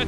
Oh! 0.02 0.06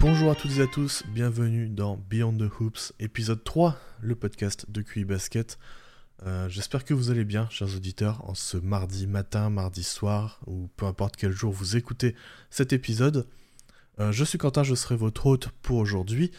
Bonjour 0.00 0.32
à 0.32 0.34
toutes 0.34 0.58
et 0.58 0.62
à 0.62 0.66
tous, 0.66 1.04
bienvenue 1.06 1.68
dans 1.68 1.96
Beyond 1.96 2.36
the 2.36 2.50
Hoops, 2.58 2.92
épisode 2.98 3.44
3, 3.44 3.76
le 4.00 4.16
podcast 4.16 4.66
de 4.68 4.82
QI 4.82 5.04
Basket. 5.04 5.58
Euh, 6.26 6.48
J'espère 6.48 6.84
que 6.84 6.94
vous 6.94 7.12
allez 7.12 7.24
bien, 7.24 7.48
chers 7.48 7.76
auditeurs, 7.76 8.28
en 8.28 8.34
ce 8.34 8.56
mardi 8.56 9.06
matin, 9.06 9.50
mardi 9.50 9.84
soir, 9.84 10.40
ou 10.48 10.68
peu 10.76 10.86
importe 10.86 11.14
quel 11.14 11.30
jour 11.30 11.52
vous 11.52 11.76
écoutez 11.76 12.16
cet 12.50 12.72
épisode. 12.72 13.28
Euh, 14.00 14.10
je 14.10 14.24
suis 14.24 14.38
Quentin, 14.38 14.64
je 14.64 14.74
serai 14.74 14.96
votre 14.96 15.26
hôte 15.26 15.50
pour 15.62 15.76
aujourd'hui. 15.76 16.32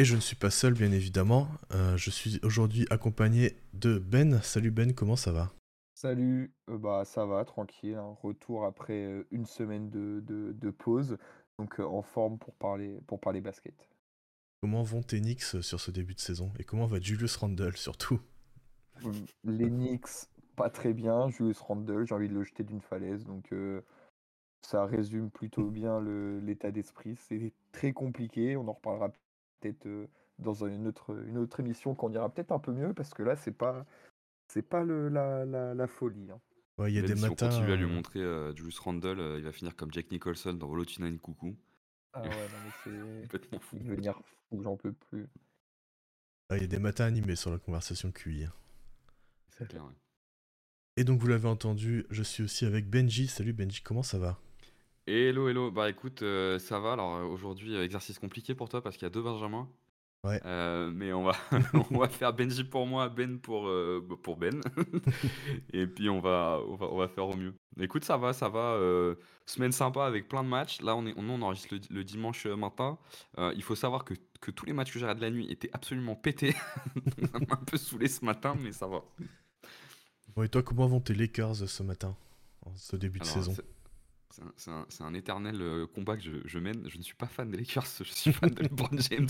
Et 0.00 0.04
je 0.04 0.14
ne 0.14 0.20
suis 0.20 0.36
pas 0.36 0.50
seul, 0.50 0.74
bien 0.74 0.92
évidemment. 0.92 1.48
Euh, 1.74 1.96
je 1.96 2.10
suis 2.10 2.38
aujourd'hui 2.44 2.86
accompagné 2.88 3.56
de 3.72 3.98
Ben. 3.98 4.40
Salut 4.42 4.70
Ben, 4.70 4.94
comment 4.94 5.16
ça 5.16 5.32
va? 5.32 5.50
Salut, 5.96 6.52
euh, 6.70 6.78
bah 6.78 7.04
ça 7.04 7.26
va, 7.26 7.44
tranquille. 7.44 7.96
hein. 7.96 8.16
Retour 8.22 8.64
après 8.64 9.04
euh, 9.06 9.26
une 9.32 9.44
semaine 9.44 9.90
de, 9.90 10.20
de- 10.24 10.52
de 10.52 10.70
pause, 10.70 11.18
donc 11.58 11.80
euh, 11.80 11.84
en 11.84 12.02
forme 12.02 12.38
pour 12.38 12.54
parler, 12.54 13.00
pour 13.08 13.18
parler 13.18 13.40
basket. 13.40 13.74
Comment 14.60 14.84
vont 14.84 15.02
tes 15.02 15.20
Knicks 15.20 15.42
sur 15.62 15.80
ce 15.80 15.90
début 15.90 16.14
de 16.14 16.20
saison? 16.20 16.52
Et 16.60 16.64
comment 16.64 16.86
va 16.86 17.00
Julius 17.00 17.34
Randle 17.34 17.76
surtout? 17.76 18.20
Euh, 19.04 19.12
Les 19.42 19.68
Knicks, 19.68 20.28
pas 20.54 20.70
très 20.70 20.92
bien. 20.92 21.28
Julius 21.28 21.58
Randle, 21.58 22.06
j'ai 22.06 22.14
envie 22.14 22.28
de 22.28 22.34
le 22.34 22.44
jeter 22.44 22.62
d'une 22.62 22.80
falaise, 22.80 23.24
donc 23.24 23.52
ça 24.62 24.84
résume 24.86 25.30
plutôt 25.30 25.70
bien 25.70 26.00
l'état 26.40 26.70
d'esprit. 26.70 27.16
C'est 27.16 27.52
très 27.72 27.92
compliqué, 27.92 28.56
on 28.56 28.68
en 28.68 28.72
reparlera 28.74 29.10
peut-être 29.60 29.86
euh, 29.86 30.06
dans 30.38 30.64
une 30.64 30.86
autre, 30.86 31.16
une 31.26 31.38
autre 31.38 31.60
émission 31.60 31.94
qu'on 31.94 32.12
ira 32.12 32.28
peut-être 32.28 32.52
un 32.52 32.58
peu 32.58 32.72
mieux, 32.72 32.92
parce 32.94 33.14
que 33.14 33.22
là, 33.22 33.36
c'est 33.36 33.52
pas, 33.56 33.86
c'est 34.48 34.62
pas 34.62 34.84
le, 34.84 35.08
la, 35.08 35.44
la, 35.44 35.74
la 35.74 35.86
folie. 35.86 36.30
hein. 36.30 36.40
Ouais, 36.78 36.92
Il 36.92 36.94
y 36.94 36.98
a 36.98 37.02
Même 37.02 37.10
des 37.10 37.16
si 37.16 37.22
matins. 37.22 37.46
on 37.46 37.48
continue 37.50 37.72
à 37.72 37.76
lui 37.76 37.84
euh, 37.84 37.88
montrer 37.88 38.20
euh, 38.20 38.54
Julius 38.54 38.78
Randle, 38.78 39.18
euh, 39.18 39.38
il 39.38 39.44
va 39.44 39.52
finir 39.52 39.74
comme 39.74 39.92
Jack 39.92 40.10
Nicholson 40.12 40.52
dans 40.54 40.68
Tonight 40.84 41.20
Coucou. 41.20 41.56
Ah 42.12 42.22
ouais, 42.22 42.28
non, 42.28 42.34
mais 42.64 42.70
c'est... 42.84 43.22
Complètement 43.22 43.58
fou. 43.58 43.76
Il 43.80 43.82
va 43.82 43.90
devenir 43.90 44.20
fou, 44.48 44.62
j'en 44.62 44.76
peux 44.76 44.92
plus. 44.92 45.26
il 46.52 46.60
y 46.60 46.64
a 46.64 46.66
des 46.66 46.78
matins 46.78 47.04
animés 47.06 47.36
sur 47.36 47.50
la 47.50 47.58
conversation 47.58 48.12
QI. 48.12 48.44
hein. 48.44 48.52
C'est 49.58 49.68
clair, 49.68 49.84
ouais. 49.84 49.92
Et 50.96 51.04
donc 51.04 51.20
vous 51.20 51.26
l'avez 51.28 51.48
entendu, 51.48 52.06
je 52.10 52.22
suis 52.22 52.42
aussi 52.44 52.64
avec 52.64 52.88
Benji. 52.88 53.26
Salut 53.28 53.52
Benji, 53.52 53.82
comment 53.82 54.02
ça 54.02 54.18
va? 54.18 54.38
Hello, 55.10 55.48
hello. 55.48 55.70
Bah 55.70 55.88
écoute, 55.88 56.20
euh, 56.20 56.58
ça 56.58 56.78
va. 56.80 56.92
Alors 56.92 57.16
euh, 57.16 57.22
aujourd'hui, 57.22 57.74
euh, 57.74 57.82
exercice 57.82 58.18
compliqué 58.18 58.54
pour 58.54 58.68
toi 58.68 58.82
parce 58.82 58.94
qu'il 58.98 59.04
y 59.04 59.06
a 59.06 59.10
deux 59.10 59.22
Benjamins. 59.22 59.66
Ouais. 60.22 60.38
Mais 60.92 61.14
on 61.14 61.22
va, 61.22 61.34
on 61.90 61.96
va 61.96 62.10
faire 62.10 62.34
Benji 62.34 62.62
pour 62.62 62.86
moi, 62.86 63.08
Ben 63.08 63.38
pour, 63.38 63.70
pour 64.22 64.36
Ben. 64.36 64.60
Et 65.72 65.86
puis 65.86 66.10
on 66.10 66.20
va, 66.20 66.60
on, 66.68 66.74
va, 66.74 66.86
on 66.90 66.98
va 66.98 67.08
faire 67.08 67.26
au 67.26 67.34
mieux. 67.34 67.54
Écoute, 67.80 68.04
ça 68.04 68.18
va, 68.18 68.34
ça 68.34 68.50
va. 68.50 68.78
semaine 69.46 69.72
sympa 69.72 70.04
avec 70.04 70.28
plein 70.28 70.44
de 70.44 70.48
matchs. 70.50 70.82
Là, 70.82 70.94
on, 70.94 71.06
est, 71.06 71.14
on, 71.16 71.26
on 71.30 71.40
enregistre 71.40 71.74
le, 71.74 71.80
le 71.88 72.04
dimanche 72.04 72.44
matin. 72.44 72.98
Il 73.38 73.62
faut 73.62 73.76
savoir 73.76 74.04
que, 74.04 74.12
que 74.42 74.50
tous 74.50 74.66
les 74.66 74.74
matchs 74.74 74.92
que 74.92 74.98
j'ai 74.98 75.06
regardés 75.06 75.22
la 75.22 75.30
nuit 75.30 75.50
étaient 75.50 75.70
absolument 75.72 76.16
pétés. 76.16 76.52
Ça 77.32 77.38
m'a 77.38 77.54
un 77.54 77.64
peu 77.64 77.78
saoulé 77.78 78.08
ce 78.08 78.22
matin, 78.26 78.54
mais 78.62 78.72
ça 78.72 78.86
va. 78.86 79.02
Bon 80.36 80.42
et 80.42 80.50
toi, 80.50 80.62
comment 80.62 80.86
vont 80.86 81.00
tes 81.00 81.14
Lakers 81.14 81.66
ce 81.66 81.82
matin 81.82 82.14
En 82.66 82.76
ce 82.76 82.96
début 82.96 83.20
de 83.20 83.24
saison? 83.24 83.54
C'est- 84.56 85.02
un, 85.02 85.14
éternel 85.14 85.60
euh, 85.60 85.86
combat 85.86 86.16
que 86.16 86.22
je, 86.22 86.30
je 86.44 86.58
mène. 86.58 86.88
Je 86.88 86.98
ne 86.98 87.02
suis 87.02 87.14
pas 87.14 87.26
fan 87.26 87.50
des 87.50 87.56
Lakers, 87.56 87.84
je 87.98 88.04
suis 88.04 88.32
fan 88.32 88.50
de 88.50 88.62
LeBron 88.62 88.88
James. 89.10 89.28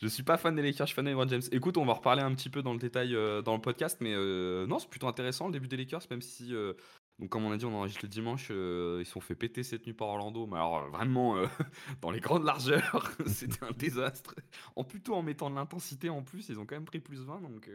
je 0.00 0.06
suis 0.08 0.22
pas 0.22 0.36
fan 0.36 0.54
des 0.54 0.62
Lakers, 0.62 0.86
je 0.86 0.92
suis 0.92 0.94
fan 0.96 1.04
de 1.04 1.10
LeBron 1.10 1.28
James. 1.28 1.42
Écoute, 1.52 1.76
on 1.76 1.84
va 1.84 1.94
reparler 1.94 2.22
un 2.22 2.34
petit 2.34 2.50
peu 2.50 2.62
dans 2.62 2.72
le 2.72 2.78
détail 2.78 3.14
euh, 3.14 3.42
dans 3.42 3.54
le 3.54 3.60
podcast, 3.60 3.98
mais 4.00 4.12
euh, 4.14 4.66
non, 4.66 4.78
c'est 4.78 4.88
plutôt 4.88 5.08
intéressant 5.08 5.46
le 5.46 5.52
début 5.52 5.68
des 5.68 5.76
Lakers, 5.76 6.02
même 6.10 6.22
si, 6.22 6.54
euh, 6.54 6.72
donc 7.18 7.28
comme 7.30 7.44
on 7.44 7.52
a 7.52 7.56
dit, 7.56 7.64
on 7.64 7.74
enregistre 7.74 8.04
le 8.04 8.08
dimanche, 8.08 8.44
ils 8.50 9.04
se 9.04 9.10
sont 9.12 9.20
fait 9.20 9.34
péter 9.34 9.62
cette 9.62 9.86
nuit 9.86 9.92
par 9.94 10.08
Orlando, 10.08 10.46
mais 10.46 10.56
alors 10.56 10.88
vraiment 10.90 11.36
dans 12.00 12.10
les 12.10 12.20
grandes 12.20 12.44
largeurs, 12.44 13.12
c'était 13.26 13.64
un 13.64 13.72
désastre. 13.72 14.34
En 14.76 14.84
plutôt 14.84 15.14
en 15.14 15.22
mettant 15.22 15.50
de 15.50 15.54
l'intensité 15.54 16.08
en 16.08 16.22
plus, 16.22 16.48
ils 16.48 16.58
ont 16.58 16.66
quand 16.66 16.76
même 16.76 16.84
pris 16.84 17.00
plus 17.00 17.20
20, 17.22 17.40
donc, 17.40 17.70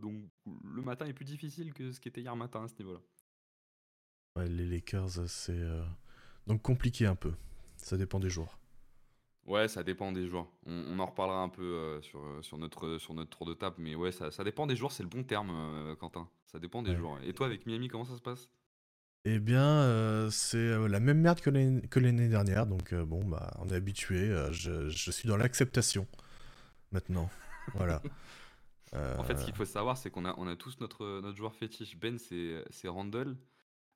donc 0.00 0.22
le 0.64 0.82
matin 0.82 1.06
est 1.06 1.12
plus 1.12 1.24
difficile 1.24 1.72
que 1.72 1.92
ce 1.92 2.00
qui 2.00 2.08
était 2.08 2.20
hier 2.20 2.34
matin 2.36 2.64
à 2.64 2.68
ce 2.68 2.74
niveau-là. 2.78 3.00
Ouais, 4.36 4.48
Les 4.48 4.66
Lakers, 4.66 5.28
c'est 5.28 5.52
euh, 5.52 5.84
donc 6.46 6.62
compliqué 6.62 7.06
un 7.06 7.14
peu. 7.14 7.32
Ça 7.76 7.96
dépend 7.96 8.20
des 8.20 8.30
jours. 8.30 8.58
Ouais, 9.46 9.68
ça 9.68 9.82
dépend 9.82 10.12
des 10.12 10.26
jours. 10.26 10.52
On, 10.66 10.72
on 10.88 10.98
en 10.98 11.06
reparlera 11.06 11.42
un 11.42 11.48
peu 11.48 11.62
euh, 11.62 12.00
sur, 12.02 12.20
euh, 12.22 12.42
sur, 12.42 12.58
notre, 12.58 12.98
sur 12.98 13.14
notre 13.14 13.30
tour 13.36 13.46
de 13.46 13.54
table, 13.54 13.76
mais 13.78 13.94
ouais, 13.94 14.12
ça, 14.12 14.30
ça 14.30 14.44
dépend 14.44 14.66
des 14.66 14.76
jours, 14.76 14.92
c'est 14.92 15.02
le 15.02 15.08
bon 15.08 15.24
terme, 15.24 15.50
euh, 15.50 15.96
Quentin. 15.96 16.28
Ça 16.46 16.58
dépend 16.58 16.82
des 16.82 16.92
Ouais. 16.92 16.96
jours. 16.96 17.18
Et 17.24 17.32
toi, 17.34 17.46
avec 17.46 17.66
Miami, 17.66 17.88
comment 17.88 18.04
ça 18.04 18.16
se 18.16 18.22
passe? 18.22 18.48
Eh 19.26 19.38
bien, 19.38 20.28
c'est 20.30 20.88
la 20.88 20.98
même 21.00 21.20
merde 21.20 21.40
que 21.40 21.50
l'année 22.00 22.28
dernière, 22.28 22.66
donc 22.66 22.94
bon, 22.94 23.22
bah, 23.24 23.52
on 23.58 23.68
est 23.68 23.74
habitué. 23.74 24.28
je, 24.50 24.88
je 24.88 25.10
suis 25.10 25.28
dans 25.28 25.36
l'acceptation 25.36 26.06
maintenant. 26.92 27.30
Voilà. 27.74 28.02
En 29.16 29.22
fait, 29.24 29.36
ce 29.36 29.44
qu'il 29.44 29.54
faut 29.54 29.64
savoir, 29.64 29.96
c'est 29.96 30.10
qu'on 30.10 30.24
a, 30.24 30.34
on 30.36 30.48
a 30.48 30.56
tous 30.56 30.80
notre, 30.80 31.20
notre 31.20 31.36
joueur 31.36 31.54
fétiche. 31.54 31.96
Ben, 31.96 32.18
c'est 32.18 32.64
c'est 32.70 32.88
Randall. 32.88 33.36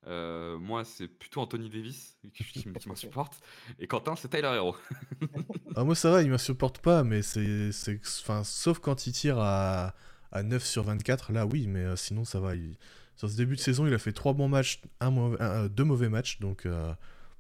Euh, 0.06 0.59
moi, 0.59 0.84
c'est 0.84 1.09
plutôt 1.09 1.41
Anthony 1.41 1.70
Davis, 1.70 2.19
qui, 2.34 2.44
m'insupporte. 2.88 3.41
Et 3.78 3.87
Quentin, 3.87 4.16
c'est 4.16 4.28
Tyler 4.28 4.53
Hero. 4.54 4.76
Ah, 5.76 5.82
moi 5.82 5.97
ça 5.97 6.10
va, 6.12 6.22
il 6.22 6.31
m'insupporte 6.31 6.78
pas, 6.78 7.03
mais 7.03 7.20
c'est. 7.22 7.72
c'est- 7.72 7.98
Enfin, 8.22 8.44
sauf 8.44 8.78
quand 8.78 9.09
il 9.09 9.12
tire 9.12 9.38
à, 9.41 9.93
à 10.31 10.43
9 10.44 10.64
sur 10.64 10.84
24, 10.84 11.32
là 11.32 11.47
oui, 11.47 11.66
mais 11.66 11.81
euh, 11.81 11.97
sinon 11.97 12.25
ça 12.25 12.38
va. 12.38 12.54
il- 12.54 12.76
Sur 13.16 13.28
ce 13.28 13.37
début 13.37 13.56
de 13.56 13.60
saison, 13.60 13.84
il 13.87 13.93
a 13.94 13.98
fait 13.98 14.12
3 14.12 14.34
bons 14.34 14.47
matchs, 14.48 14.81
un 15.00 15.10
mauvais- 15.10 15.41
un- 15.43 15.64
euh, 15.64 15.69
deux 15.69 15.82
mauvais 15.84 16.09
matchs, 16.09 16.38
donc 16.38 16.64
euh, 16.66 16.93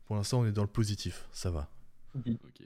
pour 0.06 0.16
l'instant 0.16 0.40
on 0.40 0.46
est 0.46 0.52
dans 0.52 0.62
le 0.62 0.68
positif, 0.68 1.28
ça 1.30 1.50
va. 1.52 1.68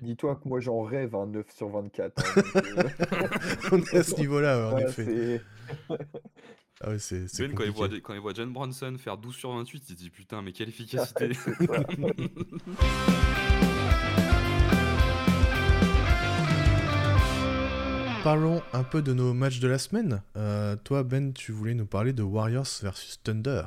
Dis-toi 0.01 0.37
que 0.37 0.49
moi 0.49 0.61
j'en 0.61 0.81
rêve 0.83 1.15
un 1.15 1.27
9 1.27 1.51
sur 1.55 1.69
24. 1.69 2.15
hein, 2.19 2.43
donc, 2.43 2.57
euh, 2.73 3.69
on 3.73 3.79
est 3.79 3.95
à 3.95 4.03
ce 4.05 4.15
niveau-là, 4.17 4.59
ouais, 4.59 4.73
en 4.73 4.77
ouais, 4.77 4.89
effet. 4.89 5.43
Ah 6.81 6.91
ouais, 6.91 6.99
c'est 6.99 7.27
c'est 7.29 7.49
Ben, 7.49 7.55
quand 7.57 7.65
il, 7.65 7.71
voit, 7.73 7.89
quand 7.89 8.15
il 8.15 8.21
voit 8.21 8.33
John 8.35 8.53
Bronson 8.53 8.97
faire 8.99 9.17
12 9.19 9.35
sur 9.35 9.53
28, 9.53 9.83
il 9.89 9.93
se 9.95 9.99
dit 9.99 10.11
putain, 10.11 10.43
mais 10.43 10.53
quelle 10.53 10.69
efficacité. 10.69 11.33
Parlons 18.25 18.63
un 18.73 18.83
peu 18.83 19.01
de 19.01 19.13
nos 19.15 19.33
matchs 19.33 19.61
de 19.61 19.69
la 19.69 19.79
semaine. 19.79 20.23
Euh, 20.37 20.77
toi, 20.77 21.03
Ben, 21.03 21.33
tu 21.33 21.53
voulais 21.53 21.75
nous 21.75 21.87
parler 21.87 22.13
de 22.13 22.23
Warriors 22.23 22.67
versus 22.83 23.23
Thunder. 23.23 23.63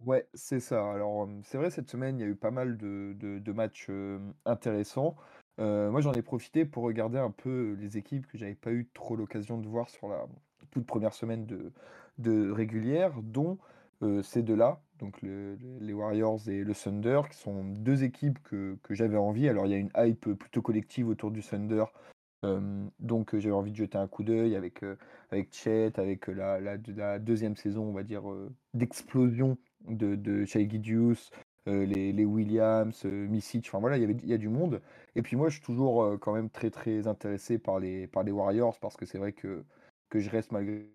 Ouais, 0.00 0.26
c'est 0.32 0.60
ça. 0.60 0.90
Alors, 0.92 1.24
euh, 1.24 1.40
c'est 1.44 1.58
vrai, 1.58 1.70
cette 1.70 1.90
semaine, 1.90 2.18
il 2.18 2.22
y 2.22 2.24
a 2.24 2.28
eu 2.28 2.36
pas 2.36 2.50
mal 2.50 2.78
de, 2.78 3.14
de- 3.18 3.38
de 3.38 3.52
matchs 3.52 3.86
euh, 3.90 4.18
intéressants. 4.46 5.16
Euh, 5.58 5.90
moi, 5.90 6.00
j'en 6.00 6.12
ai 6.14 6.22
profité 6.22 6.64
pour 6.64 6.84
regarder 6.84 7.18
un 7.18 7.30
peu 7.30 7.76
les 7.78 7.98
équipes 7.98 8.26
que 8.26 8.38
j'avais 8.38 8.54
pas 8.54 8.72
eu 8.72 8.88
trop 8.94 9.14
l'occasion 9.16 9.58
de 9.58 9.68
voir 9.68 9.90
sur 9.90 10.08
la 10.08 10.24
toute 10.70 10.86
première 10.86 11.14
semaine 11.14 11.46
de, 11.46 11.72
de 12.18 12.50
régulière, 12.50 13.12
dont 13.22 13.58
euh, 14.02 14.22
ces 14.22 14.42
deux-là, 14.42 14.80
donc 14.98 15.20
le- 15.22 15.56
le- 15.56 15.78
les 15.80 15.92
Warriors 15.92 16.48
et 16.48 16.64
le 16.64 16.74
Thunder, 16.74 17.22
qui 17.30 17.36
sont 17.36 17.64
deux 17.64 18.04
équipes 18.04 18.38
que, 18.42 18.76
que 18.82 18.94
j'avais 18.94 19.16
envie. 19.16 19.48
Alors, 19.48 19.66
il 19.66 19.72
y 19.72 19.74
a 19.74 19.78
une 19.78 19.90
hype 19.96 20.32
plutôt 20.34 20.62
collective 20.62 21.08
autour 21.08 21.30
du 21.30 21.42
Thunder, 21.42 21.84
euh, 22.44 22.86
donc 22.98 23.34
euh, 23.34 23.40
j'avais 23.40 23.54
envie 23.54 23.70
de 23.70 23.76
jeter 23.76 23.98
un 23.98 24.08
coup 24.08 24.22
d'œil 24.24 24.56
avec, 24.56 24.82
avec 25.30 25.52
Chet, 25.52 25.98
avec 25.98 26.28
la, 26.28 26.60
la, 26.60 27.18
deuxième 27.18 27.56
saison, 27.56 27.84
on 27.84 27.92
va 27.92 28.02
dire, 28.02 28.22
d'explosion 28.74 29.58
de, 29.88 30.14
de 30.14 30.44
Shai 30.44 30.66
euh, 31.68 31.84
les, 31.84 32.24
Williams, 32.24 33.02
euh, 33.04 33.28
enfin 33.58 33.78
voilà, 33.80 33.98
il 33.98 34.26
y 34.26 34.32
a 34.32 34.38
du 34.38 34.48
monde. 34.48 34.80
Et 35.14 35.22
puis 35.22 35.36
moi, 35.36 35.48
je 35.48 35.56
suis 35.56 35.64
toujours 35.64 36.18
quand 36.20 36.32
même 36.32 36.48
très 36.48 36.70
très 36.70 37.06
intéressé 37.06 37.58
par 37.58 37.78
les, 37.78 38.06
par 38.06 38.22
les 38.22 38.32
Warriors 38.32 38.78
parce 38.80 38.96
que 38.96 39.04
c'est 39.04 39.18
vrai 39.18 39.32
que, 39.32 39.64
que 40.10 40.20
je 40.20 40.30
reste 40.30 40.52
malgré 40.52 40.86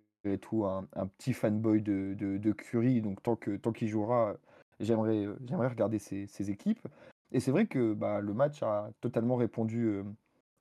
tout 0.41 0.65
un, 0.65 0.85
petit 1.17 1.33
fanboy 1.33 1.81
de, 1.81 2.15
de, 2.17 2.51
Curry. 2.51 3.01
Donc 3.01 3.21
tant 3.23 3.35
que 3.35 3.57
tant 3.57 3.71
qu'il 3.71 3.87
jouera, 3.87 4.35
j'aimerais 4.79 5.27
regarder 5.49 5.99
ces, 5.99 6.27
ces 6.27 6.51
équipes. 6.51 6.87
Et 7.31 7.39
c'est 7.39 7.51
vrai 7.51 7.65
que 7.65 7.93
bah, 7.93 8.21
le 8.21 8.33
match 8.33 8.61
a 8.63 8.91
totalement 9.01 9.35
répondu 9.35 10.01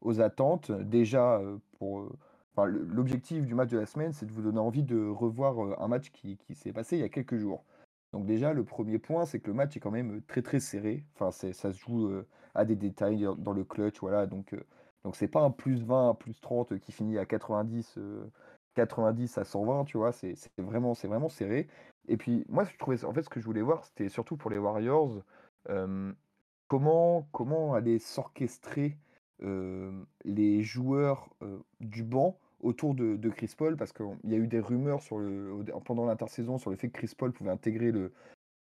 aux 0.01 0.21
attentes. 0.21 0.73
Déjà, 0.73 1.41
pour 1.79 2.11
enfin, 2.53 2.67
l'objectif 2.67 3.47
du 3.47 3.55
match 3.55 3.71
de 3.71 3.79
la 3.79 3.87
semaine, 3.87 4.13
c'est 4.13 4.27
de 4.27 4.33
vous 4.33 4.43
donner 4.43 4.59
envie 4.59 4.83
de 4.83 5.07
revoir 5.07 5.81
un 5.83 5.89
match 5.89 6.11
qui, 6.11 6.37
qui 6.39 6.55
s'est 6.55 6.73
passé 6.73 6.97
il 6.97 7.01
y 7.01 7.05
a 7.05 7.09
quelques 7.09 7.37
jours. 7.37 7.65
Donc 8.13 8.27
déjà, 8.27 8.53
le 8.53 8.65
premier 8.65 8.99
point, 8.99 9.27
c'est 9.27 9.41
que 9.41 9.49
le 9.49 9.55
match 9.55 9.77
est 9.77 9.81
quand 9.81 9.91
même 9.91 10.23
très 10.23 10.43
très 10.43 10.61
serré. 10.61 11.05
Enfin, 11.15 11.31
ça 11.33 11.73
se 11.73 11.79
joue 11.79 12.11
à 12.55 12.65
des 12.65 12.77
détails 12.77 13.27
dans- 13.39 13.53
le 13.53 13.65
clutch, 13.65 13.99
voilà. 14.01 14.27
Donc, 14.27 14.55
donc 15.05 15.17
c'est 15.17 15.29
pas 15.29 15.41
un 15.43 15.51
plus 15.51 15.83
20, 15.83 16.11
un 16.11 16.15
plus 16.15 16.41
30 16.41 16.79
qui 16.79 16.93
finit 16.93 17.19
à 17.19 17.27
90, 17.27 17.95
euh, 17.99 18.25
90 18.75 19.39
à 19.39 19.45
120, 19.45 19.85
tu 19.85 19.99
vois. 19.99 20.13
C'est, 20.13 20.37
vraiment, 20.59 20.93
vraiment 20.93 21.29
serré. 21.29 21.69
Et 22.09 22.17
puis 22.17 22.45
moi, 22.49 22.65
je 22.65 22.77
trouvais, 22.79 23.05
en 23.05 23.13
fait, 23.13 23.23
ce 23.23 23.29
que 23.29 23.41
je 23.41 23.45
voulais 23.47 23.63
voir, 23.63 23.85
c'était 23.85 24.09
surtout 24.09 24.37
pour 24.37 24.51
les 24.51 24.59
Warriors, 24.59 25.23
comment 26.69 27.29
comment 27.33 27.75
aller 27.75 27.99
s'orchestrer 27.99 28.97
les 29.41 30.63
joueurs 30.63 31.29
du 31.81 32.03
banc 32.03 32.39
autour 32.61 32.95
de, 32.95 33.17
de 33.17 33.29
Chris 33.29 33.55
Paul 33.57 33.77
parce 33.77 33.93
qu'il 33.93 34.07
y 34.25 34.35
a 34.35 34.39
eu 34.39 34.47
des 34.47 34.61
rumeurs 34.61 35.03
sur 35.03 35.19
le, 35.19 35.65
pendant 35.85 36.07
l'intersaison 36.07 36.59
sur 36.59 36.71
le 36.71 36.77
fait 36.77 36.89
que 36.89 36.99
Chris 36.99 37.13
Paul 37.17 37.33
pouvait 37.33 37.51
intégrer 37.51 37.93
le, 37.93 38.13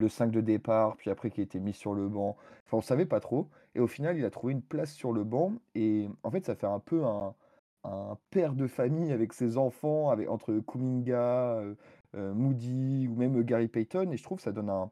le 0.01 0.09
5 0.09 0.31
de 0.31 0.41
départ, 0.41 0.97
puis 0.97 1.09
après 1.09 1.29
qui 1.29 1.39
a 1.39 1.43
été 1.43 1.59
mis 1.59 1.73
sur 1.73 1.93
le 1.93 2.09
banc. 2.09 2.35
Enfin, 2.65 2.77
on 2.77 2.81
savait 2.81 3.05
pas 3.05 3.21
trop. 3.21 3.47
Et 3.75 3.79
au 3.79 3.87
final, 3.87 4.17
il 4.17 4.25
a 4.25 4.29
trouvé 4.29 4.53
une 4.53 4.61
place 4.61 4.91
sur 4.93 5.13
le 5.13 5.23
banc. 5.23 5.53
Et 5.75 6.09
en 6.23 6.31
fait, 6.31 6.45
ça 6.45 6.55
fait 6.55 6.67
un 6.67 6.79
peu 6.79 7.05
un, 7.05 7.33
un 7.83 8.17
père 8.29 8.53
de 8.53 8.67
famille 8.67 9.11
avec 9.11 9.33
ses 9.33 9.57
enfants, 9.57 10.09
avec, 10.09 10.29
entre 10.29 10.59
Kuminga, 10.59 11.55
euh, 11.57 11.75
euh, 12.15 12.33
Moody 12.33 13.07
ou 13.07 13.15
même 13.15 13.41
Gary 13.43 13.67
Payton. 13.67 14.11
Et 14.11 14.17
je 14.17 14.23
trouve 14.23 14.37
que 14.37 14.43
ça 14.43 14.51
donne 14.51 14.69
un, 14.69 14.91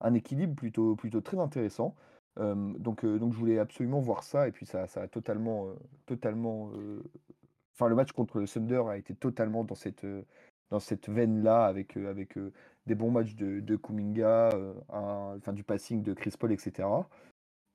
un 0.00 0.14
équilibre 0.14 0.54
plutôt, 0.54 0.96
plutôt 0.96 1.20
très 1.20 1.38
intéressant. 1.38 1.94
Euh, 2.38 2.54
donc, 2.78 3.04
donc 3.06 3.32
je 3.32 3.38
voulais 3.38 3.58
absolument 3.58 4.00
voir 4.00 4.22
ça. 4.22 4.48
Et 4.48 4.52
puis 4.52 4.66
ça, 4.66 4.86
ça 4.86 5.02
a 5.02 5.08
totalement, 5.08 5.68
totalement 6.06 6.70
enfin 7.74 7.88
le 7.88 7.94
match 7.94 8.12
contre 8.12 8.38
le 8.38 8.46
Thunder 8.46 8.82
a 8.88 8.96
été 8.96 9.14
totalement 9.14 9.64
dans 9.64 9.74
cette, 9.74 10.06
dans 10.70 10.80
cette 10.80 11.08
veine-là, 11.08 11.64
avec, 11.66 11.96
avec 11.96 12.38
des 12.86 12.94
bons 12.94 13.10
matchs 13.10 13.34
de, 13.36 13.60
de 13.60 13.76
Kuminga, 13.76 14.50
enfin, 14.88 15.52
du 15.52 15.64
passing 15.64 16.02
de 16.02 16.12
Chris 16.12 16.34
Paul, 16.38 16.52
etc. 16.52 16.86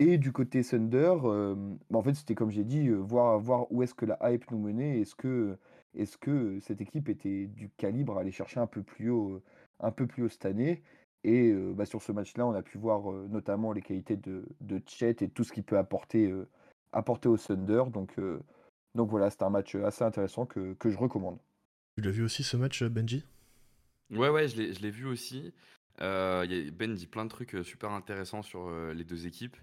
Et 0.04 0.18
du 0.18 0.32
côté 0.32 0.64
Thunder, 0.64 1.14
bah, 1.22 2.00
en 2.00 2.02
fait, 2.02 2.16
c'était 2.16 2.34
comme 2.34 2.50
j'ai 2.50 2.64
dit, 2.64 2.90
voir, 2.90 3.40
voir 3.40 3.72
où 3.72 3.84
est-ce 3.84 3.94
que 3.94 4.08
la 4.08 4.18
hype 4.24 4.50
nous 4.50 4.58
menait. 4.58 5.00
Est-ce 5.00 5.14
que, 5.14 5.56
est 5.96 6.18
que 6.18 6.60
cette 6.60 6.82
équipe 6.82 7.08
était 7.08 7.46
du 7.46 7.70
calibre 7.78 8.18
à 8.18 8.22
aller 8.22 8.32
chercher 8.32 8.60
un 8.60 8.66
peu 8.66 8.82
plus 8.82 9.12
haut, 9.12 9.44
un 9.80 9.92
peu 9.92 10.08
plus 10.08 10.24
haut 10.24 10.30
cette 10.30 10.48
année? 10.48 10.82
Et 11.24 11.54
bah, 11.54 11.86
sur 11.86 12.02
ce 12.02 12.12
match-là, 12.12 12.48
on 12.48 12.54
a 12.54 12.64
pu 12.64 12.80
voir 12.80 13.12
notamment 13.30 13.74
les 13.74 13.84
qualités 13.84 14.18
de, 14.18 14.44
de 14.62 14.82
Chet 14.88 15.18
et 15.22 15.30
tout 15.30 15.44
ce 15.44 15.54
qu'il 15.54 15.64
peut 15.64 15.78
apporter, 15.78 16.34
apporter 16.94 17.30
au 17.30 17.38
Thunder. 17.38 17.84
Donc, 17.94 18.16
donc 18.96 19.08
voilà, 19.12 19.30
c'était 19.30 19.44
un 19.44 19.52
match 19.52 19.76
assez 19.76 20.04
intéressant 20.04 20.48
que, 20.48 20.74
que 20.74 20.90
je 20.90 20.98
recommande. 20.98 21.38
Tu 21.96 22.04
l'as 22.04 22.10
vu 22.10 22.24
aussi 22.24 22.42
ce 22.42 22.58
match, 22.58 22.84
Benji? 22.84 23.24
Ouais, 24.10 24.30
ouais, 24.30 24.48
je 24.48 24.82
l'ai 24.82 24.92
vu 24.92 25.06
aussi. 25.06 25.54
Euh, 26.00 26.72
ben 26.72 26.94
dit 26.94 27.08
plein 27.08 27.26
de 27.26 27.30
trucs 27.30 27.56
super 27.64 27.92
intéressants 27.92 28.42
sur 28.42 28.72
les 28.94 29.04
deux 29.04 29.28
équipes. 29.28 29.58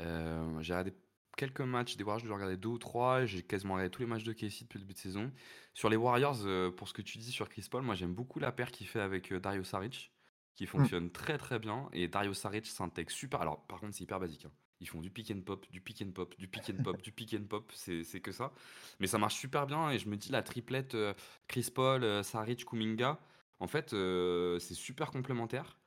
Euh, 0.00 0.60
j'ai 0.60 0.72
regardé 0.72 0.92
quelques 1.36 1.60
matchs 1.60 1.96
des 1.96 2.04
Warriors, 2.04 2.20
je 2.20 2.26
dois 2.26 2.36
regarder 2.36 2.56
deux 2.56 2.68
ou 2.68 2.78
trois. 2.78 3.24
J'ai 3.26 3.42
quasiment 3.42 3.74
regardé 3.74 3.90
tous 3.90 4.02
les 4.02 4.08
matchs 4.08 4.24
de 4.24 4.32
KC 4.32 4.62
depuis 4.62 4.78
le 4.78 4.84
début 4.84 4.94
de 4.94 4.98
saison. 4.98 5.32
Sur 5.72 5.88
les 5.88 5.96
Warriors, 5.96 6.38
pour 6.76 6.88
ce 6.88 6.92
que 6.92 7.02
tu 7.02 7.18
dis 7.18 7.32
sur 7.32 7.48
Chris 7.48 7.66
Paul, 7.70 7.82
moi 7.82 7.94
j'aime 7.94 8.14
beaucoup 8.14 8.38
la 8.38 8.52
paire 8.52 8.70
qu'il 8.70 8.86
fait 8.86 9.00
avec 9.00 9.32
Dario 9.32 9.64
Saric, 9.64 10.12
qui 10.54 10.64
mmh. 10.64 10.68
fonctionne 10.68 11.10
très 11.10 11.38
très 11.38 11.58
bien. 11.58 11.88
Et 11.92 12.08
Dario 12.08 12.34
Saric 12.34 12.66
s'intègre 12.66 13.10
super. 13.10 13.40
Alors, 13.40 13.66
par 13.66 13.80
contre, 13.80 13.94
c'est 13.94 14.04
hyper 14.04 14.20
basique. 14.20 14.44
Hein. 14.46 14.52
Ils 14.80 14.88
font 14.88 15.00
du 15.00 15.10
pick 15.10 15.30
and 15.30 15.40
pop, 15.40 15.66
du 15.70 15.80
pick 15.80 16.02
and 16.02 16.10
pop, 16.12 16.36
du 16.38 16.48
pick 16.48 16.70
and 16.70 16.82
pop, 16.82 17.00
du 17.00 17.12
pick 17.12 17.34
and 17.34 17.46
pop, 17.48 17.72
c'est 17.74 18.20
que 18.20 18.32
ça. 18.32 18.52
Mais 19.00 19.06
ça 19.06 19.18
marche 19.18 19.36
super 19.36 19.66
bien 19.66 19.90
et 19.90 19.98
je 19.98 20.08
me 20.08 20.16
dis 20.16 20.30
la 20.30 20.42
triplette 20.42 20.94
euh, 20.94 21.14
Chris 21.48 21.70
Paul, 21.74 22.04
euh, 22.04 22.22
Saric, 22.22 22.64
Kuminga, 22.64 23.18
en 23.60 23.66
fait, 23.66 23.92
euh, 23.92 24.58
c'est 24.58 24.74
super 24.74 25.10
complémentaire. 25.10 25.78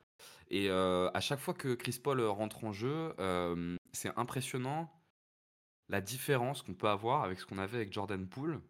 Et 0.50 0.70
à 0.70 1.20
chaque 1.20 1.40
fois 1.40 1.52
que 1.52 1.74
Chris 1.74 2.00
Paul 2.02 2.22
rentre 2.22 2.64
en 2.64 2.72
jeu, 2.72 3.14
c'est 3.92 4.10
impressionnant 4.16 4.90
la 5.90 6.00
différence 6.00 6.62
qu'on 6.62 6.72
peut 6.72 6.88
avoir 6.88 7.22
avec 7.22 7.38
ce 7.38 7.44
qu'on 7.44 7.58
avait 7.58 7.76
avec 7.76 7.92
Jordan 7.92 8.26
Poole, 8.26 8.62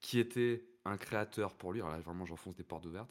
qui 0.00 0.18
était 0.18 0.66
un 0.84 0.98
créateur 0.98 1.54
pour 1.54 1.72
lui. 1.72 1.80
Alors 1.80 1.92
là, 1.92 2.00
vraiment, 2.00 2.26
j'enfonce 2.26 2.56
des 2.56 2.62
portes 2.62 2.84
ouvertes 2.84 3.10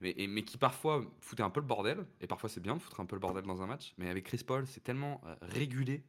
mais, 0.00 0.44
qui 0.44 0.58
parfois 0.58 1.04
foutait 1.20 1.42
un 1.42 1.50
peu 1.50 1.60
le 1.60 1.66
bordel, 1.66 2.06
et 2.20 2.26
parfois 2.26 2.48
c'est 2.48 2.60
bien 2.60 2.76
de 2.76 2.80
foutre 2.80 3.00
un 3.00 3.06
peu 3.06 3.16
le 3.16 3.20
bordel 3.20 3.44
dans 3.44 3.62
un 3.62 3.66
match, 3.66 3.94
mais 3.98 4.08
avec 4.08 4.24
Chris 4.24 4.42
Paul, 4.46 4.66
c'est 4.66 4.82
tellement 4.82 5.20
euh, 5.26 5.34
régulé, 5.42 6.04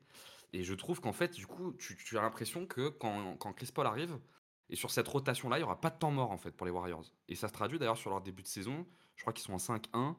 et 0.53 0.63
je 0.63 0.73
trouve 0.73 1.01
qu'en 1.01 1.13
fait, 1.13 1.33
du 1.33 1.47
coup, 1.47 1.73
tu, 1.73 2.17
as 2.17 2.21
l'impression 2.21 2.65
que 2.65 2.89
quand, 2.89 3.37
Chris 3.53 3.69
Paul 3.73 3.87
arrive, 3.87 4.17
et 4.69 4.75
sur 4.75 4.91
cette 4.91 5.07
rotation-là, 5.07 5.57
il 5.57 5.61
n'y 5.61 5.65
aura 5.65 5.79
pas 5.79 5.89
de 5.89 5.97
temps 5.97 6.11
mort 6.11 6.31
en 6.31 6.37
fait 6.37 6.51
pour 6.51 6.65
les 6.65 6.71
Warriors. 6.71 7.05
Et 7.29 7.35
ça 7.35 7.47
se 7.47 7.53
traduit 7.53 7.79
d'ailleurs 7.79 7.97
sur 7.97 8.09
leur 8.09 8.21
début 8.21 8.43
de 8.43 8.47
saison, 8.47 8.85
je 9.15 9.21
crois 9.21 9.33
qu'ils 9.33 9.45
sont 9.45 9.53
en 9.53 9.57
5-1, 9.57 10.15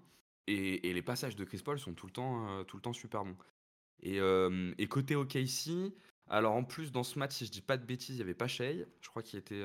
et, 0.46 0.92
les 0.92 1.02
passages 1.02 1.36
de 1.36 1.44
Chris 1.44 1.60
Paul 1.62 1.78
sont 1.78 1.92
tout 1.92 2.06
le 2.06 2.12
temps, 2.12 2.48
euh, 2.48 2.64
tout 2.64 2.76
le 2.76 2.82
temps 2.82 2.94
super 2.94 3.24
bons. 3.24 3.36
Et, 4.00 4.20
euh, 4.20 4.72
et 4.78 4.86
côté 4.86 5.14
OKC, 5.16 5.92
alors 6.28 6.54
en 6.54 6.64
plus 6.64 6.92
dans 6.92 7.02
ce 7.02 7.18
match, 7.18 7.32
si 7.32 7.46
je 7.46 7.50
dis 7.50 7.60
pas 7.60 7.76
de 7.76 7.84
bêtises, 7.84 8.16
il 8.16 8.18
y 8.20 8.22
avait 8.22 8.34
pas 8.34 8.48
Shea, 8.48 8.86
je 9.00 9.08
crois 9.08 9.22
qu'il 9.22 9.38
était, 9.38 9.64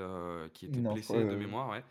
qui 0.54 0.66
était 0.66 0.80
blessé 0.80 1.24
de 1.24 1.36
mémoire, 1.36 1.70
ouais. 1.70 1.84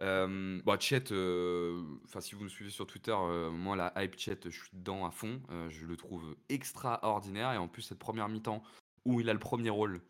Euh, 0.00 0.60
bon, 0.64 0.80
Chet, 0.80 1.12
euh, 1.12 1.82
enfin 2.04 2.20
si 2.20 2.34
vous 2.34 2.44
me 2.44 2.48
suivez 2.48 2.70
sur 2.70 2.86
Twitter, 2.86 3.14
euh, 3.14 3.50
moi 3.50 3.76
la 3.76 3.92
hype 3.96 4.18
Chet, 4.18 4.38
je 4.44 4.50
suis 4.50 4.70
dedans 4.72 5.04
à 5.04 5.10
fond. 5.10 5.40
je 5.68 5.84
le 5.84 5.96
trouve 5.96 6.36
extraordinaire 6.48 7.52
et 7.52 7.58
en 7.58 7.68
plus 7.68 7.82
cette 7.82 7.98
première 7.98 8.28
mi-temps 8.28 8.62
où 9.04 9.20
il 9.20 9.28
a 9.28 9.32
le 9.32 9.38
premier 9.38 9.70
rôle, 9.70 10.00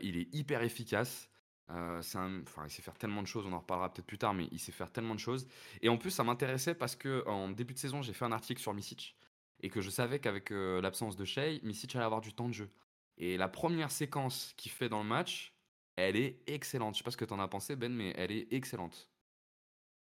il 0.00 0.16
est 0.16 0.34
hyper 0.34 0.62
efficace. 0.62 1.28
C'est 1.68 2.18
enfin, 2.18 2.64
il 2.66 2.70
sait 2.70 2.82
faire 2.82 2.96
tellement 2.98 3.22
de 3.22 3.26
choses, 3.26 3.46
on 3.46 3.52
en 3.52 3.58
reparlera 3.60 3.92
peut-être 3.92 4.06
plus 4.06 4.18
tard, 4.18 4.34
mais 4.34 4.48
il 4.52 4.58
sait 4.58 4.72
faire 4.72 4.90
tellement 4.92 5.14
de 5.14 5.20
choses. 5.20 5.48
Et 5.82 5.88
en 5.88 5.98
plus, 5.98 6.10
ça 6.10 6.24
m'intéressait 6.24 6.74
parce 6.74 6.96
que 6.96 7.24
en 7.26 7.50
début 7.50 7.74
de 7.74 7.78
saison, 7.78 8.02
j'ai 8.02 8.12
fait 8.12 8.24
un 8.24 8.32
article 8.32 8.60
sur 8.60 8.74
Misic 8.74 9.16
et 9.60 9.70
que 9.70 9.80
je 9.80 9.90
savais 9.90 10.20
qu'avec 10.20 10.50
l'absence 10.50 11.16
de 11.16 11.24
Shea, 11.24 11.60
Misic 11.62 11.94
allait 11.96 12.04
avoir 12.04 12.20
du 12.20 12.32
temps 12.34 12.48
de 12.48 12.54
jeu. 12.54 12.70
Et 13.18 13.36
la 13.36 13.48
première 13.48 13.90
séquence 13.90 14.52
qu'il 14.56 14.70
fait 14.70 14.88
dans 14.88 15.02
le 15.02 15.08
match, 15.08 15.54
elle 15.96 16.16
est 16.16 16.42
excellente. 16.46 16.94
Je 16.94 16.98
sais 16.98 17.04
pas 17.04 17.10
ce 17.10 17.16
que 17.16 17.24
tu 17.24 17.32
en 17.32 17.40
as 17.40 17.48
pensé, 17.48 17.76
Ben, 17.76 17.92
mais 17.92 18.12
elle 18.16 18.32
est 18.32 18.52
excellente. 18.52 19.10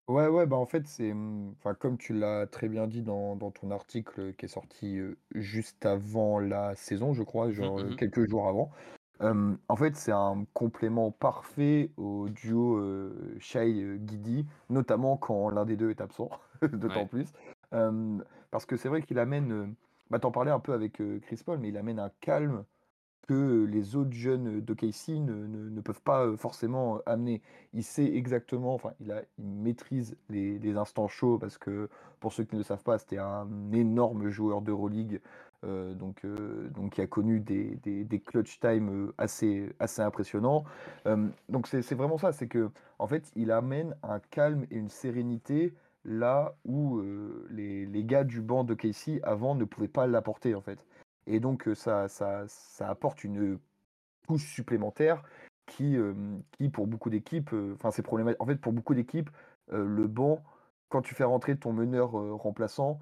Ouais, 0.07 0.27
ouais, 0.27 0.45
bah, 0.45 0.55
en 0.57 0.65
fait, 0.67 0.85
c'est, 0.87 1.13
mmh, 1.13 1.55
enfin, 1.57 1.73
comme 1.73 1.97
tu 1.97 2.13
l'as 2.13 2.45
très 2.45 2.69
bien 2.69 2.85
dit 2.87 3.01
dans 3.01 3.35
dans 3.35 3.49
ton 3.51 3.71
article, 3.71 4.35
qui 4.35 4.45
est 4.45 4.47
sorti, 4.47 4.99
juste 5.33 5.83
avant 5.85 6.39
la 6.39 6.75
saison, 6.75 7.13
je 7.15 7.23
crois, 7.23 7.47
mmh, 7.47 7.51
genre, 7.51 7.79
mmh 7.79 7.95
quelques 7.95 8.29
jours 8.29 8.47
avant. 8.47 8.71
En 9.21 9.75
fait, 9.75 9.95
c'est 9.95 10.11
un 10.11 10.45
complément 10.53 11.11
parfait 11.11 11.91
au 11.97 12.29
duo, 12.29 12.77
heu, 12.77 13.35
Shai, 13.39 13.99
notamment 14.69 15.17
quand 15.17 15.49
l'un 15.49 15.65
des 15.65 15.77
deux 15.77 15.89
est 15.89 16.01
absent, 16.01 16.29
d'autant 16.73 17.07
plus. 17.07 17.31
parce 18.51 18.65
que 18.65 18.77
c'est 18.77 18.89
vrai 18.89 19.01
qu'il 19.01 19.19
amène, 19.19 19.73
bah, 20.09 20.19
tu 20.19 20.31
parlais 20.31 20.51
un 20.51 20.59
peu 20.59 20.73
avec, 20.73 21.01
Chris 21.21 21.41
Paul, 21.45 21.59
mais 21.59 21.69
il 21.69 21.77
amène 21.77 21.99
un 21.99 22.11
calme 22.19 22.65
que 23.27 23.65
les 23.65 23.95
autres 23.95 24.13
jeunes 24.13 24.61
de 24.61 24.73
Casey 24.73 25.19
ne, 25.19 25.47
ne, 25.47 25.81
peuvent 25.81 26.01
pas 26.01 26.35
forcément 26.37 26.99
amener. 27.05 27.41
Il 27.73 27.83
sait 27.83 28.05
exactement, 28.05 28.73
enfin, 28.73 28.91
il, 28.99 29.11
a, 29.11 29.21
il 29.39 29.45
maîtrise 29.45 30.15
les, 30.29 30.59
les, 30.59 30.77
instants 30.77 31.07
chauds 31.07 31.37
parce 31.39 31.57
que, 31.57 31.89
pour 32.19 32.33
ceux 32.33 32.43
qui 32.43 32.55
ne 32.55 32.59
le 32.59 32.63
savent 32.63 32.83
pas, 32.83 32.97
c'était 32.97 33.17
un 33.17 33.47
énorme 33.71 34.29
joueur 34.29 34.61
d'Euroleague, 34.61 35.21
euh, 35.65 35.93
donc, 35.93 36.23
euh, 36.25 36.69
donc 36.69 36.93
qui 36.93 37.01
a 37.01 37.07
connu 37.07 37.39
des, 37.39 37.75
des, 37.83 38.19
clutch 38.19 38.59
time 38.59 39.11
assez, 39.17 39.73
assez 39.79 40.01
impressionnants. 40.01 40.63
Euh, 41.07 41.27
donc 41.49 41.67
c'est 41.67 41.93
vraiment 41.93 42.17
ça, 42.17 42.31
c'est 42.31 42.47
que 42.47 42.69
en 42.99 43.07
fait, 43.07 43.31
il 43.35 43.51
amène 43.51 43.95
un 44.03 44.19
calme 44.19 44.65
et 44.71 44.77
une 44.77 44.89
sérénité 44.89 45.73
là 46.03 46.55
où 46.65 47.01
les, 47.49 47.87
les, 47.87 48.03
gars 48.03 48.23
du 48.23 48.41
banc 48.41 48.63
de 48.63 48.75
Casey 48.75 49.19
avant 49.23 49.55
ne 49.55 49.65
pouvaient 49.65 49.87
pas 49.87 50.05
l'apporter 50.05 50.53
en 50.53 50.61
fait. 50.61 50.85
Et 51.25 51.39
donc, 51.39 51.67
ça, 51.73 52.07
ça, 52.07 52.43
ça 52.47 52.89
apporte 52.89 53.23
une 53.23 53.57
couche 54.27 54.53
supplémentaire 54.53 55.23
qui, 55.65 55.97
qui 56.51 56.69
pour 56.69 56.85
beaucoup 56.85 57.09
d'équipes, 57.09 57.49
enfin, 57.73 57.89
c'est 57.89 58.03
problématique. 58.03 58.39
En 58.39 58.45
fait, 58.45 58.57
pour 58.57 58.71
beaucoup 58.71 58.93
d'équipes, 58.93 59.31
le 59.71 60.07
banc, 60.07 60.43
quand 60.89 61.01
tu 61.01 61.15
fais 61.15 61.23
rentrer 61.23 61.57
ton 61.57 61.73
meneur 61.73 62.11
remplaçant, 62.11 62.99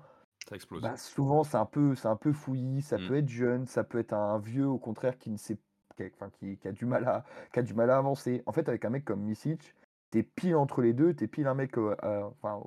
ça 0.48 0.56
explose. 0.56 0.82
Bah, 0.82 0.98
souvent, 0.98 1.44
c'est 1.44 1.58
un 1.58 1.66
peu, 1.66 1.96
c'est 1.96 2.08
un 2.08 2.16
peu 2.16 2.34
fouillis. 2.34 2.82
Ça 2.82 2.98
mmh. 2.98 3.08
peut 3.08 3.18
être 3.18 3.30
jeune, 3.30 3.68
ça 3.68 3.84
peut 3.84 4.00
être 4.00 4.14
un 4.14 4.40
vieux, 4.40 4.68
au 4.68 4.78
contraire, 4.78 5.18
qui 5.18 5.30
ne 5.30 5.38
sait, 5.38 5.58
qui 5.96 6.04
a, 6.04 6.08
enfin, 6.14 6.30
qui, 6.40 6.58
a 6.68 6.72
du 6.72 6.86
mal 6.86 7.08
à, 7.08 7.24
qui 7.54 7.60
a 7.60 7.64
du 7.64 7.74
mal 7.74 7.90
à 7.90 7.98
avancer. 7.98 8.44
En 8.46 8.52
fait, 8.52 8.68
avec 8.68 8.86
un 8.86 8.90
mec 8.90 9.06
comme 9.06 9.22
Misic, 9.22 9.74
t'es 10.12 10.24
pile 10.24 10.56
entre 10.56 10.82
les 10.82 10.94
deux. 10.94 11.14
T'es 11.14 11.28
pile 11.28 11.48
un 11.48 11.54
mec, 11.54 11.78
enfin, 11.78 12.62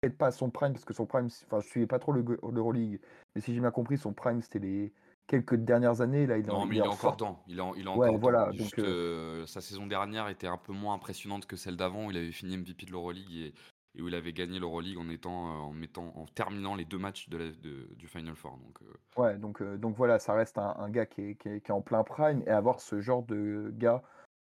peut-être 0.00 0.16
pas 0.16 0.28
à 0.28 0.32
son 0.32 0.50
prime, 0.50 0.72
parce 0.72 0.84
que 0.84 0.94
son 0.94 1.06
prime, 1.06 1.28
enfin, 1.46 1.60
je 1.60 1.68
suivais 1.68 1.86
pas 1.86 1.98
trop 1.98 2.12
l'Euroleague, 2.12 3.00
mais 3.34 3.40
si 3.40 3.54
j'ai 3.54 3.60
bien 3.60 3.70
compris, 3.70 3.98
son 3.98 4.12
prime, 4.12 4.40
c'était 4.40 4.58
les 4.58 4.92
quelques 5.26 5.54
dernières 5.54 6.00
années. 6.00 6.26
Là, 6.26 6.38
il 6.38 6.46
non, 6.46 6.66
mais 6.66 6.76
il, 6.76 6.78
est 6.78 6.86
encore 6.86 7.16
temps. 7.16 7.42
Il 7.46 7.60
est, 7.60 7.62
il 7.76 7.84
est 7.84 7.88
encore 7.88 8.18
voilà, 8.18 8.50
Juste, 8.52 8.76
donc, 8.76 8.86
euh, 8.86 9.46
sa 9.46 9.60
saison 9.60 9.86
dernière 9.86 10.28
était 10.28 10.48
un 10.48 10.56
peu 10.56 10.72
moins 10.72 10.94
impressionnante 10.94 11.46
que 11.46 11.56
celle 11.56 11.76
d'avant, 11.76 12.10
il 12.10 12.16
avait 12.16 12.32
fini 12.32 12.56
MVP 12.56 12.86
de 12.86 12.90
l'Euroleague 12.90 13.32
et, 13.32 13.54
et, 13.94 14.02
où 14.02 14.08
il 14.08 14.14
avait 14.14 14.32
gagné 14.32 14.58
l'Euroleague 14.58 14.98
en 14.98 15.08
étant, 15.08 15.48
euh, 15.48 15.60
en 15.60 15.72
mettant, 15.72 16.12
en 16.16 16.26
terminant 16.26 16.74
les 16.74 16.84
deux 16.84 16.98
matchs 16.98 17.28
du 17.28 18.06
Final 18.06 18.34
Four. 18.34 18.58
Donc, 18.58 18.78
euh. 18.82 19.20
ouais, 19.20 19.38
donc, 19.38 19.62
donc 19.62 19.96
voilà, 19.96 20.18
ça 20.18 20.34
reste 20.34 20.58
un, 20.58 20.90
gars 20.90 21.06
qui 21.06 21.22
est, 21.22 21.34
qui, 21.36 21.48
est, 21.48 21.70
en 21.70 21.80
plein 21.80 22.04
prime 22.04 22.42
et 22.46 22.50
avoir 22.50 22.80
ce 22.80 23.00
genre 23.00 23.22
de 23.22 23.72
gars 23.76 24.02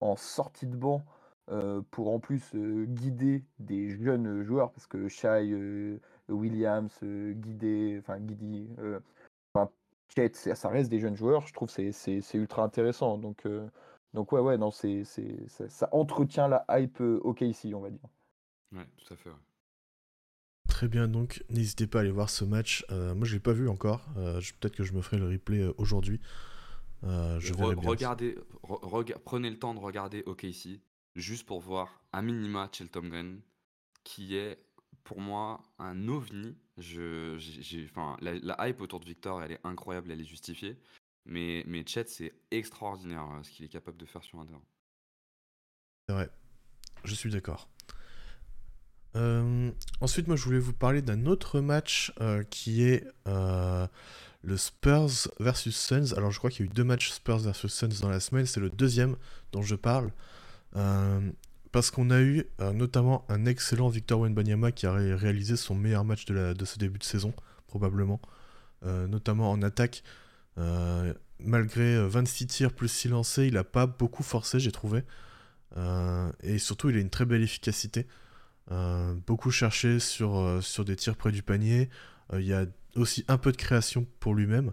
en 0.00 0.16
sortie 0.16 0.66
de 0.66 0.76
banc 0.76 1.04
pour 1.90 2.12
en 2.12 2.20
plus 2.20 2.54
guider 2.54 3.42
des 3.58 3.88
jeunes 3.88 4.42
joueurs, 4.42 4.70
parce 4.70 4.86
que 4.86 5.08
Shai, 5.08 5.98
Williams, 6.28 6.98
guider, 7.02 7.96
enfin 8.00 8.18
Guidi, 8.20 8.68
Chet, 10.14 10.32
ça 10.34 10.68
reste 10.68 10.90
des 10.90 11.00
jeunes 11.00 11.16
joueurs, 11.16 11.46
je 11.46 11.54
trouve 11.54 11.74
que 11.74 11.92
c'est 11.92 12.34
ultra 12.34 12.62
intéressant. 12.64 13.16
Donc, 13.16 13.46
donc 14.12 14.32
ouais, 14.32 14.40
ouais, 14.40 14.58
non, 14.58 14.70
c'est 14.70 15.04
ça, 15.04 15.68
ça, 15.68 15.88
entretient 15.92 16.48
la 16.48 16.64
hype 16.68 17.00
OKC, 17.00 17.72
on 17.74 17.80
va 17.80 17.90
dire. 17.90 18.08
Ouais, 18.72 18.86
tout 18.96 19.14
à 19.14 19.16
fait. 19.16 19.30
Très 20.68 20.88
bien, 20.88 21.08
donc 21.08 21.42
n'hésitez 21.48 21.86
pas 21.86 21.98
à 21.98 22.00
aller 22.02 22.10
voir 22.10 22.30
ce 22.30 22.44
match. 22.44 22.84
moi, 22.90 23.26
je 23.26 23.34
l'ai 23.34 23.40
pas 23.40 23.52
vu 23.52 23.68
encore. 23.68 24.06
Peut-être 24.14 24.76
que 24.76 24.84
je 24.84 24.92
me 24.92 25.02
ferai 25.02 25.18
le 25.18 25.28
replay 25.28 25.64
aujourd'hui. 25.78 26.20
je 27.02 27.52
Re 27.54 27.74
regardez, 27.86 28.36
prenez 29.24 29.50
le 29.50 29.58
temps 29.58 29.74
de 29.74 29.80
regarder 29.80 30.22
OKC 30.26 30.80
juste 31.16 31.46
pour 31.46 31.60
voir 31.60 32.02
à 32.12 32.22
minima 32.22 32.68
Cheltom 32.72 33.08
Green, 33.08 33.40
qui 34.04 34.36
est 34.36 34.58
pour 35.04 35.20
moi 35.20 35.62
un 35.78 36.08
ovni. 36.08 36.56
Je, 36.76 37.36
j'ai, 37.38 37.84
enfin, 37.90 38.16
la, 38.20 38.68
hype 38.68 38.80
autour 38.80 39.00
de 39.00 39.04
Victor, 39.04 39.42
elle 39.42 39.52
est 39.52 39.60
incroyable, 39.64 40.12
elle 40.12 40.20
est 40.20 40.24
justifiée. 40.24 40.78
Mais, 41.24 41.64
mais 41.66 41.84
Chet, 41.86 42.06
c'est 42.06 42.32
extraordinaire 42.50 43.26
euh, 43.32 43.42
ce 43.42 43.50
qu'il 43.50 43.64
est 43.64 43.68
capable 43.68 43.98
de 43.98 44.06
faire 44.06 44.22
sur 44.22 44.38
un 44.38 44.46
terrain. 44.46 44.62
C'est 46.06 46.14
vrai, 46.14 46.30
je 47.04 47.14
suis 47.14 47.30
d'accord. 47.30 47.68
Euh, 49.18 49.70
ensuite, 50.00 50.28
moi, 50.28 50.36
je 50.36 50.44
voulais 50.44 50.58
vous 50.58 50.72
parler 50.72 51.02
d'un 51.02 51.26
autre 51.26 51.60
match 51.60 52.12
euh, 52.20 52.44
qui 52.44 52.82
est 52.84 53.04
le 53.26 54.56
Spurs 54.56 55.28
versus 55.40 55.76
Suns. 55.76 56.14
Alors, 56.16 56.30
je 56.30 56.38
crois 56.38 56.50
qu'il 56.50 56.64
y 56.64 56.68
a 56.68 56.70
eu 56.70 56.74
deux 56.74 56.84
matchs 56.84 57.10
Spurs 57.10 57.38
versus 57.38 57.72
Suns 57.72 58.00
dans 58.00 58.08
la 58.08 58.20
semaine. 58.20 58.46
C'est 58.46 58.60
le 58.60 58.70
deuxième 58.70 59.16
dont 59.52 59.62
je 59.62 59.74
parle. 59.74 60.10
parce 61.72 61.90
qu'on 61.90 62.10
a 62.10 62.20
eu 62.20 62.46
notamment 62.74 63.24
un 63.28 63.44
excellent 63.46 63.88
Victor 63.88 64.20
Wenbanyama 64.20 64.72
qui 64.72 64.86
a 64.86 64.92
réalisé 64.92 65.56
son 65.56 65.74
meilleur 65.74 66.04
match 66.04 66.24
de, 66.24 66.52
de 66.52 66.64
ce 66.64 66.78
début 66.78 66.98
de 66.98 67.04
saison, 67.04 67.34
probablement. 67.66 68.20
notamment 68.84 69.50
en 69.50 69.62
attaque. 69.62 70.04
malgré 71.40 72.06
26 72.06 72.46
tirs 72.46 72.72
plus 72.72 72.88
6 72.88 73.08
lancés, 73.08 73.46
il 73.46 73.54
n'a 73.54 73.64
pas 73.64 73.86
beaucoup 73.86 74.22
forcé, 74.22 74.60
j'ai 74.60 74.72
trouvé. 74.72 75.02
et 76.42 76.58
surtout, 76.58 76.90
il 76.90 76.96
a 76.96 77.00
une 77.00 77.10
très 77.10 77.26
belle 77.26 77.42
efficacité. 77.42 78.06
Euh, 78.70 79.14
beaucoup 79.26 79.50
cherché 79.50 79.98
sur, 79.98 80.36
euh, 80.36 80.60
sur 80.60 80.84
des 80.84 80.96
tirs 80.96 81.16
près 81.16 81.32
du 81.32 81.42
panier. 81.42 81.88
Euh, 82.32 82.40
il 82.40 82.46
y 82.46 82.52
a 82.52 82.66
aussi 82.96 83.24
un 83.28 83.38
peu 83.38 83.52
de 83.52 83.56
création 83.56 84.06
pour 84.20 84.34
lui-même. 84.34 84.72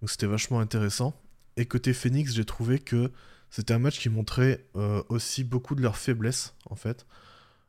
Donc 0.00 0.10
c'était 0.10 0.26
vachement 0.26 0.60
intéressant. 0.60 1.20
Et 1.56 1.66
côté 1.66 1.92
Phoenix, 1.92 2.32
j'ai 2.34 2.44
trouvé 2.44 2.78
que 2.78 3.10
c'était 3.50 3.74
un 3.74 3.78
match 3.78 3.98
qui 3.98 4.08
montrait 4.08 4.66
aussi 5.10 5.44
beaucoup 5.44 5.74
de 5.74 5.82
leurs 5.82 5.98
faiblesses, 5.98 6.54
en 6.70 6.76
fait. 6.76 7.06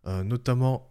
notamment 0.05 0.89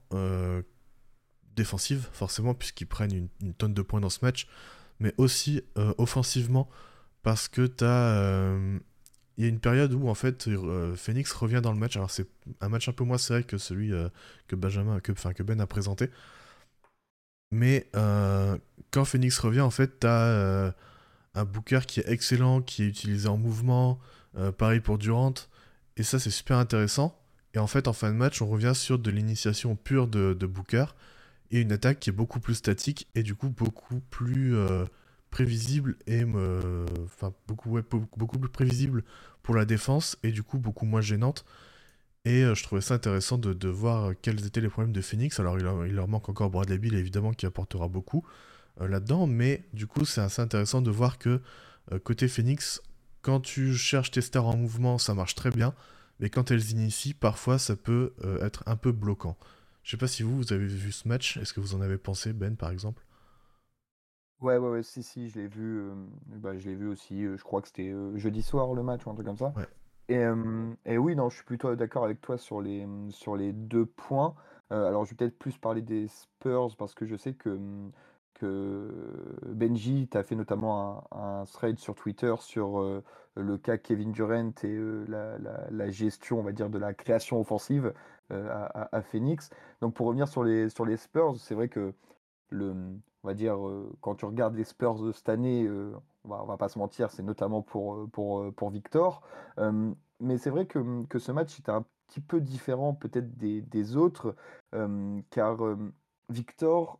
défensive, 1.57 2.09
forcément, 2.12 2.53
puisqu'ils 2.53 2.87
prennent 2.87 3.31
une, 3.41 3.55
tonne 3.55 3.73
de 3.73 3.81
points 3.81 4.03
dans 4.03 4.11
ce 4.11 4.19
match. 4.21 4.47
Mais 5.01 5.15
aussi 5.17 5.62
offensivement, 5.97 6.69
parce 7.23 7.49
que 7.49 7.67
tu 7.67 7.85
as 7.85 8.53
il 9.37 9.45
y 9.45 9.47
a 9.47 9.51
une 9.51 9.61
période 9.61 9.93
où 9.95 10.09
en 10.09 10.15
fait 10.15 10.49
euh, 10.49 10.95
Phoenix 10.95 11.33
revient 11.33 11.61
dans 11.62 11.73
le 11.73 11.79
match. 11.79 11.97
Alors 11.97 12.11
c'est 12.11 12.27
un 12.61 12.69
match 12.69 12.89
un 12.89 12.93
peu 12.93 13.05
moins 13.05 13.19
serré 13.19 13.45
que 13.45 13.59
celui 13.59 13.93
euh, 13.93 14.09
que 14.49 14.57
Benjamin, 14.57 15.01
que, 15.01 15.43
Ben 15.43 15.61
a 15.61 15.67
présenté. 15.67 16.11
Mais 17.51 17.89
euh, 17.97 18.57
quand 18.91 19.05
Phoenix 19.05 19.39
revient, 19.39 19.61
en 19.61 19.71
fait, 19.71 20.01
t'as 20.01 20.73
un 21.35 21.45
Booker 21.45 21.81
qui 21.87 22.01
est 22.01 22.09
excellent, 22.09 22.62
qui 22.62 22.83
est 22.83 22.87
utilisé 22.87 23.29
en 23.29 23.37
mouvement. 23.37 23.99
pareil 24.59 24.81
pour 24.81 24.99
Durant. 24.99 25.35
Et 25.97 26.03
ça, 26.03 26.19
c'est 26.19 26.31
super 26.31 26.57
intéressant. 26.59 27.19
Et 27.55 27.59
en 27.59 27.67
fait, 27.67 27.89
en 27.89 27.93
fin 27.93 28.11
de 28.11 28.17
match, 28.17 28.41
on 28.43 28.47
revient 28.47 28.73
sur 28.75 28.99
de 28.99 29.11
l'initiation 29.11 29.77
pure 29.77 30.09
de, 30.09 30.35
Booker 30.47 30.87
et 31.51 31.61
une 31.61 31.73
attaque 31.73 32.01
qui 32.01 32.11
est 32.11 32.15
beaucoup 32.15 32.41
plus 32.41 32.55
statique 32.55 33.09
et 33.15 33.23
du 33.23 33.35
coup 33.35 33.51
beaucoup 33.51 34.01
plus 34.01 34.57
prévisible 35.33 35.97
et 36.07 36.23
enfin 37.05 37.33
beaucoup, 37.49 37.77
beaucoup 38.17 38.39
plus 38.39 38.51
prévisible 38.51 39.03
pour 39.43 39.57
la 39.57 39.65
défense 39.65 40.17
et 40.23 40.31
du 40.31 40.45
coup 40.45 40.59
beaucoup 40.59 40.87
moins 40.87 41.01
gênante. 41.01 41.45
Et 42.25 42.45
euh, 42.45 42.55
je 42.55 42.62
trouvais 42.62 42.81
ça 42.81 42.95
intéressant 42.95 43.37
de, 43.39 43.69
voir 43.69 44.12
quels 44.23 44.47
étaient 44.47 44.61
les 44.61 44.69
problèmes 44.69 44.93
de 44.93 45.01
Phoenix. 45.01 45.41
Alors 45.41 45.59
il, 45.59 45.95
leur 45.95 46.09
manque 46.09 46.29
encore 46.29 46.51
Bradley 46.51 46.79
Bill 46.79 46.95
évidemment 46.95 47.33
qui 47.33 47.47
apportera 47.47 47.89
beaucoup 47.89 48.25
euh, 48.81 48.87
là-dedans, 48.87 49.27
mais 49.27 49.65
du 49.73 49.87
coup 49.87 50.05
c'est 50.05 50.21
assez 50.21 50.41
intéressant 50.41 50.83
de 50.83 50.91
voir 50.91 51.19
que 51.19 51.41
euh, 51.91 51.99
côté 51.99 52.29
Phoenix, 52.29 52.81
quand 53.23 53.41
tu 53.41 53.75
cherches 53.75 54.12
tes 54.12 54.21
stars 54.21 54.47
en 54.47 54.57
mouvement, 54.57 54.99
ça 54.99 55.15
marche 55.15 55.35
très 55.35 55.51
bien, 55.51 55.75
mais 56.21 56.31
quand 56.31 56.51
elles 56.53 56.71
initient, 56.71 57.15
parfois 57.19 57.59
ça 57.59 57.75
peut 57.75 58.12
être 58.41 58.62
un 58.67 58.77
peu 58.77 58.93
bloquant. 58.93 59.37
Je 59.83 59.93
sais 59.93 59.97
pas 59.97 60.09
si 60.09 60.23
vous, 60.23 60.37
vous 60.37 60.53
avez 60.53 60.67
vu 60.67 60.93
ce 60.93 61.09
match, 61.09 61.37
est-ce 61.39 61.53
que 61.53 61.61
vous 61.61 61.75
en 61.75 61.81
avez 61.81 61.99
pensé, 61.99 62.33
Ben 62.33 62.57
par 62.57 62.71
exemple? 62.71 63.03
Ouais, 64.43 64.59
ouais, 64.59 64.69
ouais, 64.69 64.83
si, 64.83 65.03
si, 65.03 65.29
je 65.29 65.39
l'ai 65.39 65.47
vu, 65.47 65.83
bah, 66.27 66.59
je 66.59 66.69
l'ai 66.69 66.75
vu 66.75 66.89
aussi, 66.89 67.23
je 67.25 67.43
crois 67.45 67.63
que 67.63 67.69
c'était, 67.69 67.95
jeudi 68.17 68.43
soir 68.43 68.75
le 68.75 68.83
match 68.83 69.07
ou 69.07 69.11
un 69.11 69.15
truc 69.15 69.27
comme 69.27 69.39
ça 69.39 69.53
et 70.09 70.21
et 70.85 70.99
oui, 70.99 71.15
non, 71.17 71.31
je 71.31 71.37
suis 71.37 71.45
plutôt 71.45 71.75
d'accord 71.77 72.05
avec 72.05 72.21
toi 72.21 72.37
sur 72.37 72.61
les, 72.61 72.87
sur 73.11 73.37
les 73.37 73.53
2 73.53 73.87
points. 73.87 74.35
alors 74.71 75.05
je 75.05 75.11
vais 75.11 75.17
peut-être 75.17 75.39
plus 75.39 75.57
parler 75.59 75.81
des 75.81 76.09
Spurs 76.09 76.75
parce 76.77 76.95
que 76.95 77.07
je 77.07 77.17
sais 77.17 77.35
que, 77.35 77.59
que 78.35 78.91
Benji 79.47 80.09
t'a 80.09 80.25
fait 80.25 80.35
notamment 80.35 81.05
un 81.13 81.45
thread 81.45 81.79
sur 81.79 81.95
Twitter 81.95 82.35
sur, 82.41 83.03
le 83.37 83.59
cas 83.59 83.79
Kevin 83.79 84.13
Durant 84.13 84.53
et 84.65 84.79
la 85.09 85.91
gestion, 85.91 86.41
on 86.41 86.43
va 86.43 86.53
dire, 86.53 86.69
de 86.69 86.79
la 86.79 86.95
création 86.95 87.41
offensive, 87.41 87.95
à 88.31 89.03
Phoenix. 89.03 89.51
Donc 89.81 89.95
pour 89.95 90.07
revenir 90.07 90.27
sur 90.29 90.43
les 90.43 90.69
sur 90.69 90.85
les 90.85 90.97
Spurs, 90.97 91.37
c'est 91.39 91.55
vrai 91.55 91.69
que 91.69 91.95
le 92.51 92.75
on 93.23 93.29
va 93.29 93.35
dire, 93.35 93.57
quand 94.00 94.17
tu 94.17 94.25
regardes 94.25 94.57
les 94.57 94.64
Spurs 94.64 94.97
de 94.97 95.12
cette 95.12 95.29
année, 95.29 95.69
on 96.25 96.29
va, 96.29 96.45
va 96.45 96.57
pas 96.57 96.69
se 96.69 96.79
mentir, 96.79 97.11
c'est 97.11 97.23
notamment 97.23 97.62
pour, 97.62 98.09
pour, 98.11 98.52
pour 98.55 98.71
Victor. 98.71 99.23
mais 100.21 100.38
c'est 100.38 100.50
vrai 100.50 100.67
que, 100.67 101.05
que, 101.07 101.19
ce 101.19 101.33
match 101.33 101.59
était 101.61 101.71
un 101.71 101.85
petit 102.09 102.21
peu 102.21 102.41
différent 102.41 102.95
peut-être 102.95 103.37
des, 103.37 103.97
autres, 103.97 104.35
car 105.31 105.59
Victor, 106.31 106.99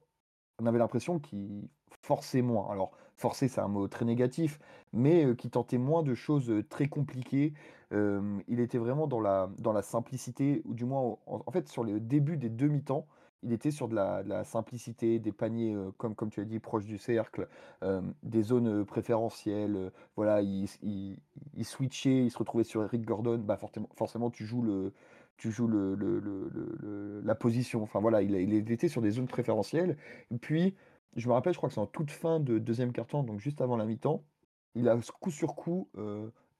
on 0.61 0.67
avait 0.67 0.79
l'impression 0.79 1.19
qu'il 1.19 1.69
forçait 2.02 2.43
moins. 2.43 2.71
Alors, 2.71 2.93
forcer, 3.17 3.49
c'est 3.49 3.61
un 3.61 3.69
mot 3.69 3.88
très 3.88 4.05
négatif, 4.05 4.59
mais 4.93 5.35
tentait 5.50 5.79
moins 5.79 6.02
de 6.02 6.14
choses 6.14 6.52
très 6.69 6.88
compliquées. 6.88 7.55
il 7.93 8.61
était 8.61 8.79
vraiment 8.79 9.07
dans 9.07 9.21
la, 9.21 9.50
dans 9.59 9.73
la 9.73 9.83
simplicité, 9.83 10.62
ou 10.64 10.75
du 10.75 10.85
moins, 10.85 11.17
en 11.26 11.50
fait, 11.50 11.69
sur 11.69 11.85
le 11.85 12.00
début 12.00 12.37
des 12.37 12.49
demi-temps, 12.49 13.07
il 13.43 13.53
était 13.53 13.71
sur 13.71 13.89
de 13.89 13.95
la, 13.95 14.45
simplicité, 14.45 15.19
des 15.19 15.33
paniers, 15.33 15.75
euh, 15.75 15.91
comme, 15.99 16.15
comme 16.15 16.31
tu 16.31 16.41
as 16.41 16.45
dit, 16.45 16.59
proches 16.61 16.85
du 16.85 16.99
cercle, 16.99 17.49
euh, 17.83 18.01
des 18.23 18.43
zones 18.43 18.69
euh, 18.69 18.85
préférentielles. 18.85 19.91
voilà, 20.17 20.43
il, 20.43 20.69
switchait, 21.63 22.25
il 22.25 22.31
se 22.31 22.39
retrouvait 22.39 22.65
sur 22.65 22.83
Eric 22.85 23.05
Gordon. 23.05 23.39
Bah, 23.39 23.57
forcément, 23.57 23.89
forcément 23.95 24.31
tu 24.31 24.45
joues, 24.47 24.63
le, 24.63 24.93
tu 25.37 25.51
joues 25.51 25.67
le, 25.67 27.21
la 27.25 27.35
position. 27.35 27.83
Enfin 27.83 28.01
voilà, 28.01 28.23
il, 28.23 28.71
était 28.71 28.89
sur 28.89 29.03
des 29.03 29.11
zones 29.11 29.29
préférentielles. 29.29 29.97
Puis, 30.41 30.75
je 31.17 31.29
me 31.29 31.35
rappelle, 31.35 31.53
je 31.53 31.59
crois 31.59 31.69
que 31.69 31.75
c'est 31.75 31.81
en 31.81 31.87
toute 31.87 32.11
fin 32.11 32.41
de 32.41 32.59
deuxième 32.59 32.93
carton, 32.93 33.23
donc 33.23 33.41
juste 33.41 33.61
avant 33.61 33.77
la 33.77 33.85
mi-temps, 33.85 34.23
il 34.75 34.89
a 34.89 34.97
coup 35.21 35.31
sur 35.31 35.55
coup 35.55 35.89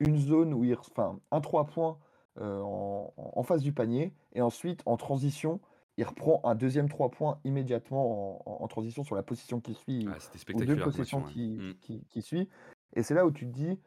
une 0.01 0.19
zone 0.19 0.53
où 0.53 0.65
il. 0.65 0.75
Enfin, 0.75 1.19
un 1.31 1.41
3 1.41 1.67
points 1.67 1.97
en 2.41 3.43
face 3.45 3.62
du 3.62 3.73
panier, 3.73 4.12
et 4.35 4.43
ensuite 4.43 4.83
en 4.85 4.97
transition 4.97 5.61
il 5.99 6.04
reprend 6.04 6.40
un 6.44 6.54
deuxième 6.54 6.88
3 6.88 7.11
points 7.11 7.38
immédiatement 7.44 8.62
en, 8.62 8.68
transition 8.68 9.04
sur 9.04 9.14
la 9.14 9.22
position 9.22 9.61
qui 9.61 9.75
suit, 9.75 10.08
ah, 10.08 10.16
ou 10.54 10.64
deux 10.64 10.78
positions 10.78 11.20
mmh. 11.20 11.75
qui, 11.80 12.04
qui, 12.08 12.22
suit. 12.22 12.49
Et 12.94 13.02
c'est 13.02 13.14
là 13.14 13.26
où 13.26 13.30
tu 13.30 13.46
te 13.46 13.52
dis, 13.52 13.78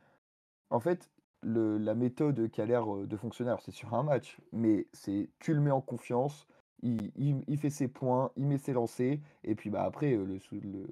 en 0.69 0.79
fait, 0.79 1.09
le, 1.41 1.77
la 1.77 1.95
méthode 1.95 2.50
qui 2.50 2.62
a 2.62 2.65
l'air 2.65 2.85
de 2.85 3.17
fonctionner, 3.17 3.55
c'est 3.59 3.71
sur 3.71 3.93
un 3.93 4.03
match, 4.03 4.39
mais 4.51 4.88
c'est 4.93 5.29
tu 5.39 5.53
le 5.53 5.62
mets 5.62 5.71
en 5.71 5.81
confiance, 5.81 6.47
il, 6.83 7.12
il, 7.15 7.57
fait 7.57 7.71
ses 7.71 7.88
points, 7.88 8.31
il 8.35 8.45
met 8.45 8.59
ses 8.59 8.74
lancers, 8.74 9.17
et 9.43 9.55
puis 9.55 9.71
bah, 9.71 9.83
après, 9.83 10.15
le, 10.15 10.39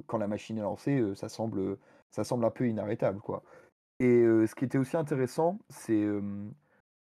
quand 0.07 0.17
la 0.17 0.27
machine 0.27 0.57
est 0.57 0.61
lancée, 0.61 1.03
ça 1.15 1.29
semble, 1.29 1.77
ça 2.09 2.23
semble 2.23 2.45
un 2.45 2.51
peu 2.51 2.67
inarrêtable. 2.67 3.19
quoi. 3.19 3.43
Et 3.99 4.23
ce 4.23 4.55
qui 4.55 4.65
était 4.65 4.79
aussi 4.79 4.97
intéressant, 4.97 5.59
c'est 5.69 6.07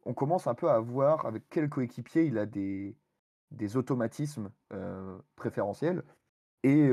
on 0.05 0.15
commence 0.15 0.49
un 0.49 0.55
peu 0.55 0.69
à 0.69 0.81
voir 0.81 1.27
avec 1.27 1.45
quel 1.49 1.69
coéquipier 1.69 2.25
il 2.25 2.39
a 2.39 2.47
des, 2.47 2.97
des 3.53 3.77
automatismes 3.77 4.51
préférentiels. 5.37 6.03
Et 6.65 6.91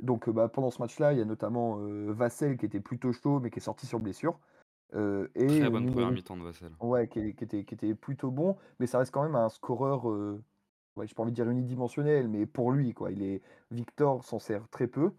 donc 0.00 0.30
bah, 0.30 0.48
pendant 0.48 0.70
ce 0.70 0.80
match-là, 0.80 1.12
il 1.12 1.18
y 1.18 1.22
a 1.22 1.24
notamment 1.24 1.78
Vassel 2.08 2.56
qui 2.56 2.66
était 2.66 2.80
plutôt 2.80 3.12
chaud 3.12 3.40
mais 3.40 3.50
qui 3.50 3.58
est 3.58 3.62
sorti 3.62 3.86
sur 3.86 3.98
blessure. 3.98 4.38
et 4.94 5.46
Très 5.46 5.70
bonne 5.70 5.90
première 5.90 6.10
mi-temps 6.10 6.36
de 6.36 6.44
Vassel. 6.44 6.70
Ouais, 6.80 7.08
qui, 7.08 7.20
était, 7.20 7.64
qui 7.64 7.74
était 7.74 7.94
plutôt 7.94 8.30
bon, 8.30 8.56
mais 8.78 8.86
ça 8.86 8.98
reste 8.98 9.12
quand 9.12 9.22
même 9.22 9.34
un 9.34 9.48
scoreur, 9.48 10.06
ouais, 10.96 11.06
je 11.06 11.14
pas 11.14 11.22
envie 11.22 11.32
de 11.32 11.36
dire 11.36 11.48
unidimensionnel, 11.48 12.28
mais 12.28 12.46
pour 12.46 12.72
lui, 12.72 12.94
quoi. 12.94 13.10
Il 13.10 13.22
est 13.22 13.42
Victor 13.70 14.24
s'en 14.24 14.38
sert 14.38 14.68
très 14.68 14.86
peu. 14.86 15.12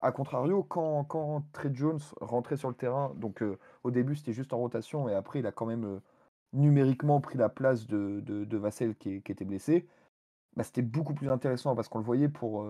A 0.00 0.10
contrario, 0.10 0.64
quand, 0.64 1.04
quand 1.04 1.44
Trey 1.52 1.70
Jones 1.72 2.00
rentrait 2.20 2.56
sur 2.56 2.68
le 2.68 2.74
terrain, 2.74 3.12
donc 3.16 3.44
au 3.84 3.90
début 3.90 4.16
c'était 4.16 4.32
juste 4.32 4.52
en 4.52 4.58
rotation, 4.58 5.08
et 5.08 5.14
après 5.14 5.38
il 5.38 5.46
a 5.46 5.52
quand 5.52 5.66
même 5.66 6.00
numériquement 6.52 7.20
pris 7.20 7.38
la 7.38 7.48
place 7.48 7.86
de, 7.86 8.20
de, 8.20 8.56
Vassel 8.56 8.94
qui, 8.96 9.22
qui, 9.22 9.32
était 9.32 9.44
blessé. 9.44 9.86
Bah, 10.56 10.64
c'était 10.64 10.82
beaucoup 10.82 11.14
plus 11.14 11.30
intéressant 11.30 11.74
parce 11.74 11.88
qu'on 11.88 11.98
le 11.98 12.04
voyait 12.04 12.28
pour, 12.28 12.66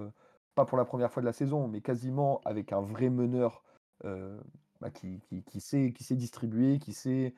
pas 0.54 0.64
pour 0.64 0.78
la 0.78 0.84
première 0.84 1.12
fois 1.12 1.20
de 1.20 1.26
la 1.26 1.32
saison, 1.32 1.68
mais 1.68 1.80
quasiment 1.80 2.40
avec 2.44 2.72
un 2.72 2.80
vrai 2.80 3.10
meneur 3.10 3.64
bah, 4.04 4.90
qui, 4.90 5.20
qui, 5.46 5.60
sait, 5.60 5.92
qui 5.92 6.04
sait 6.04 6.16
distribuer, 6.16 6.78
qui 6.78 6.92
sait 6.92 7.34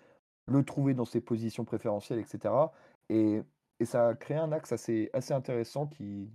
le 0.46 0.64
trouver 0.64 0.94
dans 0.94 1.04
ses 1.04 1.20
positions 1.20 1.64
préférentielles, 1.64 2.18
etc. 2.18 2.54
Et, 3.08 3.42
et 3.80 3.84
ça 3.84 4.08
a 4.08 4.14
créé 4.14 4.36
un 4.36 4.52
axe 4.52 4.72
assez, 4.72 5.10
assez 5.12 5.32
intéressant 5.32 5.86
qu'il 5.86 6.28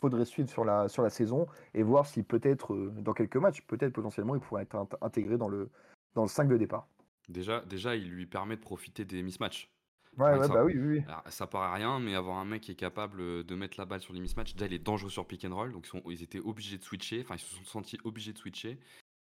faudrait 0.00 0.24
suivre 0.24 0.48
sur 0.48 0.64
la, 0.64 0.88
sur 0.88 1.02
la 1.02 1.10
saison 1.10 1.46
et 1.72 1.82
voir 1.82 2.06
si 2.06 2.22
peut-être 2.22 2.76
dans 2.76 3.12
quelques 3.12 3.36
matchs, 3.36 3.62
peut-être 3.62 3.92
potentiellement, 3.92 4.34
il 4.34 4.40
pourrait 4.40 4.62
être 4.62 4.86
intégré 5.00 5.38
dans 5.38 5.48
le, 5.48 5.70
dans 6.14 6.22
le 6.22 6.28
5 6.28 6.48
de 6.48 6.56
départ. 6.56 6.86
Déjà, 7.28 7.60
déjà, 7.62 7.96
il 7.96 8.10
lui 8.10 8.26
permet 8.26 8.56
de 8.56 8.60
profiter 8.60 9.04
des 9.04 9.22
mismatchs. 9.22 9.70
Ouais, 10.18 10.38
ouais, 10.38 10.48
bah 10.48 10.64
oui, 10.64 10.74
oui. 10.76 11.02
ça 11.28 11.46
paraît 11.46 11.78
rien, 11.78 11.98
mais 11.98 12.14
avoir 12.14 12.38
un 12.38 12.44
mec 12.44 12.62
qui 12.62 12.72
est 12.72 12.76
capable 12.76 13.44
de 13.44 13.54
mettre 13.54 13.78
la 13.78 13.84
balle 13.84 14.00
sur 14.00 14.12
les 14.12 14.20
mismatchs, 14.20 14.54
déjà 14.54 14.66
il 14.66 14.72
est 14.72 14.78
dangereux 14.78 15.10
sur 15.10 15.26
pick 15.26 15.44
and 15.44 15.54
roll, 15.54 15.72
donc 15.72 15.86
ils, 15.86 15.90
sont, 15.90 16.02
ils 16.08 16.22
étaient 16.22 16.40
obligés 16.40 16.78
de 16.78 16.84
switcher, 16.84 17.22
enfin 17.22 17.34
ils 17.34 17.40
se 17.40 17.54
sont 17.54 17.64
sentis 17.64 17.98
obligés 18.04 18.32
de 18.32 18.38
switcher. 18.38 18.78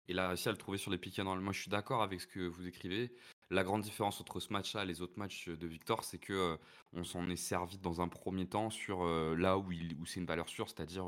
Et 0.10 0.18
a 0.18 0.28
réussi 0.28 0.50
à 0.50 0.52
le 0.52 0.58
trouver 0.58 0.80
sur 0.80 0.90
les 0.90 0.98
pick 0.98 1.20
and 1.20 1.30
roll. 1.30 1.40
Moi, 1.40 1.54
je 1.54 1.62
suis 1.62 1.70
d'accord 1.70 2.02
avec 2.02 2.20
ce 2.20 2.26
que 2.26 2.40
vous 2.40 2.68
écrivez. 2.68 3.14
La 3.52 3.64
grande 3.64 3.84
différence 3.84 4.20
entre 4.20 4.40
ce 4.40 4.52
match-là 4.52 4.84
et 4.84 4.86
les 4.88 5.04
autres 5.04 5.18
matchs 5.18 5.50
de 5.50 5.68
Victor, 5.68 6.04
c'est 6.04 6.18
que 6.18 6.34
euh, 6.34 6.58
on 6.94 7.04
s'en 7.04 7.30
est 7.30 7.36
servi 7.36 7.78
dans 7.78 8.02
un 8.02 8.08
premier 8.08 8.48
temps 8.48 8.72
sur 8.72 9.04
euh, 9.04 9.36
là 9.36 9.60
où, 9.60 9.72
où 9.72 10.06
c'est 10.08 10.20
une 10.20 10.26
valeur 10.26 10.50
sûre, 10.50 10.68
c'est-à-dire 10.68 11.06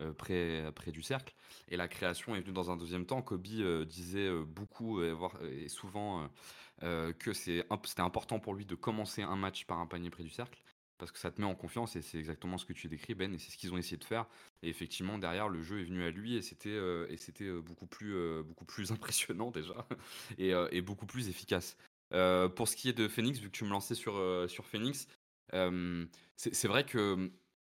euh, 0.00 0.12
près, 0.14 0.72
près 0.74 0.90
du 0.90 1.02
cercle. 1.02 1.34
Et 1.68 1.76
la 1.76 1.86
création 1.86 2.34
est 2.34 2.40
venue 2.40 2.52
dans 2.52 2.72
un 2.72 2.76
deuxième 2.76 3.06
temps. 3.06 3.22
Kobe 3.22 3.42
disait 3.86 4.30
beaucoup 4.44 5.02
et, 5.04 5.14
et 5.52 5.68
souvent 5.68 6.28
que 6.82 7.32
c'était 7.32 7.64
important 7.98 8.38
pour 8.40 8.54
lui 8.54 8.66
de 8.66 8.74
commencer 8.74 9.22
un 9.22 9.36
match 9.36 9.64
par 9.66 9.78
un 9.78 9.86
panier 9.86 10.10
près 10.10 10.24
du 10.24 10.30
cercle 10.30 10.62
parce 11.02 11.10
que 11.10 11.18
ça 11.18 11.32
te 11.32 11.40
met 11.40 11.46
en 11.48 11.56
confiance 11.56 11.96
et 11.96 12.00
c'est 12.00 12.16
exactement 12.16 12.58
ce 12.58 12.64
que 12.64 12.72
tu 12.72 12.86
décris 12.86 13.16
Ben 13.16 13.34
et 13.34 13.38
c'est 13.38 13.50
ce 13.50 13.56
qu'ils 13.56 13.74
ont 13.74 13.76
essayé 13.76 13.96
de 13.96 14.04
faire 14.04 14.24
et 14.62 14.68
effectivement 14.68 15.18
derrière 15.18 15.48
le 15.48 15.60
jeu 15.60 15.80
est 15.80 15.84
venu 15.84 16.04
à 16.04 16.12
lui 16.12 16.36
et 16.36 16.42
c'était 16.42 16.68
euh, 16.68 17.12
c'était 17.16 17.46
euh, 17.46 17.60
beaucoup 17.60 17.86
plus 17.86 18.14
euh, 18.14 18.44
beaucoup 18.44 18.64
plus 18.64 18.92
impressionnant 18.92 19.50
déjà 19.50 19.84
et, 20.38 20.52
et, 20.70 20.80
beaucoup 20.80 21.06
plus 21.06 21.28
efficace. 21.28 21.76
pour 22.10 22.68
ce 22.68 22.76
qui 22.76 22.88
est 22.88 22.92
de 22.92 23.08
Phoenix, 23.08 23.40
vu 23.40 23.50
que 23.50 23.56
tu 23.56 23.64
me 23.64 23.70
lançais 23.70 23.96
sur 23.96 24.14
sur 24.48 24.64
Phoenix, 24.64 25.08
c'est 26.36 26.68
vrai 26.68 26.86
que 26.86 27.32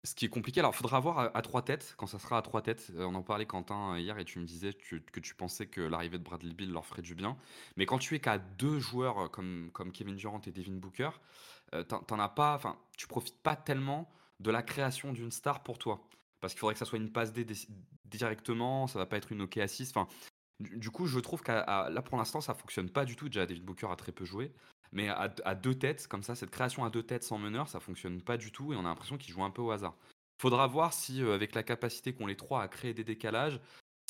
ce 0.07 0.15
qui 0.15 0.25
est 0.25 0.29
compliqué, 0.29 0.61
alors 0.61 0.73
il 0.73 0.77
faudra 0.77 1.01
voir 1.01 1.31
à, 1.35 1.43
trois 1.43 1.63
têtes, 1.63 1.95
quand 1.99 2.07
ça 2.07 2.19
sera 2.19 2.39
à 2.39 2.43
trois 2.43 2.63
têtes. 2.63 2.93
on 2.97 3.15
en 3.15 3.23
parlait, 3.23 3.45
Quentin, 3.45 3.99
hier, 3.99 4.19
et 4.19 4.25
tu 4.25 4.39
me 4.39 4.45
disais 4.45 4.73
que, 4.73 5.21
tu 5.21 5.35
pensais 5.35 5.67
que 5.67 5.81
l'arrivée 5.81 6.19
de 6.19 6.23
Bradley 6.23 6.55
Bill 6.55 6.73
leur 6.73 6.87
ferait 6.87 7.03
du 7.03 7.15
bien. 7.15 7.37
Mais 7.77 7.87
quand 7.87 7.99
tu 7.99 8.15
es 8.15 8.21
qu'à 8.21 8.39
deux 8.39 8.79
joueurs 8.79 9.31
comme, 9.31 9.71
comme 9.73 9.91
Kevin 9.91 10.15
Durant 10.15 10.41
et 10.47 10.53
Devin 10.53 10.75
Booker, 10.75 11.11
euh, 11.75 11.83
t'en 11.83 12.19
as 12.19 12.29
pas, 12.29 12.55
enfin, 12.55 12.79
tu 12.97 13.09
profites 13.09 13.43
pas 13.43 13.57
tellement 13.57 14.09
de 14.39 14.51
la 14.51 14.63
création 14.63 15.13
d'une 15.13 15.33
star 15.33 15.63
pour 15.63 15.79
toi. 15.79 16.07
Parce 16.41 16.53
qu'il 16.53 16.61
faudrait 16.61 16.75
que 16.75 16.79
ça 16.79 16.85
soit 16.85 16.99
une 16.99 17.11
passe 17.11 17.33
D 17.33 17.45
directement, 18.05 18.87
ça 18.87 18.99
va 19.01 19.07
pas 19.07 19.17
être 19.17 19.33
une 19.33 19.43
OK 19.43 19.57
assist. 19.57 19.97
Enfin, 19.97 20.09
du, 20.61 20.91
coup, 20.91 21.07
je 21.07 21.19
trouve 21.19 21.43
que 21.43 21.51
là 21.51 22.03
pour 22.03 22.17
l'instant, 22.17 22.41
ça 22.41 22.55
fonctionne 22.55 22.89
pas 22.91 23.05
du 23.05 23.17
tout. 23.17 23.29
Déjà, 23.29 23.47
David 23.47 23.65
Booker 23.65 23.89
a 23.91 23.97
très 23.97 24.13
peu 24.13 24.25
joué. 24.25 24.53
Mais 24.97 25.09
à, 25.11 25.55
deux 25.55 25.75
têtes, 25.75 26.09
comme 26.09 26.23
ça, 26.23 26.35
cette 26.35 26.51
création 26.51 26.85
à 26.85 26.91
deux 26.91 27.03
têtes 27.03 27.23
sans 27.23 27.39
meneur, 27.39 27.69
ça 27.69 27.81
fonctionne 27.81 28.23
pas 28.23 28.37
du 28.37 28.51
tout 28.51 28.73
et 28.73 28.77
on 28.77 28.81
a 28.81 28.85
l'impression 28.85 29.19
qu'il 29.19 29.33
joue 29.33 29.45
un 29.45 29.51
peu 29.51 29.63
au 29.63 29.71
hasard. 29.71 29.95
Faudra 30.41 30.67
voir 30.67 30.93
si, 30.93 31.23
euh, 31.23 31.35
avec 31.35 31.55
la 31.55 31.63
capacité 31.63 32.15
qu'ont 32.15 32.27
les 32.27 32.37
trois 32.37 32.63
à 32.63 32.69
créer 32.69 32.95
des 32.95 33.05
décalages, 33.05 33.61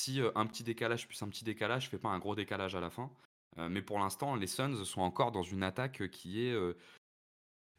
si 0.00 0.20
euh, 0.20 0.30
un 0.36 0.46
petit 0.46 0.62
décalage 0.62 1.08
plus 1.08 1.20
un 1.22 1.28
petit 1.28 1.44
décalage 1.44 1.88
fait 1.88 1.98
pas 1.98 2.08
un 2.08 2.18
gros 2.18 2.34
décalage 2.34 2.74
à 2.74 2.80
la 2.80 2.90
fin. 2.90 3.10
mais 3.56 3.82
pour 3.82 3.98
l'instant, 3.98 4.36
les 4.36 4.46
Suns 4.46 4.84
sont 4.84 5.00
encore 5.00 5.32
dans 5.32 5.42
une 5.42 5.62
attaque 5.62 6.08
qui 6.10 6.42
est 6.42 6.54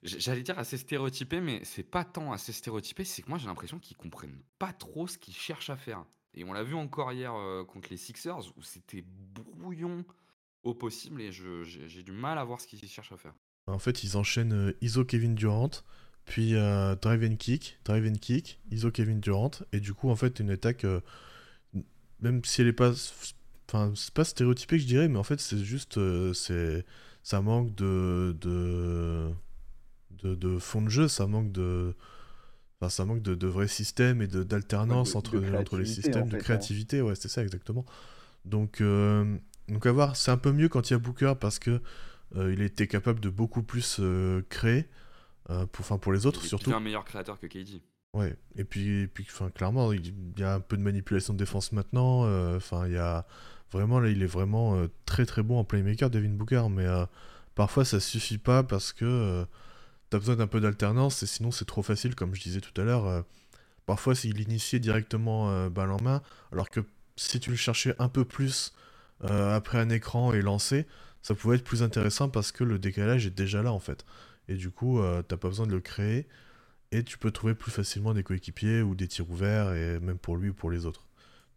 J'allais 0.03 0.43
dire 0.43 0.59
assez 0.59 0.77
stéréotypé, 0.77 1.41
mais 1.41 1.63
c'est 1.63 1.83
pas 1.83 2.05
tant 2.05 2.31
assez 2.31 2.53
stéréotypé, 2.53 3.03
c'est 3.03 3.23
que 3.23 3.29
moi 3.29 3.39
j'ai 3.39 3.47
l'impression 3.47 3.79
qu'ils 3.79 3.97
comprennent 3.97 4.43
pas 4.59 4.71
trop 4.71 5.07
ce 5.07 5.17
qu'ils 5.17 5.33
cherchent 5.33 5.71
à 5.71 5.77
faire. 5.77 6.05
Et 6.35 6.43
on 6.43 6.53
l'a 6.53 6.63
vu 6.63 6.75
encore 6.75 7.11
hier 7.13 7.33
euh, 7.33 7.65
contre 7.65 7.89
les 7.89 7.97
Sixers, 7.97 8.55
où 8.57 8.61
c'était 8.61 9.03
brouillon 9.07 10.05
au 10.67 10.73
possible, 10.73 11.21
et 11.21 11.31
j'ai 11.31 12.03
du 12.03 12.11
mal 12.11 12.37
à 12.37 12.43
voir 12.43 12.61
ce 12.61 12.67
qu'ils 12.67 12.87
cherchent 12.87 13.11
à 13.11 13.17
faire. 13.17 13.33
En 13.67 13.79
fait, 13.79 14.03
ils 14.03 14.15
enchaînent 14.17 14.53
euh, 14.53 14.77
ISO 14.81 15.03
Kevin 15.03 15.35
Durant, 15.35 15.71
puis 16.25 16.55
euh, 16.55 16.95
drive 16.95 17.23
and 17.23 17.35
kick, 17.35 17.79
drive 17.83 18.05
and 18.07 18.19
kick, 18.19 18.59
ISO 18.71 18.91
Kevin 18.91 19.19
Durant, 19.19 19.51
et 19.73 19.79
du 19.79 19.93
coup, 19.93 20.09
en 20.09 20.15
fait, 20.15 20.39
une 20.39 20.49
attaque, 20.49 20.85
même 22.21 22.43
si 22.43 22.61
elle 22.61 22.67
est 22.67 22.73
pas. 22.73 22.93
Enfin, 23.69 23.91
c'est 23.95 24.13
pas 24.13 24.23
stéréotypé 24.23 24.79
je 24.79 24.85
dirais, 24.85 25.09
mais 25.09 25.17
en 25.17 25.23
fait, 25.23 25.41
c'est 25.41 25.57
juste. 25.57 25.99
c'est 26.33 26.85
ça 27.23 27.41
manque 27.41 27.75
de 27.75 28.33
de, 30.23 30.57
fond 30.59 30.81
de 30.81 30.89
jeu, 30.89 31.07
ça 31.07 31.27
manque 31.27 31.51
de. 31.51 31.93
Enfin, 32.79 32.89
ça 32.89 33.05
manque 33.05 33.21
de, 33.21 33.33
de 33.35 33.47
vrais 33.47 33.67
systèmes 33.67 34.21
et 34.21 34.27
d'alternance 34.27 35.15
entre, 35.15 35.37
entre 35.55 35.77
les 35.77 35.85
systèmes, 35.85 36.29
de 36.29 36.35
hein. 36.35 36.39
créativité, 36.39 37.01
ouais, 37.01 37.15
c'est 37.15 37.27
ça 37.27 37.41
exactement. 37.41 37.85
Donc, 38.45 38.81
euh, 38.81 39.35
donc 39.67 39.85
à 39.85 39.91
voir, 39.91 40.15
c'est 40.15 40.31
un 40.31 40.37
peu 40.37 40.51
mieux 40.51 40.69
quand 40.69 40.89
il 40.89 40.93
y 40.93 40.95
a 40.95 40.99
Booker 40.99 41.33
parce 41.39 41.59
que 41.59 41.81
euh, 42.35 42.53
il 42.53 42.61
était 42.61 42.87
capable 42.87 43.19
de 43.19 43.29
beaucoup 43.29 43.63
plus 43.63 43.97
euh, 43.99 44.41
créer, 44.49 44.87
pour, 45.47 45.85
enfin, 45.85 45.97
pour 45.97 46.11
les 46.11 46.25
autres 46.25 46.41
il 46.43 46.47
surtout. 46.47 46.73
un 46.73 46.79
meilleur 46.81 47.05
créateur 47.05 47.39
que 47.39 47.47
KD. 47.47 47.81
Ouais, 48.13 48.35
et 48.55 48.63
puis, 48.63 49.03
et 49.03 49.07
puis 49.07 49.25
enfin, 49.29 49.49
clairement, 49.49 49.93
il 49.93 50.13
y 50.37 50.43
a 50.43 50.55
un 50.55 50.59
peu 50.59 50.75
de 50.75 50.81
manipulation 50.81 51.33
de 51.33 51.39
défense 51.39 51.71
maintenant. 51.71 52.23
Enfin, 52.55 52.85
il 52.87 52.93
y 52.93 52.97
a 52.97 53.25
vraiment, 53.71 53.99
là, 53.99 54.09
il 54.09 54.23
est 54.23 54.27
vraiment 54.27 54.87
très 55.05 55.25
très 55.25 55.43
bon 55.43 55.57
en 55.59 55.63
playmaker, 55.63 56.09
Devin 56.09 56.29
Booker, 56.29 56.63
mais 56.69 56.85
parfois 57.55 57.85
ça 57.85 58.01
suffit 58.01 58.37
pas 58.37 58.63
parce 58.63 58.91
que 58.91 59.45
t'as 60.09 60.19
besoin 60.19 60.35
d'un 60.35 60.47
peu 60.47 60.59
d'alternance, 60.59 61.23
et 61.23 61.25
sinon 61.25 61.51
c'est 61.51 61.65
trop 61.65 61.83
facile, 61.83 62.15
comme 62.15 62.33
je 62.33 62.41
disais 62.41 62.61
tout 62.61 62.79
à 62.79 62.83
l'heure. 62.83 63.05
Euh, 63.05 63.21
parfois, 63.85 64.15
s'il 64.15 64.39
initiait 64.39 64.79
directement 64.79 65.49
euh, 65.49 65.69
balle 65.69 65.91
en 65.91 66.01
main, 66.01 66.21
alors 66.51 66.69
que 66.69 66.81
si 67.15 67.39
tu 67.39 67.49
le 67.49 67.55
cherchais 67.55 67.95
un 67.99 68.09
peu 68.09 68.25
plus 68.25 68.73
euh, 69.23 69.55
après 69.55 69.79
un 69.79 69.89
écran 69.89 70.33
et 70.33 70.41
lancé, 70.41 70.85
ça 71.21 71.35
pouvait 71.35 71.57
être 71.57 71.63
plus 71.63 71.83
intéressant 71.83 72.29
parce 72.29 72.51
que 72.51 72.63
le 72.63 72.79
décalage 72.79 73.25
est 73.25 73.35
déjà 73.35 73.61
là 73.61 73.71
en 73.71 73.79
fait. 73.79 74.05
Et 74.47 74.55
du 74.55 74.71
coup, 74.71 75.01
t'as 75.27 75.37
pas 75.37 75.49
besoin 75.49 75.67
de 75.67 75.73
le 75.73 75.81
créer, 75.81 76.27
et 76.91 77.03
tu 77.03 77.17
peux 77.17 77.31
trouver 77.31 77.53
plus 77.53 77.71
facilement 77.71 78.13
des 78.13 78.23
coéquipiers 78.23 78.81
ou 78.81 78.95
des 78.95 79.09
tirs 79.09 79.29
ouverts, 79.29 79.73
et 79.73 79.99
même 79.99 80.17
pour 80.17 80.37
lui 80.37 80.51
ou 80.51 80.53
pour 80.53 80.71
les 80.71 80.85
autres. 80.85 81.05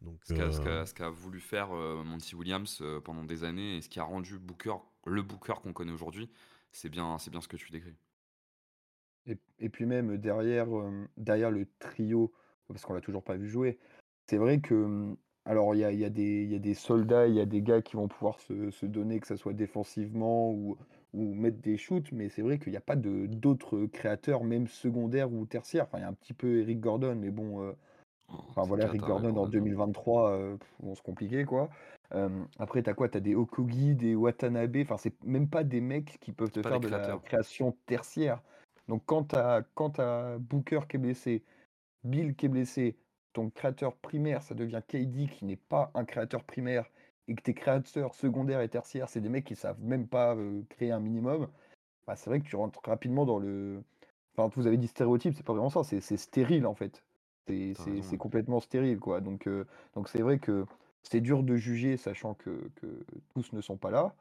Donc, 0.02 0.18
ce 0.24 0.92
qu'a 0.92 1.10
voulu 1.10 1.38
faire 1.38 1.68
Monty 1.70 2.34
Williams 2.34 2.82
pendant 3.04 3.22
des 3.22 3.44
années 3.44 3.76
et 3.76 3.82
ce 3.82 3.88
qui 3.88 4.00
a 4.00 4.02
rendu 4.02 4.38
Booker 4.40 4.74
le 5.06 5.22
Booker 5.22 5.54
qu'on 5.62 5.72
connaît 5.72 5.92
aujourd'hui, 5.92 6.30
c'est 6.72 6.88
bien, 6.88 7.16
bien 7.30 7.40
ce 7.40 7.48
que 7.48 7.56
tu 7.56 7.70
décris. 7.70 7.94
Et 9.58 9.68
puis 9.68 9.86
même 9.86 10.16
derrière, 10.16 10.68
derrière 11.16 11.50
le 11.50 11.66
trio, 11.78 12.32
parce 12.68 12.84
qu'on 12.84 12.94
l'a 12.94 13.00
toujours 13.00 13.22
pas 13.22 13.36
vu 13.36 13.48
jouer, 13.48 13.78
c'est 14.26 14.38
vrai 14.38 14.60
que, 14.60 15.14
alors 15.44 15.74
il 15.74 15.78
y 15.80 15.84
a 15.84 15.92
y 15.92 16.04
a 16.04 16.10
des 16.10 16.44
y 16.44 16.54
a 16.54 16.58
des 16.58 16.74
soldats, 16.74 17.26
il 17.26 17.34
y 17.34 17.40
a 17.40 17.46
des 17.46 17.62
gars 17.62 17.82
qui 17.82 17.96
vont 17.96 18.08
pouvoir 18.08 18.40
se 18.40 18.70
se 18.70 18.86
donner, 18.86 19.20
que 19.20 19.26
ça 19.26 19.36
soit 19.36 19.52
défensivement 19.52 20.50
ou 20.52 20.76
ou 21.12 21.34
mettre 21.34 21.60
des 21.60 21.76
shoots, 21.76 22.12
mais 22.12 22.28
c'est 22.28 22.42
vrai 22.42 22.58
qu'il 22.58 22.72
y 22.72 22.76
a 22.76 22.80
pas 22.80 22.96
de 22.96 23.26
d'autres 23.26 23.86
créateurs, 23.86 24.44
même 24.44 24.68
secondaires 24.68 25.32
ou 25.32 25.44
tertiaires. 25.44 25.84
Enfin, 25.84 25.98
il 25.98 26.02
y 26.02 26.04
a 26.04 26.08
un 26.08 26.14
petit 26.14 26.34
peu 26.34 26.60
Eric 26.60 26.80
Gordon, 26.80 27.16
mais 27.16 27.30
bon, 27.30 27.60
oh, 27.60 27.74
enfin 28.48 28.62
voilà, 28.62 28.84
Eric 28.84 29.00
Gordon 29.00 29.36
en 29.36 29.46
2023, 29.46 30.30
euh, 30.30 30.56
bon, 30.80 30.94
c'est 30.94 31.02
compliqué 31.02 31.44
quoi. 31.44 31.68
après, 32.58 32.82
tu 32.82 32.90
as 32.90 32.94
quoi? 32.94 33.08
Tu 33.08 33.16
as 33.16 33.20
des 33.20 33.34
Okogi, 33.34 33.94
des 33.94 34.14
Watanabe, 34.14 34.76
enfin, 34.82 34.98
c'est 34.98 35.14
même 35.24 35.48
pas 35.48 35.64
des 35.64 35.80
mecs 35.80 36.18
qui 36.20 36.32
peuvent 36.32 36.52
te 36.52 36.62
faire 36.62 36.80
de 36.80 36.88
la 36.88 37.18
création 37.24 37.76
tertiaire. 37.86 38.40
Donc 38.88 39.02
quand 39.06 39.28
tu 39.28 39.36
as, 39.36 40.38
Booker 40.38 40.80
qui 40.88 40.96
est 40.96 41.00
blessé, 41.00 41.42
Bill 42.04 42.34
qui 42.34 42.46
est 42.46 42.48
blessé, 42.48 42.96
ton 43.32 43.50
créateur 43.50 43.94
primaire, 43.96 44.42
ça 44.42 44.54
devient 44.54 44.82
KD 44.86 45.28
qui 45.30 45.44
n'est 45.44 45.56
pas 45.56 45.90
un 45.94 46.04
créateur 46.04 46.44
primaire, 46.44 46.90
et 47.28 47.34
que 47.34 47.42
tes 47.42 47.54
créateurs 47.54 48.14
secondaires 48.14 48.60
et 48.60 48.68
tertiaires, 48.68 49.08
c'est 49.08 49.20
des 49.20 49.28
mecs 49.28 49.44
qui 49.44 49.56
savent 49.56 49.80
même 49.82 50.06
pas 50.06 50.36
créer 50.68 50.90
un 50.90 51.00
minimum, 51.00 51.48
bah, 52.06 52.16
c'est 52.16 52.30
vrai 52.30 52.40
que 52.40 52.46
tu 52.46 52.56
rentres 52.56 52.80
rapidement 52.84 53.24
dans 53.24 53.38
le. 53.38 53.82
Enfin, 54.36 54.50
vous 54.56 54.66
avez 54.66 54.76
dit 54.76 54.88
stéréotype, 54.88 55.34
c'est 55.36 55.44
pas 55.44 55.52
vraiment 55.52 55.70
ça, 55.70 55.84
c'est 55.84 56.16
stérile 56.16 56.66
en 56.66 56.74
fait. 56.74 57.02
C'est 57.46 58.16
complètement 58.18 58.60
stérile, 58.60 58.98
quoi. 58.98 59.20
Donc 59.20 59.48
donc 59.94 60.08
c'est 60.08 60.22
vrai 60.22 60.38
que 60.38 60.66
c'est 61.02 61.20
dur 61.20 61.42
de 61.42 61.56
juger, 61.56 61.96
sachant 61.96 62.34
que, 62.34 62.70
que 62.76 62.86
tous 63.34 63.52
ne 63.52 63.60
sont 63.60 63.76
pas 63.76 63.90
là. 63.90 64.14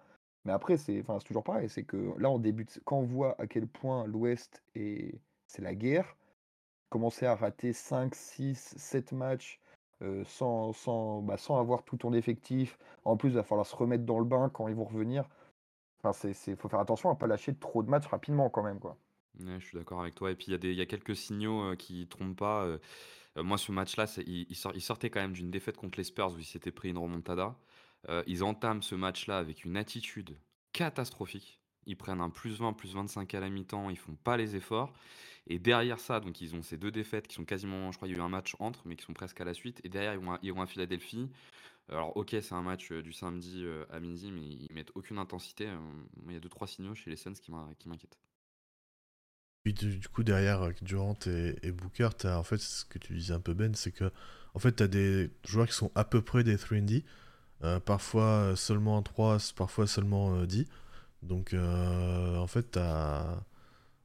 Mais 0.45 0.51
après, 0.51 0.77
c'est 0.77 1.01
enfin, 1.01 1.17
toujours 1.19 1.43
pareil, 1.43 1.69
c'est 1.69 1.83
que 1.83 2.13
là, 2.17 2.29
on 2.29 2.39
débute 2.39 2.79
quand 2.85 2.97
on 2.97 3.03
voit 3.03 3.35
à 3.41 3.47
quel 3.47 3.67
point 3.67 4.05
l'Ouest 4.05 4.63
est 4.75 5.19
c'est 5.47 5.61
la 5.61 5.75
guerre, 5.75 6.15
commencer 6.89 7.25
à 7.25 7.35
rater 7.35 7.73
5, 7.73 8.15
6, 8.15 8.75
7 8.77 9.11
matchs, 9.13 9.59
sans 10.25 10.73
sans, 10.73 11.21
bah, 11.21 11.37
sans 11.37 11.59
avoir 11.59 11.83
tout 11.83 11.97
ton 11.97 12.13
effectif. 12.13 12.77
En 13.05 13.17
plus, 13.17 13.29
il 13.29 13.35
va 13.35 13.43
falloir 13.43 13.67
se 13.67 13.75
remettre 13.75 14.05
dans 14.05 14.19
le 14.19 14.25
bain 14.25 14.49
quand 14.49 14.67
ils 14.67 14.75
vont 14.75 14.85
revenir. 14.85 15.27
Enfin, 16.01 16.13
c'est 16.33 16.55
faut 16.55 16.69
faire 16.69 16.79
attention 16.79 17.09
à 17.09 17.15
pas 17.15 17.27
lâcher 17.27 17.53
trop 17.55 17.83
de 17.83 17.89
matchs 17.89 18.07
rapidement 18.07 18.49
quand 18.49 18.63
même, 18.63 18.79
quoi. 18.79 18.97
je 19.39 19.59
suis 19.59 19.77
d'accord 19.77 20.01
avec 20.01 20.15
toi 20.15 20.31
et 20.31 20.35
puis 20.35 20.47
il 20.47 20.51
y 20.51 20.55
a 20.55 20.71
il 20.71 20.77
y 20.77 20.81
a 20.81 20.85
quelques 20.85 21.15
signaux, 21.15 21.75
qui 21.75 22.07
trompent 22.07 22.37
pas, 22.37 22.65
moi 23.35 23.57
ce 23.57 23.71
match-là, 23.73 24.05
il 24.25 24.47
il 24.49 24.81
sortait 24.81 25.09
quand 25.09 25.19
même 25.19 25.33
d'une 25.33 25.51
défaite 25.51 25.77
contre 25.77 25.99
les 25.99 26.05
Spurs 26.05 26.33
où 26.33 26.39
il 26.39 26.45
s'était 26.45 26.71
pris 26.71 26.89
une 26.89 26.97
remontada. 26.97 27.55
Euh, 28.07 28.23
ils 28.27 28.43
entament 28.43 28.81
ce 28.81 28.95
match-là 28.95 29.37
avec 29.37 29.65
une 29.65 29.75
attitude 29.75 30.37
catastrophique. 30.71 31.58
Ils 31.85 31.97
prennent 31.97 32.21
un 32.21 32.29
plus 32.29 32.59
20, 32.59 32.73
plus 32.73 32.93
25 32.93 33.33
à 33.33 33.39
la 33.39 33.49
mi-temps, 33.49 33.89
ils 33.89 33.97
font 33.97 34.15
pas 34.15 34.37
les 34.37 34.55
efforts. 34.55 34.93
Et 35.47 35.57
derrière 35.57 35.99
ça, 35.99 36.19
donc 36.19 36.41
ils 36.41 36.55
ont 36.55 36.61
ces 36.61 36.77
deux 36.77 36.91
défaites 36.91 37.27
qui 37.27 37.35
sont 37.35 37.45
quasiment, 37.45 37.91
je 37.91 37.97
crois, 37.97 38.07
il 38.07 38.11
y 38.11 38.15
a 38.15 38.19
eu 38.19 38.21
un 38.21 38.29
match 38.29 38.55
entre, 38.59 38.81
mais 38.85 38.95
qui 38.95 39.03
sont 39.03 39.13
presque 39.13 39.41
à 39.41 39.45
la 39.45 39.53
suite. 39.53 39.81
Et 39.83 39.89
derrière, 39.89 40.13
ils 40.13 40.19
vont 40.19 40.33
à, 40.33 40.39
ils 40.43 40.53
vont 40.53 40.61
à 40.61 40.67
Philadelphie. 40.67 41.29
Alors, 41.89 42.15
ok, 42.15 42.29
c'est 42.41 42.53
un 42.53 42.61
match 42.61 42.91
euh, 42.91 43.01
du 43.01 43.11
samedi 43.11 43.63
euh, 43.63 43.83
à 43.89 43.99
midi, 43.99 44.31
mais 44.31 44.43
ils 44.43 44.71
mettent 44.73 44.91
aucune 44.93 45.17
intensité. 45.17 45.67
il 46.27 46.33
y 46.33 46.37
a 46.37 46.39
deux 46.39 46.49
trois 46.49 46.67
signaux 46.67 46.93
chez 46.93 47.09
les 47.09 47.15
Suns 47.15 47.33
qui 47.33 47.51
m'inquiètent. 47.51 48.19
Puis 49.63 49.73
du, 49.73 50.07
coup, 50.07 50.23
derrière 50.23 50.71
Durant 50.81 51.17
et, 51.25 51.71
Booker, 51.71 52.09
as, 52.23 52.39
en 52.39 52.43
fait, 52.43 52.59
ce 52.59 52.85
que 52.85 52.99
tu 52.99 53.13
disais 53.13 53.33
un 53.33 53.41
peu 53.41 53.53
Ben, 53.53 53.73
c'est 53.73 53.91
que 53.91 54.11
en 54.53 54.59
fait, 54.59 54.75
tu 54.75 54.83
as 54.83 54.87
des 54.87 55.31
joueurs 55.45 55.67
qui 55.67 55.73
sont 55.73 55.91
à 55.95 56.05
peu 56.05 56.21
près 56.21 56.43
des 56.43 56.57
3D, 56.57 57.03
euh, 57.63 57.79
parfois 57.79 58.55
seulement 58.55 59.01
3, 59.01 59.37
parfois 59.55 59.87
seulement 59.87 60.43
10. 60.45 60.65
Donc 61.21 61.53
euh, 61.53 62.37
en 62.37 62.47
fait, 62.47 62.71
t'as 62.71 63.43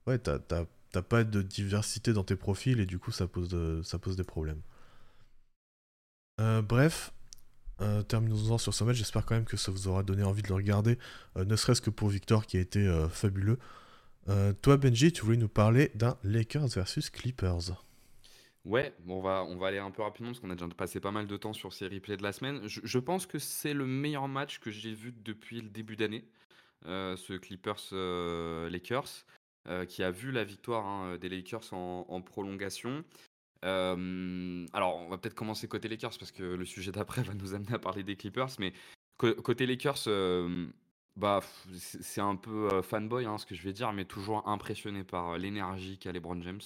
ouais, 0.07 0.19
pas 0.19 1.25
de 1.25 1.43
diversité 1.43 2.13
dans 2.13 2.25
tes 2.25 2.37
profils 2.37 2.81
et 2.81 2.87
du 2.87 2.99
coup, 2.99 3.13
ça 3.13 3.27
pose, 3.27 3.57
ça 3.83 3.99
pose 3.99 4.17
des 4.17 4.25
problèmes. 4.25 4.61
Euh, 6.41 6.63
bref, 6.63 7.13
euh, 7.81 8.03
terminons-en 8.03 8.59
sur 8.59 8.75
ce 8.75 8.85
match. 8.85 8.97
J'espère 8.97 9.25
quand 9.25 9.35
même 9.35 9.45
que 9.45 9.57
ça 9.57 9.71
vous 9.71 9.89
aura 9.89 10.03
donné 10.03 10.23
envie 10.25 10.43
de 10.43 10.49
le 10.49 10.55
regarder, 10.55 10.99
ne 11.37 11.57
serait-ce 11.57 11.81
que 11.81 11.91
pour 11.91 12.09
Victor 12.09 12.47
qui 12.47 12.57
a 12.57 12.61
été 12.61 13.07
fabuleux. 13.11 13.59
Toi, 14.63 14.77
Benji, 14.77 15.13
tu 15.13 15.25
voulais 15.25 15.37
nous 15.37 15.49
parler 15.49 15.93
d'un 15.95 16.17
Lakers 16.25 16.69
versus 16.69 17.11
Clippers. 17.11 17.73
Ouais, 18.65 18.95
bon, 19.01 19.19
on 19.19 19.21
va, 19.21 19.45
on 19.45 19.59
va 19.59 19.67
aller 19.67 19.79
un 19.79 19.91
peu 19.91 20.03
rapidement 20.03 20.31
parce 20.31 20.41
qu'on 20.41 20.49
a 20.49 20.55
déjà 20.55 20.67
passé 20.69 20.99
pas 20.99 21.11
mal 21.11 21.27
de 21.27 21.37
temps 21.37 21.53
sur 21.53 21.75
ces 21.75 21.87
replays 21.87 22.17
de 22.17 22.23
la 22.23 22.33
semaine. 22.33 22.63
Je 22.65 22.99
pense 22.99 23.27
que 23.27 23.39
c'est 23.39 23.75
le 23.75 23.87
meilleur 23.87 24.27
match 24.27 24.59
que 24.59 24.71
j'ai 24.71 24.95
vu 24.95 25.13
depuis 25.23 25.61
le 25.61 25.69
début 25.69 25.97
d'année, 25.97 26.25
euh, 26.87 27.17
ce 27.17 27.35
Clippers-Lakers, 27.35 29.25
qui 29.89 30.03
a 30.03 30.11
vu 30.11 30.31
la 30.31 30.45
victoire 30.45 30.87
hein, 30.87 31.17
des 31.17 31.29
Lakers 31.29 31.73
en, 31.73 32.21
prolongation. 32.23 33.05
Euh, 33.65 34.67
alors, 34.73 34.97
on 34.97 35.09
va 35.09 35.19
peut-être 35.19 35.35
commencer 35.35 35.69
côté 35.69 35.89
Lakers 35.89 36.19
parce 36.19 36.33
que 36.33 36.43
le 36.43 36.65
sujet 36.65 36.93
d'après 36.93 37.23
va 37.25 37.35
nous 37.35 37.55
amener 37.55 37.73
à 37.75 37.79
parler 37.79 38.03
des 38.05 38.17
Clippers. 38.17 38.51
Mais 38.59 38.73
côté 39.17 39.67
Lakers, 39.67 40.05
euh, 40.09 40.67
bah, 41.17 41.41
c'est 41.79 42.21
un 42.21 42.37
peu 42.37 42.69
euh, 42.73 42.83
fanboy 42.83 43.25
hein, 43.27 43.39
ce 43.39 43.47
que 43.47 43.55
je 43.55 43.63
vais 43.63 43.73
dire, 43.73 43.93
mais 43.93 44.05
toujours 44.05 44.49
impressionné 44.49 45.05
par 45.05 45.31
euh, 45.33 45.39
l'énergie 45.39 45.99
qu'a 45.99 46.13
LeBron 46.13 46.41
James. 46.43 46.61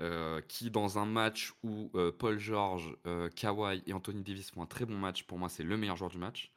euh, 0.00 0.40
qui, 0.48 0.70
dans 0.70 0.98
un 0.98 1.06
match 1.06 1.54
où 1.64 1.90
euh, 1.96 2.12
Paul 2.12 2.38
George, 2.38 2.96
euh, 3.06 3.30
Kawhi 3.30 3.82
et 3.86 3.92
Anthony 3.92 4.22
Davis 4.22 4.50
font 4.50 4.62
un 4.62 4.66
très 4.66 4.86
bon 4.86 4.98
match, 4.98 5.24
pour 5.24 5.38
moi, 5.38 5.48
c'est 5.48 5.64
le 5.64 5.76
meilleur 5.76 5.96
joueur 5.96 6.10
du 6.10 6.18
match. 6.18 6.53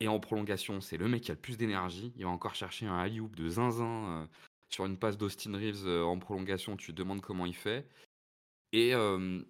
Et 0.00 0.08
en 0.08 0.20
prolongation, 0.20 0.80
c'est 0.80 0.98
le 0.98 1.08
mec 1.08 1.22
qui 1.22 1.30
a 1.30 1.34
le 1.34 1.40
plus 1.40 1.56
d'énergie. 1.56 2.12
Il 2.16 2.24
va 2.24 2.30
encore 2.30 2.54
chercher 2.54 2.86
un 2.86 2.98
alley-oop 2.98 3.34
de 3.34 3.48
zinzin 3.48 4.04
euh, 4.04 4.26
sur 4.68 4.84
une 4.84 4.98
passe 4.98 5.16
d'Austin 5.16 5.56
Reeves 5.56 5.86
euh, 5.86 6.02
en 6.04 6.18
prolongation. 6.18 6.76
Tu 6.76 6.92
te 6.92 6.96
demandes 6.96 7.22
comment 7.22 7.46
il 7.46 7.54
fait. 7.54 7.88
Et, 8.72 8.94
euh, 8.94 9.40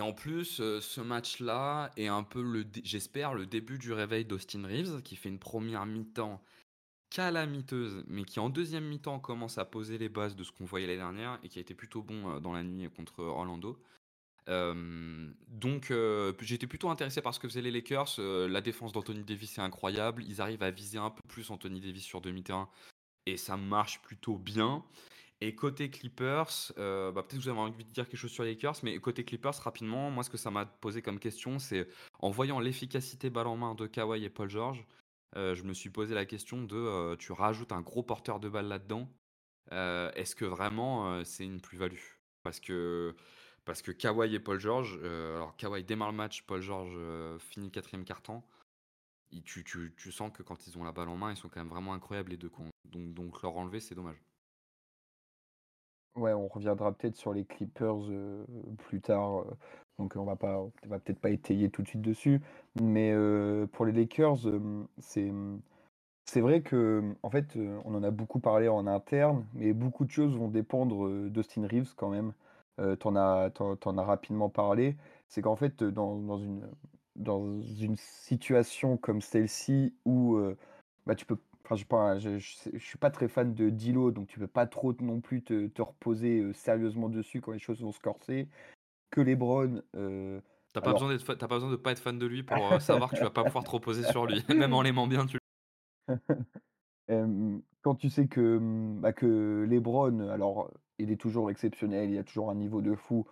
en 0.00 0.12
plus, 0.12 0.56
ce 0.80 1.00
match-là 1.00 1.92
est 1.96 2.08
un 2.08 2.24
peu, 2.24 2.66
j'espère, 2.82 3.32
le 3.32 3.46
début 3.46 3.78
du 3.78 3.92
réveil 3.92 4.24
d'Austin 4.24 4.66
Reeves, 4.66 5.02
qui 5.02 5.14
fait 5.14 5.28
une 5.28 5.38
première 5.38 5.86
mi-temps 5.86 6.42
calamiteuse, 7.10 8.04
mais 8.08 8.24
qui 8.24 8.40
en 8.40 8.50
deuxième 8.50 8.84
mi-temps 8.86 9.20
commence 9.20 9.56
à 9.56 9.64
poser 9.64 9.96
les 9.96 10.08
bases 10.08 10.34
de 10.34 10.42
ce 10.42 10.50
qu'on 10.50 10.64
voyait 10.64 10.88
l'année 10.88 10.98
dernière 10.98 11.38
et 11.44 11.48
qui 11.48 11.58
a 11.58 11.62
été 11.62 11.74
plutôt 11.74 12.02
bon 12.02 12.40
dans 12.40 12.52
la 12.52 12.64
nuit 12.64 12.90
contre 12.90 13.20
Orlando. 13.20 13.80
Donc 14.46 15.92
j'étais 16.40 16.66
plutôt 16.66 16.90
intéressé 16.90 17.22
par 17.22 17.34
ce 17.34 17.40
que 17.40 17.48
faisaient 17.48 17.62
les 17.62 17.70
Lakers. 17.70 18.18
La 18.18 18.60
défense 18.60 18.92
d'Anthony 18.92 19.24
Davis 19.24 19.58
est 19.58 19.62
incroyable. 19.62 20.22
Ils 20.24 20.40
arrivent 20.40 20.62
à 20.62 20.70
viser 20.70 20.98
un 20.98 21.10
peu 21.10 21.22
plus 21.28 21.50
Anthony 21.50 21.80
Davis 21.80 22.04
sur 22.04 22.20
demi-terrain 22.20 22.68
et 23.26 23.36
ça 23.36 23.56
marche 23.56 24.02
plutôt 24.02 24.36
bien. 24.36 24.84
Et 25.40 25.54
côté 25.54 25.90
Clippers, 25.90 26.72
bah, 26.76 27.12
peut-être 27.12 27.30
que 27.30 27.36
vous 27.36 27.48
avez 27.48 27.58
envie 27.58 27.84
de 27.84 27.90
dire 27.90 28.08
quelque 28.08 28.16
chose 28.16 28.30
sur 28.30 28.44
les 28.44 28.50
Lakers, 28.50 28.76
mais 28.82 28.98
côté 28.98 29.24
Clippers, 29.24 29.54
rapidement, 29.54 30.10
moi 30.10 30.22
ce 30.22 30.30
que 30.30 30.36
ça 30.36 30.50
m'a 30.50 30.64
posé 30.64 31.02
comme 31.02 31.18
question, 31.18 31.58
c'est 31.58 31.88
en 32.20 32.30
voyant 32.30 32.60
l'efficacité 32.60 33.30
balle 33.30 33.48
en 33.48 33.56
main 33.56 33.74
de 33.74 33.86
Kawhi 33.86 34.24
et 34.24 34.30
Paul 34.30 34.48
George, 34.48 34.86
je 35.34 35.62
me 35.64 35.74
suis 35.74 35.90
posé 35.90 36.14
la 36.14 36.24
question 36.24 36.62
de 36.62 37.16
tu 37.16 37.32
rajoutes 37.32 37.72
un 37.72 37.82
gros 37.82 38.02
porteur 38.02 38.40
de 38.40 38.48
balle 38.48 38.68
là-dedans, 38.68 39.10
est-ce 39.70 40.34
que 40.34 40.44
vraiment 40.44 41.22
c'est 41.24 41.44
une 41.44 41.60
plus-value? 41.60 41.98
Parce 42.42 42.60
que 42.60 43.14
parce 43.64 43.82
que 43.82 43.92
Kawhi 43.92 44.34
et 44.34 44.40
Paul 44.40 44.58
George, 44.60 44.98
euh, 45.02 45.36
alors 45.36 45.56
Kawhi 45.56 45.84
démarre 45.84 46.10
le 46.10 46.16
match, 46.16 46.42
Paul 46.42 46.60
George 46.60 46.92
euh, 46.96 47.38
finit 47.38 47.70
quatrième. 47.70 48.04
Il- 49.30 49.42
Tu, 49.42 50.12
sens 50.12 50.30
que 50.32 50.42
quand 50.42 50.66
ils 50.66 50.78
ont 50.78 50.84
la 50.84 50.92
balle 50.92 51.08
en 51.08 51.16
main, 51.16 51.30
ils 51.30 51.36
sont 51.36 51.48
quand 51.48 51.60
même 51.60 51.68
vraiment 51.68 51.94
incroyables 51.94 52.30
les 52.30 52.36
deux. 52.36 52.50
Donc, 52.84 53.42
leur 53.42 53.56
enlever, 53.56 53.80
c'est 53.80 53.94
dommage. 53.94 54.16
Ouais, 56.16 56.32
on 56.32 56.46
reviendra 56.46 56.92
peut-être 56.92 57.16
sur 57.16 57.32
les 57.32 57.44
Clippers 57.44 58.08
euh, 58.08 58.44
plus 58.86 59.00
tard, 59.00 59.40
euh, 59.40 59.56
donc 59.98 60.14
on 60.14 60.24
va 60.24 60.36
pas, 60.36 60.60
on 60.60 60.72
va 60.86 61.00
peut-être 61.00 61.18
pas 61.18 61.30
étayer 61.30 61.70
tout 61.70 61.82
de 61.82 61.88
suite 61.88 62.02
dessus. 62.02 62.40
Mais 62.80 63.12
pour 63.72 63.84
les 63.84 63.92
Lakers, 63.92 64.38
c'est 64.98 65.32
c'est 66.26 66.40
vrai 66.40 66.62
que 66.62 67.14
en 67.22 67.30
fait, 67.30 67.56
on 67.84 67.94
en 67.94 68.02
a 68.02 68.10
beaucoup 68.10 68.40
parlé 68.40 68.68
en 68.68 68.86
interne, 68.86 69.46
mais 69.54 69.72
beaucoup 69.72 70.04
de 70.04 70.10
choses 70.10 70.36
vont 70.36 70.48
dépendre 70.48 71.28
d'Austin 71.28 71.66
Reeves 71.66 71.94
quand 71.96 72.08
même. 72.08 72.32
Euh, 72.80 72.96
t'en 72.96 73.14
as, 73.16 73.50
t'en, 73.50 73.76
t'en 73.76 73.98
as 73.98 74.04
rapidement 74.04 74.48
parlé. 74.48 74.96
C'est 75.28 75.42
qu'en 75.42 75.56
fait, 75.56 75.82
euh, 75.82 75.90
dans, 75.92 76.18
dans 76.18 76.38
une 76.38 76.68
dans 77.16 77.60
une 77.60 77.96
situation 77.96 78.96
comme 78.96 79.20
celle-ci 79.20 79.94
où 80.04 80.36
euh, 80.36 80.56
bah, 81.06 81.14
tu 81.14 81.26
peux 81.26 81.38
Enfin, 81.70 82.18
je, 82.18 82.38
je 82.38 82.78
suis 82.78 82.98
pas 82.98 83.10
très 83.10 83.26
fan 83.26 83.54
de 83.54 83.70
Dilo, 83.70 84.10
donc 84.10 84.28
tu 84.28 84.38
peux 84.38 84.46
pas 84.46 84.66
trop 84.66 84.92
non 85.00 85.22
plus 85.22 85.42
te, 85.42 85.68
te 85.68 85.80
reposer 85.80 86.40
euh, 86.40 86.52
sérieusement 86.52 87.08
dessus 87.08 87.40
quand 87.40 87.52
les 87.52 87.58
choses 87.58 87.80
vont 87.80 87.92
se 87.92 88.00
corser. 88.00 88.50
Que 89.10 89.22
LeBron, 89.22 89.80
euh, 89.96 90.42
T'as 90.74 90.82
pas 90.82 90.92
besoin 90.92 91.16
t'as 91.16 91.36
pas 91.48 91.54
besoin 91.54 91.70
de 91.70 91.76
pas 91.76 91.92
être 91.92 92.00
fan 92.00 92.18
de 92.18 92.26
lui 92.26 92.42
pour 92.42 92.82
savoir 92.82 93.08
que 93.08 93.16
tu 93.16 93.22
vas 93.22 93.30
pas 93.30 93.44
pouvoir 93.44 93.64
te 93.64 93.70
reposer 93.70 94.02
sur 94.02 94.26
lui, 94.26 94.44
même 94.54 94.74
en 94.74 94.82
l'aimant 94.82 95.06
bien. 95.06 95.24
Tu... 95.24 95.38
quand 97.80 97.94
tu 97.94 98.10
sais 98.10 98.26
que, 98.26 98.58
hum, 98.58 99.00
bah, 99.00 99.14
que 99.14 99.64
LeBron, 99.66 100.28
alors 100.28 100.70
il 100.98 101.10
est 101.10 101.20
toujours 101.20 101.50
exceptionnel, 101.50 102.10
il 102.10 102.18
a 102.18 102.24
toujours 102.24 102.50
un 102.50 102.54
niveau 102.54 102.82
de 102.82 102.94
fou, 102.94 103.26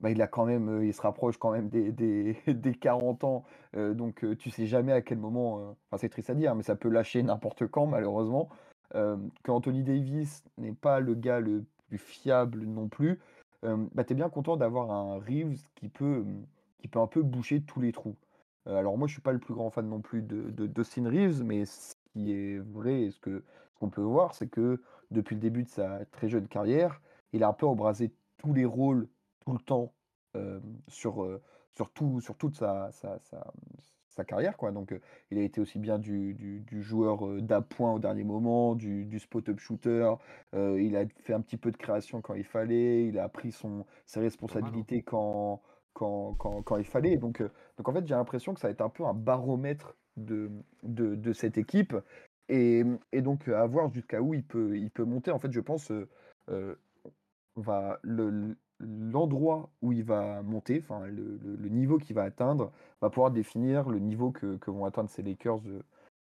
bah, 0.00 0.10
il 0.10 0.20
a 0.22 0.26
quand 0.26 0.46
même, 0.46 0.68
euh, 0.68 0.86
il 0.86 0.94
se 0.94 1.02
rapproche 1.02 1.36
quand 1.36 1.50
même 1.50 1.68
des, 1.68 1.92
des, 1.92 2.36
des 2.46 2.74
40 2.74 3.24
ans, 3.24 3.44
euh, 3.76 3.94
donc 3.94 4.24
euh, 4.24 4.34
tu 4.34 4.50
sais 4.50 4.66
jamais 4.66 4.92
à 4.92 5.02
quel 5.02 5.18
moment, 5.18 5.76
c'est 5.98 6.08
triste 6.08 6.30
à 6.30 6.34
dire, 6.34 6.54
mais 6.54 6.62
ça 6.62 6.76
peut 6.76 6.88
lâcher 6.88 7.22
n'importe 7.22 7.66
quand 7.66 7.86
malheureusement. 7.86 8.48
Euh, 8.96 9.16
Anthony 9.46 9.84
Davis 9.84 10.42
n'est 10.58 10.72
pas 10.72 11.00
le 11.00 11.14
gars 11.14 11.40
le 11.40 11.64
plus 11.88 11.98
fiable 11.98 12.64
non 12.64 12.88
plus, 12.88 13.20
bah, 13.62 14.04
tu 14.04 14.14
es 14.14 14.16
bien 14.16 14.30
content 14.30 14.56
d'avoir 14.56 14.90
un 14.90 15.18
Reeves 15.18 15.60
qui 15.74 15.88
peut, 15.90 16.24
qui 16.78 16.88
peut 16.88 16.98
un 16.98 17.06
peu 17.06 17.22
boucher 17.22 17.60
tous 17.60 17.80
les 17.80 17.92
trous. 17.92 18.16
Alors 18.64 18.96
moi 18.96 19.06
je 19.06 19.12
suis 19.12 19.22
pas 19.22 19.32
le 19.32 19.38
plus 19.38 19.54
grand 19.54 19.70
fan 19.70 19.86
non 19.86 20.00
plus 20.00 20.22
de, 20.22 20.50
de, 20.50 20.66
d'Austin 20.66 21.08
Reeves, 21.08 21.42
mais 21.44 21.66
ce 21.66 21.94
qui 22.12 22.32
est 22.32 22.58
vrai 22.58 23.10
ce 23.10 23.20
que 23.20 23.44
ce 23.74 23.78
qu'on 23.78 23.90
peut 23.90 24.00
voir, 24.00 24.34
c'est 24.34 24.48
que 24.48 24.80
depuis 25.10 25.34
le 25.34 25.40
début 25.40 25.64
de 25.64 25.68
sa 25.68 26.04
très 26.06 26.28
jeune 26.28 26.48
carrière, 26.48 27.00
il 27.32 27.42
a 27.44 27.48
un 27.48 27.52
peu 27.52 27.66
embrasé 27.66 28.12
tous 28.38 28.52
les 28.52 28.64
rôles 28.64 29.08
tout 29.44 29.52
le 29.52 29.58
temps 29.58 29.92
euh, 30.36 30.60
sur, 30.88 31.22
euh, 31.22 31.42
sur, 31.74 31.90
tout- 31.90 32.20
sur 32.20 32.36
toute 32.36 32.56
sa, 32.56 32.90
sa, 32.92 33.18
sa- 33.20 33.52
sa 34.08 34.24
carrière. 34.24 34.56
Quoi. 34.56 34.72
Donc, 34.72 34.92
euh, 34.92 35.00
il 35.30 35.38
a 35.38 35.42
été 35.42 35.60
aussi 35.60 35.78
bien 35.78 35.98
du, 35.98 36.34
du- 36.34 36.60
du 36.60 36.82
joueur 36.82 37.40
d'appoint 37.42 37.92
au 37.94 37.98
dernier 37.98 38.24
moment, 38.24 38.74
du, 38.74 39.04
du 39.06 39.18
spot-up 39.18 39.58
shooter. 39.58 40.12
il 40.52 40.96
a 40.96 41.04
fait 41.22 41.32
un 41.32 41.40
petit 41.40 41.56
peu 41.56 41.70
de 41.70 41.76
création 41.76 42.20
quand 42.20 42.34
il 42.34 42.44
fallait. 42.44 43.06
Il 43.06 43.18
a 43.18 43.28
pris 43.28 43.52
son, 43.52 43.86
ses 44.06 44.20
hein. 44.20 44.22
responsabilités 44.22 45.02
quand, 45.02 45.62
quand, 45.92 46.34
quand, 46.34 46.62
quand 46.62 46.76
il 46.76 46.84
fallait. 46.84 47.16
Donc, 47.16 47.42
donc, 47.76 47.88
en 47.88 47.92
fait, 47.92 48.06
j'ai 48.06 48.14
l'impression 48.14 48.54
que 48.54 48.60
ça 48.60 48.68
va 48.68 48.72
être 48.72 48.80
un 48.82 48.88
peu 48.90 49.04
un 49.06 49.14
baromètre 49.14 49.96
de, 50.16 50.50
de, 50.82 51.14
de 51.14 51.32
cette 51.32 51.56
équipe. 51.58 51.94
Et, 52.50 52.84
et 53.12 53.22
donc, 53.22 53.48
à 53.48 53.66
voir 53.66 53.92
jusqu'à 53.92 54.20
où 54.22 54.34
il 54.34 54.44
peut, 54.44 54.76
il 54.78 54.90
peut 54.90 55.04
monter. 55.04 55.30
En 55.30 55.38
fait, 55.38 55.52
je 55.52 55.60
pense. 55.60 55.90
euh, 56.50 56.74
on 57.56 57.60
va 57.60 57.98
le 58.02 58.56
l'endroit 58.82 59.70
où 59.82 59.92
il 59.92 60.04
va 60.04 60.42
monter, 60.42 60.78
enfin 60.82 61.06
le, 61.06 61.36
le- 61.36 61.56
le 61.56 61.68
niveau 61.68 61.98
qu'il 61.98 62.16
va 62.16 62.22
atteindre, 62.22 62.72
va 63.02 63.10
pouvoir 63.10 63.30
définir 63.30 63.90
le 63.90 63.98
niveau 63.98 64.32
que, 64.32 64.56
que 64.56 64.70
vont 64.70 64.86
atteindre 64.86 65.10
ces 65.10 65.22
Lakers 65.22 65.60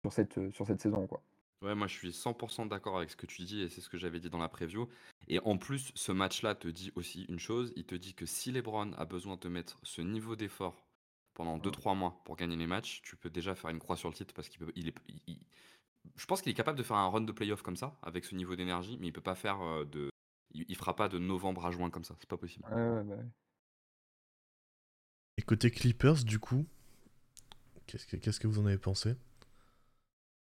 sur 0.01 0.13
cette, 0.13 0.51
sur 0.53 0.67
cette 0.67 0.81
saison, 0.81 1.07
quoi. 1.07 1.23
Ouais, 1.61 1.75
moi 1.75 1.89
je 1.89 1.95
suis 1.95 2.13
100% 2.13 2.67
d'accord 2.67 2.97
avec 2.97 3.11
ce 3.11 3.17
que 3.17 3.27
tu 3.27 3.43
dis 3.43 3.61
et 3.63 3.69
c'est 3.69 3.81
ce 3.81 3.89
que 3.91 3.99
j'avais 3.99 4.21
dit 4.21 4.31
dans 4.31 4.39
la 4.39 4.49
preview. 4.49 4.89
Et 5.27 5.41
en 5.41 5.59
plus, 5.59 5.93
ce 5.95 6.13
match-là 6.13 6.55
te 6.55 6.69
dit 6.69 6.93
aussi 6.95 7.25
une 7.25 7.39
chose, 7.41 7.73
il 7.77 7.85
te 7.85 7.97
dit 7.97 8.15
que 8.15 8.27
si 8.27 8.53
LeBron 8.53 8.93
a 8.97 9.05
besoin 9.05 9.37
de 9.37 9.49
mettre 9.49 9.79
ce 9.83 10.01
niveau 10.01 10.37
d'effort 10.37 10.87
pendant 11.35 11.59
2-3 11.59 11.95
mois 11.95 12.23
pour 12.25 12.37
gagner 12.37 12.57
les 12.57 12.67
matchs, 12.69 13.03
tu 13.03 13.17
peux 13.17 13.29
déjà 13.29 13.55
faire 13.55 13.71
une 13.71 13.79
croix 13.81 13.97
sur 13.97 14.09
le 14.09 14.15
titre 14.15 14.33
parce 14.35 14.49
qu'il 14.49 14.61
peut, 14.61 14.73
il 14.77 14.89
est, 14.89 14.95
il- 15.27 15.41
je 16.17 16.27
pense 16.27 16.43
qu'il 16.43 16.51
est 16.51 16.55
capable 16.55 16.79
de 16.79 16.83
faire 16.83 16.97
un 16.97 17.09
run 17.09 17.21
de 17.23 17.33
playoff 17.33 17.63
comme 17.63 17.77
ça 17.77 17.97
avec 18.03 18.25
ce 18.25 18.35
niveau 18.35 18.57
d'énergie, 18.57 18.97
mais 19.01 19.09
il 19.09 19.13
peut 19.13 19.21
pas 19.21 19.35
faire 19.35 19.61
euh, 19.63 19.85
de, 19.85 20.11
il, 20.53 20.65
il 20.69 20.77
fera 20.77 20.95
pas 20.97 21.09
de 21.09 21.19
novembre 21.19 21.67
à 21.67 21.71
juin 21.71 21.91
comme 21.91 22.05
ça, 22.05 22.15
c'est 22.19 22.29
pas 22.29 22.37
possible. 22.37 22.65
Ouais, 22.69 22.75
ouais, 22.75 23.05
bah 23.05 23.15
ouais. 23.17 23.27
Et 25.37 25.43
côté 25.43 25.71
Clippers, 25.71 26.25
du 26.25 26.39
coup, 26.39 26.67
qu'est-ce 27.87 28.07
que, 28.07 28.17
qu'est-ce 28.17 28.41
que 28.41 28.47
vous 28.49 28.59
en 28.59 28.67
avez 28.67 28.79
pensé? 28.79 29.15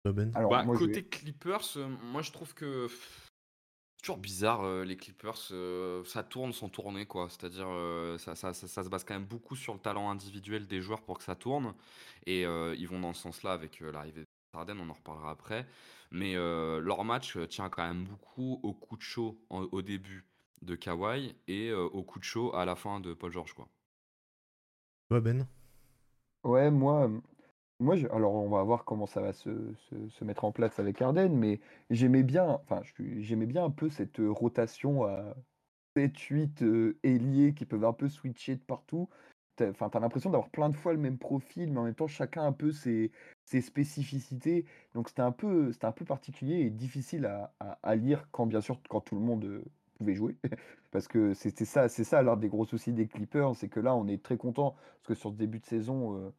Ben? 0.06 0.32
Alors, 0.34 0.52
Bah, 0.52 0.64
moi, 0.64 0.78
côté 0.78 1.04
Clippers, 1.04 1.78
euh, 1.78 1.88
moi 1.88 2.22
je 2.22 2.32
trouve 2.32 2.54
que 2.54 2.88
c'est 2.90 4.04
toujours 4.04 4.18
bizarre 4.18 4.64
euh, 4.64 4.84
les 4.84 4.98
Clippers, 4.98 5.38
euh, 5.52 6.04
ça 6.06 6.24
tourne 6.24 6.54
sans 6.54 6.70
tourner 6.70 7.06
quoi. 7.06 7.30
C'est-à-dire 7.30 7.68
euh, 7.70 8.18
ça, 8.18 8.36
ça- 8.36 8.54
ça- 8.54 8.68
ça 8.68 8.84
se 8.84 8.90
base 8.90 9.04
quand 9.04 9.14
même 9.14 9.26
beaucoup 9.28 9.56
sur 9.56 9.74
le 9.74 9.80
talent 9.80 10.10
individuel 10.10 10.66
des 10.68 10.82
joueurs 10.82 11.04
pour 11.04 11.20
que 11.20 11.24
ça 11.24 11.36
tourne. 11.36 11.74
Et 12.26 12.46
euh, 12.46 12.76
ils 12.78 12.88
vont 12.88 13.00
dans 13.00 13.14
ce 13.14 13.22
sens-là 13.22 13.54
avec 13.54 13.82
euh, 13.82 13.92
l'arrivée 13.92 14.26
de 14.54 14.58
Harden, 14.58 14.80
on 14.80 14.90
en 14.90 14.94
reparlera 14.94 15.32
après. 15.32 15.66
Mais 16.12 16.36
euh, 16.36 16.80
leur 16.80 17.04
match 17.04 17.38
euh, 17.38 17.48
tient 17.48 17.70
quand 17.70 17.84
même 17.88 18.04
beaucoup 18.06 18.60
au 18.64 18.74
coup 18.74 18.98
de 18.98 19.02
chaud 19.02 19.40
en- 19.50 19.64
au 19.72 19.82
début 19.82 20.26
de 20.62 20.76
Kawhi 20.76 21.36
et 21.48 21.70
euh, 21.70 21.84
au 21.86 22.04
coup 22.04 22.20
de 22.20 22.24
chaud 22.24 22.54
à 22.56 22.66
la 22.66 22.76
fin 22.76 23.00
de 23.00 23.14
Paul 23.14 23.32
George 23.32 23.54
quoi. 23.54 23.68
Toi, 25.10 25.22
Ben? 25.22 25.48
Ouais, 26.44 26.72
moi, 26.72 27.10
Moi, 27.80 27.96
je 27.98 28.08
alors 28.10 28.34
on 28.36 28.50
va 28.50 28.64
voir 28.64 28.86
comment 28.86 29.08
ça 29.08 29.22
va 29.22 29.34
se 29.34 29.74
se 29.76 30.10
se 30.10 30.26
mettre 30.26 30.46
en 30.46 30.52
place 30.54 30.80
avec 30.80 31.02
Harden, 31.02 31.30
mais 31.36 31.62
j'aimais 31.92 32.24
bien 32.24 32.46
enfin, 32.64 32.82
je 32.84 33.22
j'aimais 33.22 33.48
bien 33.48 33.66
un 33.66 33.72
peu 33.72 33.90
cette, 33.90 34.18
rotation 34.20 35.06
à 35.06 35.36
sept 35.98 36.18
huit 36.20 36.62
heu, 36.64 37.00
ailiers 37.04 37.54
qui 37.56 37.66
peuvent 37.66 37.86
un 37.86 37.94
peu 37.94 38.10
switcher 38.10 38.56
de 38.58 38.62
partout. 38.64 39.10
Enfin, 39.62 39.90
tu 39.90 39.98
as 39.98 40.00
l'impression 40.00 40.30
d'avoir 40.32 40.50
plein 40.50 40.70
de 40.70 40.76
fois 40.76 40.94
le 40.94 41.00
même 41.00 41.18
profil, 41.18 41.72
mais 41.72 41.80
en 41.80 41.84
même 41.84 41.96
temps 41.96 42.08
chacun 42.08 42.44
un 42.46 42.52
peu 42.54 42.72
ses 42.72 43.12
spécificités. 43.62 44.66
Donc 44.94 45.10
c'était 45.10 45.22
un 45.22 45.32
peu 45.32 45.72
un 45.82 45.92
peu 45.92 46.06
particulier 46.06 46.56
et 46.62 46.70
difficile 46.70 47.26
à 47.60 47.96
lire 47.96 48.28
quand 48.32 48.46
bien 48.48 48.62
sûr, 48.62 48.82
quand 48.90 49.02
tout 49.02 49.16
le 49.16 49.22
monde, 49.22 49.44
heu, 49.46 49.64
pouvait 49.98 50.16
jouer. 50.16 50.38
Parce 50.92 51.08
que 51.08 51.34
c'était 51.34 51.66
ça 51.66 51.88
c'est 51.90 52.04
ça 52.04 52.22
l'un 52.22 52.36
des 52.38 52.50
gros 52.50 52.66
soucis 52.66 52.94
des 52.94 53.08
Clippers, 53.08 53.56
c'est 53.56 53.70
que 53.70 53.80
là, 53.80 53.96
on 53.96 54.08
est 54.08 54.22
très 54.24 54.38
content 54.38 54.76
parce 54.98 55.08
que 55.08 55.14
sur 55.16 55.32
ce 55.32 55.36
début 55.36 55.60
de 55.60 55.66
saison, 55.66 56.18
heu 56.18 56.34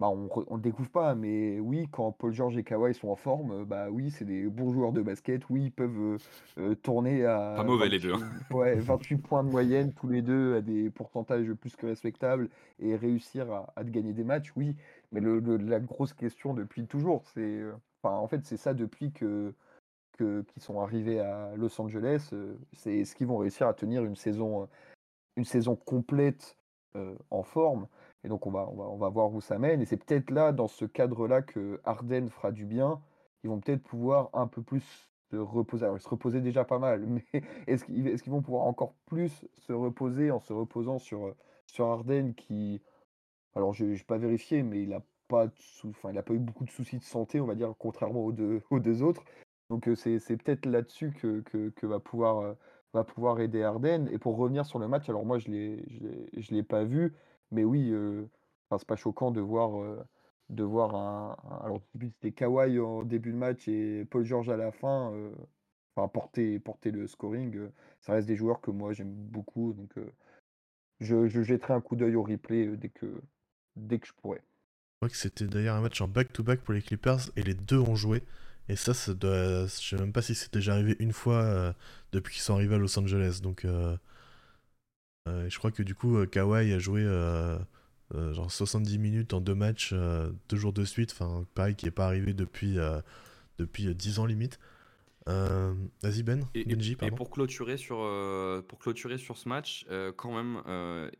bah, 0.00 0.08
on 0.10 0.56
le 0.56 0.62
découvre 0.62 0.90
pas, 0.90 1.14
mais 1.14 1.60
oui, 1.60 1.88
quand 1.92 2.12
Paul 2.12 2.32
George 2.32 2.56
et 2.58 2.64
Kawhi 2.64 2.94
sont 2.94 3.08
en 3.08 3.16
forme, 3.16 3.52
heu, 3.62 3.64
bah, 3.66 3.90
oui, 3.90 4.10
c'est 4.10 4.24
des 4.24 4.46
bons 4.48 4.72
joueurs 4.72 4.92
de 4.92 5.02
basket. 5.02 5.48
Oui, 5.50 5.64
ils 5.66 5.72
peuvent, 5.72 5.98
heu 5.98 6.20
heu, 6.58 6.76
tourner 6.76 7.24
Pas 7.54 7.62
à 7.62 7.64
mauvais 7.64 7.88
les 7.88 8.00
2. 8.00 8.12
28 8.12 8.24
hein. 8.24 8.40
ouais, 8.50 8.76
28 8.80 9.18
points 9.18 9.44
de 9.44 9.50
moyenne 9.50 9.92
tous 9.94 10.08
les 10.08 10.22
2 10.22 10.56
à 10.56 10.62
des 10.62 10.90
pourcentages 10.90 11.52
plus 11.54 11.76
que 11.76 11.86
respectables 11.86 12.48
et 12.80 12.96
réussir 12.96 13.50
à 13.76 13.84
gagner 13.84 14.12
des 14.14 14.24
matchs, 14.24 14.52
oui. 14.56 14.76
Mais 15.12 15.20
le 15.20 15.38
le 15.40 15.56
la 15.58 15.80
grosse 15.80 16.14
question 16.14 16.54
depuis 16.54 16.86
toujours, 16.86 17.24
c'est, 17.28 17.62
enfin, 18.02 18.16
en 18.16 18.26
fait, 18.28 18.44
c'est 18.46 18.56
ça 18.56 18.74
depuis 18.74 19.12
que 19.12 19.54
qu'ils 20.18 20.62
sont 20.62 20.80
arrivés 20.80 21.20
à 21.20 21.54
Los 21.56 21.80
Angeles, 21.80 22.30
c'est 22.72 22.98
est-ce 22.98 23.14
qu'ils 23.14 23.26
vont 23.26 23.38
réussir 23.38 23.66
à 23.68 23.74
tenir 23.74 24.04
une 24.04 24.16
saison, 24.16 24.64
heu, 24.64 24.68
une 25.36 25.44
saison 25.44 25.76
complète, 25.76 26.56
en 27.30 27.42
forme? 27.44 27.88
Et 28.24 28.28
donc 28.28 28.46
on 28.46 28.50
va 28.50 28.68
on 28.68 28.76
va 28.76 28.84
on 28.84 28.96
va 28.98 29.08
voir 29.08 29.32
où 29.32 29.40
ça 29.40 29.58
mène 29.58 29.80
et 29.80 29.86
c'est 29.86 29.96
peut-être 29.96 30.30
là, 30.30 30.52
dans 30.52 30.68
ce 30.68 30.84
cadre-là, 30.84 31.42
que 31.42 31.80
Harden 31.84 32.28
fera 32.28 32.52
du 32.52 32.66
bien. 32.66 33.00
Ils 33.44 33.48
vont 33.50 33.60
peut-être 33.60 33.82
pouvoir 33.82 34.30
un 34.34 34.46
peu 34.46 34.62
plus 34.62 35.10
se 35.30 35.36
reposer. 35.36 35.84
Alors 35.84 35.96
ils 35.96 36.00
se 36.02 36.08
reposaient 36.08 36.40
déjà 36.42 36.64
pas 36.64 36.78
mal, 36.78 37.06
mais 37.06 37.24
est-ce 37.66 37.84
qu'ils 37.84 38.32
vont 38.32 38.42
pouvoir 38.42 38.64
encore 38.66 38.94
plus 39.06 39.46
se 39.58 39.72
reposer 39.72 40.30
en 40.30 40.40
se 40.40 40.52
reposant 40.52 40.98
sur, 40.98 41.34
sur 41.66 41.86
Harden 41.86 42.34
qui 42.34 42.82
alors 43.54 43.72
j'ai 43.72 43.94
j'ai 43.96 44.04
pas 44.04 44.18
vérifié, 44.18 44.62
mais 44.62 44.82
il 44.82 44.92
a 44.92 45.02
pas 45.28 45.48
enfin 45.84 46.14
a 46.16 46.22
pas 46.22 46.34
eu 46.34 46.38
beaucoup 46.38 46.64
de 46.64 46.70
soucis 46.70 46.98
de 46.98 47.02
santé, 47.04 47.40
on 47.40 47.46
va 47.46 47.54
dire, 47.54 47.74
contrairement 47.78 48.24
aux 48.24 48.32
2 48.32 48.62
aux 48.70 48.80
2 48.80 49.02
autres. 49.02 49.24
Donc 49.70 49.88
heu, 49.88 49.94
c'est 49.94 50.18
peut-être 50.36 50.66
là-dessus 50.66 51.12
que 51.12 51.40
que 51.70 51.86
va 51.86 52.00
pouvoir, 52.00 52.40
heu, 52.42 52.56
va 52.92 53.04
pouvoir 53.04 53.40
aider 53.40 53.62
Harden 53.62 54.08
et 54.10 54.18
pour 54.18 54.36
revenir 54.36 54.66
sur 54.66 54.78
le 54.78 54.88
match, 54.88 55.08
alors 55.08 55.24
moi 55.24 55.38
je 55.38 55.50
je 55.88 56.08
je 56.40 56.54
l'ai 56.54 56.62
pas 56.62 56.84
vu, 56.84 57.14
mais 57.52 57.64
oui, 57.64 57.92
enfin 58.68 58.78
c'est 58.78 58.88
pas 58.88 58.96
choquant 58.96 59.30
de 59.30 59.40
voir, 59.40 59.80
heu, 59.80 59.98
de 60.50 60.64
voir 60.64 60.94
un 60.94 61.36
un 61.50 61.64
alors 61.64 61.80
c'était 62.00 62.32
Kawhi 62.32 62.78
en 62.80 63.02
début 63.02 63.32
de 63.32 63.36
match 63.36 63.68
et 63.68 64.04
Paul 64.10 64.24
George 64.24 64.48
à 64.48 64.56
la 64.56 64.72
fin, 64.72 65.12
enfin 65.96 66.08
porter 66.08 66.58
porter 66.58 66.90
le 66.90 67.06
scoring, 67.06 67.68
ça 68.00 68.14
reste 68.14 68.28
des 68.28 68.36
joueurs 68.36 68.60
que 68.60 68.70
moi 68.70 68.92
j'aime 68.92 69.12
beaucoup 69.12 69.72
donc 69.72 69.92
je 71.00 71.28
je 71.28 71.42
jetterai 71.42 71.74
un 71.74 71.80
coup 71.80 71.96
d'œil 71.96 72.16
au 72.16 72.22
replay, 72.22 72.76
dès 72.76 72.90
que 72.90 73.06
dès 73.76 73.98
que 73.98 74.06
je 74.06 74.12
pourrai. 74.12 74.42
Je 75.00 75.06
crois 75.06 75.08
que 75.08 75.16
c'était 75.16 75.46
d'ailleurs 75.46 75.76
un 75.76 75.80
match 75.80 76.00
en 76.02 76.08
back-to-back 76.08 76.60
pour 76.60 76.74
les 76.74 76.82
Clippers 76.82 77.30
et 77.36 77.42
les 77.42 77.54
deux 77.54 77.78
ont 77.78 77.96
joué. 77.96 78.22
Et 78.68 78.76
ça, 78.76 78.92
ça 78.92 79.14
doit... 79.14 79.64
je 79.64 79.68
sais 79.68 79.96
même 79.96 80.12
pas 80.12 80.22
si 80.22 80.34
c'est 80.34 80.52
déjà 80.52 80.74
arrivé 80.74 80.94
une 80.98 81.12
fois 81.12 81.42
euh, 81.42 81.72
depuis 82.12 82.34
qu'ils 82.34 82.42
sont 82.42 82.54
arrivés 82.54 82.74
à 82.74 82.78
Los 82.78 82.98
Angeles. 82.98 83.40
Donc, 83.42 83.64
euh, 83.64 83.68
euh, 83.92 83.96
je 85.26 85.58
crois 85.58 85.70
que 85.70 85.82
du 85.82 85.94
coup, 85.94 86.16
euh, 86.16 86.26
Kawhi 86.26 86.72
a 86.72 86.78
joué 86.78 87.02
euh, 87.04 87.58
euh, 88.14 88.32
genre 88.34 88.50
70 88.50 88.98
minutes 88.98 89.32
en 89.34 89.40
deux 89.40 89.54
matchs, 89.54 89.90
euh, 89.92 90.32
deux 90.48 90.56
jours 90.56 90.72
de 90.72 90.84
suite. 90.84 91.12
Enfin, 91.12 91.44
pareil, 91.54 91.74
qui 91.74 91.86
est 91.86 91.90
pas 91.92 92.06
arrivé 92.06 92.32
depuis, 92.32 92.78
euh, 92.78 93.00
depuis 93.58 93.86
euh, 93.88 93.94
10 93.94 94.18
ans 94.18 94.26
limite. 94.26 94.58
Euh, 95.28 95.74
Vas-y 96.02 96.22
Ben, 96.22 96.44
Et, 96.54 96.64
Benji, 96.64 96.96
et 97.02 97.10
pour 97.10 97.30
clôturer 97.30 97.76
sur, 97.76 97.98
euh, 98.00 98.62
pour 98.62 98.78
clôturer 98.78 99.18
sur 99.18 99.36
ce 99.36 99.48
match, 99.48 99.86
euh, 99.90 100.12
quand 100.12 100.34
même, 100.34 100.62
euh, 100.66 101.10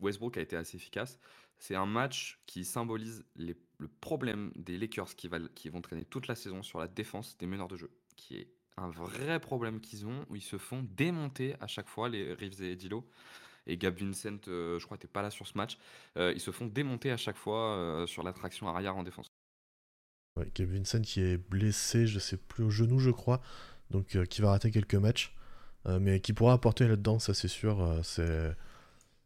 Westbrook 0.00 0.38
a 0.38 0.40
été 0.40 0.56
assez 0.56 0.76
efficace. 0.76 1.18
C'est 1.58 1.74
un 1.74 1.84
match 1.86 2.40
qui 2.46 2.64
symbolise 2.64 3.22
les- 3.36 3.56
le 3.78 3.88
problème 4.00 4.50
des 4.56 4.78
Lakers 4.78 5.14
qui, 5.14 5.28
va- 5.28 5.38
qui 5.54 5.68
vont 5.68 5.82
traîner 5.82 6.06
toute 6.06 6.26
la 6.26 6.34
saison 6.34 6.62
sur 6.62 6.78
la 6.78 6.88
défense 6.88 7.36
des 7.36 7.46
meneurs 7.46 7.68
de 7.68 7.76
jeu, 7.76 7.90
qui 8.16 8.36
est 8.36 8.48
un 8.78 8.88
vrai 8.88 9.38
problème 9.40 9.78
qu'ils 9.80 10.06
ont, 10.06 10.24
où 10.30 10.36
ils 10.36 10.42
se 10.42 10.56
font 10.56 10.82
démonter 10.96 11.54
à 11.60 11.66
chaque 11.66 11.88
fois, 11.88 12.08
les 12.08 12.32
Reeves 12.32 12.62
et 12.62 12.76
Dilo. 12.76 13.06
Et 13.70 13.76
Gab 13.76 13.96
Vincent, 13.96 14.36
euh, 14.48 14.78
je 14.78 14.84
crois, 14.84 14.96
n'était 14.96 15.06
pas 15.08 15.22
là 15.22 15.30
sur 15.30 15.46
ce 15.46 15.56
match. 15.56 15.78
Euh, 16.16 16.32
ils 16.34 16.40
se 16.40 16.50
font 16.50 16.66
démonter 16.66 17.10
à 17.12 17.16
chaque 17.16 17.36
fois 17.36 17.76
euh, 17.76 18.06
sur 18.06 18.22
l'attraction 18.22 18.68
arrière 18.68 18.96
en 18.96 19.02
défense. 19.04 19.28
Ouais, 20.36 20.50
Gabe 20.54 20.70
Vincent 20.70 21.00
qui 21.02 21.20
est 21.20 21.36
blessé, 21.36 22.06
je 22.06 22.18
sais 22.18 22.36
plus 22.36 22.64
au 22.64 22.70
genou, 22.70 22.98
je 22.98 23.10
crois. 23.10 23.40
Donc, 23.90 24.16
qui 24.26 24.40
va 24.42 24.50
rater 24.50 24.70
quelques 24.70 24.94
matchs. 24.96 25.34
Mais 26.00 26.20
qui 26.20 26.32
pourra 26.34 26.52
apporter 26.52 26.86
là-dedans, 26.86 27.18
ça 27.18 27.32
c'est 27.32 27.48
sûr. 27.48 28.00
c'est. 28.04 28.54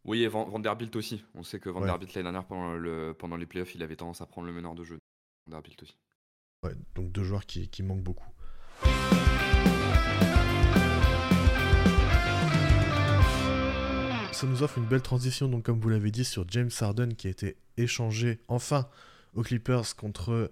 Oui, 0.05 0.23
et 0.23 0.27
Van- 0.27 0.45
Vanderbilt 0.47 0.95
aussi. 0.95 1.23
On 1.33 1.43
sait 1.43 1.59
que 1.59 1.69
Ouais. 1.69 1.79
Vanderbilt, 1.79 2.13
l'année 2.13 2.23
dernière, 2.25 2.45
pendant, 2.45 2.73
le, 2.75 3.13
pendant 3.13 3.35
les 3.37 3.45
playoffs, 3.45 3.75
il 3.75 3.83
avait 3.83 3.95
tendance 3.95 4.21
à 4.21 4.25
prendre 4.25 4.47
le 4.47 4.53
meneur 4.53 4.73
de 4.75 4.83
jeu. 4.83 4.99
Vanderbilt 5.47 5.81
aussi. 5.83 5.97
Ouais, 6.63 6.73
donc 6.95 7.11
deux 7.11 7.23
joueurs 7.23 7.45
qui, 7.45 7.67
qui 7.69 7.83
manquent 7.83 8.03
beaucoup. 8.03 8.29
Ça 14.35 14.47
nous 14.47 14.63
offre 14.63 14.79
une 14.79 14.85
belle 14.85 15.01
transition, 15.01 15.47
donc 15.47 15.63
comme 15.63 15.79
vous 15.79 15.87
l'avez 15.87 16.11
dit, 16.11 16.25
sur 16.25 16.43
James 16.49 16.69
Harden 16.81 17.15
qui 17.15 17.27
a 17.27 17.29
été 17.29 17.55
échangé 17.77 18.41
enfin 18.49 18.89
aux 19.33 19.43
Clippers 19.43 19.95
contre 19.95 20.51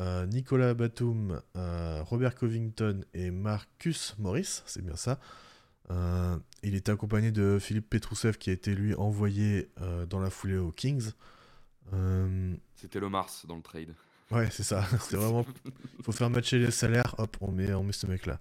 euh, 0.00 0.26
Nicolas 0.26 0.74
Batum, 0.74 1.40
euh, 1.56 2.02
Robert 2.02 2.34
Covington 2.34 3.04
et 3.14 3.30
Marcus 3.30 4.16
Morris, 4.18 4.62
c'est 4.66 4.84
bien 4.84 4.96
ça. 4.96 5.20
Euh, 5.90 6.36
il 6.64 6.74
était 6.74 6.90
accompagné 6.90 7.30
de 7.30 7.60
Philippe 7.60 7.90
Petrousev 7.90 8.38
qui 8.38 8.50
a 8.50 8.54
été 8.54 8.74
lui 8.74 8.92
envoyé 8.96 9.68
dans 10.10 10.18
la 10.18 10.28
foulée 10.28 10.58
aux 10.58 10.72
Kings. 10.72 11.12
C'était 12.74 12.98
le 12.98 13.08
Mars 13.08 13.46
dans 13.46 13.54
le 13.54 13.62
trade. 13.62 13.94
Ouais, 14.32 14.48
c'est 14.50 14.64
ça. 14.64 14.84
C'est 15.00 15.16
vraiment. 15.16 15.46
Il 15.64 16.04
faut 16.04 16.10
faire 16.10 16.28
matcher 16.28 16.58
les 16.58 16.72
salaires, 16.72 17.14
hop, 17.18 17.36
on 17.40 17.52
met, 17.52 17.72
on 17.72 17.84
met 17.84 17.92
ce 17.92 18.08
mec-là. 18.08 18.40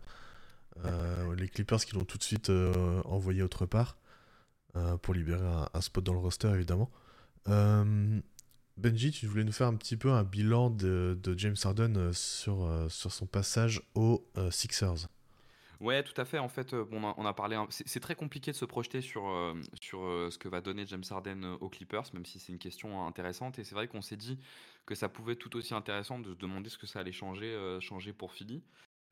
Euh, 0.86 1.36
les 1.36 1.48
Clippers 1.48 1.84
qui 1.86 1.94
l'ont 1.94 2.06
tout 2.06 2.18
de 2.18 2.24
suite 2.24 2.50
euh, 2.50 3.02
envoyé 3.06 3.44
autre 3.44 3.66
part 3.66 3.98
euh, 4.76 4.98
pour 4.98 5.14
libérer 5.14 5.46
un, 5.74 5.82
spot 5.82 6.04
dans 6.04 6.14
le 6.14 6.20
roster, 6.20 6.50
évidemment. 6.50 6.90
Euh, 7.50 8.20
Benji, 8.78 9.12
tu 9.12 9.28
voulais 9.28 9.44
nous 9.44 9.52
faire 9.52 9.68
un 9.68 9.76
petit 9.76 9.98
peu 9.98 10.12
un 10.12 10.24
bilan 10.24 10.70
de, 10.70 11.18
James 11.38 11.56
Harden 11.62 11.98
euh, 11.98 12.14
sur, 12.14 12.70
sur 12.90 13.12
son 13.12 13.26
passage 13.26 13.82
aux 13.96 14.26
Sixers. 14.50 15.08
Ouais, 15.82 16.04
tout 16.04 16.20
à 16.22 16.26
fait. 16.26 16.38
En 16.38 16.48
fait, 16.48 16.76
bon, 16.76 17.14
on 17.18 17.26
a, 17.26 17.34
parlé. 17.34 17.60
C'est 17.70 18.00
très 18.00 18.16
compliqué 18.16 18.52
de 18.52 18.56
se 18.56 18.66
projeter 18.66 19.02
sur, 19.02 19.24
sur 19.82 20.00
ce 20.32 20.38
que 20.38 20.48
va 20.48 20.62
donner 20.62 20.86
James 20.86 21.04
Harden 21.10 21.58
aux 21.60 21.70
Clippers, 21.70 22.06
même 22.14 22.26
si 22.26 22.40
c'est 22.40 22.54
une 22.54 22.60
question 22.60 23.06
intéressante. 23.06 23.58
Et 23.58 23.64
c'est 23.64 23.74
vrai 23.74 23.88
qu'on 23.88 24.04
s'est 24.04 24.16
dit 24.16 24.38
que 24.86 24.94
ça 24.94 25.10
pouvait 25.10 25.34
être 25.34 25.40
tout 25.40 25.58
aussi 25.58 25.74
intéressant 25.74 26.20
de 26.20 26.34
se 26.34 26.38
demander 26.38 26.70
ce 26.70 26.78
que 26.78 26.86
ça 26.86 27.00
allait 27.00 27.12
changer, 27.12 27.78
changer 27.82 28.14
pour 28.14 28.32
Philly. 28.32 28.64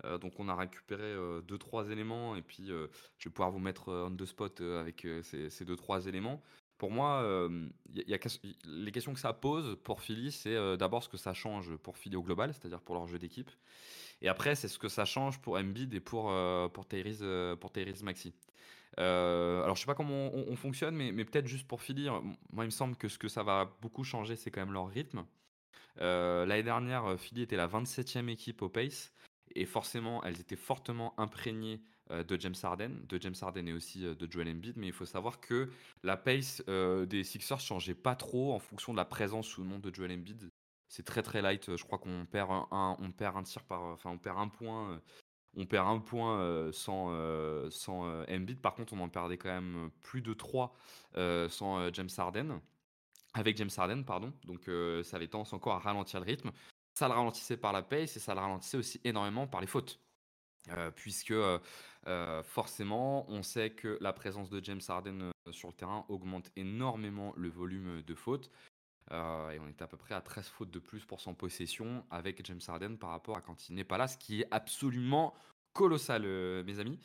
Euh, 0.05 0.17
donc 0.17 0.39
on 0.39 0.47
a 0.47 0.55
récupéré 0.55 1.03
euh, 1.03 1.41
deux 1.41 1.57
trois 1.57 1.89
éléments 1.89 2.35
et 2.35 2.41
puis 2.41 2.71
euh, 2.71 2.87
je 3.17 3.27
vais 3.27 3.33
pouvoir 3.33 3.51
vous 3.51 3.59
mettre 3.59 3.89
euh, 3.89 4.07
on 4.09 4.15
the 4.15 4.25
spot 4.25 4.61
euh, 4.61 4.79
avec 4.79 5.03
euh, 5.05 5.21
ces, 5.23 5.49
ces 5.49 5.65
deux 5.65 5.75
trois 5.75 6.05
éléments. 6.05 6.41
Pour 6.77 6.91
moi, 6.91 7.21
euh, 7.23 7.67
y 7.93 8.13
a- 8.13 8.39
les 8.65 8.91
questions 8.93 9.13
que 9.13 9.19
ça 9.19 9.33
pose 9.33 9.77
pour 9.83 10.01
Philly, 10.01 10.31
c'est 10.31 10.55
euh, 10.55 10.77
d'abord 10.77 11.03
ce 11.03 11.09
que 11.09 11.17
ça 11.17 11.33
change 11.33 11.75
pour 11.75 11.97
Philly 11.97 12.15
au 12.15 12.23
global, 12.23 12.53
c'est-à-dire 12.53 12.79
pour 12.79 12.95
leur 12.95 13.05
jeu 13.07 13.19
d'équipe. 13.19 13.51
Et 14.21 14.29
après, 14.29 14.55
c'est 14.55 14.69
ce 14.69 14.79
que 14.79 14.87
ça 14.87 15.03
change 15.03 15.39
pour 15.41 15.57
Embiid 15.57 15.93
et 15.93 15.99
pour, 15.99 16.31
euh, 16.31 16.69
pour, 16.69 16.87
Tyrese, 16.87 17.19
euh, 17.21 17.55
pour. 17.57 17.71
Euh, 18.97 19.63
alors, 19.63 19.75
je 19.75 19.81
sais 19.81 19.85
pas 19.85 19.95
comment 19.95 20.33
on, 20.33 20.45
on 20.49 20.55
fonctionne, 20.55 20.95
mais, 20.95 21.11
mais 21.11 21.25
peut-être 21.25 21.47
juste 21.47 21.67
pour 21.67 21.81
finir, 21.81 22.21
moi, 22.51 22.63
il 22.63 22.67
me 22.67 22.71
semble 22.71 22.95
que 22.95 23.07
ce 23.07 23.17
que 23.17 23.27
ça 23.27 23.43
va 23.43 23.75
beaucoup 23.81 24.03
changer, 24.03 24.35
c'est 24.35 24.51
quand 24.51 24.61
même 24.61 24.73
leur 24.73 24.87
rythme. 24.87 25.25
Euh, 26.01 26.45
L'année 26.45 26.63
dernière, 26.63 27.05
euh, 27.05 27.17
Philly 27.17 27.41
était 27.43 27.57
la 27.57 27.67
27e 27.67 28.29
équipe 28.29 28.61
au 28.61 28.69
pace. 28.69 29.13
Et 29.55 29.65
forcément, 29.65 30.23
elles 30.23 30.39
étaient 30.39 30.55
fortement 30.55 31.19
imprégnées 31.19 31.81
euh, 32.11 32.23
de 32.23 32.39
James 32.39 32.55
Harden, 32.61 32.91
de 33.07 33.21
James 33.21 33.35
Harden 33.39 33.67
et 33.67 33.73
aussi 33.73 34.05
euh, 34.05 34.15
de 34.15 34.31
Joel 34.31 34.49
Embiid. 34.49 34.77
Mais 34.77 34.87
il 34.87 34.93
faut 34.93 35.05
savoir 35.05 35.39
que 35.39 35.69
la 36.03 36.17
pace 36.17 36.63
euh, 36.67 37.05
des 37.05 37.23
Sixers 37.23 37.59
changeait 37.59 37.93
pas 37.93 38.15
trop 38.15 38.53
en 38.53 38.59
fonction 38.59 38.93
de 38.93 38.97
la 38.97 39.05
présence 39.05 39.57
ou 39.57 39.63
non 39.63 39.77
de 39.77 39.93
Joel 39.93 40.11
Embiid. 40.13 40.49
C'est 40.87 41.05
très 41.05 41.21
très 41.21 41.41
light. 41.41 41.75
Je 41.75 41.83
crois 41.83 41.99
qu'on 41.99 42.25
perd 42.25 42.49
un, 42.71 42.97
on 42.99 43.11
perd 43.11 43.37
un 43.37 43.43
tir 43.43 43.63
par, 43.63 43.83
enfin 43.83 44.09
on 44.09 44.17
perd 44.17 44.39
un 44.39 44.47
point, 44.47 44.99
on 45.55 45.67
perd 45.67 45.87
un 45.87 45.99
point 45.99 46.71
sans 46.71 47.13
sans 47.69 48.25
Embiid. 48.27 48.59
Par 48.59 48.73
contre, 48.73 48.93
on 48.93 48.99
en 49.01 49.07
perdait 49.07 49.37
quand 49.37 49.49
même 49.49 49.91
plus 50.01 50.23
de 50.23 50.33
3 50.33 50.75
sans 51.49 51.93
James 51.93 52.09
Harden 52.17 52.59
avec 53.35 53.55
James 53.57 53.69
Harden, 53.77 54.03
pardon. 54.03 54.33
Donc 54.45 54.67
ça 55.03 55.17
avait 55.17 55.27
tendance 55.27 55.53
encore 55.53 55.75
à 55.75 55.79
ralentir 55.79 56.21
le 56.21 56.25
rythme. 56.25 56.51
Ça 56.99 57.07
le 57.07 57.13
ralentissait 57.13 57.55
par 57.55 57.71
la 57.71 57.81
pace 57.81 58.17
et 58.17 58.19
ça 58.19 58.33
le 58.33 58.41
ralentissait 58.41 58.75
aussi 58.75 58.99
énormément 59.05 59.47
par 59.47 59.61
les 59.61 59.67
fautes. 59.67 60.01
Euh, 60.67 60.91
puisque 60.91 61.31
euh, 61.31 61.57
euh, 62.07 62.43
forcément, 62.43 63.25
on 63.29 63.41
sait 63.41 63.69
que 63.69 63.97
la 64.01 64.11
présence 64.11 64.49
de 64.49 64.61
James 64.61 64.81
Harden 64.85 65.31
sur 65.49 65.69
le 65.69 65.73
terrain 65.75 66.03
augmente 66.09 66.51
énormément 66.57 67.31
le 67.37 67.47
volume 67.47 68.01
de 68.01 68.15
fautes. 68.15 68.51
Et 69.11 69.59
on 69.61 69.67
était 69.69 69.81
à 69.83 69.87
peu 69.87 69.95
près 69.95 70.13
à 70.13 70.19
13 70.19 70.49
fautes 70.49 70.71
de 70.71 70.79
plus 70.79 71.05
pour 71.05 71.21
son 71.21 71.33
possession 71.33 72.03
avec 72.11 72.45
James 72.45 72.59
Harden 72.67 72.97
par 72.97 73.11
rapport 73.11 73.37
à 73.37 73.41
quand 73.41 73.69
il 73.69 73.75
n'est 73.75 73.85
pas 73.85 73.97
là, 73.97 74.09
ce 74.09 74.17
qui 74.17 74.41
est 74.41 74.47
absolument 74.51 75.33
colossal, 75.71 76.23
mes 76.65 76.79
amis. 76.79 76.99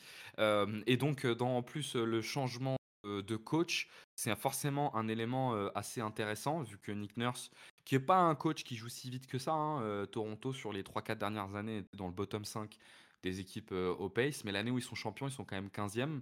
Et 0.86 0.96
donc, 0.96 1.24
dans 1.24 1.56
en 1.56 1.62
plus 1.62 1.94
le 1.94 2.20
changement 2.20 2.76
de 3.04 3.36
coach, 3.36 3.88
c'est 4.14 4.34
forcément 4.36 4.94
un 4.96 5.08
élément 5.08 5.54
assez 5.74 6.00
intéressant, 6.00 6.62
vu 6.62 6.78
que 6.78 6.92
Nick 6.92 7.16
Nurse, 7.16 7.50
qui 7.84 7.94
n'est 7.94 8.00
pas 8.00 8.18
un 8.18 8.34
coach 8.34 8.64
qui 8.64 8.76
joue 8.76 8.88
si 8.88 9.10
vite 9.10 9.26
que 9.26 9.38
ça, 9.38 9.52
hein, 9.52 10.06
Toronto 10.06 10.52
sur 10.52 10.72
les 10.72 10.82
3-4 10.82 11.18
dernières 11.18 11.54
années 11.54 11.78
était 11.78 11.96
dans 11.96 12.06
le 12.06 12.12
bottom 12.12 12.44
5 12.44 12.78
des 13.22 13.40
équipes 13.40 13.72
au 13.72 14.10
pace, 14.10 14.44
mais 14.44 14.52
l'année 14.52 14.70
où 14.70 14.78
ils 14.78 14.84
sont 14.84 14.94
champions, 14.94 15.26
ils 15.26 15.32
sont 15.32 15.44
quand 15.44 15.56
même 15.56 15.68
15e. 15.68 16.20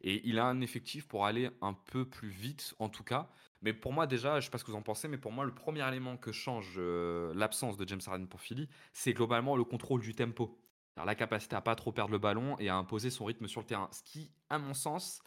Et 0.00 0.26
il 0.28 0.38
a 0.38 0.46
un 0.46 0.60
effectif 0.60 1.06
pour 1.06 1.24
aller 1.24 1.48
un 1.60 1.74
peu 1.74 2.04
plus 2.04 2.30
vite, 2.30 2.74
en 2.80 2.88
tout 2.88 3.04
cas. 3.04 3.28
Mais 3.62 3.72
pour 3.72 3.92
moi, 3.92 4.08
déjà, 4.08 4.40
je 4.40 4.46
sais 4.46 4.50
pas 4.50 4.58
ce 4.58 4.64
que 4.64 4.70
vous 4.72 4.76
en 4.76 4.82
pensez, 4.82 5.06
mais 5.06 5.18
pour 5.18 5.30
moi, 5.30 5.44
le 5.44 5.54
premier 5.54 5.86
élément 5.86 6.16
que 6.16 6.32
change 6.32 6.78
l'absence 6.78 7.76
de 7.76 7.86
James 7.86 8.00
Harden 8.04 8.26
pour 8.26 8.40
Philly, 8.40 8.68
c'est 8.92 9.12
globalement 9.12 9.54
le 9.54 9.62
contrôle 9.62 10.00
du 10.00 10.14
tempo. 10.14 10.60
La 10.96 11.14
capacité 11.14 11.54
à 11.54 11.60
pas 11.60 11.76
trop 11.76 11.92
perdre 11.92 12.10
le 12.10 12.18
ballon 12.18 12.58
et 12.58 12.68
à 12.68 12.74
imposer 12.74 13.10
son 13.10 13.26
rythme 13.26 13.46
sur 13.46 13.60
le 13.60 13.66
terrain. 13.66 13.88
Ce 13.92 14.02
qui, 14.02 14.32
à 14.48 14.58
mon 14.58 14.74
sens, 14.74 15.22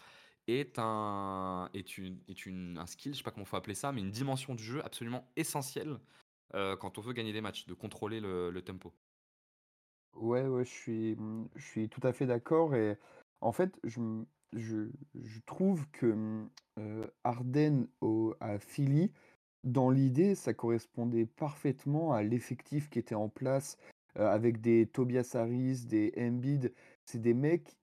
est 0.48 0.78
un, 0.78 1.70
est 1.74 1.98
une, 1.98 2.20
est 2.28 2.46
une, 2.46 2.78
un 2.78 2.86
skill, 2.86 3.14
je 3.14 3.18
sais 3.18 3.24
pas 3.24 3.32
comment 3.32 3.46
faut 3.46 3.58
appeler 3.58 3.76
ça, 3.76 3.92
mais 3.92 4.02
une 4.02 4.12
dimension 4.12 4.56
du 4.56 4.64
jeu 4.64 4.84
absolument 4.86 5.28
essentielle 5.36 6.00
quand 6.52 7.00
on 7.00 7.02
veut 7.02 7.14
gagner 7.14 7.34
des 7.34 7.42
matchs, 7.42 7.66
de 7.66 7.74
contrôler 7.74 8.20
le, 8.20 8.52
le 8.52 8.62
tempo. 8.62 8.94
Ouais, 10.16 10.46
ouais, 10.46 10.66
je 10.66 10.70
suis, 10.70 11.18
je 11.56 11.66
suis 11.66 11.90
tout 11.90 12.06
à 12.06 12.14
fait 12.14 12.28
d'accord. 12.28 12.76
Et 12.76 12.96
en 13.42 13.52
fait, 13.52 13.80
je, 13.84 14.00
je, 14.54 14.90
je 15.16 15.40
trouve 15.48 15.88
que 15.92 16.06
mmh, 16.06 16.50
Arden 17.24 17.88
à 18.40 18.60
Philly, 18.60 19.12
dans 19.64 19.90
l'idée, 19.90 20.36
ça 20.36 20.54
correspondait 20.54 21.26
parfaitement 21.26 22.14
à 22.14 22.22
l'effectif 22.22 22.90
qui 22.90 23.00
était 23.00 23.16
en 23.16 23.30
place 23.30 23.78
avec 24.16 24.62
des 24.62 24.86
Tobias 24.86 25.32
Harris, 25.34 25.86
des 25.86 26.14
Embiid. 26.18 26.72
C'est 27.06 27.22
des 27.22 27.34
mecs 27.34 27.76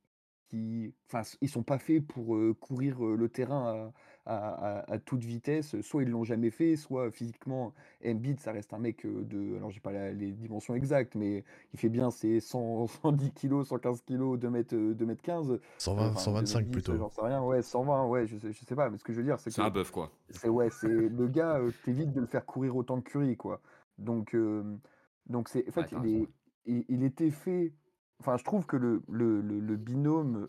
qui, 0.51 0.93
enfin, 1.07 1.23
ils 1.41 1.49
sont 1.49 1.63
pas 1.63 1.79
faits 1.79 2.05
pour 2.07 2.37
courir 2.59 3.01
le 3.01 3.29
terrain 3.29 3.93
à, 4.27 4.99
toute 5.05 5.23
vitesse. 5.25 5.81
Soit 5.81 6.03
ils 6.03 6.11
l'ont 6.11 6.25
jamais 6.25 6.51
fait, 6.51 6.77
soit 6.77 7.11
physiquement, 7.11 7.73
Embiid, 8.05 8.41
ça 8.41 8.53
reste 8.53 8.73
un 8.73 8.79
mec 8.79 9.07
de, 9.07 9.57
alors 9.57 9.71
j'ai 9.71 9.81
pas 9.81 9.93
les 10.13 10.33
dimensions 10.33 10.75
exactes, 10.75 11.15
mais 11.15 11.45
il 11.73 11.79
fait 11.79 11.89
bien 11.89 12.11
ses 12.11 12.41
110 12.41 13.33
kg, 13.33 13.63
115 13.65 14.03
kg, 14.03 14.37
2 14.39 14.51
mètres, 14.51 14.77
2 14.77 15.07
mètres 15.07 15.23
15. 15.23 15.59
120, 15.79 16.17
125 16.17 16.71
plutôt. 16.71 16.97
J'en 16.97 17.11
sais 17.11 17.23
rien, 17.23 17.43
ouais, 17.43 17.63
120, 17.63 18.07
ouais, 18.07 18.27
je 18.27 18.37
sais, 18.37 18.53
je 18.53 18.65
sais 18.65 18.75
pas, 18.75 18.91
mais 18.91 18.99
ce 18.99 19.05
que 19.05 19.13
je 19.13 19.19
veux 19.19 19.25
dire, 19.25 19.39
c'est 19.39 19.51
que. 19.51 19.57
C'est 19.57 19.63
un 19.63 19.71
bœuf, 19.71 19.91
quoi. 19.91 20.11
C'est 20.31 20.49
ouais, 20.49 20.71
c'est 20.71 20.89
le 20.89 21.29
gars, 21.29 21.61
t'évites 21.85 22.13
de 22.13 22.21
le 22.21 22.27
faire 22.27 22.45
courir 22.45 22.77
autant 22.77 23.01
que 23.01 23.11
Curry, 23.11 23.37
quoi. 23.37 23.61
Donc, 23.99 24.37
donc 25.27 25.49
c'est, 25.49 25.69
en 25.69 25.73
fait, 25.73 25.93
il, 26.03 26.29
est, 26.67 26.85
il 26.89 27.05
était 27.05 27.31
fait 27.31 27.73
Enfin, 28.21 28.37
je 28.37 28.45
trouve 28.45 28.67
que 28.67 28.77
le, 28.77 29.77
binôme 29.77 30.49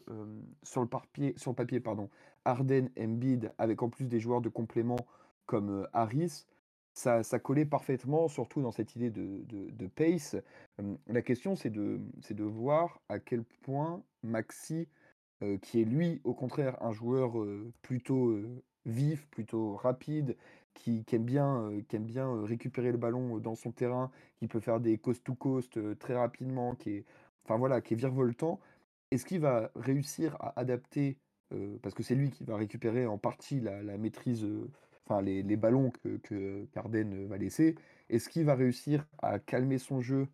sur, 0.61 0.81
le 0.81 0.87
papier, 0.87 1.33
sur 1.37 1.55
le 1.57 1.79
pardon, 1.79 2.09
Arden, 2.43 2.89
Embiid, 2.99 3.53
avec 3.57 3.81
en 3.81 3.89
plus 3.89 4.07
des 4.07 4.19
joueurs 4.19 4.41
de 4.41 4.49
complément 4.49 4.99
comme 5.45 5.87
Harris, 5.93 6.45
ça, 6.93 7.23
ça, 7.23 7.39
collait 7.39 7.65
parfaitement, 7.65 8.27
surtout 8.27 8.61
dans 8.61 8.71
cette 8.71 8.97
idée 8.97 9.09
de, 9.09 9.87
pace. 9.87 10.35
la 11.07 11.21
question, 11.21 11.55
c'est 11.55 11.69
de, 11.69 12.43
voir 12.43 12.99
à 13.07 13.19
quel 13.19 13.43
point 13.43 14.03
Maxi, 14.23 14.89
qui 15.61 15.81
est 15.81 15.85
lui, 15.85 16.19
au 16.25 16.33
contraire, 16.33 16.77
un 16.83 16.91
joueur 16.91 17.33
plutôt 17.81 18.37
vif, 18.85 19.27
plutôt 19.27 19.75
rapide, 19.75 20.35
qui, 20.73 21.05
qui 21.05 21.15
aime 21.15 21.23
bien, 21.23 21.71
qui 21.87 21.95
aime 21.95 22.05
bien 22.05 22.43
récupérer 22.43 22.91
le 22.91 22.97
ballon 22.97 23.37
dans 23.37 23.55
son 23.55 23.71
terrain, 23.71 24.11
qui 24.39 24.47
peut 24.47 24.59
faire 24.59 24.81
des 24.81 24.97
coast-to-coast 24.97 25.97
très 25.99 26.15
rapidement, 26.15 26.75
qui 26.75 26.89
est 26.89 27.05
enfin 27.45 27.57
voilà, 27.57 27.81
qui 27.81 27.93
est 27.93 27.97
virevoltant, 27.97 28.59
est-ce 29.11 29.25
qu'il 29.25 29.41
va 29.41 29.71
réussir 29.75 30.35
à 30.39 30.59
adapter, 30.59 31.17
euh, 31.53 31.77
parce 31.81 31.93
que 31.95 32.03
c'est 32.03 32.15
lui 32.15 32.31
qui 32.31 32.43
va 32.43 32.55
récupérer 32.55 33.05
en 33.05 33.17
partie 33.17 33.59
la, 33.59 33.97
maîtrise, 33.97 34.43
euh, 34.43 34.69
enfin 35.05 35.21
les, 35.21 35.43
ballons 35.57 35.91
que, 36.23 36.65
Carden 36.73 37.27
va 37.27 37.37
laisser, 37.37 37.75
est-ce 38.09 38.29
qu'il 38.29 38.45
va 38.45 38.55
réussir 38.55 39.05
à 39.21 39.39
calmer 39.39 39.77
son 39.77 40.01
jeu? 40.01 40.27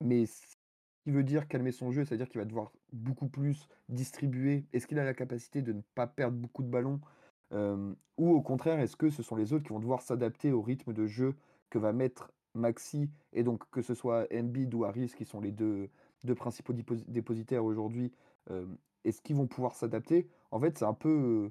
Mais 0.00 0.26
ce 0.26 0.56
qui 1.04 1.12
veut 1.12 1.24
dire 1.24 1.48
calmer 1.48 1.72
son 1.72 1.90
jeu, 1.90 2.04
c'est-à-dire 2.04 2.28
qu'il 2.28 2.40
va 2.40 2.44
devoir 2.44 2.72
beaucoup 2.92 3.28
plus 3.28 3.68
distribuer. 3.88 4.66
Est-ce 4.72 4.86
qu'il 4.86 4.98
a 4.98 5.04
la 5.04 5.14
capacité 5.14 5.62
de 5.62 5.72
ne 5.72 5.80
pas 5.94 6.06
perdre 6.06 6.36
beaucoup 6.36 6.62
de 6.62 6.68
ballons? 6.68 7.00
Euh, 7.52 7.94
Ou 8.18 8.30
au 8.30 8.42
contraire, 8.42 8.80
est-ce 8.80 8.96
que 8.96 9.10
ce 9.10 9.22
sont 9.22 9.36
les 9.36 9.52
autres 9.52 9.64
qui 9.64 9.72
vont 9.72 9.80
devoir 9.80 10.02
s'adapter 10.02 10.52
au 10.52 10.62
rythme 10.62 10.92
de 10.92 11.06
jeu 11.06 11.34
que 11.70 11.78
va 11.78 11.92
mettre 11.92 12.32
Maxi, 12.54 13.10
et 13.32 13.42
donc 13.42 13.68
que 13.70 13.82
ce 13.82 13.94
soit 13.94 14.26
Embiid 14.32 14.74
ou 14.74 14.84
Harris 14.84 15.12
qui 15.16 15.24
sont 15.24 15.40
les 15.40 15.52
deux, 15.52 15.88
deux 16.24 16.34
principaux 16.34 16.72
dépositaires 16.72 17.64
aujourd'hui, 17.64 18.12
est-ce 19.04 19.20
qu'ils 19.20 19.36
vont 19.36 19.46
pouvoir 19.46 19.74
s'adapter? 19.74 20.28
En 20.50 20.60
fait, 20.60 20.78
c'est 20.78 20.84
un 20.84 20.94
peu. 20.94 21.50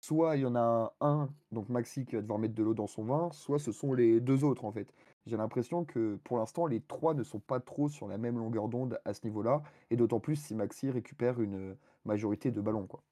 soit 0.00 0.36
il 0.36 0.42
y 0.42 0.46
en 0.46 0.54
a 0.56 0.94
un, 1.00 1.28
donc 1.52 1.68
Maxi, 1.68 2.04
qui 2.06 2.14
va 2.16 2.22
devoir 2.22 2.38
mettre 2.38 2.54
de 2.54 2.62
l'eau 2.62 2.74
dans 2.74 2.86
son 2.86 3.04
vin, 3.04 3.30
soit 3.32 3.58
ce 3.58 3.72
sont 3.72 3.92
les 3.94 4.20
deux 4.20 4.44
autres, 4.44 4.64
en 4.64 4.72
fait. 4.72 4.92
J'ai 5.26 5.36
l'impression 5.36 5.84
que 5.84 6.16
pour 6.24 6.38
l'instant, 6.38 6.66
les 6.66 6.80
trois 6.80 7.14
ne 7.14 7.22
sont 7.24 7.40
pas 7.40 7.60
trop 7.60 7.88
sur 7.88 8.06
la 8.08 8.18
même 8.18 8.38
longueur 8.38 8.68
d'onde 8.68 9.00
à 9.04 9.14
ce 9.14 9.26
niveau-là, 9.26 9.62
et 9.90 9.96
d'autant 9.96 10.20
plus 10.20 10.36
si 10.36 10.54
Maxi 10.54 10.90
récupère 10.90 11.40
une 11.40 11.76
majorité 12.04 12.50
de 12.50 12.60
ballons, 12.60 12.86
quoi. 12.86 13.02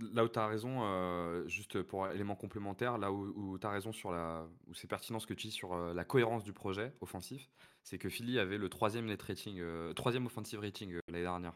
Là 0.00 0.24
où 0.24 0.28
tu 0.28 0.38
as 0.38 0.46
raison, 0.46 0.80
euh, 0.82 1.46
juste 1.48 1.82
pour 1.82 2.08
élément 2.08 2.34
complémentaire, 2.34 2.96
là 2.96 3.12
où, 3.12 3.58
tu 3.58 3.66
as 3.66 3.70
raison 3.70 3.92
sur 3.92 4.10
la, 4.10 4.46
où 4.66 4.74
c'est 4.74 4.88
pertinent 4.88 5.18
ce 5.18 5.26
que 5.26 5.34
tu 5.34 5.48
dis 5.48 5.52
sur 5.52 5.74
euh, 5.74 5.92
la 5.92 6.04
cohérence 6.04 6.44
du 6.44 6.52
projet 6.52 6.94
offensif, 7.00 7.50
c'est 7.82 7.98
que 7.98 8.08
Philly 8.08 8.38
avait 8.38 8.56
le 8.56 8.68
troisième 8.70 9.06
net 9.06 9.20
rating, 9.20 9.58
euh, 9.60 9.92
troisième 9.92 10.24
offensive 10.26 10.60
rating 10.60 10.98
l'année 11.08 11.22
dernière. 11.22 11.54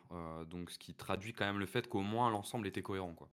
donc 0.48 0.70
ce 0.70 0.78
qui 0.78 0.94
traduit 0.94 1.32
quand 1.32 1.46
même 1.46 1.58
le 1.58 1.66
fait 1.66 1.88
qu'au 1.88 2.02
moins 2.02 2.30
l'ensemble 2.30 2.66
était 2.66 2.82
cohérent, 2.82 3.14
quoi. 3.14 3.28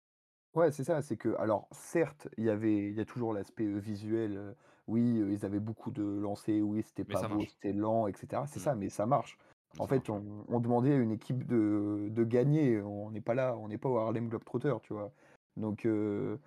Ouais, 0.54 0.70
c'est 0.70 0.84
ça, 0.84 1.00
c'est 1.00 1.16
que, 1.16 1.34
alors 1.38 1.66
certes, 1.72 2.28
il 2.36 2.44
y 2.44 2.50
avait, 2.50 2.88
il 2.88 2.94
y 2.94 3.00
a 3.00 3.06
toujours 3.06 3.32
l'aspect 3.32 3.66
visuel, 3.66 4.54
oui, 4.86 5.18
ils 5.30 5.46
avaient 5.46 5.60
beaucoup 5.60 5.90
de 5.90 6.02
lancers, 6.02 6.62
oui, 6.62 6.82
c'était 6.82 7.04
pas 7.04 7.26
beau, 7.26 7.40
c'était 7.40 7.72
lent, 7.72 8.06
etc. 8.06 8.42
C'est 8.46 8.60
mmh. 8.60 8.62
ça, 8.62 8.74
mais 8.74 8.88
ça 8.90 9.06
marche. 9.06 9.38
En 9.78 9.86
fait, 9.86 10.10
on, 10.10 10.60
demandait 10.60 10.92
à 10.92 10.96
une 10.96 11.12
équipe 11.12 11.46
de, 11.46 12.24
gagner. 12.24 12.80
On 12.82 13.10
n'est 13.10 13.20
pas 13.20 13.34
là, 13.34 13.56
on 13.56 13.68
n'est 13.68 13.78
pas 13.78 13.88
au 13.88 13.96
Harlem 13.96 14.28
Globetrotter, 14.28 14.74
tu 14.82 14.92
vois. 14.92 15.12
Donc, 15.56 15.86
euh, 15.86 16.38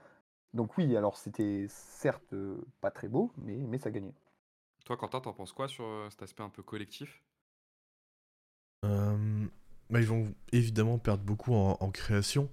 donc 0.53 0.77
oui, 0.77 0.95
alors 0.95 1.17
c'était 1.17 1.65
certes 1.69 2.33
euh, 2.33 2.57
pas 2.81 2.91
très 2.91 3.07
beau, 3.07 3.31
mais, 3.37 3.57
mais 3.57 3.77
ça 3.77 3.91
gagnait. 3.91 4.13
Toi, 4.85 4.97
Quentin, 4.97 5.21
t'en 5.21 5.33
penses 5.33 5.53
quoi 5.53 5.67
sur 5.67 5.85
euh, 5.85 6.07
cet 6.09 6.21
aspect 6.21 6.43
un 6.43 6.49
peu 6.49 6.63
collectif? 6.63 7.21
Bah, 8.83 9.99
Ils 9.99 10.07
vont 10.07 10.33
évidemment 10.51 10.99
perdre 10.99 11.23
beaucoup 11.23 11.53
en, 11.53 11.91
création. 11.91 12.49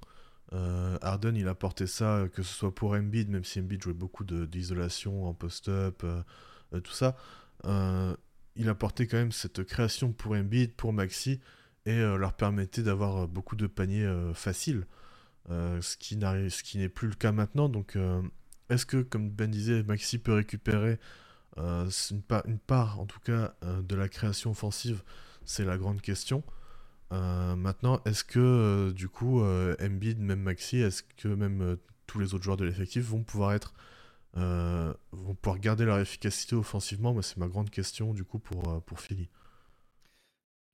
Harden, 0.51 1.35
il 1.35 1.49
a 1.49 1.55
porté 1.55 1.87
ça, 1.87 2.27
que 2.35 2.43
ce 2.43 2.53
soit 2.53 2.75
pour 2.75 2.93
Embiid, 2.93 3.31
même 3.31 3.45
si 3.45 3.59
Embiid 3.59 3.83
jouait 3.83 3.95
beaucoup 3.95 4.25
d'isolation 4.25 5.27
en 5.27 5.33
post-up, 5.35 6.05
tout 6.71 6.93
ça 6.93 7.17
il 8.57 8.69
apportait 8.69 9.07
quand 9.07 9.17
même 9.17 9.33
cette 9.33 9.65
création 9.65 10.13
pour 10.13 10.33
Embiid, 10.33 10.75
pour 10.75 10.93
Maxi, 10.93 11.41
et 11.87 11.99
euh, 11.99 12.17
leur 12.17 12.35
permettait 12.35 12.83
d'avoir 12.83 13.23
euh, 13.23 13.27
beaucoup 13.27 13.57
de 13.57 13.67
paniers 13.67 14.05
euh, 14.05 14.35
faciles, 14.35 14.87
ce 15.49 15.97
qui 15.97 16.79
n'est 16.79 16.89
plus 16.89 17.09
le 17.09 17.15
cas 17.15 17.33
maintenant. 17.33 17.69
Donc, 17.69 17.99
est-ce 18.69 18.87
que, 18.87 19.03
comme 19.03 19.31
Ben 19.31 19.51
disait, 19.51 19.83
Maxi 19.83 20.19
peut 20.19 20.35
récupérer 20.35 20.99
une, 21.57 22.23
part, 22.67 23.01
en 23.01 23.07
tout 23.07 23.19
cas, 23.21 23.55
de 23.63 23.97
la 23.97 24.09
création 24.09 24.53
offensive? 24.53 25.03
C'est 25.45 25.65
la 25.65 25.77
grande 25.77 26.01
question. 26.01 26.45
maintenant, 27.11 28.01
est-ce 28.05 28.23
que, 28.23 28.93
du 28.93 29.09
coup, 29.09 29.43
Embiid, 29.43 30.21
même 30.21 30.43
Maxi, 30.43 30.79
est-ce 30.79 31.03
que 31.03 31.27
même 31.27 31.77
tous 32.07 32.21
les 32.21 32.35
autres 32.35 32.45
joueurs 32.45 32.57
de 32.57 32.65
l'effectif 32.65 33.05
vont 33.07 33.25
pouvoir 33.25 33.53
être 33.53 33.75
euh, 34.37 34.95
vont 35.11 35.35
pouvoir 35.35 35.61
garder 35.61 35.85
leur 35.85 35.99
efficacité 35.99 36.57
offensivement 36.57 37.21
C'est 37.21 37.37
ma 37.37 37.49
grande 37.49 37.71
question 37.71 38.15
du 38.15 38.25
coup 38.25 38.39
pour, 38.39 38.69
euh, 38.69 38.81
pour 38.81 39.01
Philly. 39.01 39.29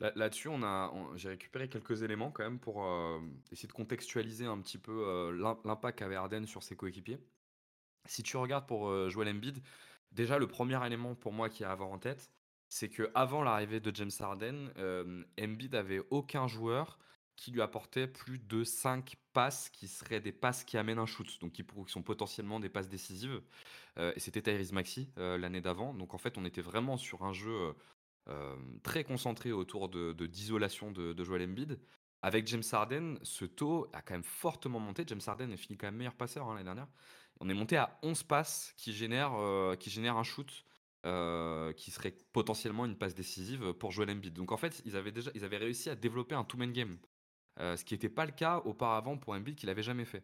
Là-dessus, 0.00 0.46
on 0.46 0.62
a, 0.62 0.92
j'ai 1.16 1.30
récupéré 1.30 1.68
quelques 1.68 2.02
éléments 2.02 2.30
quand 2.30 2.44
même 2.44 2.61
pour 2.61 2.84
euh, 2.84 3.18
essayer 3.50 3.66
de 3.66 3.72
contextualiser 3.72 4.46
un 4.46 4.61
petit 4.61 4.78
peu 4.78 5.32
l'impact 5.64 5.98
qu'avait 5.98 6.14
Arden 6.14 6.46
sur 6.46 6.62
ses 6.62 6.76
coéquipiers. 6.76 7.18
Si 8.06 8.22
tu 8.22 8.36
regardes 8.36 8.68
pour 8.68 9.11
Joel 9.11 9.28
Embiid, 9.28 9.61
déjà 10.12 10.38
le 10.38 10.46
premier 10.46 10.86
élément 10.86 11.16
pour 11.16 11.32
moi 11.32 11.48
qui 11.48 11.64
est 11.64 11.66
à 11.66 11.72
avoir 11.72 11.90
en 11.90 11.98
tête, 11.98 12.30
c'est 12.68 12.88
que 12.88 13.11
avant 13.16 13.42
l'arrivée 13.42 13.80
de 13.80 13.92
James 13.92 14.12
Harden, 14.20 14.70
Embiid 15.36 15.74
avait 15.74 16.06
aucun 16.11 16.46
joueur 16.46 17.00
qui 17.39 17.53
lui 17.53 17.62
apportait 17.62 18.09
plus 18.09 18.41
de 18.41 18.64
5 18.64 19.14
passes 19.32 19.70
qui 19.70 19.86
seraient 19.86 20.20
des 20.20 20.32
passes 20.32 20.64
qui 20.64 20.76
amènent 20.76 20.99
un 20.99 21.07
shoot, 21.07 21.39
donc 21.41 21.53
qui, 21.53 21.64
sont 21.86 22.03
potentiellement 22.03 22.59
des 22.59 22.68
passes 22.68 22.89
décisives. 22.89 23.41
Euh, 23.97 24.12
et 24.16 24.20
c'était 24.20 24.43
Tyrese 24.43 24.72
Maxi 24.72 25.09
euh, 25.18 25.39
l'année 25.39 25.61
d'avant. 25.61 25.95
Donc 25.95 26.14
en 26.14 26.18
fait, 26.18 26.36
on 26.36 26.45
était 26.45 26.61
vraiment 26.61 26.97
sur 26.97 27.22
un 27.22 27.32
jeu 27.32 27.74
euh, 28.28 28.57
très 28.82 29.05
concentré 29.05 29.53
autour 29.53 29.89
de, 29.89 30.12
d'isolation 30.26 30.91
de, 30.91 31.24
Joel 31.24 31.49
Embiid. 31.49 31.78
Avec 32.22 32.49
James 32.49 32.64
Harden, 32.72 33.18
ce 33.22 33.45
taux 33.45 33.86
a 33.93 34.03
quand 34.03 34.14
même 34.14 34.24
fortement 34.24 34.80
monté. 34.80 35.05
James 35.07 35.20
Harden 35.24 35.53
est 35.53 35.57
fini 35.57 35.78
quand 35.78 35.86
même 35.86 35.97
meilleur 35.97 36.16
passeur 36.16 36.49
hein, 36.49 36.55
l'année 36.55 36.64
dernière. 36.64 36.89
On 37.39 37.49
est 37.49 37.55
monté 37.55 37.76
à 37.76 38.01
11 38.03 38.24
passes 38.24 38.74
qui 38.76 38.93
génèrent, 38.93 39.30
un 39.34 40.24
shoot 40.24 40.64
qui 41.76 41.91
serait 41.93 42.16
potentiellement 42.32 42.84
une 42.84 42.97
passe 42.97 43.14
décisive 43.14 43.74
pour 43.74 43.93
Joel 43.93 44.11
Embiid. 44.11 44.34
Donc 44.34 44.51
en 44.51 44.57
fait, 44.57 44.82
ils 44.84 44.97
avaient 44.97 45.12
déjà 45.12 45.30
ils 45.36 45.45
avaient 45.45 45.59
réussi 45.59 45.89
à 45.89 45.95
développer 45.95 46.34
un 46.34 46.43
two-man 46.43 46.72
game. 46.72 46.99
Euh, 47.61 47.76
ce 47.76 47.84
qui 47.84 47.94
n'était 47.94 48.09
pas 48.09 48.24
le 48.24 48.32
cas 48.32 48.59
auparavant 48.64 49.16
pour 49.16 49.34
Embiid 49.34 49.56
qu'il 49.56 49.68
n'avait 49.68 49.82
jamais 49.82 50.04
fait. 50.04 50.22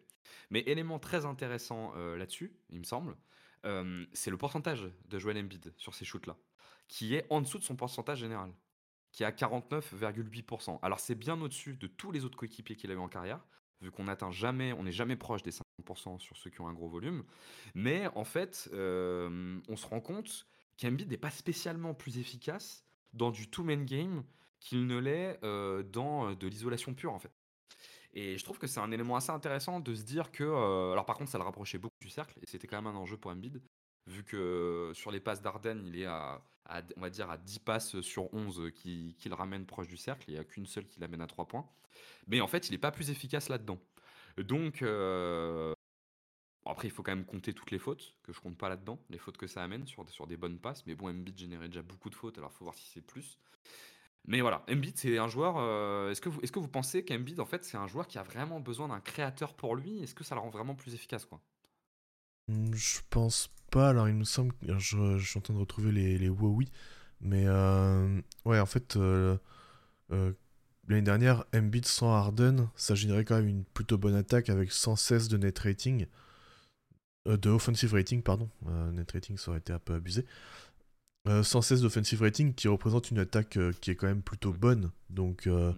Mais 0.51 0.61
élément 0.61 0.99
très 0.99 1.27
intéressant 1.27 1.95
là-dessus, 1.95 2.57
il 2.71 2.79
me 2.79 2.85
semble, 2.85 3.15
c'est 4.13 4.31
le 4.31 4.39
pourcentage 4.39 4.89
de 5.09 5.19
Joel 5.19 5.37
Embiid 5.39 5.73
sur 5.77 5.95
ces 5.95 6.05
shoots-là, 6.05 6.37
qui 6.89 7.15
est 7.15 7.27
en 7.31 7.41
dessous 7.43 7.59
de 7.59 7.63
son 7.63 7.77
pourcentage 7.77 8.19
général, 8.21 8.51
qui 9.13 9.23
est 9.23 9.27
à 9.27 9.31
49,8%. 9.31 10.79
Alors 10.83 10.99
c'est 10.99 11.15
bien 11.15 11.41
au-dessus 11.41 11.75
de 11.75 11.87
tous 11.87 12.11
les 12.11 12.25
autres 12.25 12.39
coéquipiers 12.39 12.75
qu'il 12.75 12.91
a 12.91 12.95
eu 12.95 12.99
en 12.99 13.09
carrière, 13.09 13.45
vu 13.83 13.91
qu'on 13.91 14.05
n'atteint 14.05 14.31
jamais, 14.31 14.73
on 14.73 14.83
n'est 14.83 14.93
jamais 14.93 15.17
proche 15.17 15.43
des 15.43 15.53
50% 15.53 16.19
sur 16.19 16.37
ceux 16.39 16.49
qui 16.49 16.63
ont 16.63 16.69
un 16.69 16.73
gros 16.73 16.89
volume. 16.89 17.23
Mais 17.75 18.07
en 18.15 18.25
fait, 18.25 18.71
on 18.73 19.77
se 19.77 19.87
rend 19.87 20.01
compte 20.01 20.47
qu'Embiid 20.79 21.09
n'est 21.11 21.17
pas 21.19 21.31
spécialement 21.31 21.95
plus 21.95 22.19
efficace 22.19 22.85
dans 23.13 23.31
du 23.31 23.49
two-man 23.49 23.85
game 23.85 24.25
qu'il 24.65 24.87
ne 24.87 24.99
l'est 24.99 25.41
dans 25.93 26.35
de 26.35 26.49
l'isolation 26.49 26.95
pure 26.95 27.13
en 27.13 27.21
fait. 27.21 27.31
Et 28.15 28.39
je 28.39 28.45
trouve 28.45 28.59
que 28.59 28.67
c'est 28.67 28.81
un 28.81 28.91
élément 28.93 29.17
assez 29.17 29.31
intéressant 29.31 29.81
de 29.81 29.95
se 29.95 30.03
dire 30.03 30.33
que. 30.33 30.45
alors, 30.93 31.05
par 31.05 31.17
contre, 31.17 31.31
ça 31.31 31.39
le 31.39 31.45
rapprochait 31.45 31.79
beaucoup 31.79 31.99
du 32.01 32.11
cercle, 32.11 32.39
et 32.41 32.47
c'était 32.47 32.67
quand 32.67 32.81
même 32.81 32.95
un 32.95 32.99
enjeu 32.99 33.17
pour 33.17 33.31
Embiid, 33.31 33.61
vu 34.07 34.25
que 34.25 34.93
sur 34.95 35.11
les 35.11 35.21
passes 35.21 35.43
d'Arden, 35.43 35.83
il 35.87 36.01
est 36.01 36.07
à, 36.07 36.43
on 36.97 37.01
va 37.01 37.11
dire, 37.11 37.31
à 37.31 37.39
10 37.39 37.59
passes 37.61 38.01
sur 38.01 38.33
11 38.33 38.71
qui, 38.75 39.17
qui 39.19 39.29
le 39.29 39.35
ramène 39.35 39.67
proche 39.67 39.89
du 39.89 39.97
cercle, 39.97 40.25
il 40.29 40.35
n'y 40.35 40.41
a 40.41 40.45
qu'une 40.45 40.67
seule 40.67 40.87
qui 40.87 41.01
l'amène 41.01 41.21
à 41.21 41.27
3 41.27 41.47
points. 41.49 41.69
Mais 42.29 42.41
en 42.41 42.47
fait, 42.47 42.69
il 42.69 42.73
n'est 42.73 42.79
pas 42.79 42.93
plus 42.93 43.11
efficace 43.11 43.49
là-dedans. 43.49 43.79
Donc, 44.39 44.83
après, 46.67 46.89
il 46.89 46.91
faut 46.91 47.03
quand 47.03 47.15
même 47.15 47.27
compter 47.27 47.53
toutes 47.53 47.71
les 47.71 47.79
fautes, 47.79 48.15
que 48.23 48.33
je 48.33 48.41
compte 48.41 48.57
pas 48.57 48.69
là-dedans, 48.69 48.99
les 49.11 49.19
fautes 49.19 49.37
que 49.37 49.47
ça 49.47 49.63
amène 49.63 49.87
sur, 49.87 50.09
sur 50.09 50.27
des 50.27 50.37
bonnes 50.37 50.59
passes. 50.59 50.87
Mais 50.87 50.95
bon, 50.95 51.09
Embiid 51.09 51.37
générait 51.39 51.69
déjà 51.69 51.83
beaucoup 51.83 52.11
de 52.11 52.15
fautes, 52.15 52.39
alors 52.39 52.51
il 52.55 52.57
faut 52.57 52.65
voir 52.65 52.77
si 52.77 52.87
c'est 52.87 53.03
plus. 53.03 53.39
Mais 54.27 54.41
voilà, 54.41 54.65
Embiid, 54.71 54.97
c'est 54.97 55.19
un 55.19 55.29
joueur. 55.29 55.57
Euh, 55.59 56.11
est-ce 56.11 56.21
que, 56.21 56.29
vous, 56.31 56.41
est 56.41 56.51
que 56.51 56.59
vous 56.59 56.69
pensez 56.69 57.05
qu'Embiid, 57.05 57.41
en 57.41 57.47
fait, 57.47 57.65
c'est 57.65 57.77
un 57.77 57.87
joueur 57.87 58.07
qui 58.09 58.19
a 58.19 58.23
vraiment 58.23 58.61
besoin 58.61 58.89
d'un 58.89 59.01
créateur 59.01 59.55
pour 59.55 59.77
lui? 59.77 60.03
Est-ce 60.03 60.15
que 60.15 60.25
ça 60.25 60.35
le 60.35 60.41
rend 60.41 60.51
vraiment 60.51 60.75
plus 60.75 60.95
efficace 60.95 61.27
quoi? 61.27 61.41
Hmm, 62.49 62.73
Je 62.75 63.01
pense 63.11 63.51
pas. 63.71 63.91
Alors, 63.91 64.09
il 64.09 64.15
me 64.15 64.25
semble. 64.25 64.55
Je, 64.63 65.19
je 65.19 65.29
suis 65.29 65.39
en 65.39 65.43
train 65.43 65.55
de 65.55 65.59
retrouver 65.59 65.93
les, 65.93 66.19
les 66.19 66.29
oui. 66.29 66.71
Mais 67.21 67.45
euh, 67.47 68.21
ouais, 68.45 68.61
en 68.61 68.67
fait, 68.67 68.97
euh, 68.97 69.37
l'année 70.89 71.03
dernière, 71.03 71.45
Embiid 71.55 71.85
sans 71.87 72.13
Harden, 72.13 72.69
ça 72.77 72.95
générait 72.95 73.25
quand 73.25 73.37
même 73.37 73.49
une 73.49 73.65
plutôt 73.65 73.99
bonne 73.99 74.15
attaque 74.15 74.49
avec 74.49 74.73
116 74.73 75.29
de 75.29 75.37
net 75.39 75.59
rating. 75.59 76.07
de 77.27 77.51
offensive 77.51 77.93
rating, 77.95 78.23
pardon. 78.23 78.49
net 78.93 79.11
rating, 79.13 79.37
ça 79.39 79.51
aurait 79.51 79.61
été 79.61 79.73
un 79.73 79.79
peu 79.79 79.95
abusé. 79.95 80.27
116 81.27 81.81
euh, 81.81 81.83
d'offensive 81.83 82.23
rating 82.23 82.55
qui 82.55 82.69
représente 82.69 83.11
une 83.11 83.19
attaque 83.19 83.57
euh, 83.57 83.73
qui 83.81 83.91
est 83.91 83.95
quand 83.95 84.07
même 84.07 84.23
plutôt 84.23 84.53
bonne. 84.53 84.91
Donc 85.11 85.47
euh, 85.47 85.73
mm. 85.73 85.77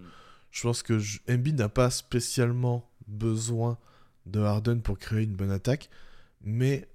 je 0.51 0.61
pense 0.63 0.83
que 0.83 0.99
Embiid 1.29 1.57
n'a 1.57 1.69
pas 1.69 1.89
spécialement 1.89 2.89
besoin 3.07 3.77
de 4.25 4.41
Harden 4.41 4.81
pour 4.81 4.97
créer 4.97 5.23
une 5.23 5.35
bonne 5.35 5.51
attaque. 5.51 5.89
Mais 6.43 6.87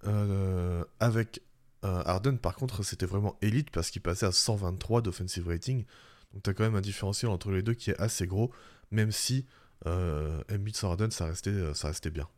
avec 1.01 1.43
Harden, 1.83 2.37
par 2.39 2.55
contre, 2.55 2.85
c'était 2.85 3.07
vraiment 3.07 3.37
élite 3.43 3.71
parce 3.71 3.91
qu'il 3.91 4.01
passait 4.01 4.25
à 4.25 4.33
123 4.33 5.03
d'offensive 5.03 5.49
rating. 5.49 5.85
Donc 6.33 6.45
tu 6.45 6.51
as 6.51 6.55
quand 6.55 6.63
même 6.63 6.77
un 6.77 6.81
différentiel 6.81 7.31
entre 7.31 7.51
les 7.51 7.63
deux 7.63 7.75
qui 7.75 7.91
est 7.91 8.01
assez 8.01 8.27
gros, 8.27 8.53
même 8.93 9.11
si 9.11 9.47
Embiid 9.85 10.77
sans 10.77 10.91
Harden, 10.91 11.11
ça 11.11 11.27
restait, 11.27 11.75
ça 11.75 11.89
restait 11.89 12.11
bien. 12.11 12.29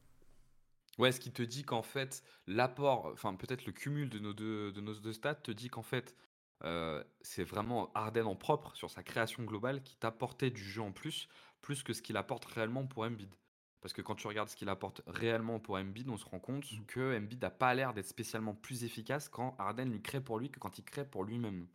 Ouais, 0.99 1.11
ce 1.11 1.21
qui 1.21 1.33
te 1.33 1.43
dit 1.43 1.65
qu'en 1.65 1.83
fait, 1.83 2.23
l'apport, 2.47 3.11
enfin 3.13 3.35
peut-être 3.35 3.67
le 3.67 3.73
cumul 3.73 4.09
de 4.11 4.19
nos 4.19 4.33
deux, 4.33 4.73
de 4.73 4.81
nos 4.81 4.95
deux 4.95 5.13
stats 5.13 5.35
te 5.35 5.51
dit 5.51 5.69
qu'en 5.69 5.83
fait, 5.83 6.15
euh, 6.63 7.03
c'est 7.21 7.45
vraiment 7.45 7.91
Arden 7.95 8.27
en 8.27 8.37
propre 8.37 8.75
sur 8.77 8.91
sa 8.91 9.03
création 9.03 9.43
globale 9.43 9.83
qui 9.83 9.97
t'apportait 9.97 10.51
du 10.51 10.63
jeu 10.63 10.83
en 10.83 10.93
plus, 10.93 11.29
plus 11.63 11.83
que 11.83 11.93
ce 11.93 12.01
qu'il 12.01 12.17
apporte 12.17 12.45
réellement 12.45 12.87
pour 12.87 13.03
Embiid. 13.03 13.35
Parce 13.81 13.93
que 13.93 14.03
quand 14.03 14.15
tu 14.15 14.27
regardes 14.27 14.49
ce 14.49 14.57
qu'il 14.57 14.69
apporte 14.69 15.03
réellement 15.07 15.59
pour 15.61 15.77
Embiid, 15.77 16.09
on 16.09 16.17
se 16.17 16.25
rend 16.25 16.39
compte 16.39 16.71
mmh. 16.71 16.87
que 16.87 17.19
Embiid 17.19 17.43
n'a 17.43 17.51
pas 17.51 17.75
l'air 17.75 17.93
d'être 17.93 18.07
spécialement 18.07 18.55
plus 18.55 18.85
efficace 18.85 19.29
quand 19.29 19.57
Arden 19.59 19.91
lui 19.91 20.01
crée 20.01 20.23
pour 20.23 20.39
lui 20.39 20.51
que 20.51 20.59
quand 20.59 20.79
il 20.79 20.85
crée 20.85 21.05
pour 21.05 21.25
lui-même. 21.25 21.67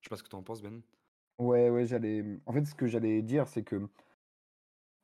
Je 0.00 0.08
sais 0.08 0.10
pas 0.10 0.16
ce 0.16 0.22
que 0.22 0.28
tu 0.28 0.36
en 0.36 0.42
penses, 0.42 0.60
Ben. 0.60 0.82
Ouais, 1.38 1.70
ouais, 1.70 1.86
j'allais. 1.86 2.24
En 2.46 2.52
fait, 2.52 2.64
ce 2.64 2.74
que 2.74 2.86
j'allais 2.86 3.22
dire, 3.22 3.46
c'est 3.46 3.62
que 3.62 3.88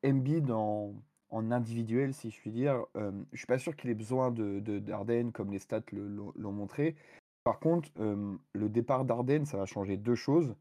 Embiid 0.05 0.51
en 0.51 0.95
en 1.33 1.51
individuel, 1.51 2.15
si 2.15 2.31
je 2.31 2.41
puis 2.41 2.53
dire. 2.53 2.85
Je 2.95 3.37
suis 3.37 3.47
pas 3.47 3.59
sûr 3.59 3.75
qu'il 3.75 3.91
ait 3.91 3.95
besoin 3.95 4.31
de, 4.31 4.61
de 4.61 5.31
comme 5.31 5.51
les 5.51 5.59
stats 5.59 5.83
l'ont 5.93 6.53
montré. 6.53 6.95
Par 7.43 7.59
contre, 7.59 7.91
le 7.97 8.69
départ 8.69 9.05
d'Arden, 9.05 9.45
ça 9.45 9.57
va 9.57 9.67
changer 9.67 9.97
deux 9.97 10.15
choses. 10.15 10.55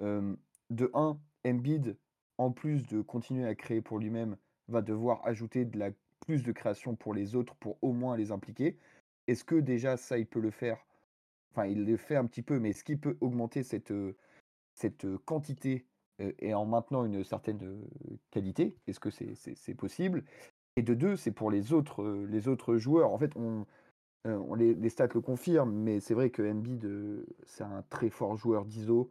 de 0.00 0.90
un, 0.92 1.18
Embiid, 1.46 1.96
en 2.38 2.50
plus 2.50 2.84
de 2.86 3.00
continuer 3.00 3.46
à 3.46 3.54
créer 3.54 3.80
pour 3.80 3.98
lui-même, 3.98 4.36
va 4.68 4.82
devoir 4.82 5.24
ajouter 5.24 5.64
de 5.64 5.78
la, 5.78 5.90
plus 6.20 6.42
de 6.42 6.52
création 6.52 6.96
pour 6.96 7.14
les 7.14 7.34
autres 7.34 7.54
pour 7.56 7.78
au 7.82 7.92
moins 7.92 8.16
les 8.16 8.32
impliquer. 8.32 8.78
Est-ce 9.26 9.44
que 9.44 9.54
déjà 9.56 9.96
ça, 9.96 10.18
il 10.18 10.26
peut 10.26 10.40
le 10.40 10.50
faire? 10.50 10.84
Enfin, 11.52 11.66
il 11.66 11.84
le 11.84 11.96
fait 11.96 12.16
un 12.16 12.26
petit 12.26 12.42
peu, 12.42 12.58
mais 12.58 12.70
est-ce 12.70 12.84
qu'il 12.84 13.00
peut 13.00 13.16
augmenter 13.20 13.62
cette, 13.62 13.92
cette 14.74 15.06
quantité 15.24 15.86
et 16.18 16.54
en 16.54 16.64
maintenant 16.64 17.04
une 17.04 17.24
certaine 17.24 17.80
qualité. 18.30 18.76
Est-ce 18.86 19.00
que 19.00 19.10
c'est 19.10 19.74
possible? 19.74 20.24
Et 20.76 20.82
de 20.82 20.94
deux, 20.94 21.16
c'est 21.16 21.32
pour 21.32 21.50
les 21.50 21.72
autres, 21.72 22.04
les 22.28 22.48
autres 22.48 22.76
joueurs. 22.76 23.12
En 23.12 23.18
fait, 23.18 23.32
on, 23.36 23.64
les, 24.54 24.88
stats 24.88 25.08
le 25.14 25.20
confirment, 25.20 25.72
mais 25.72 26.00
c'est 26.00 26.14
vrai 26.14 26.30
que 26.30 26.42
Embiid, 26.42 26.86
c'est 27.46 27.64
un 27.64 27.82
très 27.90 28.10
fort 28.10 28.36
joueur 28.36 28.64
d'ISO. 28.64 29.10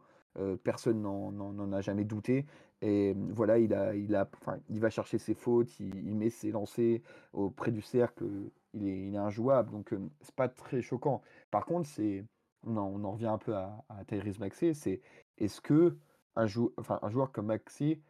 personne 0.64 1.02
n'en 1.02 1.72
a 1.72 1.80
jamais 1.80 2.04
douté. 2.04 2.46
Et 2.82 3.14
voilà, 3.30 3.58
il, 3.58 3.72
a, 3.72 3.94
il, 3.94 4.14
a, 4.14 4.28
il 4.68 4.80
va 4.80 4.90
chercher 4.90 5.18
ses 5.18 5.34
fautes, 5.34 5.80
il, 5.80 6.14
met 6.14 6.30
ses 6.30 6.50
lancers 6.50 7.00
auprès 7.32 7.70
du 7.70 7.80
cercle. 7.80 8.24
Il 8.74 8.86
est, 8.86 9.06
il 9.08 9.14
est 9.14 9.18
injouable, 9.18 9.70
donc 9.70 9.94
c'est 10.20 10.34
pas 10.34 10.48
très 10.48 10.82
choquant. 10.82 11.22
Par 11.50 11.64
contre, 11.64 11.88
c'est 11.88 12.24
on 12.66 12.76
on 12.76 13.04
en 13.04 13.12
revient 13.12 13.26
un 13.26 13.38
peu 13.38 13.54
à, 13.54 13.84
à 13.88 14.04
Tyrese 14.04 14.38
Maxey, 14.38 14.74
c'est 14.74 15.00
est-ce 15.38 15.60
que 15.60 15.96
un, 16.36 16.46
enfin, 16.76 16.98
un 17.02 17.10
joueur 17.10 17.32
comme 17.32 17.46
Maxi 17.46 18.00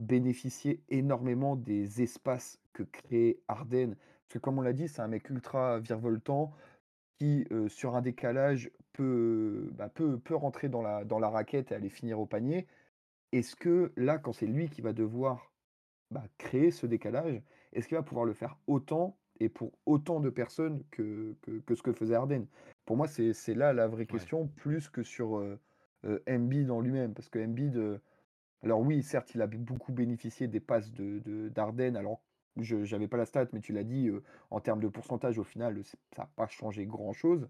bénéficiait 0.00 0.80
énormément 0.88 1.56
des 1.56 2.02
espaces 2.02 2.58
que 2.72 2.82
crée 2.82 3.40
Arden. 3.48 3.94
Parce 3.94 4.34
que 4.34 4.38
comme 4.38 4.58
on 4.58 4.62
l'a 4.62 4.72
dit, 4.72 4.88
c'est 4.88 5.02
un 5.02 5.08
mec 5.08 5.28
ultra 5.30 5.78
virevoltant 5.78 6.52
qui, 7.18 7.46
euh, 7.52 7.68
sur 7.68 7.96
un 7.96 8.00
décalage, 8.00 8.70
peut, 8.92 9.70
bah, 9.74 9.88
peut, 9.88 10.18
peut 10.18 10.34
rentrer 10.34 10.68
dans 10.68 10.82
la, 10.82 11.04
dans 11.04 11.18
la 11.18 11.28
raquette 11.28 11.72
et 11.72 11.74
aller 11.74 11.90
finir 11.90 12.18
au 12.18 12.26
panier. 12.26 12.66
Est-ce 13.32 13.56
que 13.56 13.92
là, 13.96 14.18
quand 14.18 14.32
c'est 14.32 14.46
lui 14.46 14.68
qui 14.68 14.80
va 14.80 14.92
devoir 14.92 15.52
bah, 16.10 16.24
créer 16.38 16.70
ce 16.70 16.86
décalage, 16.86 17.42
est-ce 17.72 17.88
qu'il 17.88 17.96
va 17.96 18.02
pouvoir 18.02 18.24
le 18.24 18.32
faire 18.32 18.56
autant 18.66 19.16
et 19.38 19.48
pour 19.48 19.72
autant 19.86 20.20
de 20.20 20.30
personnes 20.30 20.82
que, 20.90 21.34
que, 21.66 21.74
ce 21.74 21.82
que 21.82 21.92
faisait 21.92 22.14
Arden? 22.14 22.46
Pour 22.84 22.96
moi, 22.96 23.06
c'est 23.06 23.54
là 23.54 23.72
la 23.72 23.86
vraie 23.86 24.06
question, 24.06 24.48
plus 24.56 24.88
que 24.88 25.02
sur... 25.02 25.38
Euh, 25.38 25.58
Embiid 26.28 26.70
en 26.70 26.80
lui-même. 26.80 27.14
Parce 27.14 27.28
que 27.28 27.38
Embiid, 27.38 27.76
euh, 27.76 27.98
alors 28.62 28.80
oui, 28.80 29.02
certes, 29.02 29.34
il 29.34 29.42
a 29.42 29.46
beaucoup 29.46 29.92
bénéficié 29.92 30.48
des 30.48 30.60
passes 30.60 30.92
de 30.92 31.48
d'Arden. 31.48 31.96
alors, 31.96 32.22
je 32.56 32.76
n'avais 32.76 33.08
pas 33.08 33.16
la 33.16 33.26
stat, 33.26 33.48
mais 33.52 33.60
tu 33.60 33.72
l'as 33.72 33.84
dit, 33.84 34.08
euh, 34.08 34.22
en 34.50 34.60
termes 34.60 34.80
de 34.80 34.88
pourcentage, 34.88 35.38
au 35.38 35.44
final, 35.44 35.82
ça 35.84 35.96
n'a 36.18 36.26
pas 36.36 36.48
changé 36.48 36.86
grand-chose. 36.86 37.48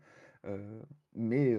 mais 1.15 1.59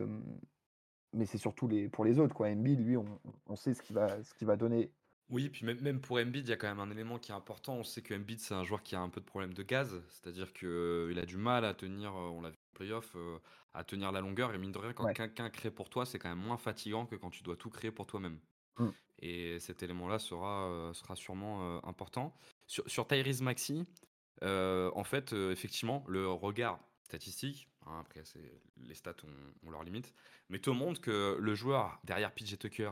mais 1.13 1.25
c'est 1.25 1.37
surtout 1.37 1.67
les, 1.67 1.89
pour 1.89 2.05
les 2.05 2.19
autres. 2.19 2.33
Quoi. 2.33 2.47
Embiid, 2.47 2.79
lui, 2.85 2.95
on, 2.95 3.55
sait 3.57 3.73
ce 3.73 3.81
qu'il 3.81 3.95
va, 3.95 4.23
ce 4.23 4.45
va 4.45 4.55
donner. 4.55 4.91
Oui, 5.29 5.49
puis 5.49 5.65
même, 5.65 5.79
même 5.81 5.99
pour 5.99 6.17
Embiid, 6.17 6.47
il 6.47 6.49
y 6.49 6.53
a 6.53 6.57
quand 6.57 6.69
même 6.69 6.79
un 6.79 6.89
élément 6.89 7.19
qui 7.19 7.31
est 7.31 7.35
important. 7.35 7.75
On 7.75 7.83
sait 7.83 8.01
que 8.01 8.13
Embiid, 8.13 8.39
c'est 8.39 8.53
un 8.53 8.63
joueur 8.63 8.81
qui 8.81 8.95
a 8.95 9.01
un 9.01 9.09
peu 9.09 9.19
de 9.19 9.25
problème 9.25 9.53
de 9.53 9.63
gaz, 9.63 10.01
c'est-à-dire 10.09 10.53
qu'il 10.53 11.19
a 11.19 11.25
du 11.25 11.35
mal 11.35 11.65
à 11.65 11.73
tenir, 11.73 12.13
on 12.13 12.41
l'a 12.41 12.51
playoff 12.73 13.15
euh, 13.15 13.37
à 13.73 13.83
tenir 13.83 14.11
la 14.11 14.21
longueur. 14.21 14.53
Et 14.53 14.57
mine 14.57 14.71
de 14.71 14.77
rien, 14.77 14.93
quand 14.93 15.11
quelqu'un 15.13 15.49
crée 15.49 15.71
pour 15.71 15.89
toi, 15.89 16.05
c'est 16.05 16.19
quand 16.19 16.29
même 16.29 16.43
moins 16.43 16.57
fatigant 16.57 17.05
que 17.05 17.15
quand 17.15 17.29
tu 17.29 17.43
dois 17.43 17.55
tout 17.55 17.69
créer 17.69 17.91
pour 17.91 18.05
toi-même. 18.05 18.39
Mmh. 18.77 18.87
Et 19.19 19.59
cet 19.59 19.83
élément-là 19.83 20.19
sera, 20.19 20.65
euh, 20.65 20.93
sera 20.93 21.15
sûrement 21.15 21.59
euh, 21.61 21.79
important. 21.83 22.35
Sur, 22.67 22.89
sur 22.89 23.07
Tyrese 23.07 23.41
Maxi, 23.41 23.85
en 24.41 25.03
fait, 25.03 25.33
effectivement, 25.33 26.03
le 26.07 26.27
regard 26.27 26.79
statistique, 27.03 27.69
hein, 27.85 27.99
après 28.01 28.23
les 28.87 28.95
stats 28.95 29.15
ont, 29.63 29.69
leur 29.69 29.83
limite, 29.83 30.13
mais 30.49 30.59
tout 30.59 30.71
le 30.71 30.77
monde 30.77 30.99
que 30.99 31.37
le 31.39 31.55
joueur 31.55 31.99
derrière 32.03 32.31
PJ 32.31 32.57
Tucker 32.57 32.91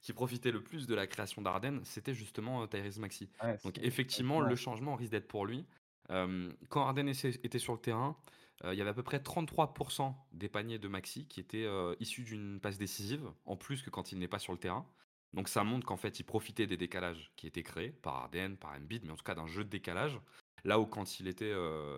qui 0.00 0.12
profitait 0.12 0.50
le 0.50 0.62
plus 0.62 0.86
de 0.86 0.94
la 0.94 1.06
création 1.06 1.42
d'Arden, 1.42 1.80
c'était 1.84 2.14
justement 2.14 2.66
Tyrese 2.66 2.98
Maxi. 2.98 3.28
Donc 3.64 3.78
effectivement, 3.78 4.40
le 4.40 4.56
changement 4.56 4.96
risque 4.96 5.12
d'être 5.12 5.28
pour 5.28 5.44
lui. 5.44 5.66
quand 6.08 6.86
Arden 6.86 7.08
était 7.08 7.58
sur 7.58 7.74
le 7.74 7.80
terrain, 7.80 8.16
euh, 8.16 8.39
il 8.64 8.74
y 8.74 8.80
avait 8.80 8.90
à 8.90 8.94
peu 8.94 9.02
près 9.02 9.18
33% 9.18 10.14
des 10.32 10.48
paniers 10.48 10.78
de 10.78 10.88
Maxi 10.88 11.26
qui 11.26 11.40
étaient 11.40 11.64
euh, 11.64 11.94
issus 12.00 12.22
d'une 12.22 12.60
passe 12.60 12.78
décisive, 12.78 13.30
en 13.46 13.56
plus 13.56 13.82
que 13.82 13.90
quand 13.90 14.12
il 14.12 14.18
n'est 14.18 14.28
pas 14.28 14.38
sur 14.38 14.52
le 14.52 14.58
terrain. 14.58 14.86
Donc 15.32 15.48
ça 15.48 15.64
montre 15.64 15.86
qu'en 15.86 15.96
fait, 15.96 16.20
il 16.20 16.24
profitait 16.24 16.66
des 16.66 16.76
décalages 16.76 17.32
qui 17.36 17.46
étaient 17.46 17.62
créés 17.62 17.90
par 17.90 18.16
Arden, 18.16 18.56
par 18.56 18.72
Embiid, 18.72 19.04
mais 19.04 19.12
en 19.12 19.16
tout 19.16 19.24
cas 19.24 19.34
d'un 19.34 19.46
jeu 19.46 19.64
de 19.64 19.70
décalage. 19.70 20.20
Là 20.64 20.78
où 20.78 20.84
quand 20.84 21.20
il 21.20 21.28
était 21.28 21.54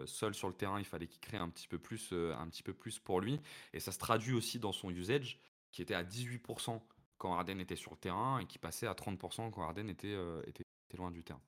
seul 0.06 0.34
sur 0.34 0.46
le 0.46 0.54
terrain, 0.54 0.78
il 0.78 0.84
fallait 0.84 1.08
qu'il 1.08 1.20
crée 1.20 1.38
un 1.38 1.48
petit 1.48 1.66
peu 1.66 1.78
plus, 1.78 2.12
un 2.12 2.46
petit 2.48 2.62
peu 2.62 2.74
plus 2.74 3.00
pour 3.00 3.20
lui. 3.20 3.40
Et 3.72 3.80
ça 3.80 3.90
se 3.90 3.98
traduit 3.98 4.34
aussi 4.34 4.60
dans 4.60 4.70
son 4.70 4.90
usage, 4.90 5.40
qui 5.72 5.82
était 5.82 5.94
à 5.94 6.04
18% 6.04 6.80
quand 7.18 7.34
Arden 7.34 7.58
était 7.58 7.74
sur 7.74 7.90
le 7.92 7.96
terrain 7.96 8.38
et 8.38 8.46
qui 8.46 8.58
passait 8.58 8.86
à 8.86 8.92
30% 8.92 9.50
quand 9.50 9.62
Arden 9.62 9.88
était, 9.88 10.16
était, 10.46 10.62
loin 10.96 11.10
du 11.10 11.24
terrain. 11.24 11.40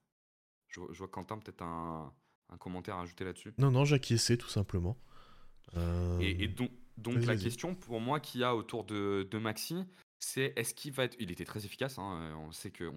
Je, 0.69 0.81
vois 0.81 1.09
Quentin 1.09 1.39
peut-être 1.39 1.63
un, 1.63 2.13
commentaire 2.59 2.97
à 2.97 3.03
ajouter 3.03 3.25
là-dessus? 3.25 3.53
Non, 3.59 3.71
non, 3.71 3.85
j'acquiesçais 3.85 4.37
tout 4.37 4.49
simplement. 4.49 4.97
Et, 6.21 6.47
donc, 6.47 6.71
donc 6.99 7.25
la 7.25 7.37
question 7.37 7.75
pour 7.75 8.01
moi 8.01 8.21
qu'il 8.21 8.43
y 8.43 8.45
a 8.45 8.55
autour 8.55 8.85
de, 8.85 9.27
de 9.29 9.39
Maxi, 9.39 9.85
c'est 10.25 10.53
est-ce 10.57 10.75
qu'il 10.75 10.93
va 10.93 11.05
être. 11.05 11.17
Il 11.19 11.31
était 11.31 11.45
très 11.45 11.65
efficace, 11.65 11.99
hein, 11.99 12.35
on 12.39 12.53
sait, 12.53 12.71
que, 12.71 12.93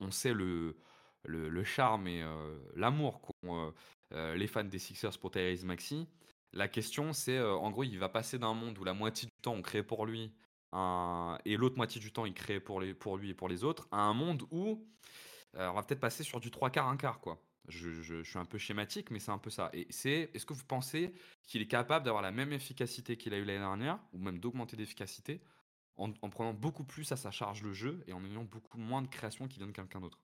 on, 0.00 0.10
sait 0.10 0.32
le, 0.32 0.76
le, 1.24 1.64
charme 1.64 2.06
et 2.06 2.22
euh, 2.22 2.58
l'amour 2.74 3.20
qu'ont 3.20 3.66
euh, 3.66 3.70
euh, 4.12 4.36
les 4.36 4.46
fans 4.46 4.64
des 4.64 4.78
Sixers 4.78 5.18
pour 5.18 5.30
Tyrese 5.30 5.64
Maxi. 5.64 6.08
La 6.52 6.68
question, 6.68 7.12
c'est 7.12 7.40
en 7.40 7.70
gros, 7.70 7.82
il 7.82 7.98
va 7.98 8.08
passer 8.08 8.38
d'un 8.38 8.54
monde 8.54 8.78
où 8.78 8.84
la 8.84 8.94
moitié 8.94 9.26
du 9.26 9.42
temps 9.42 9.54
on 9.54 9.62
crée 9.62 9.82
pour 9.82 10.06
lui 10.06 10.32
et 10.72 11.56
l'autre 11.56 11.76
moitié 11.76 12.00
du 12.00 12.12
temps 12.12 12.26
il 12.26 12.34
crée 12.34 12.60
pour, 12.60 12.80
les, 12.80 12.94
pour 12.94 13.16
lui 13.16 13.30
et 13.30 13.34
pour 13.34 13.48
les 13.48 13.64
autres, 13.64 13.88
à 13.90 14.02
un 14.02 14.12
monde 14.14 14.44
où 14.50 14.84
on 15.54 15.72
va 15.72 15.82
peut-être 15.82 16.00
passer 16.00 16.22
sur 16.22 16.38
du 16.38 16.52
3 16.52 16.70
quarts, 16.70 16.88
1 16.88 16.96
quart, 16.96 17.18
quoi. 17.18 17.40
Je, 17.68 18.22
suis 18.22 18.38
un 18.38 18.44
peu 18.44 18.58
schématique, 18.58 19.10
mais 19.10 19.18
c'est 19.18 19.30
un 19.30 19.38
peu 19.38 19.50
ça. 19.50 19.70
Et 19.72 19.86
c'est, 19.90 20.30
est-ce 20.34 20.44
que 20.44 20.52
vous 20.52 20.64
pensez 20.64 21.14
qu'il 21.42 21.62
est 21.62 21.66
capable 21.66 22.04
d'avoir 22.04 22.22
la 22.22 22.30
même 22.30 22.52
efficacité 22.52 23.16
qu'il 23.16 23.32
a 23.32 23.38
eu 23.38 23.44
l'année 23.44 23.58
dernière, 23.58 23.98
ou 24.12 24.18
même 24.18 24.38
d'augmenter 24.38 24.76
d'efficacité, 24.76 25.40
en, 25.96 26.10
prenant 26.12 26.52
beaucoup 26.52 26.84
plus 26.84 27.10
à 27.12 27.16
sa 27.16 27.30
charge 27.30 27.62
le 27.62 27.72
jeu 27.72 28.02
et 28.06 28.12
en 28.12 28.24
ayant 28.24 28.44
beaucoup 28.44 28.78
moins 28.78 29.00
de 29.00 29.06
création 29.06 29.48
qui 29.48 29.58
vient 29.58 29.68
de 29.68 29.72
quelqu'un 29.72 30.00
d'autre? 30.00 30.20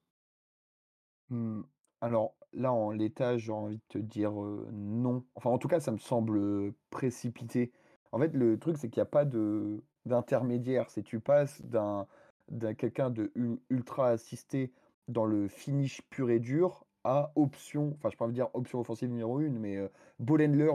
Mmh, 1.31 1.63
alors 2.01 2.35
là, 2.53 2.73
en 2.73 2.91
l'état, 2.91 3.39
j'ai 3.39 3.53
envie 3.53 3.77
de 3.77 3.83
te 3.89 3.99
dire, 3.99 4.33
non. 4.33 5.25
Enfin, 5.35 5.51
en 5.51 5.59
tout 5.59 5.69
cas, 5.69 5.81
ça 5.81 5.93
me 5.93 5.99
semble, 5.99 6.73
précipité. 6.91 7.73
En 8.13 8.19
fait, 8.19 8.35
le 8.35 8.59
truc, 8.59 8.77
c'est 8.77 8.91
qu'il 8.91 9.01
n'y 9.01 9.07
a 9.07 9.11
pas 9.11 9.25
de 9.25 9.83
d'intermédiaire. 10.07 10.91
C'est 10.91 11.03
tu 11.03 11.21
passes 11.21 11.63
d'un 11.63 12.07
d'un 12.49 12.75
quelqu'un 12.75 13.11
de 13.11 13.33
ultra 13.71 14.09
assisté 14.09 14.73
dans 15.09 15.25
le 15.25 15.49
finish 15.49 16.03
pur 16.11 16.31
et 16.31 16.41
dur 16.41 16.85
à 17.05 17.33
option, 17.37 17.95
enfin 17.97 18.11
je 18.11 18.17
peux 18.17 18.27
pas 18.27 18.33
dire 18.33 18.49
option 18.55 18.81
offensive 18.81 19.09
numéro 19.09 19.39
1, 19.39 19.49
mais 19.51 19.77
euh, 19.77 19.89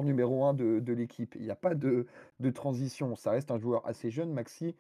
numéro 0.04 0.46
1 0.46 0.54
de, 0.54 0.80
de 0.80 0.94
l'équipe. 0.94 1.36
Il 1.36 1.44
n'y 1.44 1.52
a 1.52 1.56
pas 1.56 1.76
de, 1.76 2.08
de, 2.40 2.50
transition. 2.50 3.16
Ça 3.16 3.32
reste 3.32 3.52
un 3.52 3.60
joueur 3.60 3.86
assez 3.88 4.10
jeune, 4.10 4.32
Maxi. 4.32 4.76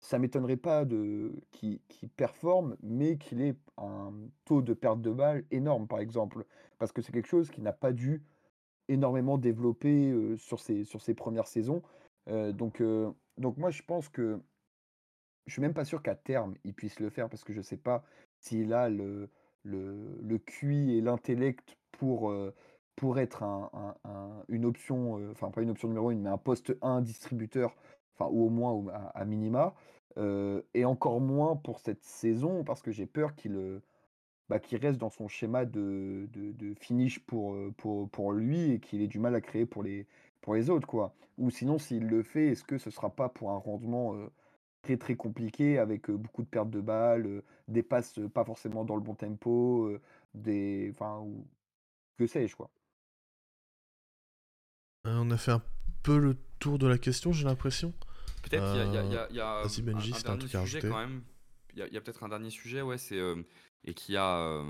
Ça 0.00 0.18
m'étonnerait 0.18 0.56
pas 0.56 0.84
de 0.84 1.32
qu'il 1.50 1.80
performe, 2.16 2.76
mais 2.82 3.16
qu'il 3.18 3.40
ait 3.40 3.56
un 3.78 4.12
taux 4.44 4.62
de 4.62 4.74
perte 4.74 5.00
de 5.00 5.10
balle 5.10 5.44
énorme, 5.50 5.88
par 5.88 5.98
exemple. 5.98 6.44
Parce 6.78 6.92
que 6.92 7.02
c'est 7.02 7.12
quelque 7.12 7.28
chose 7.28 7.50
qui 7.50 7.62
n'a 7.62 7.72
pas 7.72 7.92
dû 7.92 8.22
énormément 8.88 9.38
développer 9.38 10.10
euh, 10.10 10.36
sur, 10.36 10.60
ses, 10.60 10.84
sur 10.84 11.02
ses 11.02 11.14
premières 11.14 11.46
saisons. 11.46 11.82
Euh, 12.28 12.52
donc, 12.52 12.80
euh, 12.80 13.10
donc 13.36 13.56
moi, 13.56 13.70
je 13.70 13.82
pense 13.82 14.08
que 14.08 14.40
je 15.46 15.52
suis 15.52 15.62
même 15.62 15.74
pas 15.74 15.84
sûr 15.84 16.02
qu'à 16.02 16.14
terme, 16.14 16.54
il 16.64 16.74
puisse 16.74 17.00
le 17.00 17.10
faire, 17.10 17.28
parce 17.28 17.44
que 17.44 17.52
je 17.52 17.58
ne 17.58 17.62
sais 17.62 17.76
pas 17.76 18.04
s'il 18.40 18.72
a 18.72 18.88
le, 18.88 19.30
le, 19.68 20.18
le 20.22 20.38
QI 20.38 20.96
et 20.96 21.00
l'intellect 21.00 21.76
pour, 21.92 22.30
euh, 22.30 22.54
pour 22.96 23.18
être 23.18 23.42
un, 23.42 23.70
une 24.48 24.64
option, 24.64 25.18
euh, 25.18 25.30
enfin 25.32 25.50
pas 25.50 25.62
une 25.62 25.70
option 25.70 25.88
numéro 25.88 26.10
une, 26.10 26.20
mais 26.20 26.30
un 26.30 26.38
poste 26.38 26.76
1 26.82 27.02
distributeur, 27.02 27.76
enfin 28.14 28.30
ou 28.32 28.46
au 28.46 28.50
moins 28.50 28.84
à, 29.14 29.24
minima, 29.24 29.74
euh, 30.16 30.62
et 30.74 30.84
encore 30.84 31.20
moins 31.20 31.56
pour 31.56 31.80
cette 31.80 32.02
saison, 32.02 32.64
parce 32.64 32.82
que 32.82 32.90
j'ai 32.90 33.06
peur 33.06 33.34
qu'il 33.36 33.80
bah, 34.48 34.58
reste 34.72 34.98
dans 34.98 35.10
son 35.10 35.28
schéma 35.28 35.64
de, 35.64 36.28
de, 36.32 36.74
finish 36.74 37.20
pour, 37.20 37.56
pour, 37.76 38.08
pour 38.10 38.32
lui 38.32 38.72
et 38.72 38.80
qu'il 38.80 39.02
ait 39.02 39.08
du 39.08 39.18
mal 39.18 39.34
à 39.34 39.40
créer 39.40 39.66
pour 39.66 39.82
les, 39.82 40.06
pour 40.40 40.54
les 40.54 40.70
autres. 40.70 40.88
quoi. 40.88 41.14
Ou 41.36 41.50
sinon, 41.50 41.78
s'il 41.78 42.08
le 42.08 42.22
fait, 42.22 42.48
est-ce 42.48 42.64
que 42.64 42.78
ce 42.78 42.90
sera 42.90 43.10
pas 43.10 43.28
pour 43.28 43.50
un 43.50 43.58
rendement 43.58 44.14
très 44.82 44.96
très 44.96 45.16
compliqué 45.16 45.78
avec 45.78 46.10
beaucoup 46.10 46.42
de 46.42 46.48
pertes 46.48 46.70
de 46.70 46.80
balles, 46.80 47.42
des 47.66 47.82
passes 47.82 48.20
pas 48.32 48.44
forcément 48.44 48.84
dans 48.84 48.96
le 48.96 49.02
bon 49.02 49.14
tempo, 49.14 49.90
des 50.34 50.90
enfin 50.92 51.18
ou 51.20 51.46
que 52.16 52.26
sais-je 52.26 52.56
quoi. 52.56 52.70
on 55.04 55.30
a 55.30 55.36
fait 55.36 55.52
un 55.52 55.62
peu 56.02 56.18
le 56.18 56.36
tour 56.58 56.78
de 56.78 56.86
la 56.86 56.98
question, 56.98 57.32
j'ai 57.32 57.44
l'impression. 57.44 57.92
Peut-être 58.42 58.72
qu'il 58.72 58.80
y 58.80 58.80
a, 58.80 58.84
un, 58.84 58.92
dernier 59.82 60.48
sujet 60.48 60.80
quand 60.80 60.98
même. 60.98 61.22
Il 61.74 61.80
y 61.92 61.96
a, 61.96 62.00
peut-être 62.00 62.22
un 62.22 62.28
dernier 62.28 62.50
sujet, 62.50 62.82
ouais, 62.82 62.98
c'est 62.98 63.20
et 63.84 63.94
qui 63.94 64.16
a 64.16 64.64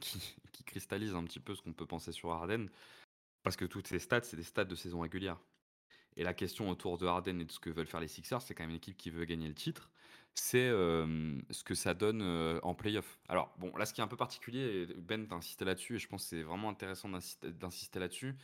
qui, 0.00 0.36
qui, 0.52 0.64
cristallise 0.64 1.14
un 1.14 1.24
petit 1.24 1.40
peu 1.40 1.54
ce 1.54 1.62
qu'on 1.62 1.72
peut 1.72 1.86
penser 1.86 2.12
sur 2.12 2.30
Arden, 2.30 2.68
parce 3.42 3.56
que 3.56 3.64
toutes 3.64 3.88
ces 3.88 3.98
stats, 3.98 4.22
c'est 4.22 4.36
des 4.36 4.42
stats 4.42 4.64
de 4.64 4.74
saison 4.74 5.00
régulière. 5.00 5.38
Et 6.16 6.24
la 6.24 6.34
question 6.34 6.68
autour 6.70 6.98
de 6.98 7.06
Harden 7.06 7.40
et 7.40 7.44
de 7.44 7.52
ce 7.52 7.58
que 7.58 7.70
veulent 7.70 7.86
faire 7.86 8.00
les 8.00 8.08
Sixers, 8.08 8.42
c'est 8.42 8.54
quand 8.54 8.64
même 8.64 8.70
une 8.70 8.76
équipe 8.76 8.96
qui 8.96 9.10
veut 9.10 9.24
gagner 9.24 9.48
le 9.48 9.54
titre. 9.54 9.90
C'est 10.34 10.68
ce 10.68 11.64
que 11.64 11.74
ça 11.74 11.92
donne 11.92 12.22
en 12.62 12.74
playoff. 12.74 13.18
Alors, 13.28 13.52
bon, 13.58 13.76
là, 13.76 13.84
ce 13.84 13.92
qui 13.92 14.00
est 14.00 14.04
un 14.04 14.08
peu 14.08 14.16
particulier, 14.16 14.86
Ben 14.98 15.26
t'a 15.26 15.34
insisté 15.34 15.64
là-dessus, 15.64 15.96
et 15.96 15.98
je 15.98 16.08
pense 16.08 16.22
que 16.22 16.28
c'est 16.28 16.42
vraiment 16.42 16.68
intéressant 16.68 17.08
d'insister 17.08 17.98
là-dessus, 17.98 18.36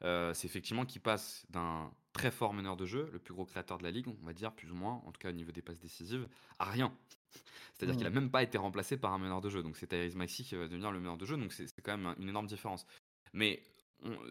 c'est 0.00 0.44
effectivement 0.44 0.84
qu'il 0.84 1.00
passe 1.00 1.46
d'un 1.50 1.92
très 2.12 2.30
fort 2.30 2.52
meneur 2.52 2.76
de 2.76 2.86
jeu, 2.86 3.08
le 3.12 3.18
plus 3.18 3.32
gros 3.32 3.44
créateur 3.44 3.78
de 3.78 3.84
la 3.84 3.90
ligue, 3.90 4.08
on 4.08 4.26
va 4.26 4.32
dire, 4.32 4.52
plus 4.52 4.70
ou 4.70 4.74
moins, 4.74 5.00
en 5.06 5.12
tout 5.12 5.20
cas 5.20 5.28
au 5.30 5.32
niveau 5.32 5.52
des 5.52 5.62
passes 5.62 5.78
décisives, 5.78 6.28
à 6.58 6.64
rien. 6.64 6.92
C'est-à-dire 7.74 7.94
qu'il 7.94 8.04
n'a 8.04 8.10
même 8.10 8.30
pas 8.30 8.42
été 8.42 8.58
remplacé 8.58 8.96
par 8.96 9.12
un 9.12 9.18
meneur 9.18 9.40
de 9.40 9.48
jeu. 9.48 9.62
Donc 9.62 9.76
c'est 9.76 9.86
Tyrese 9.86 10.16
Maxi 10.16 10.42
qui 10.42 10.56
va 10.56 10.66
devenir 10.66 10.90
le 10.90 10.98
meneur 10.98 11.16
de 11.16 11.24
jeu. 11.24 11.36
Donc 11.36 11.52
c'est 11.52 11.80
quand 11.80 11.96
même 11.96 12.14
une 12.18 12.28
énorme 12.28 12.48
différence. 12.48 12.86
Mais 13.32 13.62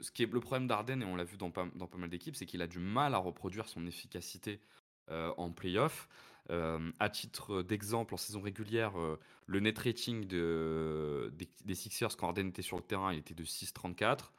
ce 0.02 0.12
qui 0.12 0.24
est 0.24 0.32
le 0.32 0.40
problème 0.40 0.68
d'Arden, 0.68 1.02
et 1.02 1.06
on 1.06 1.16
l'a 1.16 1.24
vu 1.24 1.38
dans 1.38 1.52
pas, 1.52 1.68
mal 1.98 2.10
d'équipes, 2.10 2.36
c'est 2.36 2.46
qu'il 2.46 2.62
a 2.62 2.68
du 2.68 2.80
mal 2.80 3.14
à 3.14 3.18
reproduire 3.18 3.68
son 3.68 3.86
efficacité 3.86 4.62
euh, 5.10 5.34
en 5.38 5.52
playoff. 5.52 6.08
Euh, 6.50 6.92
à 7.00 7.10
titre 7.10 7.62
d'exemple, 7.62 8.14
en 8.14 8.18
saison 8.18 8.40
régulière, 8.40 8.98
euh, 8.98 9.20
le 9.48 9.60
net 9.60 9.78
rating 9.78 10.26
de, 10.26 11.34
des, 11.66 11.76
Sixers 11.76 12.16
quand 12.16 12.28
Arden 12.28 12.48
était 12.48 12.62
sur 12.62 12.78
le 12.78 12.84
terrain, 12.84 13.12
il 13.12 13.20
était 13.20 13.34
de 13.34 13.44
6,34. 13.44 14.32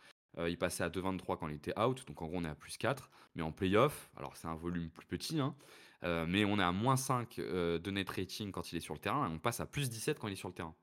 il 0.49 0.57
passait 0.57 0.85
à 0.85 0.89
2,23 0.89 1.39
quand 1.39 1.49
il 1.49 1.57
était 1.57 1.79
out, 1.79 2.07
donc 2.07 2.23
en 2.23 2.27
gros 2.27 2.39
on 2.39 2.45
est 2.45 2.49
à 2.49 2.55
plus 2.55 2.79
4. 2.79 3.11
Mais 3.35 3.43
en 3.43 3.53
playoff, 3.53 4.11
alors 4.17 4.37
c'est 4.37 4.49
un 4.49 4.55
volume 4.55 4.89
plus 4.89 5.07
petit, 5.07 5.39
hein, 5.39 5.55
mais 6.03 6.47
on 6.47 6.59
est 6.59 6.63
à 6.63 6.73
moins 6.73 6.97
5 6.97 7.37
de 7.37 7.91
net 7.91 8.09
rating 8.09 8.53
quand 8.53 8.73
il 8.73 8.77
est 8.77 8.81
sur 8.81 8.95
le 8.95 9.01
terrain, 9.01 9.29
et 9.29 9.33
on 9.33 9.39
passe 9.39 9.61
à 9.61 9.67
plus 9.67 9.91
17 9.91 10.19
quand 10.19 10.29
il 10.29 10.33
est 10.33 10.37
sur 10.37 10.49
le 10.49 10.55
terrain. 10.55 10.75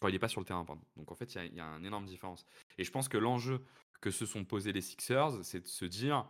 Quand 0.00 0.08
il 0.08 0.12
n'est 0.12 0.18
pas 0.18 0.28
sur 0.28 0.40
le 0.40 0.46
terrain, 0.46 0.64
pardon. 0.64 0.82
Donc 0.96 1.10
en 1.12 1.14
fait, 1.14 1.34
il 1.34 1.54
y, 1.54 1.60
a 1.60 1.64
une 1.64 1.86
énorme 1.86 2.04
différence. 2.04 2.44
Et 2.78 2.84
je 2.84 2.90
pense 2.90 3.08
que 3.08 3.16
l'enjeu 3.16 3.64
que 4.04 4.10
se 4.10 4.26
sont 4.26 4.44
posés 4.44 4.72
les 4.72 4.82
Sixers, 4.82 5.42
c'est 5.42 5.60
de 5.60 5.66
se 5.66 5.86
dire 5.86 6.26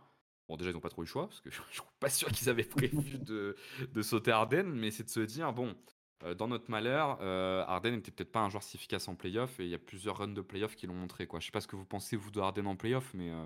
Bon, 0.47 0.57
déjà, 0.57 0.69
ils 0.69 0.73
n'ont 0.73 0.79
pas 0.79 0.89
trop 0.89 1.01
eu 1.01 1.05
le 1.05 1.09
choix, 1.09 1.27
parce 1.27 1.41
que 1.41 1.49
je 1.51 1.59
ne 1.59 1.65
suis 1.71 1.81
pas 1.99 2.09
sûr 2.09 2.29
qu'ils 2.29 2.49
avaient 2.49 2.63
prévu 2.63 3.17
de, 3.19 3.55
de, 3.91 4.01
sauter 4.01 4.31
Arden, 4.31 4.63
mais 4.63 4.91
c'est 4.91 5.03
de 5.03 5.09
se 5.09 5.19
dire 5.19 5.51
bon, 5.51 5.75
euh, 6.23 6.35
dans 6.35 6.47
notre 6.47 6.69
malheur, 6.71 7.17
euh, 7.21 7.65
Arden 7.67 7.95
n'était 7.95 8.11
peut-être 8.11 8.31
pas 8.31 8.41
un 8.41 8.49
joueur 8.49 8.63
si 8.63 8.77
efficace 8.77 9.07
en 9.07 9.15
playoff, 9.15 9.59
et 9.59 9.63
il 9.63 9.69
y 9.69 9.75
a 9.75 9.79
plusieurs 9.79 10.17
runs 10.17 10.27
de 10.29 10.41
playoff 10.41 10.75
qui 10.75 10.87
l'ont 10.87 10.93
montré. 10.93 11.27
Quoi. 11.27 11.39
Je 11.39 11.47
sais 11.47 11.51
pas 11.51 11.61
ce 11.61 11.67
que 11.67 11.75
vous 11.75 11.85
pensez, 11.85 12.15
vous, 12.15 12.31
de 12.31 12.39
Arden 12.39 12.67
en 12.67 12.75
playoff, 12.75 13.11
mais 13.13 13.31
euh, 13.31 13.45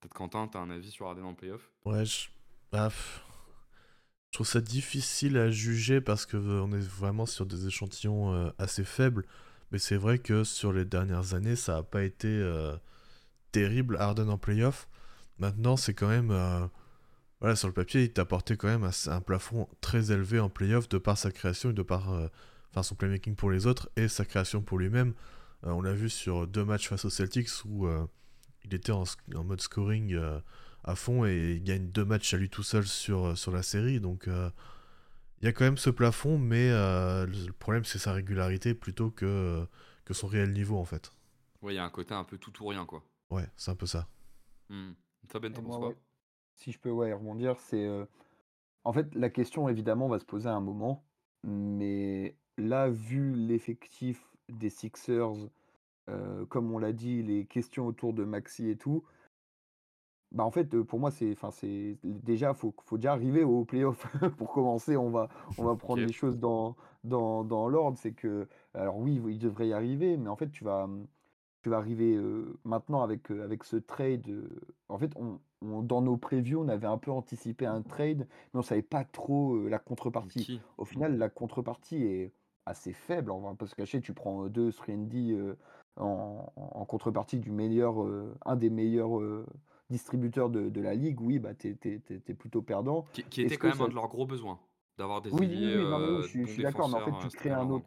peut-être 0.00 0.14
Quentin, 0.14 0.48
tu 0.48 0.58
as 0.58 0.60
un 0.60 0.70
avis 0.70 0.90
sur 0.90 1.06
Arden 1.06 1.24
en 1.24 1.34
playoff? 1.34 1.70
Ouais, 1.84 2.04
je... 2.04 2.28
Bah, 2.70 2.90
je 4.30 4.34
trouve 4.34 4.46
ça 4.46 4.60
difficile 4.60 5.38
à 5.38 5.50
juger 5.50 6.02
parce 6.02 6.26
qu'on 6.26 6.70
est 6.72 6.86
vraiment 6.86 7.24
sur 7.24 7.46
des 7.46 7.66
échantillons 7.66 8.52
assez 8.58 8.84
faibles, 8.84 9.24
mais 9.70 9.78
c'est 9.78 9.96
vrai 9.96 10.18
que 10.18 10.44
sur 10.44 10.70
les 10.70 10.84
dernières 10.84 11.32
années, 11.32 11.56
ça 11.56 11.76
n'a 11.76 11.82
pas 11.82 12.02
été 12.02 12.28
terrible 13.52 13.96
Harden 13.98 14.28
en 14.28 14.38
playoff. 14.38 14.88
Maintenant, 15.38 15.76
c'est 15.76 15.94
quand 15.94 16.08
même. 16.08 16.30
Euh, 16.30 16.66
voilà, 17.40 17.54
sur 17.54 17.68
le 17.68 17.74
papier, 17.74 18.02
il 18.02 18.12
t'a 18.12 18.22
apporté 18.22 18.56
quand 18.56 18.66
même 18.66 18.88
un, 19.06 19.20
plafond 19.20 19.68
très 19.80 20.10
élevé 20.10 20.40
en 20.40 20.48
playoff 20.48 20.88
de 20.88 20.98
par 20.98 21.16
sa 21.16 21.30
création 21.30 21.70
et 21.70 21.72
de 21.72 21.82
par 21.82 22.12
euh, 22.12 22.26
enfin, 22.70 22.82
son 22.82 22.96
playmaking 22.96 23.36
pour 23.36 23.50
les 23.50 23.66
autres 23.66 23.88
et 23.96 24.08
sa 24.08 24.24
création 24.24 24.60
pour 24.60 24.78
lui-même. 24.78 25.14
Euh, 25.64 25.70
on 25.70 25.80
l'a 25.80 25.92
vu 25.92 26.10
sur 26.10 26.48
deux 26.48 26.64
matchs 26.64 26.88
face 26.88 27.04
aux 27.04 27.10
Celtics 27.10 27.48
où 27.64 27.88
il 28.64 28.74
était 28.74 28.90
en, 28.92 29.04
mode 29.44 29.60
scoring 29.60 30.18
à 30.82 30.96
fond 30.96 31.24
et 31.26 31.52
il 31.52 31.62
gagne 31.62 31.88
deux 31.88 32.04
matchs 32.04 32.34
à 32.34 32.38
lui 32.38 32.50
tout 32.50 32.64
seul 32.64 32.86
sur, 32.86 33.38
sur 33.38 33.52
la 33.52 33.62
série. 33.62 34.00
Donc 34.00 34.28
il 34.28 35.44
y 35.44 35.48
a 35.48 35.52
quand 35.52 35.64
même 35.64 35.78
ce 35.78 35.90
plafond, 35.90 36.38
mais 36.38 36.70
le 36.70 37.52
problème 37.52 37.84
c'est 37.84 37.98
sa 37.98 38.12
régularité 38.12 38.74
plutôt 38.74 39.10
que, 39.10 39.64
que 40.04 40.12
son 40.12 40.26
réel 40.26 40.52
niveau 40.52 40.76
en 40.76 40.84
fait. 40.84 41.12
Oui, 41.62 41.74
il 41.74 41.76
y 41.76 41.78
a 41.78 41.84
un 41.84 41.90
côté 41.90 42.14
un 42.14 42.24
peu 42.24 42.36
tout 42.36 42.52
ou 42.64 42.66
rien 42.66 42.84
quoi. 42.84 43.04
Ouais, 43.30 43.44
c'est 43.56 43.70
un 43.70 43.76
peu 43.76 43.86
ça. 43.86 44.08
Mmh. 44.68 44.92
Ben, 45.34 45.52
quoi 45.52 45.94
Si 46.54 46.72
je 46.72 46.78
peux 46.78 46.90
ouais, 46.90 47.12
rebondir, 47.12 47.58
c'est. 47.60 47.86
Euh, 47.86 48.04
en 48.84 48.92
fait, 48.92 49.14
la 49.14 49.30
question, 49.30 49.68
évidemment, 49.68 50.08
va 50.08 50.18
se 50.18 50.24
poser 50.24 50.48
à 50.48 50.54
un 50.54 50.60
moment. 50.60 51.04
Mais 51.44 52.36
là, 52.56 52.88
vu 52.88 53.34
l'effectif 53.34 54.24
des 54.48 54.70
Sixers, 54.70 55.50
euh, 56.08 56.46
comme 56.46 56.72
on 56.72 56.78
l'a 56.78 56.92
dit, 56.92 57.22
les 57.22 57.44
questions 57.44 57.86
autour 57.86 58.14
de 58.14 58.24
Maxi 58.24 58.68
et 58.68 58.76
tout, 58.76 59.04
bah 60.32 60.44
en 60.44 60.50
fait, 60.50 60.80
pour 60.82 60.98
moi, 60.98 61.10
c'est, 61.10 61.32
enfin, 61.32 61.50
c'est 61.50 61.98
déjà, 62.02 62.52
faut, 62.54 62.74
faut 62.84 62.98
déjà 62.98 63.12
arriver 63.12 63.44
au 63.44 63.64
playoff 63.64 64.06
pour 64.36 64.52
commencer. 64.52 64.96
On 64.96 65.10
va, 65.10 65.28
on 65.56 65.64
va 65.64 65.76
prendre 65.76 66.02
les 66.02 66.12
choses 66.12 66.38
dans, 66.38 66.76
dans, 67.04 67.44
dans 67.44 67.68
l'ordre. 67.68 67.98
C'est 67.98 68.12
que, 68.12 68.48
alors 68.74 68.98
oui, 68.98 69.20
il 69.28 69.38
devrait 69.38 69.68
y 69.68 69.72
arriver, 69.72 70.16
mais 70.16 70.28
en 70.28 70.36
fait, 70.36 70.50
tu 70.50 70.64
vas, 70.64 70.88
tu 71.62 71.70
vas 71.70 71.76
arriver 71.78 72.14
euh, 72.14 72.58
maintenant 72.64 73.02
avec, 73.02 73.30
euh, 73.30 73.42
avec 73.44 73.64
ce 73.64 73.76
trade. 73.76 74.28
euh, 74.28 74.48
en 74.88 74.98
fait, 74.98 75.10
on, 75.16 75.40
on- 75.62 75.82
dans 75.82 76.00
nos 76.02 76.16
previews, 76.16 76.60
on 76.60 76.68
avait 76.68 76.86
un 76.86 76.98
peu 76.98 77.10
anticipé 77.10 77.66
un 77.66 77.82
trade, 77.82 78.26
mais 78.52 78.60
on 78.60 78.62
savait 78.62 78.82
pas 78.82 79.04
trop 79.04 79.66
la 79.68 79.78
contrepartie. 79.78 80.44
Qui? 80.44 80.60
Au 80.78 80.84
final, 80.84 81.18
la 81.18 81.28
contrepartie 81.28 82.02
est 82.02 82.32
assez 82.66 82.92
faible, 82.92 83.30
on 83.30 83.40
va 83.40 83.54
pas 83.54 83.66
se 83.66 83.74
cacher. 83.74 84.00
Tu 84.00 84.12
prends 84.12 84.46
deux 84.46 84.70
3D 84.70 85.32
euh, 85.32 85.56
en, 85.96 86.52
en 86.56 86.84
contrepartie 86.84 87.38
du 87.38 87.50
meilleur, 87.50 87.96
un 88.44 88.56
des 88.56 88.70
meilleurs 88.70 89.20
distributeurs 89.90 90.50
de, 90.50 90.68
de 90.68 90.80
la 90.80 90.94
ligue, 90.94 91.20
oui, 91.20 91.38
bah 91.38 91.54
t'es- 91.54 91.74
t'es 91.74 92.34
plutôt 92.34 92.62
perdant. 92.62 93.04
Qui, 93.12 93.42
était 93.42 93.56
quand 93.56 93.68
même 93.68 93.80
un 93.80 93.88
de 93.88 93.94
leurs 93.94 94.08
gros 94.08 94.26
besoins. 94.26 94.60
D'avoir 94.98 95.22
des 95.22 95.32
Oui, 95.32 95.46
ailiers 95.46 95.76
oui, 95.78 95.84
oui, 95.84 95.90
non, 95.90 95.98
mais 95.98 96.06
oui, 96.18 96.22
je 96.22 96.28
suis- 96.28 96.40
je 96.40 96.44
bons 96.46 96.52
suis 96.52 96.62
d'accord, 96.62 96.88
mais 96.88 96.96
en 96.96 97.04
fait, 97.18 97.28
tu 97.30 97.36
crées 97.36 97.50
un 97.50 97.70
autre-. 97.70 97.86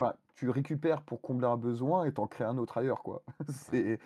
Enfin, 0.00 0.14
tu 0.36 0.48
récupères 0.48 1.02
pour 1.02 1.20
combler 1.20 1.48
un 1.48 1.56
besoin 1.56 2.04
et 2.04 2.12
t'en 2.12 2.28
crées 2.28 2.44
un 2.44 2.56
autre 2.58 2.78
ailleurs, 2.78 3.02
quoi. 3.02 3.22
C'est, 3.48 3.98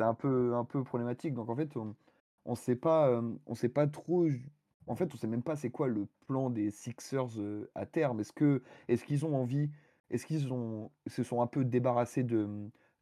un 0.00 0.14
peu, 0.14 0.54
un 0.54 0.64
peu 0.64 0.84
problématique. 0.84 1.34
Donc 1.34 1.48
en 1.48 1.56
fait, 1.56 1.76
on, 1.76 1.94
on 2.44 2.54
sait 2.54 2.76
pas, 2.76 3.08
euh, 3.08 3.22
on 3.46 3.54
sait 3.54 3.70
pas 3.70 3.86
trop. 3.86 4.26
En 4.86 4.96
fait, 4.96 5.12
on 5.14 5.16
sait 5.16 5.26
même 5.26 5.42
pas 5.42 5.56
c'est 5.56 5.70
quoi 5.70 5.88
le 5.88 6.06
plan 6.26 6.50
des 6.50 6.70
Sixers 6.70 7.38
euh, 7.38 7.70
à 7.74 7.86
terme. 7.86 8.20
Est-ce 8.20 8.32
que, 8.32 8.62
est-ce 8.88 9.04
qu'ils 9.04 9.24
ont 9.24 9.34
envie, 9.34 9.70
est-ce 10.10 10.26
qu'ils 10.26 10.52
ont, 10.52 10.90
se 11.06 11.22
sont 11.22 11.40
un 11.40 11.46
peu 11.46 11.64
débarrassés 11.64 12.24
de, 12.24 12.46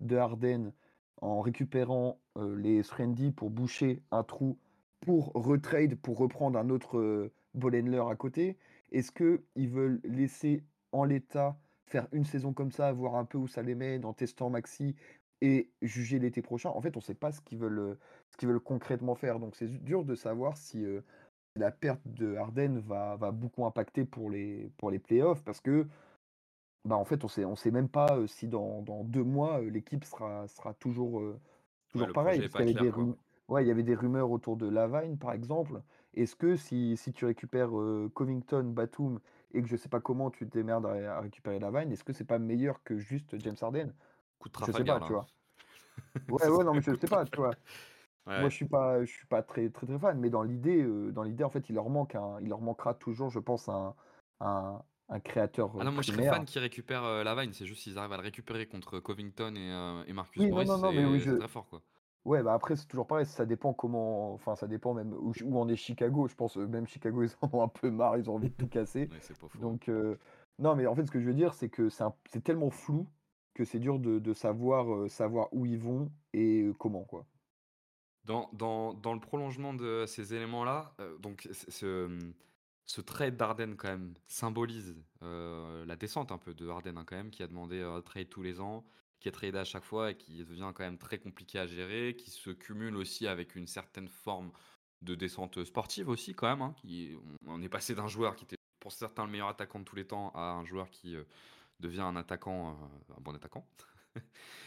de 0.01 0.17
Harden 0.17 0.73
en 1.21 1.41
récupérant 1.41 2.21
euh, 2.37 2.57
les 2.57 2.83
Trendy 2.85 3.33
pour 3.33 3.51
boucher 3.51 4.03
un 4.13 4.23
trou 4.23 4.59
pour 5.01 5.33
retrade 5.35 5.97
pour 5.97 6.19
reprendre 6.19 6.59
un 6.59 6.71
autre 6.71 7.31
handler 7.57 8.03
à 8.09 8.15
côté? 8.15 8.59
Est-ce 8.93 9.11
que 9.11 9.43
ils 9.57 9.69
veulent 9.69 10.01
laisser 10.05 10.63
en 10.93 11.03
l'état 11.03 11.59
faire 11.89 12.07
une 12.13 12.25
saison 12.25 12.53
comme 12.53 12.71
ça, 12.71 12.93
voir 12.93 13.17
un 13.17 13.25
peu 13.25 13.39
où 13.39 13.49
ça 13.49 13.63
les 13.63 13.75
mène 13.75 14.05
en 14.05 14.13
testant 14.13 14.51
Maxi 14.51 14.95
et 15.41 15.71
juger 15.83 16.19
l'été 16.19 16.43
prochain. 16.43 16.71
En 16.71 16.81
fait, 16.81 16.97
on 16.97 17.01
ne 17.01 17.05
sait 17.05 17.15
pas 17.15 17.33
ce 17.33 17.41
qu'ils 17.41 17.59
veulent, 17.59 17.97
ce 18.31 18.37
qu'ils 18.37 18.49
veulent 18.49 18.61
concrètement 18.61 19.15
faire. 19.15 19.39
Donc, 19.39 19.57
c'est 19.57 19.69
dur 19.69 20.05
de 20.05 20.15
savoir 20.15 20.57
si 20.57 20.85
euh, 20.85 21.01
la 21.57 21.71
perte 21.71 22.01
de 22.07 22.37
Harden 22.37 22.79
va, 22.81 23.17
va 23.17 23.31
beaucoup 23.31 23.65
impacter 23.65 24.05
pour 24.05 24.31
les, 24.31 24.71
pour 24.77 24.91
les 24.91 24.99
playoffs 24.99 25.43
parce 25.45 25.61
que, 25.61 25.87
bah, 26.85 26.97
en 26.97 27.05
fait, 27.05 27.25
on 27.25 27.29
sait, 27.29 27.45
on 27.45 27.57
sait 27.57 27.71
même 27.71 27.89
pas 27.89 28.17
euh, 28.17 28.27
si 28.27 28.49
dans, 28.49 28.83
dans 28.83 29.05
deux 29.05 29.25
mois, 29.25 29.61
euh, 29.61 29.71
l'équipe 29.71 30.05
sera, 30.05 30.49
sera 30.49 30.75
toujours, 30.75 31.23
toujours 31.89 32.09
le 32.09 32.13
pareil. 32.13 32.39
projet 32.41 32.47
est 32.47 32.49
parce 32.49 32.65
qu'il 32.65 32.75
y 32.75 32.79
avait 32.79 32.91
clair, 32.93 33.07
des 33.07 33.13
Ouais, 33.49 33.65
il 33.65 33.69
y 33.69 33.71
avait 33.71 33.83
des 33.83 33.95
rumeurs 33.95 34.31
autour 34.31 34.59
de 34.59 34.69
Lavine, 34.69 35.17
par 35.17 35.33
exemple. 35.33 35.81
Est-ce 36.13 36.37
que 36.37 36.55
si, 36.57 36.99
si 36.99 37.13
tu 37.15 37.25
récupères 37.25 37.71
Covington, 38.13 38.65
Batum 38.65 39.21
et 39.55 39.63
que 39.63 39.69
je 39.69 39.77
sais 39.77 39.89
pas 39.89 40.01
comment 40.01 40.31
tu 40.31 40.47
te 40.49 40.53
démerdes 40.53 40.87
à, 40.87 41.17
à 41.19 41.21
récupérer 41.21 41.59
Lavine, 41.59 41.93
est-ce 41.93 42.05
que 42.05 42.13
c'est 42.13 42.25
pas 42.25 42.39
meilleur 42.39 42.83
que 42.85 42.99
juste 42.99 43.39
James 43.43 43.57
Harden? 43.61 43.95
Coup 44.39 44.49
de 44.49 44.57
Je 44.65 44.73
sais 44.73 44.85
pas, 44.85 45.01
tu 45.01 45.13
vois. 45.13 45.31
Ouais, 46.29 46.49
ouais, 46.49 46.65
non, 46.65 46.75
mais 46.75 46.83
je 46.83 46.93
sais 46.95 47.09
pas, 47.09 47.25
tu 47.27 47.37
vois. 47.37 47.59
Ouais. 48.27 48.35
Moi, 48.37 48.51
je 48.51 48.57
suis 48.57 48.67
pas, 48.69 49.05
je 49.05 49.11
suis 49.13 49.27
pas 49.29 49.43
très, 49.43 49.71
très, 49.71 49.87
très 49.87 49.99
fan, 49.99 50.19
mais 50.21 50.31
dans 50.31 50.43
l'idée, 50.45 50.83
euh, 50.85 51.13
dans 51.13 51.23
l'idée, 51.25 51.45
en 51.45 51.51
fait, 51.51 51.69
il 51.71 51.75
leur 51.75 51.91
manque 51.91 52.15
un, 52.17 52.41
il 52.41 52.49
leur 52.49 52.61
manquera 52.63 52.95
toujours, 52.95 53.31
je 53.31 53.41
pense, 53.41 53.69
un, 53.69 53.97
un, 54.41 54.85
un 55.09 55.21
créateur 55.21 55.71
Ah 55.79 55.85
non, 55.85 55.93
moi 55.93 56.03
je 56.03 56.09
serais 56.09 56.23
primaire. 56.23 56.35
fan 56.35 56.45
qui 56.45 56.59
récupère 56.59 57.05
euh, 57.05 57.23
Lavine, 57.25 57.53
c'est 57.53 57.67
juste 57.67 57.83
s'ils 57.83 57.99
arrivent 57.99 58.13
à 58.13 58.17
le 58.17 58.23
récupérer 58.23 58.67
contre 58.67 58.99
Covington 59.01 59.55
et, 59.55 59.71
euh, 59.73 60.05
et 60.07 60.13
Marcus 60.13 60.49
Oui, 60.49 60.51
Morris, 60.51 60.67
non, 60.67 60.79
non, 60.79 60.93
mais 60.93 61.05
c'est 61.07 61.07
oui, 61.07 61.21
je- 61.21 61.31
très 61.35 61.49
fort 61.49 61.69
quoi. 61.69 61.85
Ouais, 62.25 62.43
bah 62.43 62.53
après, 62.53 62.77
c'est 62.77 62.87
toujours 62.87 63.07
pareil, 63.07 63.25
ça 63.27 63.47
dépend 63.47 63.73
comment, 63.73 64.35
enfin, 64.35 64.55
ça 64.55 64.67
dépend 64.67 64.93
même 64.93 65.15
où, 65.15 65.33
où 65.45 65.59
en 65.59 65.69
est 65.69 65.77
Chicago. 65.77 66.29
Je 66.29 66.35
pense, 66.35 66.59
euh, 66.59 66.67
même 66.67 66.87
Chicago, 66.87 67.23
ils 67.25 67.31
en 67.41 67.51
ont 67.57 67.63
un 67.63 67.69
peu 67.69 67.91
marre, 67.91 68.19
ils 68.19 68.29
ont 68.29 68.35
envie 68.35 68.51
de 68.51 68.55
tout 68.55 68.69
casser. 68.69 69.09
Ouais, 69.11 69.19
c'est 69.23 69.39
pas 69.39 69.49
faux. 69.49 69.59
Donc, 69.61 69.89
euh, 69.89 70.17
non, 70.59 70.77
mais 70.77 70.87
en 70.87 70.95
fait, 70.95 71.07
ce 71.07 71.11
que 71.11 71.21
je 71.21 71.27
veux 71.27 71.35
dire, 71.35 71.55
c'est 71.55 71.69
que 71.71 71.89
c'est 71.89 72.05
un- 72.05 72.15
c'est 72.27 72.43
tellement 72.45 72.71
flou 72.71 73.09
que 73.55 73.65
c'est 73.65 73.79
dur 73.79 73.99
de, 73.99 74.19
de 74.19 74.33
savoir, 74.35 74.93
euh, 74.95 75.09
savoir 75.09 75.49
où 75.53 75.65
ils 75.67 75.79
vont 75.79 76.11
et 76.33 76.63
euh, 76.63 76.73
comment, 76.75 77.05
quoi. 77.05 77.25
Dans, 78.25 78.51
dans, 78.53 78.93
dans 78.93 79.15
le 79.15 79.21
prolongement 79.21 79.73
de 79.73 80.05
ces 80.07 80.35
éléments-là, 80.35 80.95
euh, 81.01 81.17
donc 81.19 81.49
c- 81.51 81.71
ce, 81.71 82.19
ce 82.85 83.01
trade 83.01 83.37
d'Arden 83.39 83.75
quand 83.77 83.89
même 83.89 84.15
symbolise 84.27 84.97
euh, 85.23 85.87
la 85.87 85.97
descente 85.97 86.31
un 86.31 86.37
peu 86.37 86.53
de 86.53 86.69
Harden 86.69 86.99
hein, 86.99 87.05
quand 87.07 87.17
même, 87.17 87.31
qui 87.31 87.43
a 87.43 87.47
demandé 87.47 87.81
un 87.81 88.03
trade 88.03 88.29
tous 88.29 88.43
les 88.43 88.61
ans, 88.61 88.85
qui 89.21 89.29
est 89.29 89.33
tradé 89.33 89.59
à 89.59 89.65
chaque 89.65 89.85
fois 89.85 90.11
et 90.11 90.17
qui 90.17 90.45
devient 90.45 90.73
quand 90.75 90.85
même 90.85 90.99
très 90.99 91.19
compliqué 91.19 91.59
à 91.59 91.67
gérer, 91.67 92.15
qui 92.17 92.31
se 92.31 92.51
cumule 92.51 92.97
aussi 92.97 93.27
avec 93.27 93.57
une 93.57 93.67
certaine 93.67 94.09
forme 94.09 94.53
de 95.03 95.15
descente 95.15 95.65
sportive 95.65 96.09
aussi 96.09 96.35
quand 96.35 96.49
même. 96.49 96.63
hein, 96.63 96.75
on 97.47 97.63
est 97.63 97.69
passé 97.69 97.95
d'un 97.95 98.09
joueur 98.09 98.37
qui 98.37 98.45
était 98.45 98.57
pour 98.81 98.93
certains 98.93 99.25
le 99.25 99.31
meilleur 99.31 99.49
attaquant 99.49 99.81
de 99.81 99.85
tous 99.85 99.97
les 99.97 100.07
temps 100.07 100.31
à 100.35 100.53
un 100.53 100.65
joueur 100.65 100.91
qui 100.91 101.17
euh, 101.17 101.25
devient 101.81 102.01
un 102.01 102.17
attaquant, 102.17 102.71
euh, 102.71 103.15
un 103.17 103.21
bon 103.21 103.35
attaquant. 103.35 103.67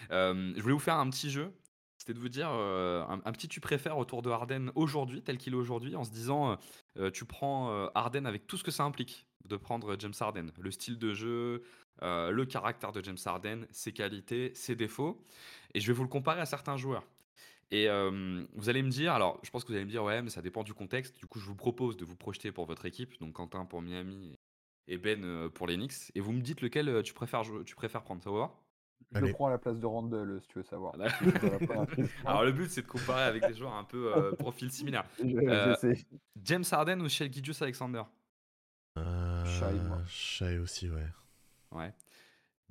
Euh, 0.10 0.54
je 0.56 0.62
voulais 0.62 0.74
vous 0.74 0.80
faire 0.80 0.96
un 0.96 1.10
petit 1.10 1.30
jeu 1.30 1.54
c'était 1.98 2.14
de 2.14 2.20
vous 2.20 2.30
dire 2.30 2.50
un, 2.50 3.22
un 3.24 3.32
petit 3.32 3.48
tu 3.48 3.60
préfères 3.60 3.98
autour 4.00 4.24
de 4.24 4.32
Harden 4.32 4.72
aujourd'hui, 4.74 5.22
tel 5.22 5.38
qu'il 5.38 5.54
est 5.54 5.58
aujourd'hui, 5.58 5.96
en 5.96 6.04
se 6.04 6.10
disant 6.10 6.58
tu 7.14 7.26
prends 7.26 7.70
Harden 7.94 8.26
avec 8.26 8.48
tout 8.48 8.58
ce 8.58 8.64
que 8.64 8.72
ça 8.72 8.84
implique 8.84 9.28
de 9.46 9.58
prendre 9.58 9.96
James 10.00 10.14
Harden, 10.20 10.52
le 10.58 10.72
style 10.72 10.98
de 10.98 11.14
jeu, 11.14 11.64
euh, 12.04 12.32
le 12.32 12.46
caractère 12.46 12.92
de 12.92 13.04
James 13.04 13.18
Harden, 13.26 13.66
ses 13.72 13.92
qualités, 13.94 14.52
ses 14.56 14.76
défauts, 14.76 15.24
et 15.74 15.80
je 15.80 15.88
vais 15.88 15.94
vous 15.94 16.04
le 16.04 16.10
comparer 16.10 16.42
à 16.42 16.46
certains 16.46 16.78
joueurs. 16.78 17.04
Et 17.70 17.88
euh, 17.88 18.44
vous 18.54 18.68
allez 18.70 18.84
me 18.84 18.90
dire, 18.90 19.14
alors 19.14 19.40
je 19.44 19.50
pense 19.50 19.64
que 19.64 19.70
vous 19.70 19.76
allez 19.76 19.86
me 19.86 19.90
dire 19.90 20.04
ouais 20.04 20.22
mais 20.22 20.30
ça 20.30 20.42
dépend 20.42 20.64
du 20.64 20.74
contexte, 20.74 21.18
du 21.18 21.26
coup 21.26 21.40
je 21.40 21.46
vous 21.46 21.56
propose 21.56 21.96
de 21.96 22.04
vous 22.04 22.16
projeter 22.18 22.52
pour 22.52 22.66
votre 22.66 22.86
équipe, 22.86 23.18
donc 23.22 23.34
Quentin 23.34 23.64
pour 23.66 23.82
Miami 23.82 24.38
et 24.88 24.98
Ben 24.98 25.24
euh, 25.24 25.48
pour 25.50 25.68
les 25.68 25.76
Knicks, 25.78 26.12
et 26.16 26.20
vous 26.20 26.34
me 26.34 26.42
dites 26.42 26.62
lequel 26.62 27.02
tu 27.04 27.14
préfères, 27.14 27.44
tu 27.66 27.76
préfères 27.76 28.02
prendre, 28.04 28.22
ça 28.22 28.30
va? 28.30 28.36
Voir 28.36 28.52
Je 29.14 29.18
Allez. 29.20 29.28
le 29.28 29.34
prends 29.34 29.48
à 29.48 29.52
la 29.52 29.58
place 29.58 29.80
de 29.80 29.86
Randall, 29.86 30.40
si 30.42 30.48
tu 30.50 30.58
veux 30.58 30.64
savoir. 30.66 30.96
Voilà. 30.98 31.14
Alors 32.26 32.44
le 32.44 32.52
but 32.52 32.70
c'est 32.70 32.82
de 32.82 32.88
comparer 32.88 33.24
avec 33.24 33.46
des 33.48 33.54
joueurs 33.54 33.74
un 33.76 33.84
peu 33.86 34.14
euh, 34.18 34.34
profil 34.34 34.70
similaire. 34.72 35.06
Euh. 35.24 35.76
James 36.44 36.64
Harden 36.70 37.00
ou 37.02 37.08
Shea 37.08 37.32
Gilgeous 37.32 37.62
Alexander 37.64 38.04
Euh, 38.98 39.46
Shai, 39.46 39.74
moi. 39.88 40.02
Shai 40.08 40.58
aussi, 40.58 40.90
ouais. 40.90 41.06
Ouais. 41.72 41.94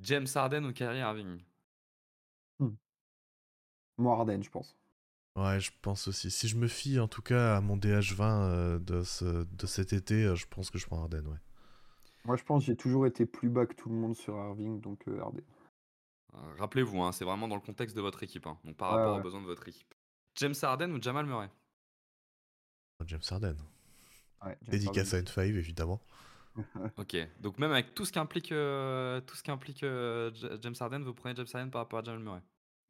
James 0.01 0.27
Harden 0.35 0.65
ou 0.67 0.73
Kyrie 0.73 0.99
Irving? 1.01 1.43
Moi, 3.99 4.17
Harden, 4.17 4.43
je 4.43 4.51
pense. 4.51 4.77
Ouais, 5.37 5.59
je 5.61 5.71
pense 5.83 6.07
aussi. 6.09 6.31
Si 6.31 6.47
je 6.49 6.57
me 6.57 6.69
fie 6.69 6.99
en 7.01 7.09
tout 7.09 7.21
cas 7.23 7.57
à 7.57 7.61
mon 7.61 7.77
DH20 7.77 8.43
euh, 8.43 8.79
de, 8.79 9.03
ce, 9.03 9.45
de 9.45 9.67
cet 9.67 9.93
été, 9.93 10.25
euh, 10.25 10.37
je 10.37 10.47
pense 10.47 10.71
que 10.71 10.79
je 10.79 10.87
prends 10.87 11.01
Harden, 11.03 11.27
ouais. 11.27 11.39
Moi, 12.25 12.37
je 12.37 12.45
pense 12.45 12.63
que 12.63 12.67
j'ai 12.69 12.77
toujours 12.77 13.07
été 13.07 13.27
plus 13.27 13.49
bas 13.51 13.67
que 13.67 13.75
tout 13.75 13.89
le 13.91 13.95
monde 13.95 14.17
sur 14.17 14.35
Irving, 14.37 14.81
donc 14.81 15.07
euh, 15.09 15.21
Harden. 15.21 15.45
Euh, 16.35 16.55
Rappelez-vous, 16.59 17.03
hein, 17.03 17.13
c'est 17.13 17.25
vraiment 17.25 17.49
dans 17.49 17.57
le 17.57 17.61
contexte 17.63 17.97
de 17.97 18.03
votre 18.03 18.23
équipe, 18.25 18.47
hein, 18.47 18.59
donc 18.65 18.77
par 18.77 18.91
Ouais, 18.91 18.97
rapport 18.97 19.15
ouais. 19.15 19.21
aux 19.21 19.21
besoins 19.21 19.41
de 19.43 19.47
votre 19.47 19.69
équipe. 19.69 19.95
James 20.37 20.55
Harden 20.63 20.93
ou 20.93 21.03
Jamal 21.03 21.27
Murray? 21.27 21.51
James 23.05 23.25
Harden. 23.31 23.57
Ouais, 24.45 24.59
James 24.63 24.79
Dédicace 24.79 25.13
à 25.15 25.19
Harden. 25.19 25.19
N5, 25.19 25.55
évidemment. 25.57 26.01
Ok, 26.99 27.17
donc 27.41 27.59
même 27.59 27.73
avec 27.73 27.95
tout 27.95 28.05
ce 28.05 28.13
qu'implique 28.13 28.53
euh, 28.53 29.21
tout 29.23 29.35
ce 29.37 29.43
qu'implique 29.43 29.83
euh, 29.83 30.31
J- 30.35 30.49
James 30.61 30.75
Harden, 30.79 31.01
vous 31.03 31.15
prenez 31.15 31.35
James 31.37 31.47
Harden 31.53 31.71
par 31.71 31.83
rapport 31.83 32.01
à 32.01 32.03
Jamal 32.05 32.23
Murray? 32.23 32.41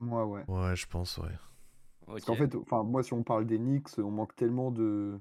Moi, 0.01 0.25
ouais. 0.27 0.47
Ouais, 0.49 0.77
je 0.77 0.87
pense, 0.87 1.17
ouais. 1.19 1.33
Parce 2.13 2.25
Ok. 2.25 2.27
qu'en 2.27 2.37
fait, 2.37 2.55
enfin, 2.57 2.83
moi, 2.83 3.03
si 3.03 3.13
on 3.13 3.23
parle 3.23 3.47
des 3.47 3.59
Knicks, 3.59 3.99
on 3.99 4.11
manque 4.11 4.35
tellement 4.37 4.71
de, 4.71 5.21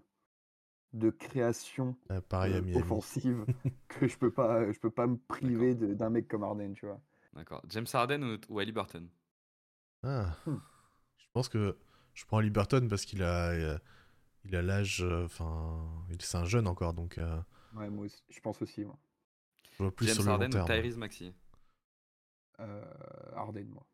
de 0.93 1.09
création 1.11 1.97
Euh, 2.11 2.21
pareil 2.21 2.55
à 2.55 2.61
euh, 2.61 2.61
Miami. 2.61 2.99
offensive 3.13 3.47
que 3.89 4.07
je 4.07 4.17
peux 4.17 4.31
pas, 4.33 4.71
je 4.71 4.79
peux 4.79 4.91
pas 4.91 5.07
me 5.07 5.17
priver 5.17 5.75
de- 5.75 5.93
d'un 5.93 6.09
mec 6.11 6.27
comme 6.27 6.43
Harden, 6.43 6.73
tu 6.73 6.85
vois. 6.87 7.01
D'accord. 7.33 7.63
James 7.69 7.87
Harden 7.91 8.23
ou, 8.23 8.37
ou 8.53 8.59
Ali 8.59 8.71
Burton 8.71 9.09
Ah. 10.03 10.35
Hmm. 10.45 10.59
Je 11.17 11.25
pense 11.33 11.49
que 11.49 11.77
je 12.13 12.25
prends 12.25 12.39
Liberton 12.39 12.87
parce 12.89 13.05
qu'il 13.05 13.23
a 13.23 13.49
euh, 13.51 13.79
il 14.45 14.55
a 14.55 14.61
l'âge, 14.63 15.03
euh, 15.03 15.25
enfin, 15.25 15.87
il 16.11 16.21
c'est 16.21 16.37
un 16.37 16.45
jeune 16.45 16.67
encore, 16.67 16.93
donc 16.93 17.17
euh, 17.17 17.39
Ouais, 17.73 17.89
moi 17.89 18.05
aussi, 18.05 18.21
je 18.29 18.39
pense 18.41 18.61
aussi, 18.61 18.85
moi. 18.85 18.97
je 19.71 19.77
vois 19.81 19.95
plus 19.95 20.07
James 20.07 20.13
sur 20.13 20.21
le 20.23 20.29
long 20.29 20.33
Harden 20.33 20.53
ou 20.55 20.59
terme. 20.59 20.65
Tyrese 20.65 20.97
Maxey 20.97 21.33
Euh, 22.59 22.83
Harden, 23.35 23.69
moi. 23.69 23.85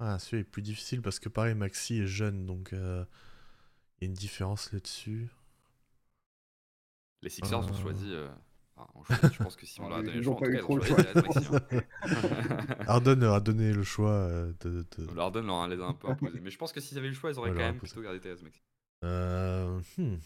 Ah, 0.00 0.18
celui-là 0.18 0.40
est 0.40 0.44
plus 0.44 0.62
difficile 0.62 1.02
parce 1.02 1.18
que 1.18 1.28
pareil, 1.28 1.54
Maxi 1.54 2.00
est 2.00 2.06
jeune, 2.06 2.46
donc 2.46 2.72
euh, 2.72 3.04
il 4.00 4.04
y 4.04 4.06
a 4.06 4.08
une 4.08 4.14
différence 4.14 4.72
là-dessus. 4.72 5.30
Les 7.22 7.30
Sixers 7.30 7.66
ont 7.68 7.72
Euh. 7.72 7.74
choisi. 7.74 8.12
euh, 8.12 8.28
enfin, 8.76 8.90
ont 8.94 9.04
choisi, 9.04 9.32
je 9.32 9.40
pense 9.40 9.56
que 9.56 9.64
si 9.66 9.80
on 9.80 9.86
Ah, 9.86 9.88
leur 9.88 9.98
a 9.98 10.02
donné 10.02 10.18
le 10.18 10.22
choix, 10.22 10.34
ont 10.34 10.36
en 10.36 10.40
pas 10.40 10.46
tout 10.46 10.50
eu 10.50 10.56
cas, 10.56 10.60
ils 10.60 10.64
trop 10.64 10.74
ont 10.74 10.76
le 10.76 10.80
choisi 10.80 10.94
choix, 10.94 10.98
Tyrese 10.98 11.20
Maxey. 11.20 11.46
hein. 11.46 11.56
Harden 12.86 13.20
leur 13.20 13.34
a 13.34 13.40
donné 13.40 13.72
le 13.72 13.82
choix 13.82 14.10
euh, 14.10 14.52
de. 14.60 14.86
de- 14.98 15.08
Harden 15.18 15.46
leur 15.46 15.68
les 15.68 15.78
a 15.80 15.84
un 15.84 15.92
peu 15.94 16.08
imposés. 16.08 16.40
Mais 16.40 16.50
je 16.50 16.56
pense 16.56 16.72
que 16.72 16.80
s'ils 16.80 16.96
avaient 16.96 17.08
eu 17.08 17.10
le 17.10 17.16
choix, 17.16 17.30
ils 17.30 17.38
auraient 17.38 17.50
Ouais, 17.50 17.54
quand 17.54 17.62
même 17.62 17.76
plutôt 17.76 18.00
gardé 18.00 18.18
Tyrese 18.20 18.42
Maxey. 18.42 18.62
Euh, 19.04 19.80
hmm. 19.98 20.16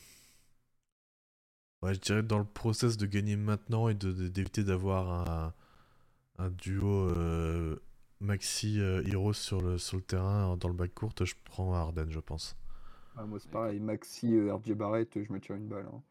Ouais, 1.85 1.95
je 1.95 2.01
dirais 2.01 2.22
dans 2.22 2.39
le 2.39 2.45
process 2.45 2.97
de 2.97 3.07
gagner 3.07 3.37
maintenant 3.37 3.89
et 3.89 3.95
de- 3.95 4.12
de- 4.12 4.28
d'éviter 4.28 4.64
d'avoir 4.64 5.28
un, 5.30 5.55
un 6.39 6.51
duo 6.51 7.11
euh, 7.11 7.76
Maxi 8.20 8.80
euh, 8.80 9.03
Heroes 9.07 9.35
sur 9.35 9.61
le, 9.62 9.78
sur 9.78 9.97
le 9.99 10.03
terrain 10.03 10.57
dans 10.59 10.68
le 10.68 10.74
bac 10.74 10.95
court, 10.95 11.12
je 11.22 11.35
prends 11.45 11.74
Harden, 11.74 12.07
je 12.11 12.20
pense. 12.20 12.57
Ah, 13.16 13.24
moi, 13.26 13.39
c'est 13.41 13.51
pareil. 13.51 13.80
Maxi, 13.80 14.35
euh, 14.35 14.55
RJ 14.55 14.72
Barrett, 14.74 15.22
je 15.22 15.32
me 15.32 15.41
tire 15.41 15.57
une 15.57 15.68
balle. 15.68 15.89
hein. 15.93 16.03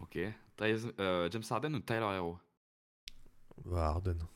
Ok. 0.00 0.18
Euh, 0.18 1.28
James 1.30 1.42
Harden 1.50 1.74
ou 1.74 1.80
Tyler 1.80 2.00
Hero 2.16 2.38
Bah, 3.64 3.88
Harden. 3.88 4.28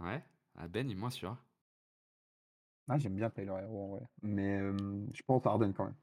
Ouais. 0.00 0.24
Ah, 0.54 0.68
Ben, 0.68 0.88
il 0.88 0.92
est 0.92 0.94
moins 0.94 1.10
sûr. 1.10 1.36
Ah, 2.88 2.98
j'aime 2.98 3.14
bien 3.16 3.30
Tyler 3.30 3.52
Hero 3.62 3.84
en 3.84 3.88
vrai. 3.96 4.06
Mais 4.22 4.58
euh, 4.60 4.76
je 5.12 5.22
pense 5.22 5.44
Harden 5.46 5.72
quand 5.72 5.84
même. 5.86 5.94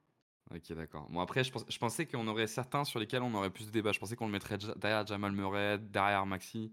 Ok, 0.52 0.74
d'accord. 0.74 1.08
Bon, 1.10 1.20
après, 1.20 1.44
je, 1.44 1.80
pensais 1.80 2.06
qu'on 2.06 2.28
aurait 2.28 2.48
certains 2.48 2.84
sur 2.84 3.00
lesquels 3.00 3.22
on 3.24 3.34
aurait 3.34 3.50
plus 3.50 3.68
de 3.68 3.72
débat. 3.72 3.92
Je 3.92 4.00
pensais 4.00 4.16
qu'on 4.16 4.26
le 4.26 4.32
mettrait 4.32 4.60
ja- 4.60 4.76
derrière 4.76 5.06
Jamal 5.06 5.32
Murray, 5.32 5.80
derrière 5.80 6.26
Maxi, 6.26 6.72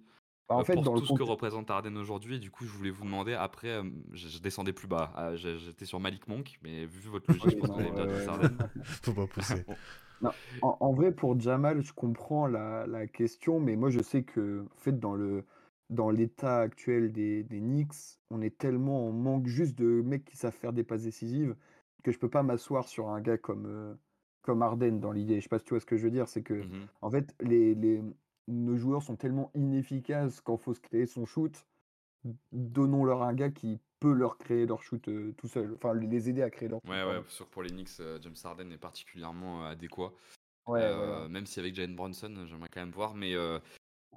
Bah, 0.48 0.56
en 0.56 0.60
euh, 0.60 0.64
fait, 0.64 0.74
pour 0.74 0.82
dans 0.82 0.94
le 0.94 1.00
tout 1.00 1.06
ce 1.06 1.12
que 1.14 1.22
représente 1.22 1.70
Harden 1.70 1.96
aujourd'hui. 1.96 2.36
Et 2.36 2.38
du 2.38 2.50
coup, 2.50 2.64
je 2.64 2.70
voulais 2.70 2.90
vous 2.90 3.04
demander, 3.04 3.34
après, 3.34 3.68
euh, 3.68 3.84
je, 4.12 4.28
je 4.28 4.38
descendais 4.40 4.72
plus 4.72 4.88
bas. 4.88 5.12
Ah, 5.14 5.36
je- 5.36 5.56
J'étais 5.58 5.86
sur 5.86 6.00
Malik 6.00 6.28
Monk, 6.28 6.58
mais 6.62 6.84
vu 6.84 7.08
votre 7.08 7.28
logique, 7.28 7.44
Oui, 7.44 7.52
je 7.52 7.56
pense 7.58 7.68
non, 7.68 7.74
qu'on 7.74 7.80
allait 7.80 7.92
dire 7.92 8.08
James 8.08 8.18
ouais, 8.18 8.28
Harden. 8.28 8.58
Faut 8.84 9.14
pas 9.14 9.26
pousser. 9.26 9.64
En, 10.60 10.76
en 10.80 10.92
vrai, 10.92 11.12
pour 11.12 11.38
Jamal, 11.40 11.82
je 11.82 11.92
comprends 11.92 12.46
la, 12.46 12.86
la 12.86 13.06
question, 13.06 13.60
mais 13.60 13.76
moi, 13.76 13.88
je 13.88 14.00
sais 14.02 14.24
que, 14.24 14.66
en 14.66 14.78
fait, 14.78 14.98
dans 14.98 15.14
le, 15.14 15.44
dans 15.88 16.10
l'état 16.10 16.60
actuel 16.60 17.12
des, 17.12 17.42
des 17.44 17.60
Knicks, 17.60 18.18
on 18.30 18.42
est 18.42 18.58
tellement 18.58 19.08
en 19.08 19.12
manque 19.12 19.46
juste 19.46 19.78
de 19.78 20.02
mecs 20.02 20.24
qui 20.24 20.36
savent 20.36 20.52
faire 20.54 20.72
des 20.74 20.84
passes 20.84 21.04
décisives 21.04 21.56
que 22.02 22.12
je 22.12 22.18
peux 22.18 22.30
pas 22.30 22.42
m'asseoir 22.42 22.88
sur 22.88 23.08
un 23.08 23.20
gars 23.20 23.38
comme, 23.38 23.66
euh, 23.66 23.94
comme 24.42 24.62
Harden 24.62 24.92
dans 25.00 25.12
l'idée. 25.12 25.36
Je 25.36 25.42
sais 25.44 25.48
pas 25.48 25.58
si 25.58 25.64
tu 25.64 25.70
vois 25.74 25.80
ce 25.80 25.86
que 25.86 25.96
je 25.96 26.04
veux 26.04 26.10
dire, 26.10 26.28
c'est 26.28 26.42
que, 26.42 26.54
Mhm. 26.54 26.86
en 27.02 27.10
fait, 27.10 27.34
les, 27.40 27.74
les, 27.74 28.02
nos 28.48 28.76
joueurs 28.76 29.02
sont 29.02 29.16
tellement 29.16 29.50
inefficaces 29.54 30.40
quand 30.40 30.56
faut 30.56 30.74
se 30.74 30.80
créer 30.80 31.06
son 31.06 31.24
shoot. 31.26 31.66
Donnons-leur 32.52 33.22
un 33.22 33.32
gars 33.34 33.50
qui 33.50 33.80
peut 33.98 34.12
leur 34.12 34.38
créer 34.38 34.66
leur 34.66 34.82
shoot 34.82 35.06
euh, 35.08 35.32
tout 35.36 35.48
seul, 35.48 35.74
enfin 35.74 35.94
les 35.94 36.28
aider 36.28 36.42
à 36.42 36.50
créer 36.50 36.68
leur 36.68 36.80
shoot. 36.82 36.90
Ouais, 36.90 37.20
sûr 37.28 37.46
que 37.46 37.50
pour 37.52 37.62
les 37.62 37.70
Knicks, 37.70 38.00
euh, 38.00 38.18
James 38.22 38.34
Harden 38.42 38.70
est 38.72 38.78
particulièrement 38.78 39.64
adéquat. 39.64 40.12
Ouais, 40.66 40.80
Euh. 40.82 41.28
Même 41.28 41.46
si 41.46 41.58
avec 41.60 41.74
Jalen 41.74 41.96
Bronson, 41.96 42.32
j'aimerais 42.46 42.68
quand 42.72 42.80
même 42.80 42.90
voir. 42.92 43.14
Mais 43.14 43.34
euh, 43.34 43.58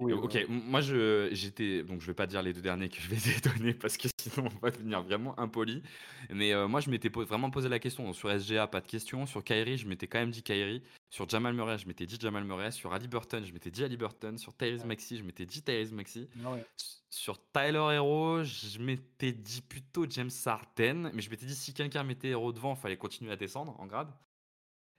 Oui, 0.00 0.12
ok, 0.12 0.34
m- 0.34 0.46
moi 0.66 0.80
je 0.80 1.28
j'étais 1.32 1.84
donc 1.84 2.00
je 2.00 2.06
vais 2.08 2.14
pas 2.14 2.26
dire 2.26 2.42
les 2.42 2.52
deux 2.52 2.60
derniers 2.60 2.88
que 2.88 2.96
je 3.00 3.08
vais 3.08 3.40
donner 3.58 3.74
parce 3.74 3.96
que 3.96 4.08
sinon 4.18 4.48
on 4.52 4.58
va 4.58 4.70
devenir 4.72 5.02
vraiment 5.02 5.38
impoli. 5.38 5.82
Mais 6.30 6.52
euh, 6.52 6.66
moi 6.66 6.80
je 6.80 6.90
m'étais 6.90 7.10
po- 7.10 7.24
vraiment 7.24 7.50
posé 7.50 7.68
la 7.68 7.78
question 7.78 8.12
sur 8.12 8.28
SGA, 8.30 8.66
pas 8.66 8.80
de 8.80 8.88
question. 8.88 9.24
Sur 9.26 9.44
Kyrie, 9.44 9.78
je 9.78 9.86
m'étais 9.86 10.08
quand 10.08 10.18
même 10.18 10.30
dit 10.32 10.42
Kyrie. 10.42 10.82
Sur 11.10 11.28
Jamal 11.28 11.54
Murray, 11.54 11.78
je 11.78 11.86
m'étais 11.86 12.06
dit 12.06 12.18
Jamal 12.20 12.42
Murray. 12.44 12.72
Sur 12.72 12.92
Ali 12.92 13.06
Burton, 13.06 13.44
je 13.46 13.52
m'étais 13.52 13.70
dit 13.70 13.84
Ali 13.84 13.96
Burton. 13.96 14.36
Sur 14.36 14.52
Tyrese 14.56 14.84
Maxey, 14.84 15.16
je 15.16 15.22
m'étais 15.22 15.46
dit 15.46 15.62
Tyrese 15.62 15.92
Maxey. 15.92 16.28
Ah 16.44 16.50
ouais. 16.52 16.64
S- 16.76 17.04
Sur 17.10 17.38
Tyler 17.52 17.86
Hero, 17.94 18.42
je 18.42 18.78
m'étais 18.80 19.30
dit 19.30 19.60
plutôt 19.62 20.06
James 20.10 20.30
Harden, 20.44 21.12
mais 21.14 21.22
je 21.22 21.30
m'étais 21.30 21.46
dit 21.46 21.54
si 21.54 21.72
quelqu'un 21.72 22.02
mettait 22.02 22.30
Hero 22.30 22.52
devant, 22.52 22.74
il 22.74 22.80
fallait 22.80 22.96
continuer 22.96 23.30
à 23.30 23.36
descendre 23.36 23.78
en 23.78 23.86
grade. 23.86 24.10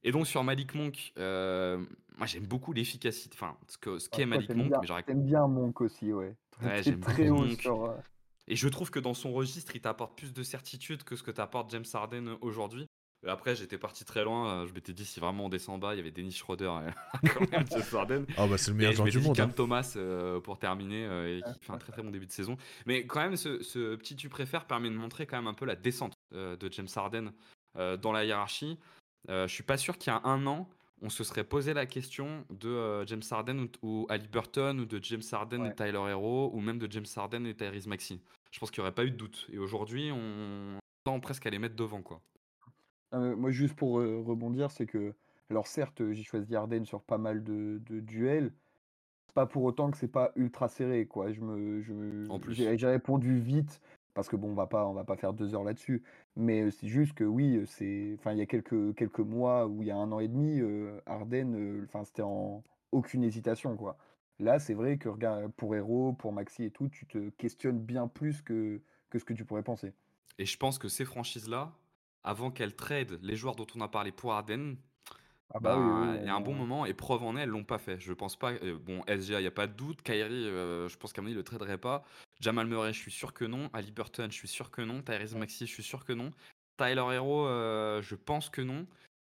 Et 0.05 0.11
donc 0.11 0.27
sur 0.27 0.43
Malik 0.43 0.75
Monk, 0.75 1.11
euh, 1.17 1.83
moi 2.17 2.27
j'aime 2.27 2.45
beaucoup 2.45 2.71
l'efficacité, 2.73 3.35
enfin 3.37 3.57
ce 3.67 3.77
que 3.77 3.97
ce 3.99 4.07
Ah, 4.11 4.15
qu'est 4.15 4.23
toi, 4.23 4.35
Malik 4.37 4.49
Monk, 4.55 4.69
bien, 4.69 4.95
mais 4.95 5.03
t'aimes 5.03 5.25
bien 5.25 5.47
Monk 5.47 5.81
aussi, 5.81 6.13
ouais. 6.13 6.35
Ouais, 6.63 6.83
j'aime 6.83 6.99
très 7.01 7.27
haut 7.29 7.37
Monk. 7.43 7.59
sur. 7.61 7.85
euh, 7.85 7.95
Et 8.47 8.55
je 8.55 8.67
trouve 8.69 8.91
que 8.91 8.99
dans 8.99 9.15
son 9.15 9.33
registre, 9.33 9.75
il 9.75 9.81
t'apporte 9.81 10.15
plus 10.15 10.31
de 10.31 10.43
certitude 10.43 11.03
que 11.03 11.15
ce 11.15 11.23
que 11.23 11.31
t'apporte 11.31 11.71
James 11.71 11.83
Harden 11.91 12.37
aujourd'hui. 12.41 12.85
Et 13.25 13.29
après, 13.29 13.55
j'étais 13.55 13.79
parti 13.79 14.05
très 14.05 14.23
loin. 14.23 14.61
euh, 14.61 14.67
Je 14.67 14.73
m'étais 14.73 14.93
dit, 14.93 15.03
si 15.03 15.19
vraiment 15.19 15.45
on 15.45 15.49
descend 15.49 15.81
bas, 15.81 15.95
il 15.95 15.97
y 15.97 15.99
avait 15.99 16.11
Dennis 16.11 16.33
Schroeder 16.33 16.71
et 17.23 17.27
quand 17.29 17.51
même 17.51 17.65
James 17.71 17.81
Harden. 17.91 18.25
Ah 18.37 18.45
bah 18.45 18.59
c'est 18.59 18.69
le 18.69 18.77
meilleur 18.77 18.93
joueur 18.93 19.09
du 19.09 19.19
monde. 19.19 19.35
Cam 19.35 19.49
hein. 19.49 19.53
Thomas 19.55 19.93
euh, 19.95 20.39
pour 20.39 20.59
terminer, 20.59 21.05
euh, 21.07 21.39
et 21.39 21.41
qui 21.41 21.65
fait 21.65 21.73
un 21.73 21.79
très 21.79 21.91
très 21.91 22.03
bon 22.03 22.11
début 22.11 22.27
de 22.27 22.31
saison. 22.31 22.55
Mais 22.85 23.07
quand 23.07 23.21
même, 23.21 23.35
ce, 23.35 23.63
ce 23.63 23.95
petit 23.95 24.15
tu 24.15 24.29
préfères 24.29 24.65
permet 24.67 24.91
de 24.91 24.95
montrer 24.95 25.25
quand 25.25 25.37
même 25.37 25.47
un 25.47 25.55
peu 25.55 25.65
la 25.65 25.75
descente 25.75 26.13
euh, 26.35 26.55
de 26.55 26.71
James 26.71 26.87
Harden 26.95 27.31
euh, 27.79 27.97
dans 27.97 28.11
la 28.11 28.23
hiérarchie. 28.25 28.77
Euh, 29.29 29.47
je 29.47 29.53
suis 29.53 29.63
pas 29.63 29.77
sûr 29.77 29.97
qu'il 29.97 30.11
y 30.11 30.15
a 30.15 30.21
un 30.23 30.45
an, 30.47 30.67
on 31.01 31.09
se 31.09 31.23
serait 31.23 31.43
posé 31.43 31.73
la 31.73 31.85
question 31.85 32.45
de 32.49 32.69
euh, 32.69 33.05
James 33.05 33.21
Harden 33.29 33.59
ou, 33.59 33.69
ou 33.81 34.05
Ali 34.09 34.27
Burton, 34.27 34.79
ou 34.79 34.85
de 34.85 34.99
James 35.03 35.21
Harden 35.31 35.61
Ouais. 35.61 35.69
et 35.69 35.75
Tyler 35.75 36.03
Hero, 36.09 36.51
ou 36.53 36.59
même 36.61 36.79
de 36.79 36.89
James 36.91 37.05
Harden 37.15 37.45
et 37.45 37.53
Tyrese 37.55 37.87
Maxey. 37.87 38.19
Je 38.51 38.59
pense 38.59 38.71
qu'il 38.71 38.81
n'y 38.81 38.87
aurait 38.87 38.95
pas 38.95 39.05
eu 39.05 39.11
de 39.11 39.17
doute. 39.17 39.47
Et 39.51 39.57
aujourd'hui, 39.57 40.11
on 40.13 40.77
tend 41.03 41.19
presque 41.19 41.45
à 41.45 41.49
les 41.49 41.59
mettre 41.59 41.75
devant. 41.75 42.01
quoi. 42.01 42.21
Moi, 43.11 43.51
juste 43.51 43.75
pour 43.75 43.99
euh, 43.99 44.21
rebondir, 44.25 44.71
c'est 44.71 44.85
que, 44.85 45.13
alors 45.49 45.67
certes, 45.67 46.01
j'ai 46.11 46.23
choisi 46.23 46.53
Harden 46.55 46.83
sur 46.85 47.01
pas 47.01 47.17
mal 47.17 47.43
de, 47.43 47.81
de 47.89 47.99
duels. 48.01 48.51
Pas 49.33 49.45
pour 49.45 49.63
autant 49.63 49.91
que 49.91 49.97
c'est 49.97 50.07
pas 50.11 50.31
ultra 50.35 50.67
serré, 50.69 51.05
quoi. 51.07 51.31
Je 51.31 51.41
me, 51.41 51.81
je 51.81 51.93
me- 51.93 52.29
En 52.31 52.39
plus. 52.39 52.53
j'ai 52.53 52.77
j'ai 52.77 52.87
répondu 52.87 53.37
vite 53.39 53.81
parce 54.13 54.29
que 54.29 54.37
bon, 54.37 54.51
on 54.51 54.53
va 54.53 54.67
pas, 54.67 54.85
on 54.87 54.93
va 54.93 55.03
pas 55.03 55.17
faire 55.17 55.33
deux 55.33 55.53
heures 55.53 55.63
là-dessus. 55.65 56.03
Mais 56.37 56.69
c'est 56.71 56.87
juste 56.87 57.13
que 57.13 57.23
oui, 57.23 57.61
c'est, 57.65 58.15
enfin, 58.19 58.33
il 58.33 58.39
y 58.39 58.41
a 58.41 58.45
quelques 58.45 58.95
quelques 58.95 59.19
mois 59.19 59.67
ou 59.67 59.81
il 59.83 59.87
y 59.87 59.91
a 59.91 59.95
un 59.97 60.11
an 60.11 60.19
et 60.19 60.27
demi, 60.27 60.59
euh, 60.59 60.99
euh, 61.07 61.85
enfin, 61.85 62.03
c'était 62.03 62.21
en 62.23 62.63
aucune 62.91 63.23
hésitation, 63.23 63.77
quoi. 63.77 63.97
Là, 64.39 64.59
c'est 64.59 64.73
vrai 64.73 64.97
que 64.97 65.07
regarde, 65.07 65.51
pour 65.53 65.75
Hero, 65.75 66.11
pour 66.13 66.33
Maxi 66.33 66.65
et 66.65 66.71
tout, 66.71 66.89
tu 66.89 67.05
te 67.07 67.29
questionnes 67.31 67.79
bien 67.79 68.07
plus 68.07 68.41
que 68.41 68.81
que 69.09 69.19
ce 69.19 69.23
que 69.25 69.33
tu 69.33 69.45
pourrais 69.45 69.63
penser. 69.63 69.93
Et 70.37 70.45
je 70.45 70.57
pense 70.57 70.77
que 70.77 70.87
ces 70.89 71.05
franchises-là, 71.05 71.73
avant 72.23 72.51
qu'elles 72.51 72.75
trade 72.75 73.19
les 73.21 73.35
joueurs 73.35 73.55
dont 73.55 73.67
on 73.75 73.81
a 73.81 73.87
parlé 73.87 74.11
pour 74.11 74.33
Harden, 74.33 74.75
Ah 75.53 75.59
bah 75.59 75.77
oui, 75.77 75.89
oui, 75.89 76.17
il 76.19 76.25
y 76.25 76.29
a 76.29 76.35
un 76.35 76.41
bon 76.41 76.53
on- 76.53 76.55
moment, 76.55 76.85
et 76.85 76.93
preuve 76.93 77.23
en 77.23 77.37
est, 77.37 77.41
elles 77.41 77.49
l'ont 77.49 77.63
pas 77.63 77.77
fait. 77.77 77.99
Je 77.99 78.13
pense 78.13 78.35
pas. 78.37 78.53
bon, 78.85 79.03
SGA, 79.07 79.39
il 79.39 79.43
n'y 79.43 79.47
a 79.47 79.51
pas 79.51 79.67
de 79.67 79.73
doute. 79.73 79.99
Euh, 80.09 80.89
je 80.89 80.97
pense 80.97 81.13
qu'à 81.13 81.21
mon 81.21 81.27
avis, 81.27 81.33
il 81.33 81.37
le 81.37 81.43
traderait 81.43 81.77
pas. 81.77 82.03
Jamal 82.39 82.67
Murray, 82.67 82.93
je 82.93 82.99
suis 82.99 83.11
sûr 83.11 83.33
que 83.33 83.45
non. 83.45 83.69
Ali 83.73 83.91
Burton, 83.91 84.31
je 84.31 84.35
suis 84.37 84.47
sûr 84.47 84.71
que 84.71 84.81
non. 84.81 85.01
Tyrese. 85.01 85.35
Maxey, 85.35 85.65
je 85.65 85.73
suis 85.73 85.83
sûr 85.83 86.05
que 86.05 86.13
non. 86.13 86.31
Tyler 86.77 87.05
Hero, 87.13 87.47
euh, 87.47 88.01
je 88.01 88.15
pense 88.15 88.49
que 88.49 88.61
non. 88.61 88.85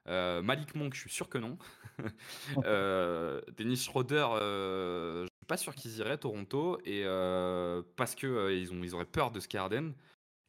Euh, 0.08 0.42
Malik 0.42 0.76
Monk, 0.76 0.94
je 0.94 1.02
suis 1.02 1.10
sûr 1.10 1.30
que 1.30 1.38
non. 1.38 1.58
euh, 2.66 3.42
Dennis 3.58 3.84
Schroeder, 3.84 4.28
euh, 4.32 5.24
je 5.24 5.28
suis 5.28 5.46
pas 5.48 5.58
sûr 5.58 5.76
qu'ils 5.76 5.98
iraient 5.98 6.18
Toronto 6.18 6.80
et 6.86 7.04
parce 7.98 8.16
que 8.16 8.56
ils 8.56 8.72
ont 8.72 8.82
ils 8.84 8.96
auraient 8.96 9.06
peur 9.06 9.32
de 9.32 9.40
ce. 9.40 9.48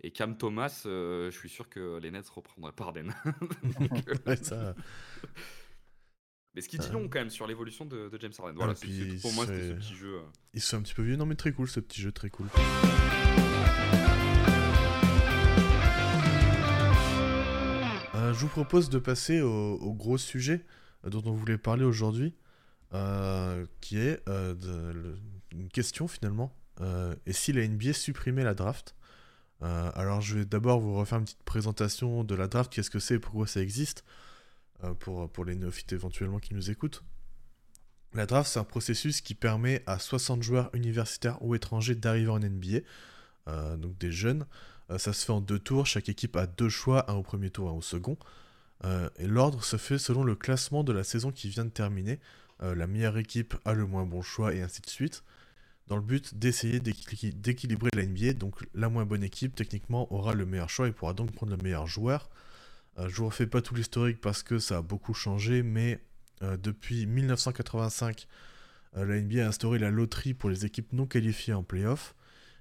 Et 0.02 0.12
Cam 0.12 0.38
Thomas, 0.38 0.82
je 0.84 1.30
suis 1.30 1.50
sûr 1.50 1.68
que 1.68 1.98
les 1.98 2.10
Nets 2.10 2.28
reprendraient 2.28 2.72
pas 2.72 2.84
Harden. 2.84 3.12
Donc, 3.80 4.26
Ouais, 4.26 4.36
ça, 4.36 4.74
mais 6.54 6.60
ce 6.62 6.68
qui 6.68 6.78
dit 6.78 6.86
Euh. 6.88 6.92
long 6.92 7.08
quand 7.08 7.18
même 7.20 7.30
sur 7.30 7.46
l'évolution 7.46 7.84
de, 7.84 8.08
de 8.08 8.18
James 8.20 8.32
Harden. 8.38 8.54
Voilà, 8.56 8.72
Ah, 8.76 8.80
puis 8.80 9.14
tout 9.16 9.20
pour 9.22 9.32
moi, 9.34 9.46
c'était 9.46 9.68
ce 9.68 9.72
petit 9.74 9.94
jeu. 9.94 10.14
euh. 10.16 10.22
il 10.54 10.60
se 10.60 10.68
fait 10.70 10.76
un 10.76 10.82
petit 10.82 10.94
peu 10.94 11.02
vieux. 11.02 11.16
Non 11.16 11.26
mais 11.26 11.36
très 11.36 11.52
cool 11.52 11.68
ce 11.68 11.80
petit 11.80 12.00
jeu, 12.00 12.12
très 12.12 12.30
cool. 12.30 12.46
Euh, 18.14 18.34
je 18.34 18.40
vous 18.40 18.48
propose 18.48 18.90
de 18.90 18.98
passer 18.98 19.40
au, 19.40 19.74
au 19.76 19.92
gros 19.94 20.18
sujet 20.18 20.64
dont 21.04 21.22
on 21.24 21.32
voulait 21.32 21.58
parler 21.58 21.84
aujourd'hui, 21.84 22.34
euh, 22.92 23.64
qui 23.80 23.98
est 23.98 24.20
euh, 24.28 24.54
de- 24.54 24.92
le- 24.92 25.16
une 25.52 25.68
question 25.68 26.08
finalement. 26.08 26.54
Et 27.26 27.34
si 27.34 27.52
la 27.52 27.62
NBA 27.68 27.92
supprimait 27.92 28.42
la 28.44 28.54
draft 28.54 28.94
Alors 29.60 30.22
je 30.22 30.38
vais 30.38 30.44
d'abord 30.46 30.80
vous 30.80 30.94
refaire 30.96 31.18
une 31.18 31.24
petite 31.24 31.42
présentation 31.42 32.24
de 32.24 32.34
la 32.34 32.46
draft, 32.48 32.72
qu'est-ce 32.72 32.88
que 32.88 32.98
c'est? 32.98 33.16
Et 33.16 33.18
pourquoi 33.18 33.46
ça 33.46 33.60
existe, 33.60 34.02
pour, 34.98 35.30
pour 35.30 35.44
les 35.44 35.54
néophytes 35.54 35.92
éventuellement 35.92 36.38
qui 36.38 36.54
nous 36.54 36.70
écoutent. 36.70 37.02
La 38.12 38.26
draft, 38.26 38.50
c'est 38.50 38.58
un 38.58 38.64
processus 38.64 39.20
qui 39.20 39.34
permet 39.34 39.82
à 39.86 39.98
60 39.98 40.42
joueurs 40.42 40.70
universitaires 40.74 41.40
ou 41.42 41.54
étrangers 41.54 41.94
d'arriver 41.94 42.30
en 42.30 42.40
NBA, 42.40 42.80
euh, 43.48 43.76
donc 43.76 43.96
des 43.98 44.10
jeunes. 44.10 44.46
Euh, 44.90 44.98
ça 44.98 45.12
se 45.12 45.24
fait 45.24 45.32
en 45.32 45.40
deux 45.40 45.60
tours, 45.60 45.86
chaque 45.86 46.08
équipe 46.08 46.36
a 46.36 46.46
deux 46.46 46.68
choix, 46.68 47.08
un 47.10 47.14
au 47.14 47.22
premier 47.22 47.50
tour, 47.50 47.68
un 47.70 47.74
au 47.74 47.82
second. 47.82 48.18
Euh, 48.84 49.08
et 49.16 49.26
l'ordre 49.26 49.62
se 49.62 49.76
fait 49.76 49.98
selon 49.98 50.24
le 50.24 50.34
classement 50.34 50.82
de 50.82 50.92
la 50.92 51.04
saison 51.04 51.30
qui 51.30 51.48
vient 51.48 51.64
de 51.64 51.70
terminer. 51.70 52.18
Euh, 52.62 52.74
la 52.74 52.86
meilleure 52.86 53.16
équipe 53.16 53.54
a 53.64 53.74
le 53.74 53.86
moins 53.86 54.06
bon 54.06 54.22
choix 54.22 54.54
et 54.54 54.62
ainsi 54.62 54.80
de 54.82 54.88
suite. 54.88 55.22
Dans 55.86 55.96
le 55.96 56.02
but 56.02 56.34
d'essayer 56.34 56.80
d'équili- 56.80 57.32
d'équilibrer 57.34 57.90
la 57.94 58.04
NBA, 58.04 58.32
donc 58.34 58.54
la 58.74 58.88
moins 58.88 59.04
bonne 59.04 59.22
équipe 59.22 59.54
techniquement 59.54 60.12
aura 60.12 60.34
le 60.34 60.46
meilleur 60.46 60.70
choix 60.70 60.88
et 60.88 60.92
pourra 60.92 61.14
donc 61.14 61.32
prendre 61.32 61.54
le 61.56 61.62
meilleur 61.62 61.86
joueur. 61.86 62.28
Euh, 63.00 63.08
je 63.08 63.16
vous 63.16 63.26
refais 63.26 63.46
pas 63.46 63.62
tout 63.62 63.74
l'historique 63.74 64.20
parce 64.20 64.42
que 64.42 64.58
ça 64.58 64.78
a 64.78 64.82
beaucoup 64.82 65.14
changé, 65.14 65.62
mais 65.62 66.00
euh, 66.42 66.56
depuis 66.56 67.06
1985, 67.06 68.26
euh, 68.96 69.04
la 69.04 69.20
NBA 69.20 69.44
a 69.44 69.48
instauré 69.48 69.78
la 69.78 69.90
loterie 69.90 70.34
pour 70.34 70.50
les 70.50 70.66
équipes 70.66 70.92
non 70.92 71.06
qualifiées 71.06 71.54
en 71.54 71.62
playoff. 71.62 72.14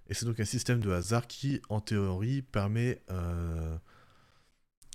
Et 0.08 0.14
c'est 0.14 0.26
donc 0.26 0.40
un 0.40 0.46
système 0.46 0.80
de 0.80 0.92
hasard 0.92 1.28
qui, 1.28 1.62
en 1.70 1.82
théorie, 1.82 2.42
permet 2.42 3.04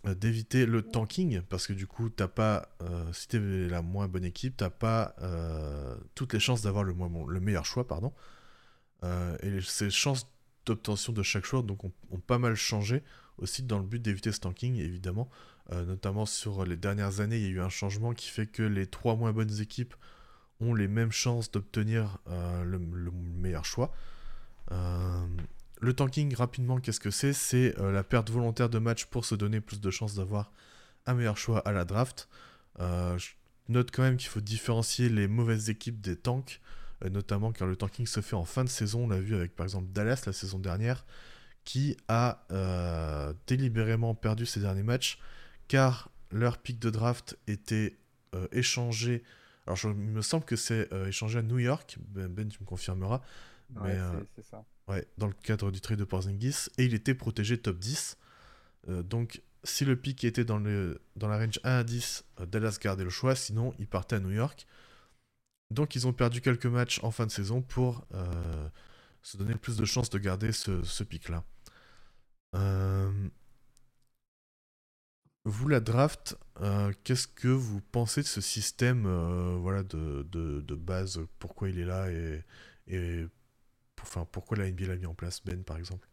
d'éviter 0.05 0.66
le 0.66 0.82
tanking, 0.82 1.40
parce 1.42 1.68
que 1.68 1.72
du 1.72 1.86
coup, 1.86 2.11
t'as 2.11 2.26
pas, 2.26 2.68
euh, 2.82 3.12
si 3.12 3.28
t'es 3.28 3.38
la 3.38 3.80
moins 3.80 4.09
bonne 4.09 4.24
équipe, 4.24 4.57
t'as 4.57 4.70
pas 4.70 5.14
toutes 6.16 6.32
les 6.32 6.40
chances 6.40 6.62
d'avoir 6.62 6.82
le, 6.82 7.40
meilleur 7.40 7.64
choix, 7.64 7.86
pardon. 7.86 8.12
Et 9.05 9.61
ces 9.61 9.88
chances 9.90 10.26
d'obtention 10.66 11.12
de 11.12 11.22
chaque 11.22 11.45
choix 11.45 11.62
donc, 11.62 11.84
ont 11.84 11.92
pas 12.26 12.38
mal 12.38 12.57
changé, 12.57 13.05
aussi 13.39 13.62
dans 13.62 13.78
le 13.78 13.85
but 13.85 14.01
d'éviter 14.01 14.32
ce 14.32 14.41
tanking, 14.41 14.76
évidemment. 14.76 15.28
Euh, 15.72 15.85
notamment 15.85 16.26
sur 16.26 16.64
les 16.64 16.76
dernières 16.76 17.20
années, 17.20 17.39
il 17.39 17.43
y 17.43 17.47
a 17.47 17.51
eu 17.51 17.61
un 17.61 17.70
changement 17.70 18.12
qui 18.12 18.28
fait 18.28 18.47
que 18.47 18.62
les 18.62 18.87
trois 18.87 19.16
moins 19.16 19.32
bonnes 19.32 19.61
équipes 19.61 19.95
ont 20.61 20.74
les 20.74 20.89
mêmes 20.89 21.12
chances 21.12 21.51
d'obtenir 21.51 22.18
euh, 22.28 22.64
le, 22.64 22.78
le 22.78 23.11
meilleur 23.11 23.64
choix. 23.64 23.95
Euh, 24.72 25.26
le 25.80 25.93
tanking, 25.95 26.35
rapidement, 26.35 26.78
qu'est-ce 26.80 27.01
que 27.01 27.11
c'est? 27.11 27.32
C'est 27.32 27.74
la 27.78 28.05
perte 28.05 28.30
volontaire 28.30 28.68
de 28.68 28.78
match 28.78 29.07
pour 29.07 29.24
se 29.24 29.35
donner 29.35 29.61
plus 29.61 29.80
de 29.80 29.91
chances 29.91 30.14
d'avoir 30.14 30.53
un 31.07 31.14
meilleur 31.14 31.37
choix 31.37 31.59
à 31.61 31.72
la 31.72 31.85
draft. 31.85 32.28
Je 32.78 33.30
note 33.68 33.91
quand 33.91 34.03
même 34.03 34.16
qu'il 34.16 34.28
faut 34.28 34.41
différencier 34.41 35.11
les 35.11 35.28
mauvaises 35.28 35.68
équipes 35.68 36.01
des 36.01 36.16
tanks. 36.16 36.62
notamment 37.11 37.53
car 37.53 37.66
le 37.68 37.76
tanking 37.76 38.07
se 38.07 38.20
fait 38.20 38.37
en 38.37 38.47
fin 38.47 38.64
de 38.64 38.70
saison. 38.70 39.05
On 39.05 39.09
l'a 39.09 39.20
vu 39.20 39.35
avec 39.35 39.55
par 39.55 39.64
exemple 39.64 39.89
Dallas 39.93 40.22
la 40.26 40.32
saison 40.32 40.59
dernière, 40.59 41.05
qui 41.65 41.97
a 42.09 42.45
délibérément 43.47 44.15
perdu 44.15 44.47
ses 44.47 44.61
derniers 44.61 44.83
matchs 44.83 45.19
car 45.69 46.11
leur 46.31 46.59
pic 46.59 46.79
de 46.79 46.91
draft 46.91 47.39
était 47.47 47.97
échangé. 48.53 49.23
Alors, 49.67 49.79
il 49.85 49.95
me 49.95 50.21
semble 50.21 50.45
que 50.45 50.57
c'est 50.57 50.91
échangé 51.07 51.39
à 51.39 51.43
New 51.43 51.59
York. 51.59 51.97
Ben, 52.09 52.29
ben 52.29 52.49
tu 52.49 52.59
me 52.61 52.67
confirmeras. 52.67 53.23
Ouais, 53.77 53.99
c'est 54.37 54.45
ça. 54.45 54.65
Ouais, 54.89 55.07
dans 55.17 55.29
le 55.29 55.33
cadre 55.33 55.71
du 55.71 55.81
trade 55.81 55.99
de 55.99 56.05
Porzingis. 56.05 56.69
Et 56.77 56.85
il 56.85 56.93
était 56.93 57.15
protégé 57.15 57.57
top 57.57 57.79
10. 57.79 58.19
donc, 59.05 59.41
si 59.65 59.85
le 59.85 59.97
pic 59.97 60.23
était 60.25 60.45
dans, 60.45 60.59
le, 60.59 61.01
dans 61.17 61.29
la 61.29 61.39
range 61.39 61.59
1 61.65 61.79
à 61.79 61.85
10, 61.85 62.25
euh, 62.41 62.47
Dallas 62.47 62.79
gardait 62.81 63.05
le 63.05 63.11
choix, 63.11 63.35
sinon 63.35 63.75
il 63.79 63.87
partait 63.87 64.17
à 64.17 64.21
New 64.21 64.31
York. 64.31 64.67
Donc 65.71 65.97
ils 65.97 66.07
ont 66.07 66.12
perdu 66.12 66.41
quelques 66.41 66.67
matchs 66.67 67.01
en 67.03 67.11
fin 67.11 67.27
de 67.27 67.31
saison 67.31 67.62
pour 67.62 68.07
euh, 68.15 68.69
se 69.23 69.37
donner 69.37 69.55
plus 69.55 69.77
de 69.77 69.85
chances 69.85 70.11
de 70.11 70.19
garder 70.19 70.53
ce, 70.53 71.03
pic-là. 71.03 71.43
Euh, 72.55 73.11
vous, 75.44 75.68
la 75.68 75.80
draft, 75.80 76.38
qu'est-ce 77.05 77.26
que 77.28 77.48
vous 77.48 77.80
pensez 77.92 78.22
de 78.22 78.26
ce 78.26 78.40
système 78.40 79.07
voilà, 79.59 79.82
de, 79.82 80.22
de, 80.22 80.74
base? 80.74 81.20
Pourquoi 81.38 81.68
il 81.68 81.78
est 81.78 81.84
là 81.84 82.11
et, 82.11 82.42
et 82.86 83.26
enfin, 84.00 84.26
pourquoi 84.30 84.57
la 84.57 84.70
NBA 84.70 84.86
l'a 84.86 84.96
mis 84.96 85.07
en 85.07 85.14
place, 85.14 85.44
Ben, 85.44 85.62
par 85.64 85.76
exemple? 85.76 86.09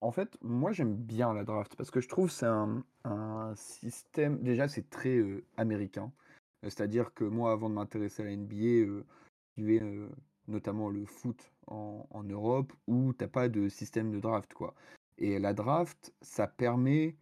En 0.00 0.10
fait, 0.10 0.38
moi 0.40 0.72
j'aime 0.72 0.94
bien 0.96 1.34
la 1.34 1.44
draft 1.44 1.76
parce 1.76 1.90
que 1.90 2.00
je 2.00 2.08
trouve 2.08 2.30
c'est 2.30 2.46
un, 2.46 2.82
système. 3.56 4.42
Déjà, 4.42 4.68
c'est 4.68 4.88
très 4.88 5.22
américain. 5.56 6.10
C'est-à-dire 6.62 7.12
que 7.14 7.24
moi, 7.24 7.52
avant 7.52 7.68
de 7.68 7.74
m'intéresser 7.74 8.22
à 8.22 8.26
la 8.26 8.32
NBA, 8.32 8.56
je 8.56 9.62
vivais 9.62 9.80
notamment 10.48 10.88
le 10.88 11.04
foot 11.04 11.52
en, 11.66 12.22
Europe 12.24 12.72
où 12.86 13.12
t'as 13.12 13.28
pas 13.28 13.48
de 13.48 13.68
système 13.68 14.10
de 14.10 14.20
draft, 14.20 14.54
quoi. 14.54 14.74
Et 15.18 15.38
la 15.38 15.54
draft, 15.54 16.12
ça 16.20 16.46
permet 16.46 17.16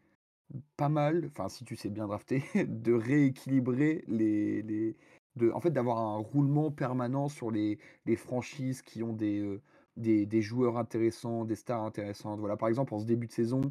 pas 0.77 0.89
mal, 0.89 1.27
enfin 1.27 1.49
si 1.49 1.65
tu 1.65 1.77
sais 1.77 1.91
bien 1.91 2.07
drafter, 2.07 2.43
de 2.69 2.93
rééquilibrer 2.93 4.05
les, 4.09 4.63
les 4.63 4.97
de, 5.37 5.51
en 5.51 5.61
fait, 5.61 5.71
d'avoir 5.71 5.99
un 5.99 6.17
roulement 6.17 6.71
permanent 6.71 7.29
sur 7.29 7.51
les, 7.51 7.79
les 8.07 8.17
franchises 8.17 8.83
qui 8.83 9.03
ont 9.03 9.13
des, 9.13 9.61
des, 9.97 10.43
joueurs 10.43 10.77
intéressants, 10.79 11.45
des 11.45 11.57
stars 11.57 11.83
intéressantes. 11.83 12.39
Voilà, 12.39 12.57
par 12.57 12.69
exemple, 12.69 12.95
en 12.95 13.01
ce 13.01 13.05
début 13.05 13.27
de 13.27 13.33
saison, 13.33 13.63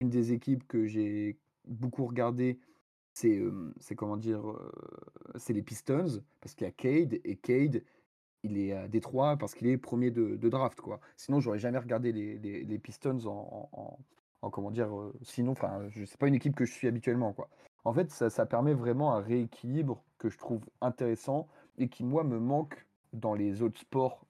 une 0.00 0.08
des 0.08 0.32
équipes 0.32 0.66
que 0.66 0.86
j'ai 0.86 1.38
beaucoup 1.66 2.06
regardé, 2.06 2.58
c'est 3.12 3.42
c'est 3.80 3.94
comment 3.94 4.16
dire, 4.16 4.42
c'est 5.36 5.52
les 5.52 5.62
Pistons, 5.62 6.22
parce 6.40 6.54
qu'il 6.54 6.66
y 6.66 6.70
a 6.70 6.72
Cade, 6.72 7.20
et 7.24 7.36
Cade, 7.36 7.82
il 8.42 8.58
est 8.58 8.72
à 8.72 8.88
Détroit 8.88 9.36
parce 9.36 9.54
qu'il 9.54 9.68
est 9.68 9.76
premier 9.76 10.10
de, 10.10 10.36
draft, 10.48 10.80
quoi. 10.80 11.00
Sinon, 11.16 11.40
j'aurais 11.40 11.58
jamais 11.58 11.78
regardé 11.78 12.12
les, 12.12 12.38
les, 12.38 12.78
Pistons 12.78 13.18
en, 13.26 13.98
en, 14.42 14.50
comment 14.50 14.70
dire, 14.70 14.88
sinon, 15.22 15.52
enfin, 15.52 15.80
c'est 16.06 16.18
pas 16.18 16.28
une 16.28 16.34
équipe 16.34 16.54
que 16.54 16.64
je 16.64 16.72
suis 16.72 16.88
habituellement, 16.88 17.32
quoi. 17.32 17.48
En 17.84 17.92
fait, 17.92 18.10
ça, 18.10 18.30
ça 18.30 18.46
permet 18.46 18.74
vraiment 18.74 19.14
un 19.14 19.20
rééquilibre 19.20 20.02
que 20.18 20.28
je 20.28 20.38
trouve 20.38 20.60
intéressant 20.80 21.48
et 21.78 21.88
qui, 21.88 22.04
moi, 22.04 22.24
me 22.24 22.38
manque 22.38 22.86
dans 23.12 23.34
les 23.34 23.62
autres 23.62 23.80
sports 23.80 24.24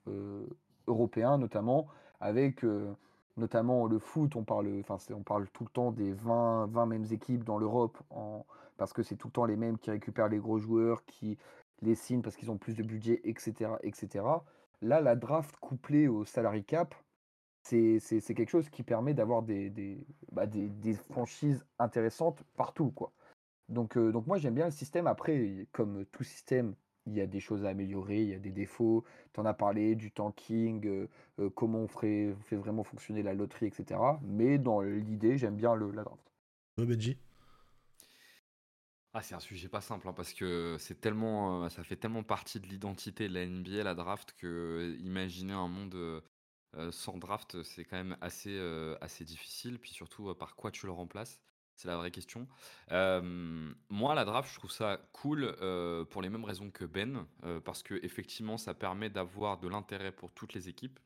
européens 0.87 1.39
notamment, 1.39 1.87
avec 2.21 2.65
notamment 3.37 3.87
le 3.87 3.99
foot, 3.99 4.37
on 4.37 4.45
parle, 4.45 4.69
enfin, 4.81 4.99
on 5.15 5.23
parle 5.23 5.49
tout 5.49 5.65
le 5.65 5.71
temps 5.71 5.93
des 5.93 6.13
20, 6.13 6.67
20 6.67 6.87
mêmes 6.87 7.07
équipes 7.11 7.45
dans 7.45 7.59
l'Europe, 7.59 7.99
en, 8.11 8.45
parce 8.77 8.93
que 8.93 9.03
c'est 9.03 9.17
tout 9.17 9.29
le 9.29 9.33
temps 9.33 9.45
les 9.45 9.57
mêmes 9.57 9.79
qui 9.79 9.91
récupèrent 9.91 10.29
les 10.29 10.39
gros 10.39 10.59
joueurs, 10.59 11.05
qui 11.07 11.39
les 11.83 11.95
signent 11.95 12.23
parce 12.23 12.37
qu'ils 12.37 12.51
ont 12.51 12.59
plus 12.59 12.75
de 12.75 12.83
budget, 12.83 13.21
etc. 13.25 13.73
etc. 13.83 14.25
Là, 14.83 15.01
la 15.01 15.17
draft 15.17 15.57
couplée 15.57 16.09
au 16.09 16.25
salary 16.25 16.65
cap, 16.65 16.95
c'est 17.63 18.01
quelque 18.35 18.51
chose 18.51 18.69
qui 18.71 18.83
permet 18.83 19.15
d'avoir 19.15 19.43
des, 19.43 19.71
des, 19.71 20.07
bah, 20.33 20.47
des, 20.47 20.95
franchises 20.95 21.65
intéressantes 21.79 22.43
partout. 22.57 22.91
Quoi. 22.91 23.13
Donc, 23.69 23.99
donc 23.99 24.27
moi 24.27 24.39
j'aime 24.39 24.55
bien 24.55 24.65
le 24.65 24.71
système. 24.71 25.07
Après, 25.07 25.67
comme 25.73 26.05
tout 26.07 26.25
système, 26.25 26.75
il 27.07 27.15
y 27.15 27.21
a 27.21 27.27
des 27.27 27.41
choses 27.41 27.65
à 27.65 27.71
améliorer, 27.71 28.23
il 28.23 28.29
y 28.29 28.35
a 28.35 28.39
des 28.39 28.53
défauts. 28.53 29.05
Tu 29.33 29.41
en 29.41 29.45
as 29.45 29.55
parlé 29.55 29.95
du 29.95 30.11
tanking, 30.11 30.87
euh, 30.87 31.09
euh, 31.39 31.51
comment 31.51 31.81
on 31.81 31.89
ferait, 31.89 32.35
fait 32.45 32.57
vraiment 32.57 32.85
fonctionner 32.85 33.23
la 33.23 33.35
loterie, 33.35 33.67
etc. 33.67 34.01
Mais 34.23 34.59
dans 34.59 34.81
l'idée, 34.81 35.39
j'aime 35.39 35.57
bien 35.57 35.75
le, 35.75 35.91
la 35.91 36.05
draft. 36.05 36.33
Benji 36.79 37.19
ah, 39.13 39.23
c'est 39.23 39.35
un 39.35 39.41
sujet 39.41 39.69
pas 39.69 39.81
simple 39.81 40.07
hein, 40.09 40.13
parce 40.13 40.33
que 40.33 40.77
c'est 40.79 41.01
tellement, 41.01 41.65
euh, 41.65 41.69
ça 41.69 41.83
fait 41.83 41.97
tellement 41.97 42.23
partie 42.23 42.61
de 42.61 42.67
l'identité 42.67 43.29
de 43.29 43.35
la 43.35 43.45
NBA, 43.45 43.83
la 43.83 43.95
draft, 43.95 44.35
que 44.39 44.97
imaginer 45.01 45.53
un 45.53 45.69
monde 45.69 46.23
sans 46.93 47.19
draft, 47.19 47.65
c'est 47.65 47.85
quand 47.85 47.97
même 47.97 48.17
assez, 48.21 48.57
assez 49.01 49.25
difficile. 49.25 49.81
Puis 49.81 49.91
surtout, 49.91 50.33
par 50.37 50.55
quoi 50.55 50.71
tu 50.71 50.87
le 50.87 50.93
remplaces 50.93 51.41
c'est 51.75 51.89
la 51.89 51.97
vraie 51.97 52.11
question. 52.11 52.47
moi, 52.91 54.15
la 54.15 54.25
draft, 54.25 54.51
je 54.53 54.59
trouve 54.59 54.71
ça 54.71 55.01
cool 55.13 55.57
pour 56.11 56.23
les 56.23 56.29
mêmes 56.29 56.45
raisons 56.45 56.71
que 56.71 56.85
Ben, 56.85 57.27
parce 57.65 57.83
que 57.83 57.95
effectivement, 58.05 58.59
ça 58.59 58.75
permet 58.75 59.09
d'avoir 59.09 59.59
de 59.59 59.67
l'intérêt 59.67 60.13
pour 60.13 60.31
toutes 60.31 60.53
les 60.53 60.69
équipes. 60.69 61.01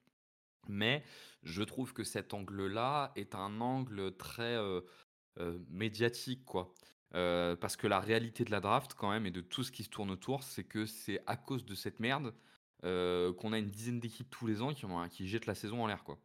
Mais 0.68 1.05
je 1.44 1.62
trouve 1.62 1.92
que 1.94 2.05
cet 2.05 2.34
angle-là 2.34 3.12
est 3.16 3.34
un 3.34 3.61
angle 3.61 4.16
très 4.16 4.59
médiatique, 5.70 6.44
quoi. 6.44 6.74
Parce 7.14 7.76
que 7.76 7.86
la 7.86 8.00
réalité 8.00 8.44
de 8.44 8.50
la 8.50 8.60
draft, 8.60 8.94
quand 8.94 9.10
même, 9.10 9.26
et 9.26 9.30
de 9.30 9.40
tout 9.40 9.62
ce 9.62 9.72
qui 9.72 9.84
se 9.84 9.90
tourne 9.90 10.10
autour, 10.10 10.42
c'est 10.42 10.64
que 10.64 10.84
c'est 10.84 11.22
à 11.26 11.36
cause 11.36 11.64
de 11.64 11.74
cette 11.74 12.00
merde 12.00 12.34
qu'on 12.82 13.52
a 13.52 13.58
une 13.58 13.70
dizaine 13.70 14.00
d'équipes 14.00 14.28
tous 14.30 14.46
les 14.46 14.60
ans 14.60 14.74
qui, 15.08 15.28
jettent 15.28 15.46
la 15.46 15.54
saison 15.54 15.82
en 15.82 15.86
l'air, 15.86 16.04
quoi 16.04 16.18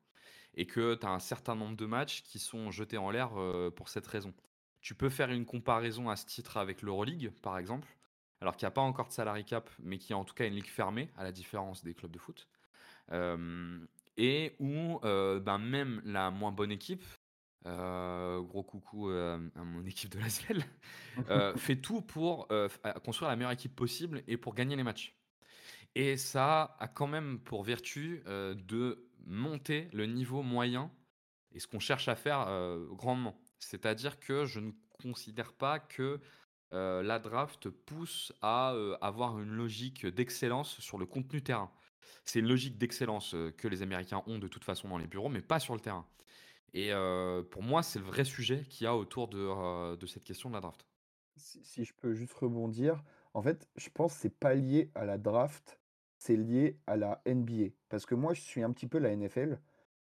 et 0.55 0.65
que 0.65 0.95
tu 0.95 1.05
as 1.05 1.09
un 1.09 1.19
certain 1.19 1.55
nombre 1.55 1.77
de 1.77 1.85
matchs 1.85 2.23
qui 2.23 2.39
sont 2.39 2.71
jetés 2.71 2.97
en 2.97 3.11
l'air 3.11 3.29
pour 3.75 3.89
cette 3.89 4.07
raison. 4.07 4.33
Tu 4.81 4.95
peux 4.95 5.09
faire 5.09 5.29
une 5.31 5.45
comparaison 5.45 6.09
à 6.09 6.15
ce 6.15 6.25
titre 6.25 6.57
avec 6.57 6.81
l'Euroleague, 6.81 7.31
par 7.41 7.57
exemple, 7.57 7.87
alors 8.41 8.55
qu'il 8.55 8.65
n'y 8.65 8.69
a 8.69 8.71
pas 8.71 8.81
encore 8.81 9.07
de 9.07 9.13
salary 9.13 9.45
cap, 9.45 9.69
mais 9.79 9.97
qui 9.97 10.13
a 10.13 10.17
en 10.17 10.23
tout 10.23 10.33
cas 10.33 10.47
une 10.47 10.55
ligue 10.55 10.67
fermée, 10.67 11.11
à 11.17 11.23
la 11.23 11.31
différence 11.31 11.83
des 11.83 11.93
clubs 11.93 12.11
de 12.11 12.19
foot. 12.19 12.47
et 14.17 14.55
où 14.59 14.99
ben, 15.01 15.57
même 15.59 16.01
la 16.05 16.31
moins 16.31 16.51
bonne 16.51 16.71
équipe, 16.71 17.03
gros 17.66 18.64
coucou 18.64 19.10
à 19.10 19.64
mon 19.64 19.86
équipe 19.86 20.12
de 20.12 20.20
la 20.20 20.30
SL, 20.30 20.64
fait 21.57 21.76
tout 21.76 22.01
pour 22.01 22.47
construire 23.03 23.30
la 23.30 23.36
meilleure 23.36 23.51
équipe 23.51 23.76
possible 23.76 24.24
et 24.28 24.38
pour 24.38 24.55
gagner 24.55 24.76
les 24.76 24.84
matchs. 24.84 25.16
Et 25.95 26.18
ça 26.18 26.76
a 26.80 26.88
quand 26.88 27.07
même 27.07 27.39
pour 27.39 27.64
vertu 27.64 28.24
de 28.26 29.10
monter 29.26 29.89
le 29.91 30.05
niveau 30.05 30.41
moyen 30.41 30.91
et 31.51 31.60
ce 31.60 31.68
qu'on 31.68 31.80
cherche 31.80 32.07
à 32.07 32.16
faire 32.16 32.45
grandement. 32.91 33.39
C'est-à-dire 33.60 34.20
que 34.20 34.45
je 34.45 34.60
ne 34.60 34.72
considère 35.01 35.53
pas 35.53 35.80
que 35.80 36.20
la 36.72 37.20
draft 37.20 37.70
pousse 37.70 38.32
à 38.41 38.74
avoir 39.01 39.39
une 39.39 39.51
logique 39.51 40.05
d'excellence 40.05 40.80
sur 40.80 40.97
le 40.97 41.05
contenu 41.05 41.41
terrain. 41.41 41.72
C'est 42.24 42.39
une 42.39 42.47
logique 42.47 42.78
d'excellence 42.78 43.36
que 43.57 43.68
les 43.68 43.82
Américains 43.82 44.24
ont 44.28 44.38
de 44.38 44.47
toute 44.47 44.64
façon 44.64 44.88
dans 44.88 44.97
les 44.97 45.07
bureaux, 45.07 45.30
mais 45.30 45.41
pas 45.41 45.60
sur 45.60 45.74
le 45.74 45.80
terrain. 45.80 46.05
Et 46.74 46.91
pour 47.51 47.63
moi, 47.63 47.84
c'est 47.84 47.99
le 47.99 48.05
vrai 48.05 48.24
sujet 48.24 48.63
qu'il 48.70 48.86
y 48.86 48.88
a 48.88 48.95
autour 48.95 49.28
de, 49.28 50.05
cette 50.05 50.24
question 50.24 50.49
de 50.49 50.55
la 50.55 50.61
draft. 50.61 50.86
Si, 51.38 51.86
je 51.86 51.93
peux 51.93 52.13
juste 52.13 52.34
rebondir, 52.34 53.03
en 53.34 53.41
fait, 53.41 53.67
je 53.76 53.89
pense 53.89 54.13
que 54.13 54.20
c'est 54.22 54.38
pas 54.38 54.53
lié 54.53 54.91
à 54.93 55.05
la 55.05 55.17
draft, 55.17 55.80
c'est 56.17 56.36
lié 56.36 56.78
à 56.86 56.97
la 56.97 57.22
NBA. 57.26 57.70
Parce 57.88 58.05
que 58.05 58.15
moi, 58.15 58.34
je 58.34 58.41
suis 58.41 58.61
un 58.61 58.72
petit 58.72 58.88
peu 58.88 58.97
la 58.97 59.15
NFL. 59.15 59.59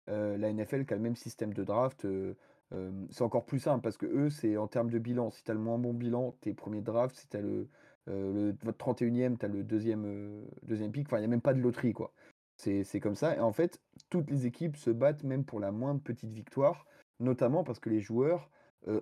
la 0.08 0.54
NFL 0.54 0.86
qui 0.86 0.94
a 0.94 0.98
le 0.98 1.02
même 1.02 1.16
système 1.16 1.54
de 1.54 1.64
draft. 1.64 2.08
c'est 3.10 3.24
encore 3.24 3.46
plus 3.46 3.60
simple 3.60 3.82
parce 3.82 3.98
que 3.98 4.06
eux, 4.06 4.30
c'est 4.30 4.58
en 4.58 4.68
termes 4.68 4.90
de 4.90 5.00
bilan. 5.00 5.32
Si 5.32 5.44
tu 5.44 5.52
as 5.52 5.56
le 5.56 5.60
moins 5.60 5.80
bon 5.80 5.94
bilan, 5.94 6.36
t'es 6.42 6.54
premier 6.54 6.82
draft. 6.82 7.16
Si 7.16 7.28
tu 7.28 7.38
as 7.38 7.42
le, 7.42 7.68
le, 8.08 8.56
votre 8.64 8.94
31e, 8.94 9.38
tu 9.38 9.46
as 9.46 9.50
le 9.50 9.64
deuxième, 9.64 10.46
deuxième 10.64 10.92
pick. 10.92 11.08
Enfin, 11.08 11.18
il 11.18 11.22
n'y 11.22 11.26
a 11.26 11.30
même 11.30 11.42
pas 11.42 11.54
de 11.54 11.60
loterie, 11.60 11.94
quoi. 11.94 12.14
C'est 12.84 13.00
comme 13.00 13.16
ça. 13.16 13.36
Et 13.36 13.40
en 13.40 13.52
fait, 13.52 13.80
toutes 14.10 14.30
les 14.30 14.46
équipes 14.46 14.78
se 14.78 14.90
battent 14.90 15.24
même 15.24 15.44
pour 15.44 15.60
la 15.60 15.72
moindre 15.72 16.02
petite 16.02 16.32
victoire, 16.32 16.86
notamment 17.20 17.64
parce 17.64 17.80
que 17.80 17.90
les 17.90 18.00
joueurs 18.00 18.50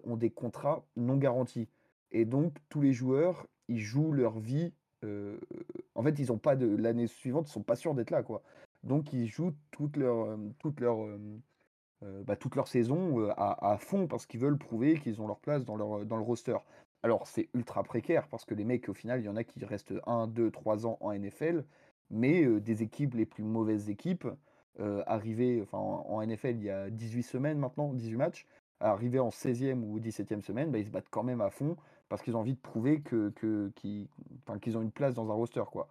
ont 0.03 0.15
des 0.15 0.29
contrats 0.29 0.83
non 0.95 1.17
garantis. 1.17 1.67
Et 2.11 2.25
donc, 2.25 2.55
tous 2.69 2.81
les 2.81 2.93
joueurs, 2.93 3.47
ils 3.67 3.79
jouent 3.79 4.11
leur 4.11 4.39
vie 4.39 4.73
en 5.95 6.03
fait, 6.03 6.19
ils 6.19 6.31
ont 6.31 6.37
pas 6.37 6.55
de 6.55 6.75
l'année 6.75 7.07
suivante, 7.07 7.49
ils 7.49 7.51
sont 7.51 7.63
pas 7.63 7.75
sûrs 7.75 7.95
d'être 7.95 8.11
là, 8.11 8.23
quoi. 8.23 8.43
Donc 8.83 9.13
ils 9.13 9.27
jouent 9.27 9.53
toute 9.71 9.97
leur, 9.97 10.37
toute 10.59 10.79
leur, 10.79 10.97
bah, 12.01 12.35
toute 12.35 12.55
leur 12.55 12.67
saison 12.67 13.29
à, 13.37 13.77
fond 13.79 14.07
parce 14.07 14.25
qu'ils 14.25 14.39
veulent 14.39 14.57
prouver 14.57 14.99
qu'ils 14.99 15.21
ont 15.21 15.27
leur 15.27 15.39
place 15.39 15.65
dans, 15.65 15.75
leur, 15.75 16.05
dans 16.05 16.17
le 16.17 16.23
roster. 16.23 16.57
Alors 17.03 17.27
c'est 17.27 17.49
ultra 17.53 17.83
précaire 17.83 18.27
parce 18.27 18.45
que 18.45 18.53
les 18.53 18.63
mecs, 18.63 18.89
au 18.89 18.93
final, 18.93 19.21
il 19.21 19.25
y 19.25 19.29
en 19.29 19.35
a 19.35 19.43
qui 19.43 19.63
restent 19.65 19.93
1, 20.05 20.27
2, 20.27 20.51
3 20.51 20.85
ans 20.85 20.97
en 20.99 21.13
NFL, 21.13 21.63
mais 22.11 22.45
des 22.59 22.83
équipes, 22.83 23.15
les 23.15 23.25
plus 23.25 23.43
mauvaises 23.43 23.89
équipes, 23.89 24.27
arrivées, 25.05 25.61
enfin 25.61 25.77
en, 25.77 26.25
NFL, 26.25 26.55
il 26.55 26.63
y 26.63 26.69
a 26.69 26.89
18 26.89 27.23
semaines 27.23 27.57
maintenant, 27.57 27.93
18 27.93 28.15
matchs, 28.15 28.45
arrivés 28.79 29.19
en 29.19 29.29
16e 29.29 29.81
ou 29.83 29.99
17e 29.99 30.41
semaine, 30.41 30.71
bah, 30.71 30.79
ils 30.79 30.85
se 30.85 30.89
battent 30.89 31.09
quand 31.09 31.23
même 31.23 31.41
à 31.41 31.49
fond 31.49 31.77
parce 32.09 32.21
qu'ils 32.21 32.35
ont 32.35 32.39
envie 32.39 32.55
de 32.55 32.59
prouver 32.59 33.01
que, 33.01 33.31
qu'ils, 33.75 34.07
ont 34.47 34.81
une 34.81 34.91
place 34.91 35.13
dans 35.13 35.31
un 35.31 35.33
roster. 35.33 35.63
Quoi. 35.71 35.87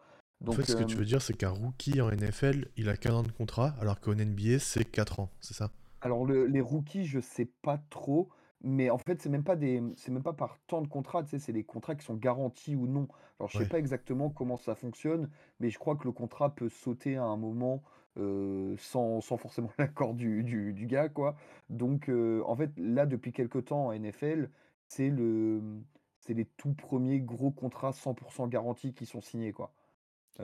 En 0.46 0.52
fait, 0.52 0.64
ce 0.64 0.76
que 0.76 0.84
tu 0.84 0.96
veux 0.96 1.04
dire, 1.04 1.22
c'est 1.22 1.34
qu'un 1.34 1.50
rookie 1.50 2.00
en 2.00 2.10
NFL, 2.10 2.66
il 2.76 2.88
a 2.88 2.96
qu'un 2.96 3.14
an 3.14 3.22
de 3.22 3.32
contrat, 3.32 3.74
alors 3.80 4.00
qu'en 4.00 4.14
NBA, 4.14 4.58
c'est 4.58 4.84
4 4.84 5.20
ans, 5.20 5.30
c'est 5.40 5.54
ça? 5.54 5.70
Alors 6.02 6.24
le 6.24 6.46
les 6.46 6.60
rookies, 6.60 7.04
je 7.04 7.20
sais 7.20 7.48
pas 7.62 7.78
trop, 7.90 8.30
mais 8.62 8.90
en 8.90 8.98
fait, 8.98 9.20
c'est 9.22 9.28
même 9.30 9.44
pas 9.44 9.56
des 9.56 9.82
c'est 9.96 10.12
même 10.12 10.22
pas 10.22 10.32
par 10.34 10.58
temps 10.66 10.82
de 10.82 10.88
contrat, 10.88 11.22
tu 11.24 11.30
sais, 11.30 11.38
c'est 11.38 11.52
les 11.52 11.64
contrats 11.64 11.94
qui 11.94 12.04
sont 12.04 12.14
garantis 12.16 12.76
ou 12.76 12.86
non. 12.86 13.08
Alors 13.38 13.48
je 13.48 13.56
sais 13.56 13.64
Ouais. 13.64 13.68
pas 13.68 13.78
exactement 13.78 14.30
comment 14.30 14.56
ça 14.56 14.74
fonctionne, 14.74 15.30
mais 15.60 15.70
je 15.70 15.78
crois 15.78 15.96
que 15.96 16.04
le 16.04 16.12
contrat 16.12 16.54
peut 16.54 16.68
sauter 16.68 17.16
à 17.16 17.24
un 17.24 17.36
moment, 17.36 17.82
sans 18.16 19.20
sans 19.20 19.36
forcément 19.36 19.70
l'accord 19.78 20.14
du 20.14 20.42
du 20.44 20.72
du 20.72 20.86
gars, 20.86 21.08
quoi. 21.08 21.36
Donc 21.68 22.08
en 22.10 22.56
fait, 22.56 22.72
là, 22.78 23.06
depuis 23.06 23.32
quelque 23.32 23.58
temps 23.58 23.86
en 23.86 23.92
NFL, 23.92 24.50
c'est 24.88 25.08
le, 25.10 25.60
mmh, 25.60 25.84
c'est 26.20 26.34
les 26.34 26.44
tout 26.46 26.74
premiers 26.74 27.20
gros 27.20 27.50
contrats 27.52 27.92
100% 27.92 28.46
garantis 28.48 28.92
qui 28.94 29.06
sont 29.06 29.20
signés, 29.20 29.52
quoi. 29.52 29.72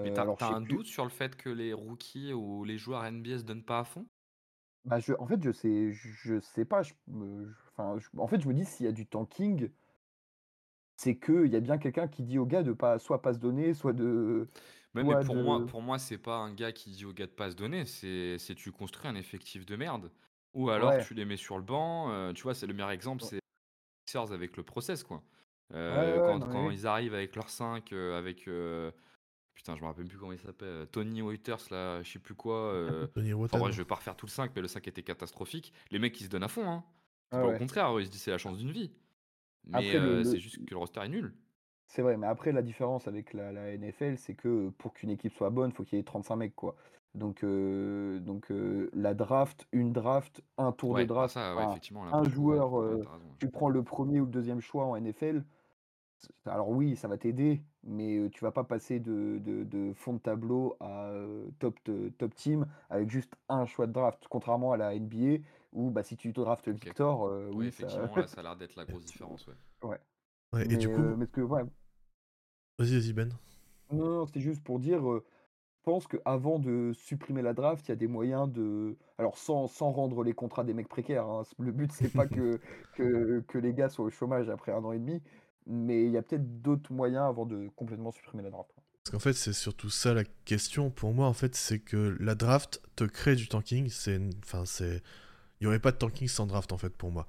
Mais 0.04 0.10
t'as 0.10 0.22
alors 0.22 0.40
je 0.40 0.46
as 0.46 0.46
sais 0.46 0.56
un 0.56 0.62
plus 0.66 0.80
doute 0.80 0.86
sur 0.86 1.04
le 1.04 1.10
fait 1.10 1.36
que 1.36 1.50
les 1.50 1.74
rookies 1.74 2.32
ou 2.32 2.64
les 2.64 2.78
joueurs 2.78 3.04
NBA 3.04 3.38
se 3.38 3.44
donnent 3.44 3.64
pas 3.66 3.80
à 3.80 3.84
fond? 3.84 4.08
bah, 4.84 4.98
je 5.00 5.12
en 5.18 5.26
fait, 5.26 5.42
je 5.42 5.50
sais 5.52 5.92
je 5.92 6.40
sais 6.40 6.64
pas, 6.64 6.82
je 6.82 6.94
me 7.08 7.54
enfin, 7.76 7.98
je 7.98 8.08
en 8.18 8.26
fait, 8.28 8.40
je 8.40 8.48
me 8.48 8.54
dis 8.54 8.64
s'il 8.64 8.86
y 8.86 8.88
a 8.88 8.92
du 8.92 9.06
tanking 9.06 9.70
C'est 10.96 11.18
qu'il 11.18 11.46
y 11.52 11.56
a 11.56 11.60
bien 11.60 11.78
quelqu'un 11.78 12.08
qui 12.08 12.22
dit 12.22 12.38
au 12.38 12.46
gars 12.46 12.62
de 12.62 12.72
pas 12.72 12.98
soit 12.98 13.20
pas 13.22 13.34
se 13.34 13.38
donner, 13.38 13.74
soit 13.74 13.92
de 13.92 14.48
mais 14.94 15.04
soit 15.04 15.18
pour 15.18 15.36
moi, 15.36 15.66
pour 15.66 15.82
moi, 15.82 15.98
c'est 15.98 16.18
pas 16.18 16.36
un 16.38 16.52
gars 16.54 16.72
qui 16.72 16.90
dit 16.90 17.04
au 17.04 17.12
gars 17.12 17.26
de 17.26 17.30
pas 17.32 17.50
se 17.50 17.56
donner, 17.56 17.84
c'est 17.86 18.38
c'est 18.38 18.54
tu 18.54 18.72
construis 18.72 19.08
un 19.08 19.14
effectif 19.14 19.66
de 19.66 19.76
merde. 19.76 20.10
Ou 20.54 20.70
alors 20.70 20.96
ouais, 20.96 21.06
tu 21.06 21.12
les 21.14 21.24
mets 21.26 21.36
sur 21.36 21.58
le 21.58 21.64
banc, 21.64 22.10
heu, 22.12 22.32
tu 22.34 22.42
vois? 22.42 22.54
C'est 22.54 22.66
le 22.66 22.72
meilleur 22.74 22.90
exemple, 22.90 23.22
c'est 23.22 23.36
les 23.36 23.40
Sixers 24.08 24.32
avec 24.32 24.56
le 24.56 24.64
process, 24.64 25.04
quoi. 25.04 25.24
ouais, 25.88 26.18
ouais, 26.18 26.40
quand 26.40 26.70
ils 26.70 26.86
arrivent 26.86 27.14
avec 27.14 27.36
leurs 27.36 27.50
5, 27.50 27.92
heu, 27.92 28.14
avec, 28.14 28.48
putain, 29.54 29.76
je 29.76 29.80
me 29.82 29.86
rappelle 29.86 30.06
plus 30.06 30.18
comment 30.18 30.32
il 30.32 30.38
s'appelle, 30.38 30.86
Tony 30.88 31.22
Waiters 31.22 31.70
là, 31.70 32.02
je 32.02 32.10
sais 32.12 32.18
plus 32.18 32.34
quoi, 32.34 32.72
heu, 32.74 33.08
Tony 33.14 33.32
enfin 33.48 33.58
bref, 33.58 33.72
je 33.74 33.82
vais 33.82 33.86
pas 33.86 33.94
refaire 33.96 34.16
tout 34.16 34.26
le 34.26 34.30
5, 34.30 34.52
mais 34.54 34.62
le 34.62 34.68
5 34.68 34.86
était 34.88 35.02
catastrophique. 35.02 35.72
Les 35.90 35.98
mecs, 35.98 36.20
ils 36.20 36.24
se 36.24 36.28
donnent 36.30 36.42
à 36.44 36.48
fond, 36.48 36.68
hein. 36.70 36.84
C'est 37.30 37.38
Ouais, 37.38 37.40
pas 37.40 37.48
au 37.48 37.54
ouais. 37.54 37.62
contraire, 37.62 37.96
eux, 37.96 38.00
ils 38.02 38.06
se 38.06 38.10
disent: 38.10 38.22
«C'est 38.22 38.30
la 38.32 38.38
chance 38.38 38.58
d'une 38.58 38.72
vie». 38.72 38.92
Mais 39.64 39.98
le 40.00 40.24
c'est 40.24 40.40
juste 40.40 40.64
que 40.66 40.70
le 40.72 40.78
roster 40.78 41.00
est 41.02 41.08
nul. 41.10 41.36
c'est 41.88 42.02
vrai, 42.02 42.16
mais 42.16 42.26
après 42.26 42.52
la 42.52 42.62
différence 42.62 43.06
avec 43.08 43.32
la 43.32 43.52
la 43.52 43.72
NFL, 43.72 44.18
c'est 44.18 44.34
que, 44.34 44.70
pour 44.70 44.92
qu'une 44.92 45.10
équipe 45.10 45.32
soit 45.32 45.50
bonne, 45.50 45.72
faut 45.72 45.84
qu'il 45.84 45.98
y 45.98 46.00
ait 46.00 46.04
35 46.04 46.36
mecs, 46.36 46.54
quoi. 46.56 46.76
Donc 47.14 47.44
donc 47.44 48.46
la 48.92 49.14
draft, 49.14 49.66
une 49.72 49.92
draft, 49.92 50.42
un 50.58 50.72
tour 50.72 50.94
de 50.94 51.04
Ouais, 51.04 51.08
ah 51.14 51.28
draft, 51.28 51.28
ça, 51.28 51.54
ouais, 51.56 51.66
un 52.10 52.24
ouais, 52.26 52.28
joueur, 52.28 52.72
ouais, 52.88 53.06
tu 53.38 53.50
ouais. 53.50 53.50
prends 53.50 53.68
le 53.70 53.82
premier 53.84 54.20
ou 54.20 54.24
le 54.26 54.30
deuxième 54.30 54.60
choix 54.60 54.84
en 54.86 54.96
NFL, 54.96 55.44
alors 56.46 56.70
oui, 56.70 56.96
ça 56.96 57.08
va 57.08 57.18
t'aider, 57.18 57.62
mais 57.84 58.28
tu 58.32 58.44
vas 58.44 58.52
pas 58.52 58.64
passer 58.64 59.00
de 59.00 59.38
de 59.40 59.64
de 59.64 59.92
fond 59.94 60.14
de 60.14 60.18
tableau 60.20 60.76
à, 60.80 61.12
top 61.58 61.78
top 62.18 62.34
team 62.34 62.66
avec 62.90 63.10
juste 63.10 63.34
un 63.48 63.66
choix 63.66 63.86
de 63.86 63.92
draft. 63.92 64.26
Contrairement 64.30 64.72
à 64.72 64.76
la 64.78 64.94
NBA 64.94 65.38
où, 65.72 65.90
bah, 65.90 66.02
si 66.02 66.16
tu 66.16 66.32
te 66.32 66.40
draftes 66.40 66.68
OK. 66.74 66.88
Victor, 66.88 67.30
Ouais, 67.50 67.50
oui, 67.52 67.66
ça 67.72 67.86
effectivement, 67.86 68.16
là, 68.16 68.26
ça 68.26 68.40
a 68.40 68.42
l'air 68.44 68.56
d'être 68.56 68.76
la 68.76 68.84
grosse 68.84 69.04
différence, 69.06 69.46
ouais. 69.46 69.54
ouais. 69.82 69.98
Ouais, 70.52 70.66
et 70.70 70.76
Mais 70.76 70.76
du 70.76 70.88
coup, 70.90 71.16
mais 71.16 71.26
que 71.28 71.40
ouais, 71.40 71.62
vas-y, 72.78 72.92
vas-y, 72.98 73.12
Ben. 73.12 73.38
non, 73.90 74.06
non, 74.08 74.26
c'était 74.26 74.40
juste 74.40 74.62
pour 74.64 74.78
dire, 74.80 75.00
je 75.02 75.20
pense 75.84 76.06
qu'avant 76.08 76.58
de 76.60 76.92
supprimer 76.94 77.42
la 77.42 77.54
draft, 77.54 77.86
il 77.88 77.90
y 77.90 77.92
a 77.92 77.96
des 77.96 78.08
moyens 78.08 78.50
de 78.52 78.96
alors 79.18 79.38
sans 79.38 79.68
sans 79.68 79.92
rendre 79.92 80.24
les 80.24 80.34
contrats 80.34 80.64
des 80.64 80.74
mecs 80.74 80.88
précaires, 80.88 81.26
hein, 81.26 81.44
le 81.58 81.72
but 81.72 81.92
c'est 81.92 82.10
pas 82.10 82.26
que 82.28 82.60
que 82.92 83.40
que 83.48 83.58
les 83.58 83.74
gars 83.74 83.88
soient 83.90 84.06
au 84.06 84.10
chômage 84.10 84.48
après 84.50 84.72
un 84.72 84.84
an 84.84 84.92
et 84.92 84.98
demi, 85.00 85.22
mais 85.66 86.06
il 86.06 86.12
y 86.12 86.18
a 86.18 86.22
peut-être 86.22 86.62
d'autres 86.62 86.92
moyens 86.92 87.24
avant 87.26 87.46
de 87.46 87.68
complètement 87.76 88.12
supprimer 88.12 88.42
la 88.44 88.50
draft. 88.50 88.72
Parce 89.04 89.12
qu'en 89.12 89.18
fait, 89.20 89.34
c'est 89.34 89.52
surtout 89.52 89.88
ça 89.90 90.14
la 90.14 90.24
question 90.44 90.90
pour 90.90 91.12
moi, 91.12 91.26
en 91.28 91.32
fait, 91.32 91.54
c'est 91.54 91.78
que 91.78 92.16
la 92.18 92.34
draft 92.34 92.82
te 92.96 93.04
crée 93.04 93.36
du 93.36 93.46
tanking. 93.48 93.88
C'est, 93.88 94.20
enfin, 94.44 94.64
c'est, 94.64 95.02
il 95.60 95.64
y 95.64 95.66
aurait 95.66 95.78
pas 95.78 95.92
de 95.92 95.96
tanking 95.96 96.28
sans 96.28 96.46
draft, 96.46 96.72
en 96.72 96.78
fait, 96.78 96.90
pour 96.96 97.10
moi. 97.10 97.26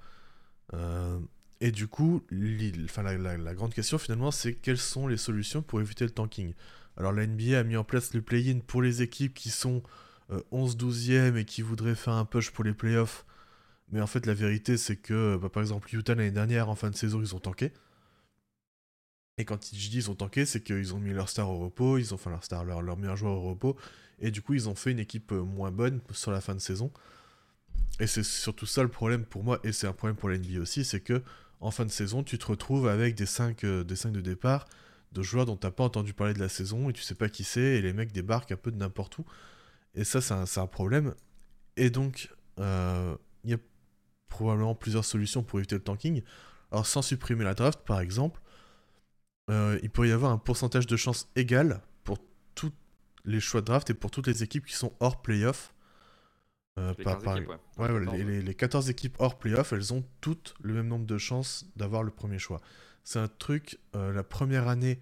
Euh, 0.73 1.19
et 1.59 1.71
du 1.71 1.87
coup, 1.87 2.23
la 2.29 3.55
grande 3.55 3.73
question 3.73 3.97
finalement, 3.97 4.31
c'est 4.31 4.53
quelles 4.53 4.77
sont 4.77 5.07
les 5.07 5.17
solutions 5.17 5.61
pour 5.61 5.81
éviter 5.81 6.03
le 6.05 6.11
tanking? 6.11 6.53
Alors, 6.97 7.13
la 7.13 7.25
NBA 7.25 7.59
a 7.59 7.63
mis 7.63 7.77
en 7.77 7.83
place 7.83 8.13
le 8.13 8.21
play-in 8.21 8.59
pour 8.59 8.81
les 8.81 9.01
équipes 9.01 9.33
qui 9.33 9.49
sont 9.49 9.83
euh, 10.31 10.41
11-12e 10.51 11.35
et 11.37 11.45
qui 11.45 11.61
voudraient 11.61 11.95
faire 11.95 12.13
un 12.13 12.25
push 12.25 12.51
pour 12.51 12.63
les 12.63 12.73
playoffs. 12.73 13.25
Mais 13.91 14.01
en 14.01 14.07
fait, 14.07 14.25
la 14.25 14.33
vérité, 14.33 14.77
c'est 14.77 14.97
que, 14.97 15.37
bah, 15.37 15.49
par 15.49 15.61
exemple, 15.61 15.93
Utah 15.95 16.15
l'année 16.15 16.31
dernière, 16.31 16.69
en 16.69 16.75
fin 16.75 16.89
de 16.89 16.95
saison, 16.95 17.21
ils 17.21 17.35
ont 17.35 17.39
tanké. 17.39 17.71
Et 19.37 19.45
quand 19.45 19.63
je 19.63 19.89
dis 19.89 19.97
ils 19.97 20.09
ont 20.09 20.15
tanké, 20.15 20.45
c'est 20.45 20.63
qu'ils 20.63 20.95
ont 20.95 20.99
mis 20.99 21.11
leur 21.13 21.29
star 21.29 21.49
au 21.49 21.59
repos, 21.59 21.97
ils 21.97 22.13
ont 22.13 22.17
fait 22.17 22.29
leur 22.29 22.43
star, 22.43 22.65
leur, 22.65 22.81
leur 22.81 22.97
meilleur 22.97 23.15
joueur 23.15 23.33
au 23.33 23.49
repos, 23.49 23.77
et 24.19 24.31
du 24.31 24.41
coup 24.41 24.55
ils 24.55 24.67
ont 24.67 24.75
fait 24.75 24.91
une 24.91 24.99
équipe 24.99 25.31
euh, 25.31 25.43
moins 25.43 25.71
bonne 25.71 26.01
sur 26.11 26.31
la 26.31 26.41
fin 26.41 26.55
de 26.55 26.59
saison. 26.59 26.91
Et 27.99 28.07
c'est 28.07 28.23
surtout 28.23 28.65
ça 28.65 28.83
le 28.83 28.89
problème 28.89 29.25
pour 29.25 29.43
moi, 29.43 29.59
et 29.63 29.71
c'est 29.71 29.87
un 29.87 29.93
problème 29.93 30.15
pour 30.15 30.29
la 30.29 30.37
NBA 30.37 30.59
aussi, 30.59 30.85
c'est 30.85 31.01
que 31.01 31.23
en 31.59 31.71
fin 31.71 31.85
de 31.85 31.91
saison, 31.91 32.23
tu 32.23 32.37
te 32.37 32.45
retrouves 32.45 32.87
avec 32.87 33.15
des 33.15 33.25
5 33.25 33.65
des 33.65 33.95
cinq 33.95 34.11
de 34.11 34.21
départ 34.21 34.67
de 35.11 35.23
joueurs 35.23 35.45
dont 35.45 35.55
t'as 35.55 35.71
pas 35.71 35.83
entendu 35.83 36.13
parler 36.13 36.33
de 36.33 36.39
la 36.39 36.49
saison, 36.49 36.89
et 36.89 36.93
tu 36.93 37.01
sais 37.01 37.15
pas 37.15 37.29
qui 37.29 37.43
c'est, 37.43 37.61
et 37.61 37.81
les 37.81 37.93
mecs 37.93 38.11
débarquent 38.11 38.51
un 38.51 38.57
peu 38.57 38.71
de 38.71 38.77
n'importe 38.77 39.17
où. 39.17 39.25
Et 39.95 40.03
ça, 40.03 40.21
c'est 40.21 40.33
un, 40.33 40.45
un 40.63 40.67
problème. 40.67 41.15
Et 41.75 41.89
donc, 41.89 42.29
euh, 42.59 43.15
il 43.43 43.51
y 43.51 43.53
a 43.53 43.57
probablement 44.27 44.75
plusieurs 44.75 45.05
solutions 45.05 45.43
pour 45.43 45.59
éviter 45.59 45.75
le 45.75 45.81
tanking. 45.81 46.21
Alors, 46.71 46.85
sans 46.85 47.01
supprimer 47.01 47.43
la 47.43 47.53
draft, 47.53 47.79
par 47.85 47.99
exemple, 47.99 48.41
euh, 49.49 49.79
il 49.81 49.89
pourrait 49.89 50.09
y 50.09 50.11
avoir 50.11 50.31
un 50.31 50.37
pourcentage 50.37 50.87
de 50.87 50.97
chance 50.97 51.29
égal 51.35 51.81
pour 52.03 52.19
tous 52.53 52.73
les 53.25 53.39
choix 53.39 53.61
de 53.61 53.65
draft 53.65 53.89
et 53.89 53.93
pour 53.93 54.11
toutes 54.11 54.27
les 54.27 54.43
équipes 54.43 54.65
qui 54.65 54.75
sont 54.75 54.93
hors 54.99 55.21
playoff. 55.21 55.73
Euh, 56.77 56.93
Les 56.97 57.03
par- 57.03 57.15
15 57.15 57.23
par- 57.23 57.37
équipes, 57.37 57.49
ouais. 57.49 57.55
ouais, 57.55 57.83
Ouais, 57.85 57.89
voilà, 57.89 58.05
14, 58.05 58.17
les, 58.19 58.23
ouais. 58.25 58.31
les- 58.31 58.41
les 58.43 58.53
14 58.55 58.89
équipes 58.89 59.15
hors 59.19 59.37
playoff, 59.39 59.73
elles 59.73 59.93
ont 59.93 60.03
toutes 60.21 60.53
le 60.61 60.73
même 60.73 60.87
nombre 60.87 61.05
de 61.07 61.17
chances 61.17 61.65
d'avoir 61.75 62.03
le 62.03 62.11
premier 62.11 62.37
choix. 62.39 62.61
C'est 63.03 63.19
un 63.19 63.27
truc, 63.27 63.79
euh, 63.95 64.13
la 64.13 64.23
première 64.23 64.67
année 64.67 64.99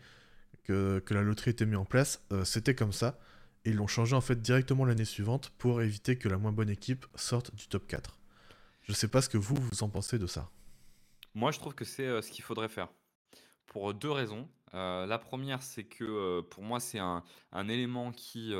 que, 0.64 1.00
que 1.00 1.14
la 1.14 1.22
loterie 1.22 1.52
était 1.52 1.66
mise 1.66 1.76
en 1.78 1.86
place, 1.86 2.22
euh, 2.32 2.46
c'était 2.46 2.76
comme 2.76 2.94
ça. 2.94 3.20
Et 3.66 3.72
ils 3.72 3.76
l'ont 3.76 3.88
changé 3.88 4.16
en 4.16 4.22
fait 4.22 4.42
directement 4.42 4.86
l'année 4.86 5.06
suivante 5.06 5.50
pour 5.58 5.82
éviter 5.82 6.18
que 6.18 6.30
la 6.30 6.38
moins 6.38 6.52
bonne 6.52 6.70
équipe 6.70 7.06
sorte 7.16 7.54
du 7.56 7.68
top 7.68 7.88
4. 7.88 8.20
Je 8.84 8.94
sais 8.94 9.08
pas 9.08 9.22
ce 9.22 9.28
que 9.30 9.38
vous, 9.40 9.56
vous 9.56 9.84
en 9.84 9.90
pensez 9.90 10.18
de 10.20 10.28
ça. 10.28 10.50
Moi, 11.34 11.52
je 11.52 11.60
trouve 11.60 11.74
que 11.76 11.84
c'est, 11.84 12.06
heu, 12.06 12.22
ce 12.22 12.30
qu'il 12.32 12.44
faudrait 12.44 12.70
faire. 12.70 12.88
Pour, 13.68 13.94
2 13.94 14.12
raisons. 14.12 14.48
La 14.74 15.18
première, 15.18 15.62
c'est 15.64 15.84
que, 15.86 16.42
pour 16.42 16.62
moi, 16.64 16.80
c'est 16.80 17.00
un 17.00 17.24
un 17.54 17.68
élément 17.70 18.12
qui, 18.12 18.54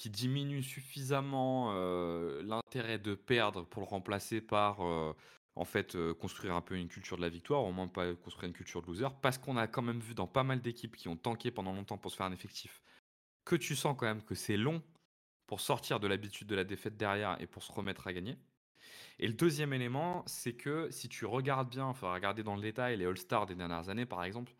qui 0.00 0.08
diminue 0.08 0.62
suffisamment, 0.62 1.74
heu, 1.74 2.40
l'intérêt 2.42 2.98
de 2.98 3.14
perdre 3.14 3.66
pour 3.66 3.82
le 3.82 3.86
remplacer 3.86 4.40
par, 4.40 4.82
heu, 4.82 5.14
en 5.56 5.66
fait, 5.66 5.94
heu, 5.94 6.14
construire 6.14 6.54
un 6.54 6.62
peu 6.62 6.74
une 6.76 6.88
culture 6.88 7.18
de 7.18 7.22
la 7.22 7.28
victoire, 7.28 7.64
au 7.64 7.70
moins 7.70 7.86
pas 7.86 8.14
construire 8.14 8.48
une 8.48 8.54
culture 8.54 8.80
de 8.80 8.86
loser. 8.86 9.08
Parce 9.20 9.36
qu'on 9.36 9.58
a 9.58 9.66
quand 9.66 9.82
même 9.82 10.00
vu 10.00 10.14
dans 10.14 10.26
pas 10.26 10.42
mal 10.42 10.62
d'équipes 10.62 10.96
qui 10.96 11.08
ont 11.08 11.18
tanké 11.18 11.50
pendant 11.50 11.74
longtemps 11.74 11.98
pour 11.98 12.10
se 12.10 12.16
faire 12.16 12.24
un 12.24 12.32
effectif, 12.32 12.80
que 13.44 13.56
tu 13.56 13.76
sens 13.76 13.94
quand 13.98 14.06
même 14.06 14.22
que 14.22 14.34
c'est 14.34 14.56
long 14.56 14.82
pour 15.46 15.60
sortir 15.60 16.00
de 16.00 16.08
l'habitude 16.08 16.46
de 16.46 16.54
la 16.56 16.64
défaite 16.64 16.96
derrière 16.96 17.36
et 17.42 17.46
pour 17.46 17.62
se 17.62 17.70
remettre 17.70 18.06
à 18.06 18.14
gagner. 18.14 18.38
Et 19.18 19.28
le 19.28 19.34
deuxième 19.34 19.74
élément, 19.74 20.22
c'est 20.26 20.54
que 20.54 20.90
si 20.90 21.10
tu 21.10 21.26
regardes 21.26 21.68
bien, 21.68 21.92
faudra 21.92 22.14
regarder 22.14 22.42
dans 22.42 22.56
le 22.56 22.62
détail 22.62 22.96
les 22.96 23.04
All-Stars 23.04 23.46
des 23.46 23.54
dernières 23.54 23.90
années, 23.90 24.06
par 24.06 24.24
exemple, 24.24 24.54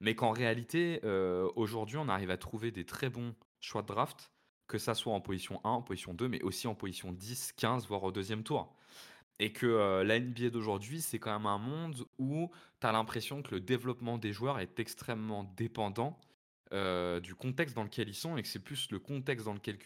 mais 0.00 0.14
qu'en 0.14 0.32
réalité, 0.32 1.00
euh, 1.04 1.50
aujourd'hui, 1.56 1.96
on 1.96 2.08
arrive 2.10 2.30
à 2.30 2.36
trouver 2.36 2.72
des 2.72 2.84
très 2.84 3.08
bons 3.08 3.34
choix 3.60 3.82
de 3.82 3.86
draft, 3.86 4.32
que 4.66 4.78
ça 4.78 4.94
soit 4.94 5.12
en 5.12 5.20
position 5.20 5.60
1, 5.64 5.70
en 5.70 5.82
position 5.82 6.14
2, 6.14 6.28
mais 6.28 6.42
aussi 6.42 6.66
en 6.66 6.74
position 6.74 7.12
10, 7.12 7.52
15, 7.52 7.86
voire 7.86 8.02
au 8.02 8.12
deuxième 8.12 8.42
tour. 8.42 8.74
Et 9.38 9.52
que 9.52 9.66
euh, 9.66 10.04
la 10.04 10.20
NBA 10.20 10.50
d'aujourd'hui, 10.50 11.00
c'est 11.00 11.18
quand 11.18 11.32
même 11.32 11.46
un 11.46 11.58
monde 11.58 12.06
où 12.18 12.50
tu 12.80 12.86
as 12.86 12.92
l'impression 12.92 13.42
que 13.42 13.54
le 13.54 13.60
développement 13.60 14.18
des 14.18 14.32
joueurs 14.32 14.60
est 14.60 14.78
extrêmement 14.78 15.44
dépendant 15.56 16.18
euh, 16.72 17.20
du 17.20 17.34
contexte 17.34 17.76
dans 17.76 17.82
lequel 17.82 18.08
ils 18.08 18.14
sont 18.14 18.38
et 18.38 18.42
que 18.42 18.48
c'est 18.48 18.58
plus 18.58 18.90
le 18.90 18.98
contexte 18.98 19.44
dans 19.44 19.52
lequel, 19.52 19.76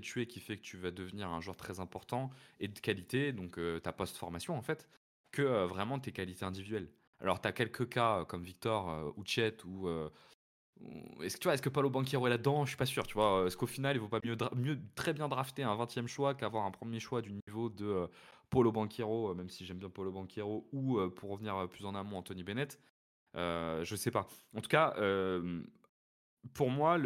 tu 0.00 0.20
es 0.20 0.26
qui 0.26 0.40
fait 0.40 0.56
que 0.56 0.62
tu 0.62 0.76
vas 0.76 0.90
devenir 0.90 1.28
un 1.28 1.40
joueur 1.40 1.56
très 1.56 1.78
important 1.78 2.28
et 2.58 2.66
de 2.66 2.76
qualité, 2.80 3.32
donc 3.32 3.56
euh, 3.56 3.78
ta 3.78 3.92
post-formation 3.92 4.56
en 4.56 4.62
fait, 4.62 4.88
que 5.30 5.42
euh, 5.42 5.66
vraiment 5.68 6.00
tes 6.00 6.10
qualités 6.10 6.44
individuelles. 6.44 6.88
Alors 7.20 7.40
tu 7.40 7.46
as 7.46 7.52
quelques 7.52 7.88
cas 7.88 8.24
comme 8.24 8.42
Victor 8.42 9.14
ou 9.16 9.24
Chet 9.24 9.58
ou... 9.64 9.88
est-ce 11.22 11.36
que 11.36 11.40
tu 11.40 11.44
vois, 11.44 11.54
est-ce 11.54 11.62
que 11.62 11.68
Paulo 11.68 11.90
Banquero 11.90 12.26
est 12.26 12.30
là-dedans? 12.30 12.64
Je 12.64 12.70
suis 12.70 12.76
pas 12.76 12.86
sûr, 12.86 13.06
tu 13.06 13.14
vois. 13.14 13.44
Est-ce 13.46 13.56
qu'au 13.56 13.66
final, 13.66 13.96
il 13.96 14.00
vaut 14.00 14.08
pas 14.08 14.20
mieux, 14.24 14.36
mieux 14.56 14.78
très 14.94 15.12
bien 15.12 15.28
drafter 15.28 15.62
un 15.62 15.74
20e 15.76 16.06
choix 16.06 16.34
qu'avoir 16.34 16.64
un 16.64 16.70
premier 16.70 17.00
choix 17.00 17.22
du 17.22 17.32
niveau 17.46 17.70
de 17.70 17.86
euh, 17.86 18.06
Paulo 18.50 18.72
Banquero, 18.72 19.30
euh, 19.30 19.34
même 19.34 19.48
si 19.48 19.64
j'aime 19.64 19.78
bien 19.78 19.90
Paulo 19.90 20.12
Banquero, 20.12 20.68
ou 20.72 20.98
euh, 20.98 21.08
pour 21.08 21.30
revenir 21.30 21.56
euh, 21.56 21.66
plus 21.66 21.86
en 21.86 21.94
amont, 21.94 22.18
Anthony 22.18 22.42
Bennett? 22.42 22.80
Euh, 23.36 23.84
Je 23.84 23.96
sais 23.96 24.10
pas. 24.10 24.26
En 24.56 24.60
tout 24.60 24.68
cas, 24.68 24.94
pour 26.52 26.70
moi, 26.70 26.98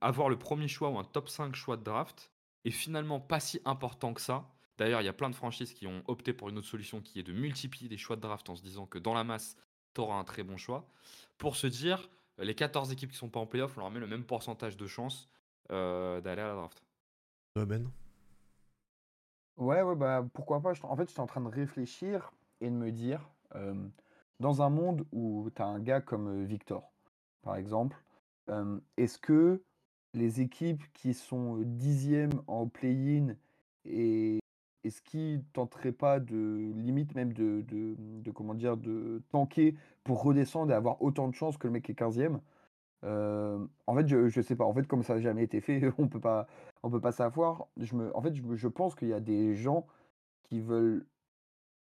avoir 0.00 0.28
le 0.28 0.38
premier 0.38 0.68
choix 0.68 0.90
ou 0.90 0.98
un 0.98 1.04
top 1.04 1.28
5 1.28 1.54
choix 1.54 1.76
de 1.76 1.84
draft 1.84 2.32
est 2.64 2.70
finalement 2.70 3.20
pas 3.20 3.40
si 3.40 3.60
important 3.64 4.12
que 4.12 4.20
ça. 4.20 4.50
D'ailleurs, 4.76 5.00
il 5.02 5.04
y 5.04 5.08
a 5.08 5.12
plein 5.12 5.30
de 5.30 5.34
franchises 5.34 5.72
qui 5.72 5.86
ont 5.86 6.02
opté 6.06 6.32
pour 6.32 6.48
une 6.48 6.58
autre 6.58 6.66
solution 6.66 7.00
qui 7.00 7.20
est 7.20 7.22
de 7.22 7.32
multiplier 7.32 7.88
les 7.88 7.96
choix 7.98 8.16
de 8.16 8.22
draft 8.22 8.48
en 8.48 8.56
se 8.56 8.62
disant 8.62 8.86
que 8.86 8.98
dans 8.98 9.14
la 9.14 9.24
masse, 9.24 9.56
tu 9.94 10.00
auras 10.00 10.16
un 10.16 10.24
très 10.24 10.42
bon 10.42 10.56
choix. 10.56 10.88
Pour 11.38 11.56
se 11.56 11.66
dire, 11.66 12.08
les 12.40 12.54
14 12.54 12.90
équipes 12.92 13.10
qui 13.10 13.16
sont 13.16 13.28
pas 13.28 13.40
en 13.40 13.46
playoff, 13.46 13.76
on 13.76 13.80
leur 13.80 13.90
met 13.90 14.00
le 14.00 14.06
même 14.06 14.24
pourcentage 14.24 14.76
de 14.76 14.86
chances 14.86 15.28
d'aller 15.68 16.42
à 16.42 16.48
la 16.48 16.54
draft. 16.54 16.82
Ben? 17.56 17.90
Ouais, 19.56 19.82
ouais, 19.82 19.94
bah 19.94 20.26
pourquoi 20.32 20.60
pas. 20.60 20.72
En 20.82 20.96
fait, 20.96 21.08
j'étais 21.08 21.20
en 21.20 21.26
train 21.26 21.42
de 21.42 21.48
réfléchir 21.48 22.32
et 22.60 22.70
de 22.70 22.74
me 22.74 22.90
dire, 22.90 23.28
dans 24.40 24.62
un 24.62 24.70
monde 24.70 25.06
où 25.12 25.50
tu 25.54 25.60
as 25.62 25.66
un 25.66 25.78
gars 25.80 26.00
comme 26.00 26.44
Victor, 26.44 26.90
par 27.42 27.56
exemple, 27.56 28.02
est-ce 28.96 29.18
que 29.18 29.62
les 30.14 30.40
équipes 30.40 30.82
qui 30.92 31.14
sont 31.14 31.58
dixièmes 31.58 32.42
en 32.46 32.66
play-in 32.66 33.36
et 33.84 34.40
est-ce 34.84 35.02
qu'ils 35.02 35.44
tenteraient 35.52 35.92
pas 35.92 36.20
de 36.20 36.72
limite 36.76 37.14
même 37.14 37.32
de, 37.32 37.62
de, 37.62 38.30
comment 38.30 38.54
dire 38.54 38.76
de 38.76 39.22
tanker 39.30 39.74
pour 40.04 40.22
redescendre 40.22 40.72
et 40.72 40.74
avoir 40.74 41.02
autant 41.02 41.28
de 41.28 41.34
chances 41.34 41.58
que 41.58 41.66
le 41.66 41.72
mec 41.72 41.84
qui 41.84 41.92
est 41.92 41.98
15e 41.98 42.40
En 43.02 43.94
fait, 43.94 44.06
je, 44.06 44.28
je 44.28 44.40
sais 44.40 44.56
pas. 44.56 44.64
En 44.64 44.74
fait, 44.74 44.86
comme 44.86 45.02
ça 45.02 45.14
n'a 45.14 45.20
jamais 45.20 45.44
été 45.44 45.60
fait, 45.60 45.82
on 45.98 46.08
peut 46.08 46.20
pas 46.20 46.46
on 46.82 46.90
peut 46.90 47.00
pas 47.00 47.12
savoir. 47.12 47.66
Je 47.76 47.94
me, 47.94 48.14
en 48.16 48.22
fait, 48.22 48.34
je, 48.34 48.42
je 48.54 48.68
pense 48.68 48.94
qu'il 48.94 49.08
y 49.08 49.12
a 49.12 49.20
des 49.20 49.54
gens 49.54 49.86
qui 50.44 50.60
veulent 50.60 51.06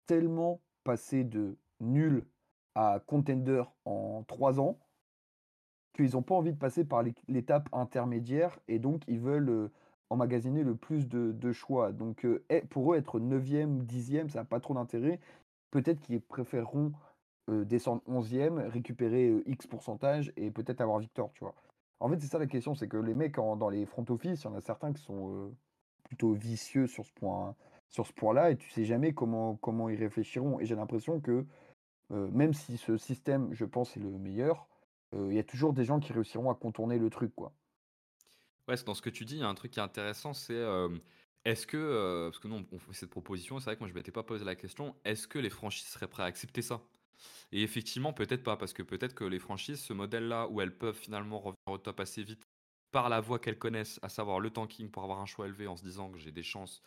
tellement 0.07 0.61
passer 0.83 1.23
de 1.23 1.57
nul 1.79 2.25
à 2.75 2.99
contender 3.05 3.63
en 3.85 4.23
trois 4.27 4.59
ans 4.59 4.79
qu'ils 5.93 6.11
n'ont 6.13 6.21
pas 6.21 6.35
envie 6.35 6.53
de 6.53 6.57
passer 6.57 6.85
par 6.85 7.03
l'étape 7.27 7.69
intermédiaire 7.73 8.59
et 8.67 8.79
donc 8.79 9.03
ils 9.07 9.19
veulent 9.19 9.69
emmagasiner 10.09 10.63
le 10.63 10.75
plus 10.75 11.07
de, 11.07 11.51
choix. 11.51 11.91
Donc 11.91 12.27
eh, 12.49 12.61
pour 12.61 12.93
eux, 12.93 12.97
être 12.97 13.19
9e, 13.19 13.85
10e, 13.85 14.29
ça 14.29 14.39
n'a 14.39 14.45
pas 14.45 14.59
trop 14.59 14.73
d'intérêt. 14.73 15.19
Peut-être 15.71 15.99
qu'ils 16.01 16.21
préféreront 16.21 16.91
descendre 17.47 18.03
11e, 18.07 18.67
récupérer 18.67 19.33
X 19.47 19.65
pourcentage 19.67 20.31
et 20.37 20.51
peut-être 20.51 20.81
avoir 20.81 20.99
victoire, 20.99 21.29
tu 21.33 21.43
vois. 21.43 21.55
En 21.99 22.09
fait, 22.09 22.19
c'est 22.19 22.27
ça 22.27 22.39
la 22.39 22.47
question, 22.47 22.75
c'est 22.75 22.87
que 22.87 22.97
les 22.97 23.15
mecs 23.15 23.35
dans 23.35 23.69
les 23.69 23.85
front 23.85 24.05
office, 24.09 24.43
il 24.43 24.45
y 24.45 24.47
en 24.47 24.55
a 24.55 24.61
certains 24.61 24.93
qui 24.93 25.01
sont 25.01 25.51
plutôt 26.03 26.33
vicieux 26.33 26.87
sur 26.87 27.05
ce 27.05 27.11
point 27.13 27.55
sur 27.89 28.05
ce 28.05 28.13
point-là 28.13 28.51
et 28.51 28.55
tu 28.55 28.69
sais 28.69 28.85
jamais 28.85 29.13
comment, 29.13 29.55
comment 29.57 29.89
ils 29.89 29.99
réfléchiront. 29.99 30.59
Et 30.59 30.65
j'ai 30.65 30.75
l'impression 30.75 31.19
que 31.19 31.45
même 32.11 32.53
si 32.53 32.77
ce 32.77 32.97
système, 32.97 33.53
je 33.53 33.65
pense, 33.65 33.95
est 33.97 33.99
le 33.99 34.09
meilleur, 34.09 34.67
il 35.13 35.33
y 35.33 35.39
a 35.39 35.43
toujours 35.43 35.73
des 35.73 35.83
gens 35.83 35.99
qui 35.99 36.13
réussiront 36.13 36.49
à 36.49 36.55
contourner 36.55 36.97
le 36.97 37.09
truc, 37.09 37.33
quoi. 37.35 37.51
Ouais, 38.69 38.75
dans 38.85 38.93
ce 38.93 39.01
que 39.01 39.09
tu 39.09 39.25
dis, 39.25 39.35
il 39.35 39.39
y 39.39 39.43
a 39.43 39.47
un 39.49 39.55
truc 39.55 39.71
qui 39.71 39.79
est 39.79 39.83
intéressant, 39.83 40.33
c'est 40.33 40.53
est-ce 41.45 41.65
que, 41.67 42.27
parce 42.29 42.39
que 42.39 42.47
nous 42.47 42.67
on 42.71 42.79
fait 42.79 42.93
cette 42.93 43.09
proposition, 43.09 43.59
c'est 43.59 43.65
vrai 43.65 43.75
que 43.75 43.79
moi 43.79 43.89
je 43.89 43.93
m'étais 43.95 44.11
pas 44.11 44.23
posé 44.23 44.45
la 44.45 44.55
question, 44.55 44.95
est-ce 45.05 45.27
que 45.27 45.39
les 45.39 45.49
franchises 45.49 45.87
seraient 45.87 46.07
prêtes 46.09 46.23
à 46.25 46.27
accepter 46.27 46.61
ça? 46.61 46.83
Et 47.51 47.63
effectivement, 47.63 48.13
peut-être 48.13 48.43
pas, 48.43 48.57
parce 48.57 48.73
que 48.73 48.83
peut-être 48.83 49.15
que 49.15 49.25
les 49.25 49.39
franchises, 49.39 49.81
ce 49.81 49.93
modèle-là, 49.93 50.47
où 50.49 50.61
elles 50.61 50.77
peuvent 50.77 50.97
finalement 50.97 51.39
revenir 51.39 51.57
au 51.67 51.79
top 51.79 51.99
assez 52.01 52.23
vite 52.23 52.43
par 52.91 53.09
la 53.09 53.21
voie 53.21 53.39
qu'elles 53.39 53.59
connaissent, 53.59 53.99
à 54.03 54.09
savoir 54.09 54.39
le 54.41 54.51
tanking 54.51 54.91
pour 54.91 55.03
avoir 55.03 55.19
un 55.21 55.27
choix 55.27 55.47
élevé 55.47 55.67
en 55.67 55.77
se 55.77 55.83
disant 55.83 56.11
que 56.11 56.19
j'ai 56.19 56.31
des 56.33 56.43
chances, 56.43 56.83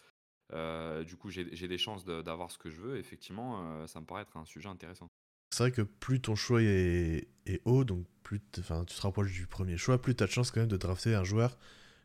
du 1.07 1.16
coup 1.18 1.30
j'ai 1.30 1.68
des 1.68 1.78
chances 1.78 2.05
d'avoir 2.07 2.51
ce 2.53 2.59
que 2.59 2.70
je 2.70 2.80
veux, 2.83 2.99
effectivement, 2.99 3.87
ça 3.89 4.01
me 4.01 4.07
paraît 4.07 4.22
être 4.22 4.37
un 4.39 4.45
sujet 4.47 4.68
intéressant. 4.68 5.09
C'est 5.53 5.65
vrai 5.65 5.71
que 5.71 5.83
plus 5.83 6.21
ton 6.21 6.35
choix 6.35 6.63
est, 6.63 7.29
haut, 7.67 7.85
donc 7.85 8.07
plus 8.23 8.41
tu 8.53 8.63
te 8.63 9.03
rapproches 9.03 9.33
du 9.33 9.47
premier 9.47 9.77
choix, 9.77 10.01
plus 10.01 10.15
tu 10.15 10.25
as 10.25 10.27
de 10.27 10.33
chance 10.33 10.51
quand 10.51 10.61
même 10.61 10.69
de 10.69 10.79
drafter 10.79 11.15
un 11.15 11.25
joueur 11.25 11.59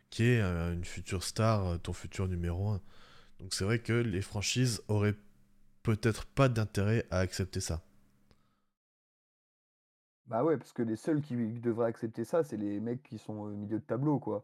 qui 0.09 0.23
est 0.23 0.41
euh, 0.41 0.73
une 0.73 0.83
future 0.83 1.23
star, 1.23 1.65
euh, 1.65 1.77
ton 1.77 1.93
futur 1.93 2.27
numéro 2.27 2.69
1. 2.69 2.81
Donc 3.39 3.53
c'est 3.53 3.63
vrai 3.63 3.79
que 3.79 3.93
les 3.93 4.21
franchises 4.21 4.81
auraient 4.89 5.15
peut-être 5.81 6.25
pas 6.25 6.49
d'intérêt 6.49 7.05
à 7.09 7.19
accepter 7.19 7.61
ça. 7.61 7.81
Bah 10.25 10.43
ouais, 10.43 10.57
parce 10.57 10.73
que 10.73 10.83
les 10.83 10.97
seuls 10.97 11.21
qui 11.21 11.35
devraient 11.35 11.87
accepter 11.87 12.25
ça, 12.25 12.43
c'est 12.43 12.57
les 12.57 12.81
mecs 12.81 13.03
qui 13.03 13.17
sont 13.17 13.33
au 13.33 13.49
milieu 13.49 13.79
de 13.79 13.83
tableau, 13.85 14.19
quoi. 14.19 14.43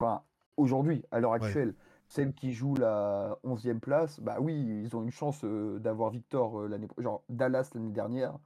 Enfin, 0.00 0.24
aujourd'hui, 0.56 1.04
à 1.12 1.20
l'heure 1.20 1.34
actuelle, 1.34 1.74
celles 2.10 2.34
qui 2.34 2.52
jouent 2.52 2.74
la 2.74 3.38
11e 3.44 3.78
place, 3.80 4.20
bah 4.20 4.38
oui, 4.40 4.54
ils 4.54 4.96
ont 4.96 5.02
une 5.02 5.12
chance 5.12 5.44
d'avoir 5.44 6.10
Victor 6.10 6.68
l'année 6.68 6.88
genre 6.98 7.22
Dallas 7.28 7.70
l'année 7.74 7.92
dernière. 7.92 8.38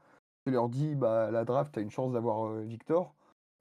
Je 0.47 0.53
leur 0.53 0.69
dis 0.69 0.95
bah 0.95 1.31
la 1.31 1.45
draft, 1.45 1.73
tu 1.73 1.79
as 1.81 1.83
une 1.83 1.91
chance 1.91 2.13
d'avoir 2.13 2.53
Victor. 2.63 3.15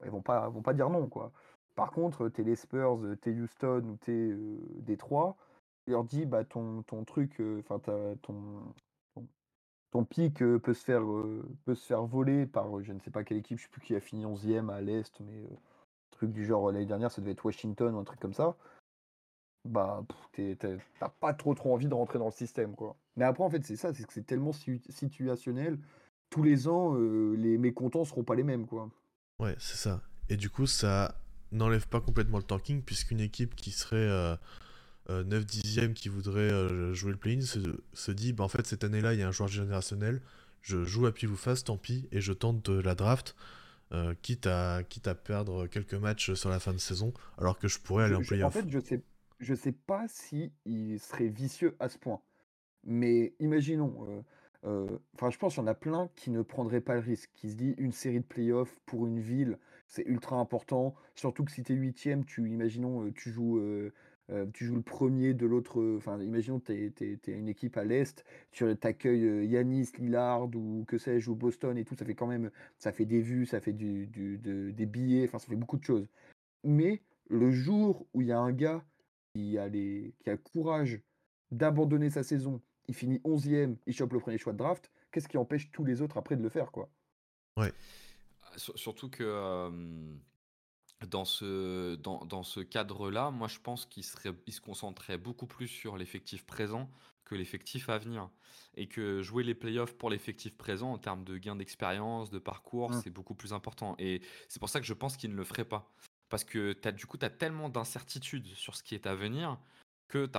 Ils 0.04 0.10
vont 0.10 0.22
pas 0.22 0.48
vont 0.50 0.62
pas 0.62 0.74
dire 0.74 0.90
non 0.90 1.08
quoi. 1.08 1.32
Par 1.74 1.90
contre, 1.90 2.28
t'es 2.28 2.44
les 2.44 2.56
Spurs, 2.56 3.00
t'es 3.22 3.32
Houston 3.32 3.82
ou 3.86 3.96
t'es 3.96 4.36
Détroit, 4.82 5.36
je 5.86 5.92
leur 5.92 6.04
dis 6.04 6.26
bah 6.26 6.44
ton, 6.44 6.82
truc 7.06 7.42
enfin 7.60 7.78
ton, 7.78 8.16
ton, 8.22 9.26
ton 9.90 10.04
pic 10.04 10.38
peut 10.38 10.74
se 10.74 10.84
faire 10.84 11.02
peut 11.64 11.74
se 11.74 11.86
faire 11.86 12.04
voler 12.04 12.46
par 12.46 12.82
je 12.82 12.92
ne 12.92 13.00
sais 13.00 13.10
pas 13.10 13.24
quelle 13.24 13.38
équipe, 13.38 13.58
je 13.58 13.64
sais 13.64 13.70
plus 13.70 13.80
qui 13.80 13.94
a 13.96 14.00
fini 14.00 14.26
11e 14.26 14.70
à 14.70 14.80
l'est 14.82 15.18
mais 15.20 15.48
truc 16.10 16.30
du 16.32 16.44
genre 16.44 16.70
l'année 16.70 16.86
dernière, 16.86 17.10
ça 17.10 17.20
devait 17.20 17.32
être 17.32 17.44
Washington 17.44 17.94
ou 17.94 17.98
un 17.98 18.04
truc 18.04 18.20
comme 18.20 18.34
ça 18.34 18.56
bah, 19.64 20.04
t'as 20.32 21.08
pas 21.20 21.32
trop 21.32 21.54
trop 21.54 21.72
envie 21.74 21.88
de 21.88 21.94
rentrer 21.94 22.18
dans 22.18 22.26
le 22.26 22.32
système, 22.32 22.74
quoi. 22.74 22.96
Mais 23.16 23.24
après, 23.24 23.44
en 23.44 23.50
fait, 23.50 23.64
c'est 23.64 23.76
ça, 23.76 23.94
c'est 23.94 24.04
que 24.04 24.12
c'est 24.12 24.26
tellement 24.26 24.52
situationnel. 24.52 25.78
Tous 26.30 26.42
les 26.42 26.68
ans, 26.68 26.96
euh, 26.96 27.34
les 27.36 27.58
mécontents 27.58 28.04
seront 28.04 28.24
pas 28.24 28.34
les 28.34 28.42
mêmes, 28.42 28.66
quoi. 28.66 28.90
Ouais, 29.38 29.54
c'est 29.58 29.76
ça. 29.76 30.02
Et 30.28 30.36
du 30.36 30.50
coup, 30.50 30.66
ça 30.66 31.16
n'enlève 31.52 31.86
pas 31.88 32.00
complètement 32.00 32.38
le 32.38 32.44
tanking, 32.44 32.82
puisqu'une 32.82 33.20
équipe 33.20 33.54
qui 33.54 33.70
serait 33.70 34.36
euh, 35.10 35.24
9 35.24 35.46
10 35.46 35.94
qui 35.94 36.08
voudrait 36.08 36.50
euh, 36.50 36.92
jouer 36.94 37.12
le 37.12 37.18
play-in 37.18 37.40
se, 37.40 38.10
dit, 38.10 38.32
bah, 38.32 38.44
en 38.44 38.48
fait, 38.48 38.66
cette 38.66 38.84
année-là, 38.84 39.14
il 39.14 39.20
y 39.20 39.22
a 39.22 39.28
un 39.28 39.32
joueur 39.32 39.48
générationnel, 39.48 40.20
je 40.62 40.84
joue 40.84 41.06
à 41.06 41.12
pile 41.12 41.30
ou 41.30 41.36
face, 41.36 41.64
tant 41.64 41.76
pis, 41.76 42.08
et 42.10 42.20
je 42.20 42.32
tente 42.32 42.68
la 42.68 42.94
draft. 42.94 43.34
Euh, 43.92 44.14
quitte, 44.22 44.46
à, 44.46 44.82
quitte 44.82 45.06
à 45.06 45.14
perdre 45.14 45.66
quelques 45.66 45.94
matchs 45.94 46.32
sur 46.34 46.48
la 46.48 46.58
fin 46.58 46.72
de 46.72 46.78
saison, 46.78 47.12
alors 47.38 47.58
que 47.58 47.68
je 47.68 47.78
pourrais 47.78 48.04
aller 48.04 48.14
en 48.14 48.22
play-off. 48.22 48.46
En 48.46 48.50
fait, 48.50 48.68
je 48.68 48.80
sais, 48.80 49.02
je 49.40 49.54
sais 49.54 49.72
pas 49.72 50.06
si 50.08 50.52
il 50.64 50.98
serait 51.00 51.28
vicieux 51.28 51.76
à 51.80 51.88
ce 51.88 51.98
point. 51.98 52.20
Mais 52.84 53.34
imaginons, 53.40 54.24
enfin, 54.62 55.30
je 55.30 55.38
pense 55.38 55.54
qu'il 55.54 55.62
y 55.62 55.64
en 55.64 55.68
a 55.68 55.74
plein 55.74 56.10
qui 56.16 56.30
ne 56.30 56.42
prendraient 56.42 56.80
pas 56.80 56.94
le 56.94 57.00
risque, 57.00 57.30
qui 57.34 57.50
se 57.50 57.56
dit 57.56 57.74
une 57.78 57.92
série 57.92 58.20
de 58.20 58.24
playoffs 58.24 58.78
pour 58.86 59.06
une 59.06 59.20
ville, 59.20 59.58
c'est 59.86 60.04
ultra 60.06 60.36
important. 60.36 60.94
Surtout 61.14 61.44
que 61.44 61.52
si 61.52 61.62
tu 61.62 61.72
es 61.72 61.76
huitième, 61.76 62.24
tu, 62.24 62.48
imaginons, 62.50 63.10
tu 63.12 63.30
joues, 63.30 63.60
tu 64.52 64.64
joues 64.66 64.76
le 64.76 64.82
premier 64.82 65.34
de 65.34 65.46
l'autre. 65.46 65.96
Enfin, 65.96 66.20
imaginons 66.20 66.60
tu 66.60 66.72
es, 66.72 67.18
une 67.26 67.48
équipe 67.48 67.76
à 67.76 67.84
l'Est, 67.84 68.24
tu 68.50 68.64
accueilles 68.82 69.46
Yanis, 69.46 69.90
Lillard 69.98 70.54
ou 70.54 70.84
que 70.86 70.98
sais-je, 70.98 71.30
ou 71.30 71.34
Boston 71.34 71.76
et 71.78 71.84
tout, 71.84 71.94
ça 71.96 72.04
fait 72.04 72.14
quand 72.14 72.26
même, 72.26 72.50
ça 72.78 72.92
fait 72.92 73.06
des 73.06 73.20
vues, 73.20 73.46
ça 73.46 73.60
fait 73.60 73.72
du, 73.72 74.06
des 74.08 74.86
billets, 74.86 75.24
enfin, 75.26 75.38
ça 75.38 75.46
fait 75.46 75.56
beaucoup 75.56 75.78
de 75.78 75.84
choses. 75.84 76.08
Mais 76.64 77.02
le 77.28 77.50
jour 77.50 78.06
où 78.14 78.22
il 78.22 78.28
y 78.28 78.32
a 78.32 78.38
un 78.38 78.52
gars 78.52 78.84
qui 79.34 79.58
a, 79.58 79.68
les, 79.68 80.14
qui 80.20 80.30
a 80.30 80.32
le 80.32 80.38
courage 80.38 81.00
d'abandonner 81.50 82.10
sa 82.10 82.22
saison, 82.22 82.60
il 82.86 82.94
finit 82.94 83.18
11e, 83.18 83.76
il 83.86 83.94
chope 83.94 84.12
le 84.12 84.20
premier 84.20 84.38
choix 84.38 84.52
de 84.52 84.58
draft, 84.58 84.90
qu'est-ce 85.10 85.28
qui 85.28 85.38
empêche 85.38 85.70
tous 85.72 85.84
les 85.84 86.02
autres 86.02 86.16
après 86.16 86.36
de 86.36 86.42
le 86.42 86.48
faire 86.48 86.70
quoi? 86.70 86.88
Ouais. 87.56 87.72
Surtout 88.56 89.10
que 89.10 90.14
dans 91.08 91.24
ce, 91.24 91.96
dans, 91.96 92.24
dans 92.24 92.42
ce 92.42 92.60
cadre-là, 92.60 93.30
moi 93.30 93.48
je 93.48 93.58
pense 93.58 93.86
qu'il 93.86 94.04
il 94.46 94.52
se 94.52 94.60
concentrait 94.60 95.18
beaucoup 95.18 95.46
plus 95.46 95.68
sur 95.68 95.96
l'effectif 95.96 96.46
présent 96.46 96.88
que 97.24 97.34
l'effectif 97.34 97.88
à 97.88 97.98
venir. 97.98 98.28
Et 98.76 98.86
que 98.86 99.22
jouer 99.22 99.44
les 99.44 99.54
playoffs 99.54 99.94
pour 99.94 100.10
l'effectif 100.10 100.56
présent 100.56 100.92
en 100.92 100.98
termes 100.98 101.24
de 101.24 101.38
gain 101.38 101.56
d'expérience, 101.56 102.30
de 102.30 102.38
parcours, 102.38 102.90
mmh. 102.90 103.00
c'est 103.02 103.10
beaucoup 103.10 103.34
plus 103.34 103.52
important. 103.52 103.94
Et 103.98 104.20
c'est 104.48 104.58
pour 104.58 104.68
ça 104.68 104.80
que 104.80 104.86
je 104.86 104.94
pense 104.94 105.16
qu'il 105.16 105.30
ne 105.30 105.36
le 105.36 105.44
ferait 105.44 105.64
pas. 105.64 105.92
Parce 106.28 106.44
que 106.44 106.76
as, 106.84 106.92
du 106.92 107.06
coup, 107.06 107.18
tu 107.18 107.24
as 107.24 107.30
tellement 107.30 107.68
d'incertitudes 107.68 108.46
sur 108.54 108.76
ce 108.76 108.82
qui 108.82 108.94
est 108.94 109.06
à 109.06 109.14
venir 109.14 109.58
que 110.08 110.26
tu 110.26 110.38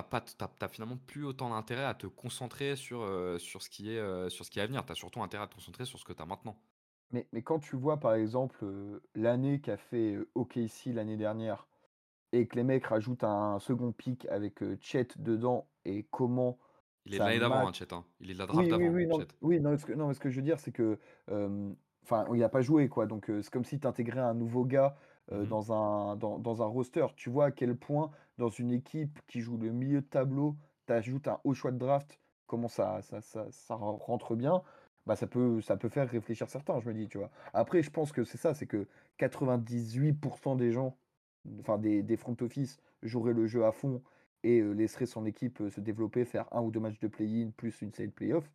n'as 0.62 0.68
finalement 0.68 0.98
plus 1.08 1.26
autant 1.26 1.50
d'intérêt 1.50 1.86
à 1.86 1.94
te 1.94 2.08
concentrer 2.08 2.76
sur, 2.76 3.02
euh, 3.02 3.38
sur, 3.38 3.62
ce 3.62 3.70
qui 3.70 3.94
est, 3.94 4.00
euh, 4.00 4.30
sur 4.30 4.46
ce 4.46 4.52
qui 4.52 4.60
est 4.60 4.62
à 4.62 4.68
venir. 4.68 4.86
Tu 4.86 4.92
as 4.92 4.96
surtout 4.96 5.22
intérêt 5.22 5.44
à 5.44 5.48
te 5.48 5.56
concentrer 5.56 5.86
sur 5.86 6.00
ce 6.00 6.06
que 6.06 6.14
tu 6.14 6.22
as 6.22 6.26
maintenant. 6.26 6.58
Mais, 7.12 7.28
mais 7.34 7.42
quand 7.42 7.60
tu 7.60 7.76
vois, 7.76 8.00
par 8.00 8.14
exemple, 8.14 8.58
euh, 8.64 9.00
l'année 9.16 9.60
qu'a 9.60 9.78
fait 9.78 10.18
OKC 10.36 10.94
l'année 10.94 11.18
dernière, 11.18 11.68
et 12.32 12.48
que 12.48 12.56
les 12.56 12.64
mecs 12.64 12.86
rajoutent 12.86 13.24
un 13.24 13.60
second 13.60 13.92
pic 13.92 14.26
avec 14.28 14.64
Chet 14.82 15.08
dedans, 15.18 15.68
et 15.86 16.04
comment. 16.10 16.58
Il 17.06 17.14
est 17.14 17.18
de 17.20 17.24
l'année 17.24 17.40
d'avant, 17.40 17.68
hein, 17.68 17.74
Chet. 17.74 17.94
Hein. 17.94 18.04
Il 18.20 18.32
est 18.32 18.34
de 18.34 18.40
la 18.40 18.48
draft 18.48 18.70
d'avant. 18.70 18.82
Oui, 18.82 18.90
oui, 18.90 19.08
non, 19.08 19.26
oui 19.42 19.60
non, 19.60 19.78
ce 19.78 19.86
que, 19.86 19.94
non, 19.94 20.14
ce 20.14 20.20
que 20.20 20.30
je 20.30 20.38
veux 20.38 20.42
dire, 20.42 20.60
c'est 20.60 20.72
que. 20.72 20.98
Enfin, 22.04 22.26
il 22.34 22.40
n'a 22.40 22.50
pas 22.50 22.62
joué, 22.62 22.88
quoi. 22.88 23.08
Donc, 23.08 23.26
c'est 23.28 23.50
comme 23.50 23.66
si 23.66 23.80
tu 23.80 23.88
intégrais 23.88 24.20
un 24.20 24.36
nouveau 24.36 24.64
gars 24.64 24.96
Mmh 25.32 25.46
dans, 25.46 25.74
un, 25.74 26.16
dans, 26.18 26.62
un 26.62 26.66
roster. 26.66 27.06
Tu 27.16 27.30
vois 27.30 27.46
à 27.46 27.52
quel 27.52 27.76
point, 27.76 28.12
dans 28.38 28.50
une 28.50 28.72
équipe 28.72 29.20
qui 29.28 29.42
joue 29.42 29.58
le 29.58 29.72
milieu 29.72 30.02
de 30.02 30.06
tableau, 30.06 30.56
tu 30.88 30.94
ajoutes 30.94 31.28
un 31.28 31.40
haut 31.44 31.54
choix 31.54 31.72
de 31.72 31.78
draft, 31.78 32.20
comment 32.46 32.68
ça, 32.68 33.02
ça, 33.02 33.22
ça, 33.22 33.76
rentre 33.76 34.36
bien. 34.36 34.62
Bah, 35.08 35.16
ça, 35.16 35.28
peut, 35.28 35.62
ça 35.62 35.78
peut 35.78 35.90
faire 35.90 36.10
réfléchir 36.10 36.50
certains, 36.50 36.80
je 36.80 36.88
me 36.88 36.94
dis, 36.94 37.08
tu 37.08 37.18
vois. 37.18 37.32
Après, 37.54 37.82
je 37.84 37.92
pense 37.92 38.12
que 38.12 38.24
c'est 38.24 38.38
ça, 38.38 38.54
c'est 38.54 38.68
que 38.68 38.88
98% 39.20 40.58
des 40.58 40.72
gens, 40.72 40.96
enfin 41.60 41.78
des, 41.78 42.04
des 42.04 42.18
front 42.18 42.36
office, 42.42 42.80
joueraient 43.04 43.34
le 43.34 43.48
jeu 43.48 43.66
à 43.66 43.72
fond 43.72 44.02
et 44.44 44.62
laisseraient 44.62 45.06
son 45.06 45.26
équipe 45.26 45.62
se 45.70 45.82
développer, 45.82 46.26
faire 46.26 46.48
un 46.52 46.62
ou 46.62 46.72
deux 46.72 46.80
matchs 46.80 47.00
de 47.00 47.08
play-in 47.08 47.52
plus 47.58 47.82
une 47.82 47.94
série 47.94 48.10
de 48.10 48.14
play-off. 48.14 48.52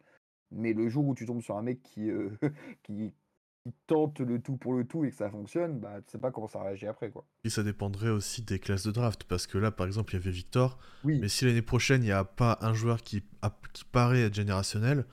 Mais 0.52 0.72
le 0.72 0.88
jour 0.88 1.06
où 1.06 1.14
tu 1.14 1.26
tombes 1.26 1.42
sur 1.42 1.56
un 1.56 1.62
mec 1.62 1.82
qui, 1.82 2.10
qui, 2.82 3.12
qui 3.62 3.72
tente 3.86 4.20
le 4.20 4.40
tout 4.40 4.56
pour 4.56 4.74
le 4.74 4.86
tout 4.86 5.04
et 5.04 5.10
que 5.10 5.16
ça 5.16 5.30
fonctionne, 5.30 5.80
bah, 5.80 6.00
tu 6.02 6.12
sais 6.12 6.18
pas 6.18 6.30
comment 6.30 6.46
ça 6.48 6.62
réagit 6.62 6.86
après, 6.86 7.10
quoi. 7.10 7.26
Et 7.44 7.50
ça 7.50 7.62
dépendrait 7.62 8.10
aussi 8.10 8.42
des 8.42 8.58
classes 8.58 8.84
de 8.84 8.90
draft, 8.92 9.24
parce 9.24 9.46
que 9.46 9.58
là, 9.58 9.70
par 9.70 9.86
exemple, 9.86 10.12
il 10.14 10.18
y 10.18 10.20
avait 10.22 10.30
Victor, 10.30 10.78
Oui, 11.04 11.18
mais 11.20 11.28
si 11.28 11.44
l'année 11.46 11.62
prochaine, 11.62 12.02
il 12.02 12.06
n'y 12.06 12.12
a 12.12 12.24
pas 12.24 12.58
un 12.60 12.74
joueur 12.74 13.02
qui, 13.02 13.22
a- 13.42 13.54
qui 13.72 13.84
paraît 13.84 14.22
être 14.22 14.34
générationnel, 14.34 15.06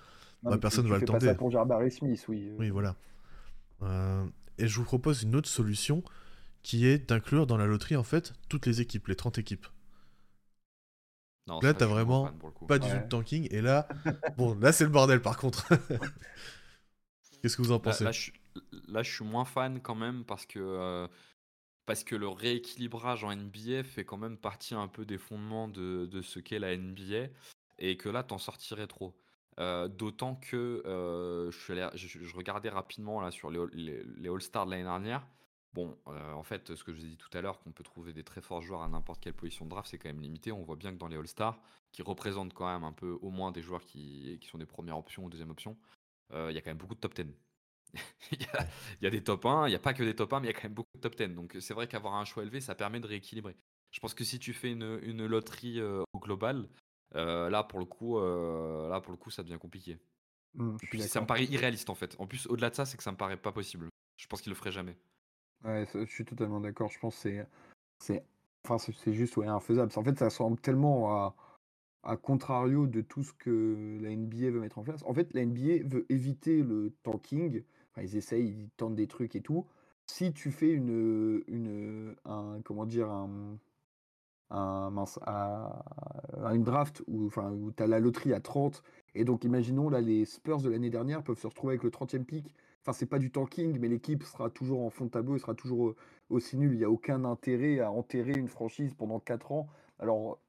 non, 0.44 0.52
bah, 0.52 0.58
personne 0.58 0.86
tu 0.86 0.90
va 0.92 0.96
le 0.96 1.00
fais 1.02 1.06
pas 1.06 1.20
ça 1.20 1.36
tenter. 1.36 1.38
pour 1.38 1.52
Smith, 1.92 2.26
oui. 2.28 2.50
euh. 2.50 2.56
Oui, 2.60 2.70
voilà. 2.70 2.96
Euh, 3.84 4.26
et 4.58 4.68
je 4.68 4.76
vous 4.78 4.86
propose 4.86 5.24
une 5.24 5.36
autre 5.36 5.50
solution, 5.50 6.04
qui 6.64 6.88
est 6.88 7.10
d'inclure 7.10 7.48
dans 7.48 7.58
la 7.58 7.66
loterie, 7.68 7.96
en 7.96 8.04
fait, 8.04 8.34
toutes 8.50 8.66
les 8.66 8.82
équipes, 8.82 9.08
les 9.08 9.16
30 9.16 9.38
équipes. 9.38 9.68
Non, 11.48 11.60
Là, 11.62 11.74
t'as 11.74 11.86
vraiment. 11.86 12.30
Pas 12.68 12.78
du 12.78 12.88
tout 12.88 12.94
Ouais. 12.94 13.04
de 13.04 13.08
tanking, 13.08 13.48
et 13.52 13.62
là, 13.62 13.88
bon, 14.38 14.58
là, 14.60 14.74
c'est 14.74 14.84
le 14.84 14.90
bordel, 14.90 15.22
par 15.22 15.38
contre. 15.38 15.68
Qu'est-ce 17.42 17.56
que 17.56 17.62
vous 17.62 17.72
en 17.72 17.80
pensez 17.80 18.04
là, 18.04 18.12
je, 18.12 18.20
suis- 18.20 18.34
là, 18.88 19.04
je 19.04 19.14
suis 19.14 19.26
moins 19.26 19.46
fan 19.46 19.82
quand 19.82 19.96
même 19.96 20.24
parce 20.26 20.46
que, 20.46 20.60
euh, 20.60 21.08
le 22.12 22.28
rééquilibrage 22.28 23.24
en 23.24 23.32
NBA 23.32 23.84
fait 23.84 24.04
quand 24.04 24.18
même 24.18 24.38
partie 24.38 24.76
un 24.76 24.88
peu 24.88 25.06
des 25.06 25.18
fondements 25.18 25.68
de, 25.68 26.22
ce 26.22 26.40
qu'est 26.40 26.60
la 26.60 26.76
NBA 26.76 27.30
et 27.80 27.98
que 27.98 28.10
là, 28.10 28.24
t'en 28.24 28.38
sortirais 28.38 28.88
trop. 28.88 29.16
Euh, 29.60 29.88
D'autant 29.88 30.36
que 30.36 30.84
euh, 30.86 31.50
je, 31.52 32.36
regardais 32.36 32.70
rapidement 32.70 33.22
là, 33.22 33.32
sur 33.32 33.50
les, 33.50 33.60
All- 33.60 33.70
les, 33.74 34.04
les 34.04 34.30
All-Stars 34.30 34.66
de 34.66 34.72
l'année 34.72 34.84
dernière. 34.84 35.26
Bon, 35.74 35.96
en 36.06 36.44
fait, 36.44 36.74
ce 36.74 36.84
que 36.84 36.92
je 36.92 36.98
vous 36.98 37.06
ai 37.06 37.10
dit 37.10 37.18
tout 37.18 37.30
à 37.38 37.42
l'heure, 37.42 37.60
qu'on 37.60 37.72
peut 37.72 37.84
trouver 37.84 38.12
des 38.12 38.24
très 38.24 38.42
forts 38.42 38.62
joueurs 38.62 38.82
à 38.82 38.88
n'importe 38.88 39.22
quelle 39.22 39.34
position 39.34 39.66
de 39.66 39.70
draft, 39.70 39.90
c'est 39.90 40.00
quand 40.00 40.10
même 40.10 40.22
limité. 40.22 40.52
On 40.52 40.64
voit 40.64 40.76
bien 40.76 40.92
que 40.92 40.98
dans 40.98 41.08
les 41.08 41.18
All-Stars, 41.18 41.60
qui 41.92 42.02
représentent 42.02 42.54
quand 42.54 42.72
même 42.72 42.84
un 42.84 42.94
peu 42.94 43.18
au 43.22 43.30
moins 43.30 43.52
des 43.52 43.62
joueurs 43.62 43.84
qui, 43.84 44.38
qui 44.42 44.48
sont 44.48 44.58
des 44.58 44.66
premières 44.66 44.98
options 44.98 45.26
ou 45.26 45.30
deuxième 45.30 45.52
options, 45.52 45.78
il 46.34 46.52
y 46.52 46.58
a 46.58 46.62
quand 46.62 46.72
même 46.72 46.78
beaucoup 46.78 46.96
de 46.96 47.00
top 47.00 47.14
10. 47.14 47.26
Il 48.32 48.42
y, 48.42 48.46
a, 48.46 48.68
il 49.00 49.06
y 49.06 49.08
a 49.08 49.10
des 49.10 49.24
top 49.24 49.46
1, 49.46 49.68
il 49.68 49.70
n'y 49.70 49.76
a 49.76 49.80
pas 49.80 49.94
que 49.94 50.04
des 50.04 50.14
top 50.14 50.34
1, 50.34 50.42
mais 50.42 50.48
il 50.48 50.52
y 50.52 50.54
a 50.54 50.54
quand 50.54 50.66
même 50.66 50.74
beaucoup 50.74 50.90
de 50.96 51.00
top 51.00 51.16
10. 51.16 51.30
Donc 51.30 51.56
c'est 51.62 51.74
vrai 51.74 51.88
qu'avoir 51.88 52.16
un 52.16 52.26
choix 52.26 52.44
élevé, 52.44 52.60
ça 52.60 52.76
permet 52.76 53.00
de 53.00 53.08
rééquilibrer. 53.08 53.56
Je 53.92 54.00
pense 54.00 54.14
que 54.14 54.24
si 54.24 54.38
tu 54.38 54.54
fais 54.54 54.72
une, 54.72 55.00
une 55.04 55.26
loterie 55.26 55.80
euh, 55.80 56.04
au 56.14 56.20
global, 56.20 56.68
euh, 57.16 57.50
là 57.50 57.64
pour 57.64 57.80
le 57.80 57.86
coup, 57.86 58.18
euh, 58.18 58.90
là 58.90 59.00
pour 59.00 59.12
le 59.12 59.18
coup, 59.18 59.30
ça 59.30 59.44
devient 59.44 59.58
compliqué. 59.60 59.98
Puis 60.80 61.02
ça 61.04 61.22
me 61.22 61.26
paraît 61.26 61.46
irréaliste 61.46 61.90
en 61.90 61.96
fait. 61.96 62.16
En 62.20 62.28
plus, 62.28 62.48
au-delà 62.48 62.70
de 62.70 62.76
ça, 62.76 62.86
c'est 62.86 62.98
que 62.98 63.04
ça 63.04 63.12
me 63.12 63.18
paraît 63.18 63.38
pas 63.38 63.52
possible. 63.52 63.88
Je 64.18 64.28
pense 64.28 64.42
qu'il 64.42 64.50
le 64.50 64.56
ferait 64.56 64.72
jamais. 64.72 64.98
Ouais, 65.64 65.86
ça, 65.86 66.04
je 66.04 66.12
suis 66.12 66.26
totalement 66.26 66.60
d'accord. 66.60 66.90
Je 66.90 67.00
pense 67.00 67.16
que 67.16 67.22
c'est, 67.22 67.48
c'est, 68.00 68.24
enfin, 68.66 68.78
c'est 68.78 68.94
c'est 68.94 69.14
juste 69.14 69.38
ouais, 69.38 69.48
infaisable. 69.48 69.92
En 69.96 70.04
fait, 70.04 70.18
ça 70.18 70.30
semble 70.30 70.60
tellement 70.60 71.12
à, 71.16 71.36
à 72.04 72.18
contrario 72.18 72.88
de 72.88 73.02
tout 73.02 73.24
ce 73.24 73.34
que 73.34 74.00
la 74.02 74.16
NBA 74.16 74.52
veut 74.52 74.60
mettre 74.60 74.80
en 74.80 74.84
place. 74.84 75.04
En 75.06 75.14
fait, 75.14 75.34
la 75.34 75.46
NBA 75.46 75.88
veut 75.88 76.06
éviter 76.10 76.64
le 76.64 76.96
tanking. 77.04 77.64
Ils 78.02 78.16
essayent, 78.16 78.48
ils 78.48 78.70
tentent 78.78 78.96
des 78.96 79.08
trucs 79.08 79.36
et 79.36 79.42
tout. 79.42 79.66
Si 80.06 80.34
tu 80.34 80.52
fais 80.52 80.70
une, 80.70 81.44
une, 81.48 82.16
un, 82.26 82.62
comment 82.64 82.86
dire, 82.86 83.10
un, 83.10 83.58
un, 84.50 84.90
mince, 84.90 85.20
une 85.26 86.64
draft 86.64 87.04
où, 87.08 87.28
enfin, 87.28 87.52
où 87.52 87.72
tu 87.72 87.84
as 87.84 87.88
la 87.88 88.00
loterie 88.00 88.34
à 88.34 88.40
30, 88.40 88.84
et 89.16 89.26
donc 89.26 89.44
imaginons 89.44 89.90
là 89.90 90.02
les 90.02 90.26
Spurs 90.26 90.62
de 90.62 90.70
l'année 90.70 90.90
dernière 90.90 91.24
peuvent 91.24 91.40
se 91.40 91.48
retrouver 91.48 91.74
avec 91.74 91.84
le 91.84 91.90
30e 91.90 92.24
pick. 92.24 92.54
Enfin, 92.84 92.94
c'est 92.94 93.06
pas 93.06 93.20
du 93.20 93.32
tanking, 93.32 93.78
mais 93.80 93.90
l'équipe 93.90 94.24
sera 94.24 94.50
toujours 94.50 94.82
en 94.82 94.90
fond 94.90 95.06
de 95.06 95.10
tableau, 95.10 95.36
et 95.36 95.40
sera 95.40 95.56
toujours 95.56 95.90
euh, 95.90 95.96
aussi 96.30 96.58
nulle. 96.58 96.74
Il 96.74 96.78
n'y 96.78 96.86
a 96.86 96.90
aucun 96.90 97.26
intérêt 97.26 97.80
à 97.80 97.92
enterrer 97.92 98.34
une 98.34 98.48
franchise 98.48 98.94
pendant 98.94 99.20
4 99.20 99.52
ans. 99.52 99.68
Alors, 100.00 100.40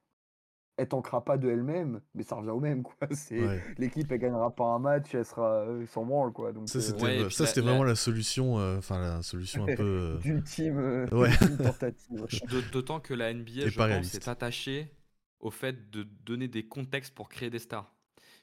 elle 0.79 0.87
tankera 0.87 1.23
pas 1.23 1.37
de 1.37 1.49
elle-même, 1.49 2.01
mais 2.15 2.23
ça 2.23 2.35
revient 2.35 2.49
au 2.49 2.59
même, 2.59 2.83
quoi. 2.83 2.95
C'est 3.11 3.39
Ouais. 3.39 3.61
l'équipe, 3.77 4.11
elle 4.11 4.19
gagnera 4.19 4.49
pas 4.55 4.65
un 4.65 4.79
match, 4.79 5.13
elle 5.13 5.25
sera 5.25 5.61
euh, 5.61 5.85
sans 5.87 6.05
branle, 6.05 6.31
quoi. 6.31 6.51
Donc, 6.53 6.67
Ça, 6.69 6.77
euh, 6.77 6.81
c'était 6.81 7.03
Ouais, 7.03 7.17
la- 7.17 7.61
vraiment 7.61 7.83
la 7.83 7.95
solution, 7.95 8.59
euh, 8.59 8.77
enfin, 8.77 8.99
la 8.99 9.21
solution 9.21 9.63
un 9.63 9.75
peu... 9.75 10.17
d'ultime 10.21 10.77
euh, 10.79 11.07
Ouais. 11.11 11.29
d'ultime 11.29 11.57
tentative. 11.57 12.27
D'aut- 12.47 12.61
D'autant 12.71 12.99
que 12.99 13.13
la 13.13 13.31
NBA, 13.31 13.67
je 13.67 13.77
pense, 13.77 14.13
est 14.15 14.27
attachée 14.27 14.91
au 15.39 15.51
fait 15.51 15.89
de 15.89 16.03
donner 16.03 16.47
des 16.47 16.65
contextes 16.67 17.13
pour 17.15 17.29
créer 17.29 17.49
des 17.49 17.59
stars. 17.59 17.91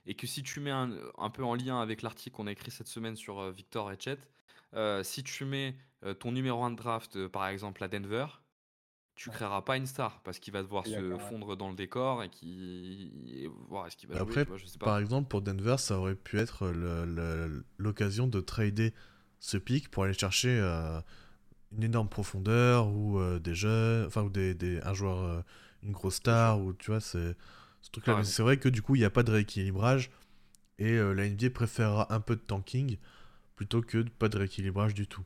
Et 0.07 0.15
que 0.15 0.27
si 0.27 0.43
tu 0.43 0.61
mets 0.61 0.71
un, 0.71 0.91
un 1.19 1.31
peu 1.31 1.45
en 1.45 1.55
lien 1.55 1.81
avec 1.81 2.03
l'article 2.03 2.37
qu'on 2.37 2.47
a 2.47 2.53
écrit 2.53 2.71
cette 2.71 2.87
semaine 2.89 3.17
sur 3.17 3.41
euh, 3.41 3.51
Victor 3.51 3.91
et 3.93 3.97
Chet, 3.99 4.19
euh, 4.75 5.03
si 5.03 5.23
tu 5.25 5.45
mets 5.45 5.77
euh, 6.05 6.15
ton 6.15 6.33
numéro 6.33 6.63
1 6.63 6.71
de 6.71 6.77
draft, 6.77 7.17
euh, 7.17 7.29
par 7.29 7.47
exemple 7.49 7.83
à 7.83 7.89
Denver, 7.89 8.27
tu 9.17 9.31
créeras 9.31 9.63
pas 9.63 9.77
une 9.77 9.87
star 9.87 10.21
parce 10.23 10.39
qu'il 10.39 10.53
va 10.53 10.63
devoir 10.63 10.87
se 10.87 11.17
fondre 11.19 11.57
dans 11.57 11.71
le 11.71 11.75
décor 11.75 12.23
et 12.23 12.29
qui 12.29 13.49
voir 13.69 13.87
est-ce 13.87 13.97
qu'il 13.97 14.09
va 14.09 14.15
jouer, 14.17 14.23
Après, 14.23 14.43
tu 14.45 14.49
vois, 14.49 14.59
je 14.59 14.67
sais 14.67 14.79
Par 14.79 14.99
exemple, 14.99 15.29
pour 15.29 15.43
Denver, 15.43 15.77
ça 15.79 15.99
aurait 15.99 16.15
pu 16.15 16.39
être 16.39 16.71
l'occasion 17.79 18.27
de 18.27 18.41
trader 18.41 18.93
ce 19.41 19.57
pic 19.57 19.91
pour 19.91 20.05
aller 20.05 20.13
chercher 20.15 20.59
euh, 20.61 21.01
une 21.77 21.85
énorme 21.85 22.09
profondeur 22.09 22.89
ou 22.89 23.19
euh, 23.19 23.39
des 23.39 23.55
jeunes, 23.55 24.07
enfin, 24.07 24.23
ou 24.23 24.31
des, 24.31 24.55
des- 24.55 24.81
un 24.83 24.95
joueur, 24.95 25.19
euh, 25.23 25.41
une 25.83 25.93
grosse 25.93 26.17
star, 26.17 26.61
ou 26.61 26.73
tu 26.73 26.91
vois, 26.91 27.01
c'est 27.01 27.37
ce 27.83 27.91
truc-là. 27.91 28.17
Raison. 28.17 28.31
c'est 28.31 28.43
vrai 28.43 28.59
que 28.59 28.69
du 28.69 28.83
coup, 28.83 28.97
il 28.97 29.01
n'y 29.01 29.05
a 29.05 29.11
pas 29.11 29.23
de 29.23 29.31
rééquilibrage 29.31 30.11
et 30.79 30.93
euh, 30.93 31.13
la 31.15 31.27
NBA 31.27 31.51
préférera 31.51 32.13
un 32.15 32.21
peu 32.21 32.37
de 32.37 32.41
tanking 32.41 32.99
plutôt 33.57 33.83
que 33.83 33.99
de 33.99 34.11
pas 34.11 34.29
de 34.29 34.39
rééquilibrage 34.39 34.95
du 34.95 35.07
tout. 35.07 35.25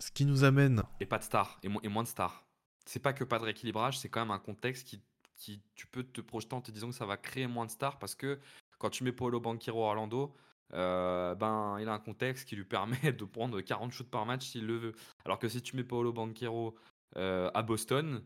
Ce 0.00 0.10
qui 0.10 0.24
nous 0.26 0.42
amène. 0.44 0.82
Et 0.98 1.06
pas 1.06 1.18
de 1.18 1.22
stars, 1.22 1.58
et, 1.62 1.68
mo- 1.68 1.80
et 1.82 1.88
moins 1.88 2.02
de 2.02 2.08
stars. 2.08 2.44
C'est 2.86 3.00
pas 3.00 3.12
que 3.12 3.22
pas 3.22 3.38
de 3.38 3.44
rééquilibrage, 3.44 3.98
c'est 3.98 4.08
quand 4.08 4.20
même 4.20 4.30
un 4.32 4.38
contexte 4.40 4.86
qui, 4.88 5.00
qui 5.36 5.62
tu 5.76 5.86
peux 5.86 6.02
te 6.02 6.20
projeter 6.20 6.54
en 6.54 6.60
te 6.60 6.70
disant 6.72 6.88
que 6.88 6.94
ça 6.94 7.06
va 7.06 7.16
créer 7.16 7.46
moins 7.46 7.66
de 7.66 7.70
stars 7.70 7.98
parce 7.98 8.14
que 8.14 8.40
quand 8.78 8.90
tu 8.90 9.04
mets 9.04 9.12
Paolo 9.12 9.38
Banquero 9.40 9.84
à 9.84 9.88
Orlando, 9.88 10.34
euh, 10.72 11.34
ben 11.34 11.78
il 11.80 11.88
a 11.88 11.92
un 11.92 11.98
contexte 11.98 12.48
qui 12.48 12.56
lui 12.56 12.64
permet 12.64 12.96
de 13.12 13.24
prendre 13.24 13.60
40 13.60 13.92
shoots 13.92 14.10
par 14.10 14.24
match 14.26 14.46
s'il 14.46 14.66
le 14.66 14.76
veut. 14.78 14.92
Alors 15.24 15.38
que 15.38 15.48
si 15.48 15.60
tu 15.62 15.76
mets 15.76 15.84
Paolo 15.84 16.12
Banquero 16.12 16.74
euh, 17.16 17.50
à 17.54 17.62
Boston, 17.62 18.22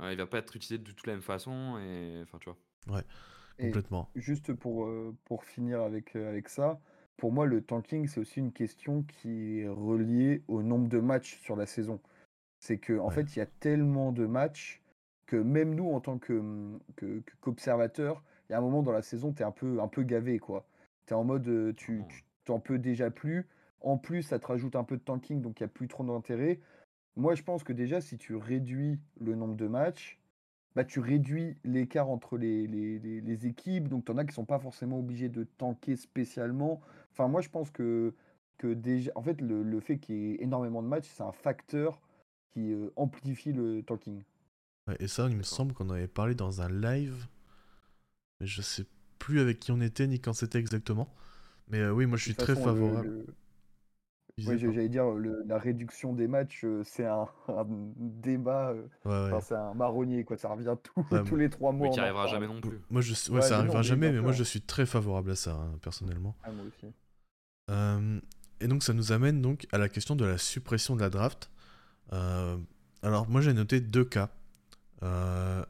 euh, 0.00 0.12
il 0.12 0.18
va 0.18 0.26
pas 0.26 0.38
être 0.38 0.56
utilisé 0.56 0.78
de 0.78 0.90
toute 0.92 1.06
la 1.06 1.12
même 1.12 1.22
façon 1.22 1.78
et 1.78 2.20
enfin 2.22 2.38
tu 2.38 2.48
vois. 2.50 3.02
Et 3.58 3.64
Complètement. 3.66 4.08
juste 4.14 4.54
pour, 4.54 4.86
euh, 4.86 5.14
pour 5.24 5.44
finir 5.44 5.82
avec, 5.82 6.14
euh, 6.16 6.28
avec 6.30 6.48
ça, 6.48 6.80
pour 7.18 7.32
moi, 7.32 7.46
le 7.46 7.60
tanking, 7.60 8.06
c'est 8.06 8.20
aussi 8.20 8.38
une 8.38 8.52
question 8.52 9.02
qui 9.02 9.58
est 9.60 9.68
reliée 9.68 10.42
au 10.48 10.62
nombre 10.62 10.88
de 10.88 11.00
matchs 11.00 11.38
sur 11.40 11.56
la 11.56 11.66
saison. 11.66 12.00
C'est 12.60 12.78
que 12.78 12.98
en 12.98 13.08
Ouais. 13.08 13.14
fait, 13.14 13.36
il 13.36 13.40
y 13.40 13.42
a 13.42 13.46
tellement 13.46 14.12
de 14.12 14.24
matchs 14.24 14.80
que 15.26 15.36
même 15.36 15.74
nous, 15.74 15.90
en 15.90 16.00
tant 16.00 16.18
que, 16.18 16.40
que- 16.96 17.20
que- 17.20 17.36
qu'observateurs, 17.40 18.22
il 18.48 18.52
y 18.52 18.54
a 18.54 18.58
un 18.58 18.62
moment 18.62 18.82
dans 18.82 18.92
la 18.92 19.02
saison, 19.02 19.32
tu 19.32 19.42
es 19.42 19.44
un 19.44 19.50
peu, 19.50 19.80
un 19.80 19.88
peu 19.88 20.02
gavé, 20.04 20.38
quoi. 20.38 20.64
Tu 21.06 21.12
es 21.12 21.16
en 21.16 21.24
mode, 21.24 21.46
euh, 21.48 21.72
tu, 21.74 21.96
Clairement, 21.96 22.08
tu 22.08 22.24
t'en 22.44 22.60
peux 22.60 22.78
déjà 22.78 23.10
plus. 23.10 23.46
En 23.80 23.98
plus, 23.98 24.22
ça 24.22 24.38
te 24.38 24.46
rajoute 24.46 24.76
un 24.76 24.84
peu 24.84 24.96
de 24.96 25.02
tanking, 25.02 25.42
donc 25.42 25.60
il 25.60 25.64
n'y 25.64 25.66
a 25.66 25.68
plus 25.68 25.88
trop 25.88 26.04
d'intérêt. 26.04 26.60
Moi, 27.16 27.34
je 27.34 27.42
pense 27.42 27.64
que 27.64 27.72
déjà, 27.72 28.00
si 28.00 28.16
tu 28.16 28.36
réduis 28.36 29.00
le 29.20 29.34
nombre 29.34 29.56
de 29.56 29.66
matchs, 29.66 30.20
bah, 30.76 30.84
tu 30.84 31.00
réduis 31.00 31.56
l'écart 31.64 32.08
entre 32.08 32.38
les, 32.38 32.66
les, 32.68 33.00
les- 33.00 33.20
les 33.20 33.46
équipes. 33.46 33.88
Donc, 33.88 34.04
tu 34.04 34.12
en 34.12 34.18
as 34.18 34.24
qui 34.24 34.32
sont 34.34 34.44
pas 34.44 34.60
forcément 34.60 35.00
obligés 35.00 35.28
de 35.28 35.44
tanker 35.44 35.96
spécialement. 35.96 36.80
Enfin, 37.18 37.28
moi, 37.28 37.40
je 37.40 37.48
pense 37.48 37.70
que, 37.70 38.14
que 38.58 38.68
déjà, 38.74 39.10
en 39.16 39.22
fait, 39.22 39.40
le, 39.40 39.62
le 39.62 39.80
fait 39.80 39.98
qu'il 39.98 40.16
y 40.16 40.32
ait 40.32 40.42
énormément 40.42 40.82
de 40.82 40.88
matchs, 40.88 41.08
c'est 41.08 41.22
un 41.22 41.32
facteur 41.32 42.00
qui 42.52 42.72
euh, 42.72 42.90
amplifie 42.96 43.52
le 43.52 43.82
tanking. 43.82 44.22
Ouais, 44.88 44.96
et 44.98 45.06
ça, 45.06 45.28
il 45.28 45.36
me 45.36 45.44
semble 45.44 45.72
qu'on 45.72 45.88
avait 45.90 46.08
parlé 46.08 46.34
dans 46.34 46.62
un 46.62 46.68
live, 46.68 47.28
mais 48.40 48.46
je 48.46 48.62
sais 48.62 48.84
plus 49.18 49.40
avec 49.40 49.60
qui 49.60 49.70
on 49.72 49.80
était 49.80 50.06
ni 50.06 50.20
quand 50.20 50.32
c'était 50.32 50.58
exactement. 50.58 51.08
Mais 51.68 51.80
euh, 51.80 51.92
oui, 51.92 52.06
moi 52.06 52.18
je 52.18 52.24
suis 52.24 52.34
très 52.36 52.56
façon, 52.56 52.64
favorable. 52.64 53.10
le- 54.38 54.56
j'allais 54.56 54.88
dire, 54.88 55.04
le- 55.10 55.42
la 55.46 55.58
réduction 55.58 56.12
des 56.12 56.28
matchs, 56.28 56.64
euh, 56.64 56.82
c'est 56.84 57.06
un, 57.06 57.26
un 57.48 57.66
débat, 57.96 58.74
Ouais, 59.04 59.10
ouais. 59.10 59.26
enfin, 59.30 59.40
c'est 59.40 59.54
un 59.54 59.74
marronnier, 59.74 60.24
quoi. 60.24 60.36
Ça 60.36 60.48
revient 60.48 60.76
tout- 60.82 61.04
Ouais, 61.10 61.20
tous 61.24 61.36
les 61.36 61.50
trois 61.50 61.72
mois. 61.72 61.88
Mais 61.88 61.92
qui 61.94 62.00
arrivera 62.00 62.26
jamais 62.26 62.46
non 62.46 62.60
plus. 62.60 62.80
Moi, 62.90 63.02
je, 63.02 63.12
ouais, 63.30 63.40
Ouais, 63.40 63.42
ça 63.42 63.58
arrivera 63.58 63.76
non, 63.78 63.88
jamais, 63.88 64.12
mais 64.12 64.20
moi 64.20 64.32
je 64.32 64.42
suis 64.44 64.60
très 64.60 64.86
favorable 64.86 65.30
à 65.32 65.36
ça, 65.36 65.52
hein, 65.54 65.78
personnellement. 65.82 66.34
Ah, 66.42 66.50
moi 66.52 66.64
aussi. 66.66 66.92
Euh, 67.70 68.20
et 68.60 68.66
donc 68.66 68.82
ça 68.82 68.92
nous 68.92 69.12
amène 69.12 69.40
donc 69.42 69.66
à 69.72 69.78
la 69.78 69.88
question 69.88 70.16
de 70.16 70.24
la 70.24 70.38
suppression 70.38 70.96
de 70.96 71.00
la 71.00 71.10
draft. 71.10 71.50
Euh, 72.12 72.56
alors 73.02 73.28
moi 73.28 73.40
j'ai 73.40 73.52
noté 73.52 73.80
deux 73.80 74.04
cas. 74.04 74.30
Euh, 75.02 75.64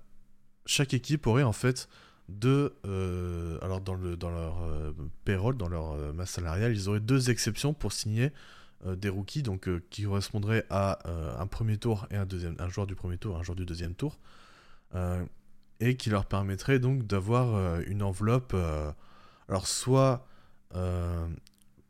chaque 0.66 0.94
équipe 0.94 1.26
aurait 1.26 1.42
en 1.42 1.52
fait 1.52 1.88
deux... 2.28 2.74
alors 3.62 3.80
dans, 3.80 3.94
le, 3.94 4.16
dans 4.16 4.30
leur 4.30 4.56
payroll, 5.24 5.56
dans 5.56 5.68
leur 5.68 5.96
masse 6.12 6.30
salariale, 6.30 6.72
ils 6.72 6.88
auraient 6.88 7.00
deux 7.00 7.30
exceptions 7.30 7.72
pour 7.72 7.92
signer 7.92 8.32
des 8.84 9.08
rookies, 9.08 9.42
donc 9.42 9.68
qui 9.88 10.04
correspondraient 10.04 10.66
à 10.68 10.98
un 11.40 11.46
premier 11.46 11.78
tour 11.78 12.06
et 12.10 12.16
un 12.16 12.26
deuxième, 12.26 12.54
un 12.58 12.68
joueur 12.68 12.86
du 12.86 12.94
premier 12.94 13.16
tour, 13.16 13.38
un 13.38 13.42
joueur 13.42 13.56
du 13.56 13.64
deuxième 13.64 13.94
tour, 13.94 14.18
et 15.80 15.96
qui 15.96 16.10
leur 16.10 16.26
permettrait 16.26 16.78
donc 16.78 17.06
d'avoir 17.06 17.80
une 17.86 18.02
enveloppe. 18.02 18.54
alors 19.48 19.66
soit 19.66 20.26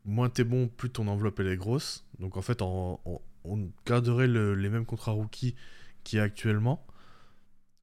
moins 0.09 0.29
t'es 0.29 0.43
bon, 0.43 0.67
plus 0.67 0.89
ton 0.89 1.07
enveloppe 1.07 1.39
elle 1.39 1.47
est 1.47 1.57
grosse. 1.57 2.05
Donc 2.19 2.37
en 2.37 2.41
fait, 2.41 2.61
on, 2.61 2.99
garderait 3.85 4.27
le- 4.27 4.55
les 4.55 4.69
mêmes 4.69 4.85
contrats 4.85 5.11
rookies 5.11 5.55
qu'il 6.03 6.17
y 6.17 6.19
a 6.19 6.23
actuellement. 6.23 6.85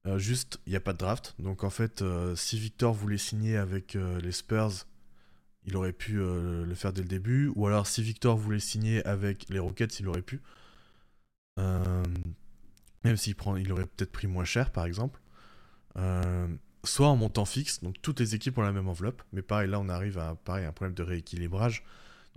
Euh, 0.07 0.17
juste, 0.17 0.59
il 0.65 0.71
n'y 0.71 0.75
a 0.75 0.79
pas 0.79 0.93
de 0.93 0.97
draft. 0.99 1.35
Donc 1.39 1.63
en 1.63 1.69
fait, 1.69 2.01
euh, 2.01 2.35
si 2.35 2.59
Victor 2.59 2.93
voulait 2.93 3.17
signer 3.17 3.57
avec 3.57 3.95
euh, 3.95 4.19
les 4.21 4.31
Spurs, 4.31 4.85
il 5.65 5.75
aurait 5.75 5.93
pu 5.93 6.13
le 6.15 6.73
faire 6.75 6.93
dès 6.93 7.01
le 7.01 7.09
début. 7.09 7.51
Ou 7.55 7.67
alors, 7.67 7.87
si 7.87 8.01
Victor 8.03 8.37
voulait 8.37 8.59
signer 8.59 9.05
avec 9.05 9.45
les 9.49 9.59
Rockets, 9.59 9.99
il 9.99 10.07
aurait 10.07 10.21
pu. 10.21 10.41
même 13.03 13.17
s'il 13.17 13.35
prend, 13.35 13.55
il 13.55 13.71
aurait 13.71 13.85
peut-être 13.85 14.11
pris 14.11 14.27
moins 14.27 14.45
cher, 14.45 14.71
par 14.71 14.85
exemple. 14.85 15.19
soit 16.83 17.07
en 17.07 17.15
montant 17.17 17.45
fixe, 17.45 17.81
donc 17.83 17.95
toutes 18.01 18.19
les 18.19 18.35
équipes 18.35 18.57
ont 18.57 18.61
la 18.61 18.71
même 18.71 18.87
enveloppe. 18.87 19.21
Mais 19.33 19.41
pareil, 19.41 19.69
là, 19.69 19.79
on 19.79 19.89
arrive 19.89 20.17
à 20.17 20.35
pareil, 20.35 20.65
un 20.65 20.71
problème 20.71 20.95
de 20.95 21.03
rééquilibrage. 21.03 21.83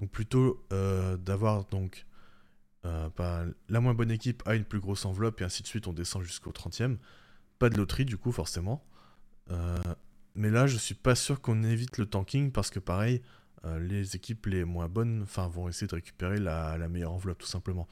Donc 0.00 0.10
plutôt 0.10 0.66
d'avoir 0.70 1.66
donc 1.66 2.06
la 2.84 3.80
moins 3.80 3.94
bonne 3.94 4.10
équipe 4.10 4.42
a 4.46 4.54
une 4.54 4.64
plus 4.64 4.80
grosse 4.80 5.04
enveloppe 5.04 5.40
et 5.40 5.44
ainsi 5.44 5.62
de 5.62 5.68
suite, 5.68 5.86
on 5.86 5.92
descend 5.92 6.22
jusqu'au 6.22 6.50
30e. 6.50 6.96
Pas 7.58 7.68
de 7.68 7.76
loterie 7.76 8.06
du 8.06 8.16
coup, 8.16 8.32
forcément. 8.32 8.84
Euh, 9.50 9.78
mais 10.34 10.50
là, 10.50 10.66
je 10.66 10.76
suis 10.76 10.94
pas 10.94 11.14
sûr 11.14 11.40
qu'on 11.40 11.62
évite 11.62 11.98
le 11.98 12.06
tanking 12.06 12.52
parce 12.52 12.70
que 12.70 12.78
pareil, 12.78 13.22
euh, 13.64 13.78
les 13.78 14.16
équipes 14.16 14.46
les 14.46 14.64
moins 14.64 14.88
bonnes 14.88 15.22
enfin, 15.22 15.48
vont 15.48 15.68
essayer 15.68 15.86
de 15.86 15.94
récupérer 15.94 16.38
la, 16.38 16.76
meilleure 16.88 17.12
enveloppe 17.12 17.38
tout 17.38 17.46
simplement. 17.46 17.88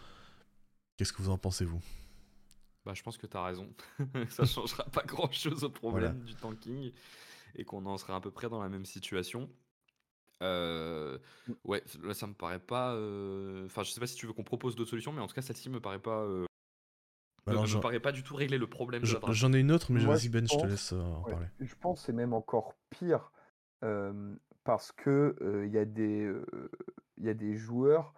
Qu'est-ce 0.96 1.12
que 1.12 1.22
vous 1.22 1.30
en 1.30 1.38
pensez, 1.38 1.64
vous? 1.64 1.80
Bah, 2.84 2.94
Je 2.94 3.02
pense 3.02 3.18
que 3.18 3.26
tu 3.26 3.36
as 3.36 3.44
raison. 3.44 3.68
ça 4.30 4.44
changera 4.44 4.84
pas 4.84 5.02
grand-chose 5.02 5.64
au 5.64 5.70
problème 5.70 6.20
du 6.24 6.34
tanking 6.34 6.92
et 7.54 7.64
qu'on 7.64 7.84
en 7.86 7.98
sera 7.98 8.16
à 8.16 8.20
peu 8.20 8.30
près 8.30 8.48
dans 8.48 8.62
la 8.62 8.68
même 8.68 8.86
situation. 8.86 9.50
Euh, 10.42 11.18
mmh. 11.48 11.52
ouais, 11.64 11.82
là 12.02 12.14
ça 12.14 12.26
me 12.26 12.34
paraît 12.34 12.60
pas. 12.60 12.92
Enfin, 13.64 13.82
je 13.82 13.90
sais 13.90 14.00
pas 14.00 14.06
si 14.06 14.16
tu 14.16 14.26
veux 14.26 14.32
qu'on 14.32 14.44
propose 14.44 14.76
d'autres 14.76 14.90
solutions, 14.90 15.12
mais 15.12 15.20
en 15.20 15.26
tout 15.26 15.34
cas 15.34 15.42
celle-ci 15.42 15.68
me 15.70 15.80
paraît 15.80 15.98
pas 15.98 16.26
alors, 17.46 17.66
ne 17.66 17.74
me 17.74 17.80
paraît 17.80 18.00
pas 18.00 18.12
du 18.12 18.22
tout 18.22 18.36
régler 18.36 18.58
le 18.58 18.66
problème 18.66 19.02
J'en 19.04 19.52
ai 19.52 19.60
une 19.60 19.72
autre, 19.72 19.90
mais 19.90 20.04
vas-y 20.04 20.28
Ben, 20.28 20.46
je 20.46 20.56
te 20.56 20.66
laisse 20.66 20.92
euh, 20.92 21.00
en 21.00 21.22
parler. 21.22 21.46
Je 21.60 21.74
pense 21.80 22.00
que 22.00 22.06
c'est 22.06 22.12
même 22.12 22.32
encore 22.32 22.74
pire 22.90 23.32
parce 24.64 24.92
que 24.92 25.34
il 25.64 25.72
y, 25.72 25.78
a 25.78 25.84
des, 25.84 26.30
y 27.18 27.28
a 27.28 27.34
des 27.34 27.56
joueurs 27.56 28.12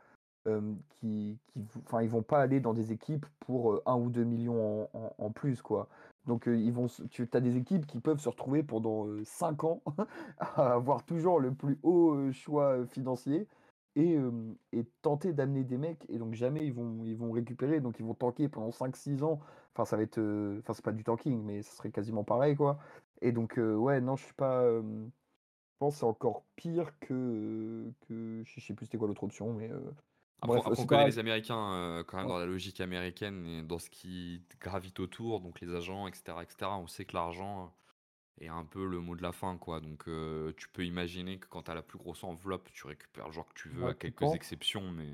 qui, 0.44 1.38
qui 1.46 1.66
enfin, 1.86 2.02
ils 2.02 2.08
vont 2.08 2.22
pas 2.22 2.40
aller 2.40 2.60
dans 2.60 2.74
des 2.74 2.92
équipes 2.92 3.26
pour 3.40 3.80
1 3.86 3.94
ou 3.96 4.10
2 4.10 4.24
millions 4.24 4.88
en, 5.18 5.30
plus, 5.30 5.62
quoi. 5.62 5.88
Donc 6.26 6.46
ils 6.46 6.72
vont, 6.72 6.86
tu 7.10 7.28
as 7.32 7.40
des 7.40 7.56
équipes 7.56 7.86
qui 7.86 7.98
peuvent 7.98 8.20
se 8.20 8.28
retrouver 8.28 8.62
pendant 8.62 9.06
5 9.24 9.64
ans 9.64 9.82
à 10.38 10.74
avoir 10.74 11.04
toujours 11.04 11.40
le 11.40 11.52
plus 11.52 11.78
haut 11.82 12.30
choix 12.32 12.86
financier 12.86 13.48
et, 13.96 14.18
tenter 15.02 15.32
d'amener 15.32 15.64
des 15.64 15.78
mecs 15.78 16.04
et 16.08 16.18
donc 16.18 16.34
jamais 16.34 16.60
ils 16.64 16.72
vont, 16.72 17.04
ils 17.04 17.16
vont 17.16 17.32
récupérer. 17.32 17.80
Donc 17.80 17.98
ils 17.98 18.04
vont 18.04 18.14
tanker 18.14 18.48
pendant 18.48 18.70
5-6 18.70 19.22
ans. 19.24 19.40
Enfin 19.74 19.84
ça 19.84 19.96
va 19.96 20.02
être 20.02 20.18
enfin 20.58 20.74
c'est 20.74 20.84
pas 20.84 20.92
du 20.92 21.04
tanking 21.04 21.42
mais 21.42 21.62
ça 21.62 21.72
serait 21.72 21.90
quasiment 21.90 22.24
pareil 22.24 22.56
quoi. 22.56 22.78
Et 23.22 23.32
donc 23.32 23.58
ouais 23.58 24.00
non 24.00 24.16
je 24.16 24.24
suis 24.24 24.34
pas 24.34 24.64
je 24.70 25.08
pense 25.78 25.96
c'est 25.96 26.04
encore 26.04 26.44
pire 26.56 26.98
que 27.00 27.90
que 28.08 28.42
je 28.44 28.60
sais 28.60 28.74
plus 28.74 28.86
c'était 28.86 28.98
quoi 28.98 29.08
l'autre 29.08 29.24
option 29.24 29.52
mais 29.54 29.70
après, 30.42 30.60
on 30.78 30.86
connaît 30.86 31.06
les 31.06 31.18
Américains 31.18 32.04
quand 32.06 32.18
même 32.18 32.28
dans 32.28 32.38
la 32.38 32.46
logique 32.46 32.80
américaine 32.80 33.46
et 33.46 33.62
dans 33.62 33.78
ce 33.78 33.90
qui 33.90 34.42
gravite 34.60 35.00
autour 35.00 35.40
donc 35.40 35.60
les 35.60 35.74
agents 35.74 36.06
etc 36.06 36.38
etc 36.42 36.70
on 36.72 36.86
sait 36.86 37.04
que 37.04 37.14
l'argent 37.14 37.72
et 38.40 38.48
un 38.48 38.64
peu 38.64 38.86
le 38.86 39.00
mot 39.00 39.14
de 39.16 39.22
la 39.22 39.32
fin, 39.32 39.58
quoi. 39.58 39.80
Donc, 39.80 40.04
tu 40.56 40.68
peux 40.70 40.86
imaginer 40.86 41.38
que 41.38 41.46
quand 41.46 41.64
tu 41.64 41.70
as 41.70 41.74
la 41.74 41.82
plus 41.82 41.98
grosse 41.98 42.24
enveloppe, 42.24 42.70
tu 42.72 42.86
récupères 42.86 43.26
le 43.26 43.32
genre 43.32 43.46
que 43.46 43.54
tu 43.54 43.68
veux, 43.68 43.88
à 43.88 43.94
quelques 43.94 44.32
exceptions, 44.34 44.90
mais 44.90 45.10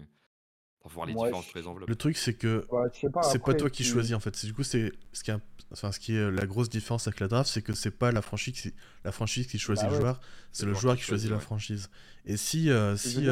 pour 0.87 1.05
voir 1.05 1.07
les 1.07 1.15
différences 1.15 1.47
entre 1.47 1.59
les 1.59 1.67
enveloppes. 1.67 1.89
Le 1.89 1.97
truc, 1.97 2.17
c'est 2.17 2.35
que 2.35 2.67
c'est 2.93 3.43
pas 3.43 3.55
toi 3.55 3.71
qui 3.71 3.85
choisis, 3.85 4.15
en 4.15 4.21
fait. 4.21 4.45
Du 4.45 4.55
coup, 4.55 4.63
c'est 4.63 4.93
ce 5.13 5.25
qui, 5.25 5.31
est... 5.31 5.39
enfin, 5.73 5.91
ce 5.91 5.99
qui 5.99 6.15
est 6.15 6.31
la 6.31 6.47
grosse 6.47 6.69
différence 6.69 7.09
avec 7.09 7.21
la 7.21 7.29
draft, 7.29 7.51
c'est 7.51 7.63
que 7.63 7.73
c'est 7.73 7.91
pas 7.91 8.13
la 8.13 8.23
franchise 8.23 8.55
qui, 8.55 8.75
la 9.05 9.13
franchise 9.13 9.47
qui 9.47 9.59
choisit 9.59 9.87
bah 9.87 9.91
le 9.91 9.97
joueur, 9.97 10.21
c'est 10.53 10.67
le 10.67 10.75
joueur 10.75 10.97
qui 10.97 11.03
choisit 11.03 11.31
la 11.31 11.41
franchise. 11.41 11.91
Et 12.25 12.37
si, 12.37 12.71
si 12.97 13.27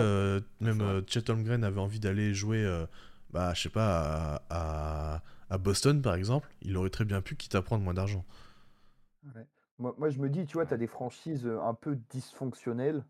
même 0.61 1.03
Chet 1.07 1.31
Holmgren 1.31 1.63
avait 1.65 1.81
envie 1.81 2.01
d'aller 2.01 2.35
jouer, 2.35 2.67
bah, 3.31 3.55
je 3.55 3.63
sais 3.63 3.69
pas, 3.69 4.43
à, 4.51 5.23
à, 5.51 5.59
Boston, 5.59 6.03
par 6.03 6.15
exemple, 6.15 6.49
il 6.63 6.77
aurait 6.77 6.91
très 6.91 7.05
bien 7.05 7.21
pu, 7.21 7.37
quitte 7.37 7.55
à 7.55 7.63
prendre 7.63 7.85
moins 7.85 7.95
d'argent. 7.95 8.25
Ouais. 9.35 9.47
Moi, 9.79 10.09
je 10.09 10.21
me 10.21 10.29
dis, 10.29 10.47
tu 10.47 10.55
vois, 10.55 10.67
tu 10.67 10.75
as 10.75 10.77
des 10.77 10.87
franchises 10.87 11.47
un 11.47 11.75
peu 11.75 11.99
dysfonctionnelles. 12.11 13.05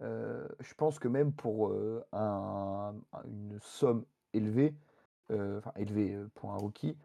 Je 0.00 0.74
pense 0.76 0.98
que 0.98 1.08
même 1.08 1.32
pour 1.32 1.72
une 1.72 3.58
somme 3.60 4.04
élevée, 4.32 4.74
enfin 5.30 5.72
élevée 5.76 6.16
pour 6.34 6.52
un 6.52 6.56
rookie, 6.56 6.96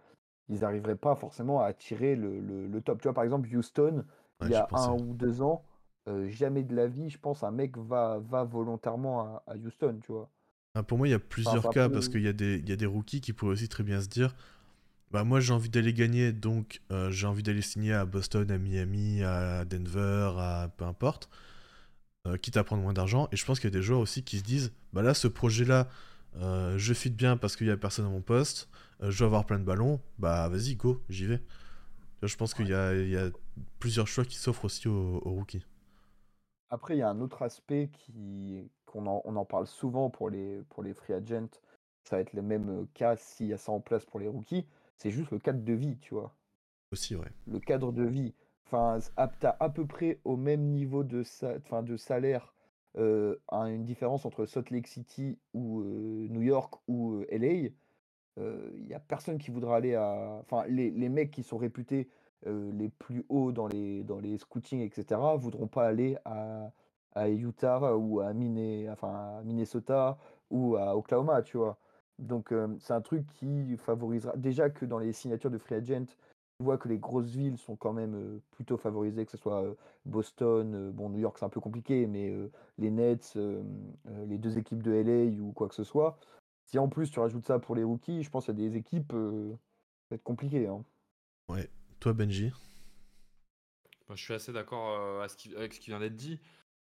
ils 0.50 0.62
n'arriveraient 0.62 0.96
pas 0.96 1.16
forcément 1.16 1.62
à 1.62 1.66
attirer 1.66 2.16
le, 2.16 2.82
top. 2.82 3.02
Tu 3.02 3.04
vois, 3.08 3.14
par 3.14 3.24
exemple, 3.24 3.48
Houston, 3.56 4.04
il 4.42 4.50
y 4.50 4.56
a 4.56 4.68
un 4.74 4.94
ou 4.94 5.14
deux 5.14 5.42
ans, 5.42 5.64
jamais 6.28 6.64
de 6.64 6.76
la 6.76 6.88
vie, 6.88 7.10
je 7.10 7.20
pense, 7.20 7.44
un 7.44 7.52
mec 7.52 7.78
va, 7.78 8.20
va 8.20 8.44
volontairement 8.44 9.42
à, 9.46 9.56
Houston, 9.56 10.00
tu 10.02 10.12
vois? 10.12 10.30
Ah, 10.76 10.84
pour 10.84 10.98
moi, 10.98 11.08
il 11.08 11.12
y 11.12 11.16
a 11.16 11.20
plusieurs 11.20 11.70
cas 11.70 11.90
parce 11.90 12.10
qu'il 12.10 12.22
y, 12.22 12.28
a 12.28 12.34
des- 12.34 12.60
y 12.60 12.72
a 12.72 12.76
des 12.76 12.86
rookies 12.86 13.22
qui 13.22 13.34
pourraient 13.34 13.54
aussi 13.54 13.70
très 13.70 13.84
bien 13.84 14.02
se 14.02 14.08
dire 14.08 14.36
bah 15.12 15.24
moi 15.24 15.40
j'ai 15.40 15.54
envie 15.54 15.70
d'aller 15.70 15.94
gagner, 15.94 16.32
donc 16.32 16.82
j'ai 17.10 17.28
envie 17.28 17.44
d'aller 17.44 17.62
signer 17.62 17.94
à 17.94 18.06
Boston, 18.06 18.50
à 18.52 18.58
Miami, 18.58 19.24
à 19.24 19.66
Denver, 19.66 20.34
à 20.38 20.70
peu 20.78 20.86
importe, 20.86 21.30
euh, 22.34 22.38
quitte 22.38 22.58
à 22.58 22.64
prendre 22.64 22.82
moins 22.82 22.94
d'argent. 22.94 23.28
Et 23.32 23.36
je 23.36 23.46
pense 23.46 23.60
qu'il 23.60 23.70
y 23.70 23.74
a 23.74 23.78
des 23.78 23.82
joueurs 23.82 24.00
aussi 24.00 24.24
qui 24.24 24.38
se 24.40 24.44
disent, 24.44 24.72
bah 24.94 25.02
là 25.02 25.14
ce 25.14 25.28
projet-là, 25.28 25.88
euh, 26.38 26.78
je 26.78 26.94
fit 26.94 27.10
bien 27.10 27.38
parce 27.38 27.56
qu'il 27.56 27.68
y 27.68 27.72
a 27.72 27.78
personne 27.78 28.06
à 28.06 28.10
mon 28.10 28.22
poste, 28.22 28.70
je 29.02 29.18
veux 29.20 29.26
avoir 29.26 29.46
plein 29.46 29.60
de 29.60 29.64
ballons, 29.64 30.00
bah 30.18 30.48
vas-y 30.50 30.76
go, 30.76 31.02
j'y 31.10 31.26
vais. 31.26 31.42
Je 32.22 32.36
pense 32.36 32.54
qu'il 32.54 32.68
y, 32.68 32.74
a 32.74 33.30
plusieurs 33.80 34.08
choix 34.08 34.26
qui 34.26 34.36
s'offrent 34.36 34.66
aussi 34.66 34.90
aux, 34.90 35.20
rookies. 35.20 35.66
Après, 36.70 36.96
il 36.96 37.00
y 37.00 37.02
a 37.02 37.10
un 37.10 37.22
autre 37.22 37.42
aspect 37.42 37.90
qui 37.94 38.70
qu'on 38.86 39.06
en, 39.06 39.22
on 39.24 39.36
en 39.36 39.46
parle 39.46 39.68
souvent 39.68 40.10
pour 40.10 40.30
les, 40.30 40.62
pour 40.70 40.84
les 40.84 40.94
free 40.94 41.14
agents. 41.14 41.50
Ça 42.04 42.18
va 42.18 42.22
être 42.22 42.34
le 42.34 42.42
même 42.42 42.88
cas 42.94 43.16
s'il 43.16 43.48
y 43.48 43.54
a 43.54 43.58
ça 43.58 43.72
en 43.72 43.80
place 43.80 44.04
pour 44.06 44.20
les 44.20 44.28
rookies 44.28 44.66
c'est 45.00 45.12
juste 45.12 45.32
le 45.32 45.40
cadre 45.40 45.64
de 45.64 45.74
vie, 45.74 45.98
tu 46.02 46.14
vois. 46.14 46.36
Aussi, 46.92 47.16
ouais. 47.16 47.32
Le 47.48 47.60
cadre 47.60 47.92
de 47.92 48.04
vie. 48.04 48.34
Enfin, 48.72 49.00
t'as 49.40 49.56
à 49.60 49.70
peu 49.70 49.88
près 49.88 50.20
au 50.26 50.36
même 50.36 50.62
niveau 50.62 51.04
de, 51.04 51.24
salaire 51.24 52.54
euh, 52.98 53.36
une 53.52 53.84
différence 53.84 54.26
entre 54.26 54.46
Salt 54.46 54.70
Lake 54.70 54.86
City 54.86 55.40
ou 55.56 55.82
euh, 55.82 56.28
New 56.30 56.44
York 56.44 56.76
ou 56.88 57.14
euh, 57.16 57.26
LA. 57.32 57.54
Il 57.54 57.74
euh, 58.38 58.72
n'y 58.86 58.94
a 58.94 59.00
personne 59.00 59.40
qui 59.40 59.50
voudra 59.50 59.78
aller 59.78 59.96
à. 59.96 60.40
Enfin, 60.42 60.66
les, 60.68 60.92
les 60.92 61.10
mecs 61.10 61.32
qui 61.32 61.44
sont 61.44 61.58
réputés 61.58 62.10
les 62.46 62.88
plus 62.88 63.26
hauts 63.28 63.52
dans 63.52 63.68
les, 63.68 64.02
dans 64.04 64.20
les 64.20 64.38
scootings, 64.38 64.80
etc., 64.80 65.20
voudront 65.38 65.68
pas 65.68 65.86
aller 65.86 66.18
à, 66.24 66.72
à 67.14 67.28
Utah 67.28 67.98
ou 67.98 68.22
à, 68.22 68.32
enfin, 68.92 69.40
à 69.40 69.42
Minnesota 69.44 70.18
ou 70.50 70.78
à 70.78 70.96
Oklahoma, 70.96 71.42
tu 71.42 71.58
vois. 71.58 71.78
Donc 72.18 72.54
c'est 72.80 72.94
un 72.94 73.02
truc 73.02 73.26
qui 73.28 73.76
favorisera 73.76 74.38
déjà 74.38 74.70
que 74.70 74.86
dans 74.86 75.00
les 75.00 75.12
signatures 75.12 75.52
de 75.52 75.58
free 75.58 75.76
agent, 75.76 76.06
tu 76.60 76.66
vois 76.66 76.78
que 76.78 76.90
les 76.90 76.98
grosses 76.98 77.30
villes 77.30 77.58
sont 77.58 77.78
quand 77.78 77.94
même 77.94 78.42
plutôt 78.52 78.78
favorisées, 78.78 79.26
que 79.26 79.32
ce 79.32 79.38
soit 79.38 79.64
Boston, 80.06 80.92
bon 80.92 81.10
New 81.10 81.20
York 81.20 81.38
c'est 81.40 81.46
un 81.46 81.50
peu 81.50 81.62
compliqué, 81.62 82.06
mais 82.06 82.34
les 82.78 82.92
Nets, 82.92 83.38
les 84.28 84.38
deux 84.38 84.58
équipes 84.58 84.84
de 84.84 84.92
LA 84.92 85.42
ou 85.42 85.54
quoi 85.54 85.70
que 85.70 85.76
ce 85.76 85.86
soit. 85.86 86.20
Si 86.66 86.78
en 86.78 86.90
plus 86.90 87.10
tu 87.12 87.20
rajoutes 87.22 87.46
ça 87.46 87.60
pour 87.60 87.76
les 87.76 87.84
rookies, 87.84 88.24
je 88.24 88.30
pense 88.30 88.46
qu'il 88.46 88.60
y 88.60 88.66
a 88.66 88.70
des 88.70 88.76
équipes, 88.76 89.14
ça 89.14 90.08
va 90.12 90.16
être 90.16 90.24
compliqué. 90.24 90.68
Hein. 90.68 90.84
Ouais, 91.48 91.70
toi 92.02 92.12
Benji? 92.12 92.52
Bah, 94.10 94.16
Je 94.16 94.24
suis 94.24 94.34
assez 94.34 94.52
d'accord 94.52 95.22
avec 95.22 95.74
ce 95.74 95.80
qui 95.80 95.90
vient 95.90 96.00
d'être 96.00 96.18
dit. 96.18 96.42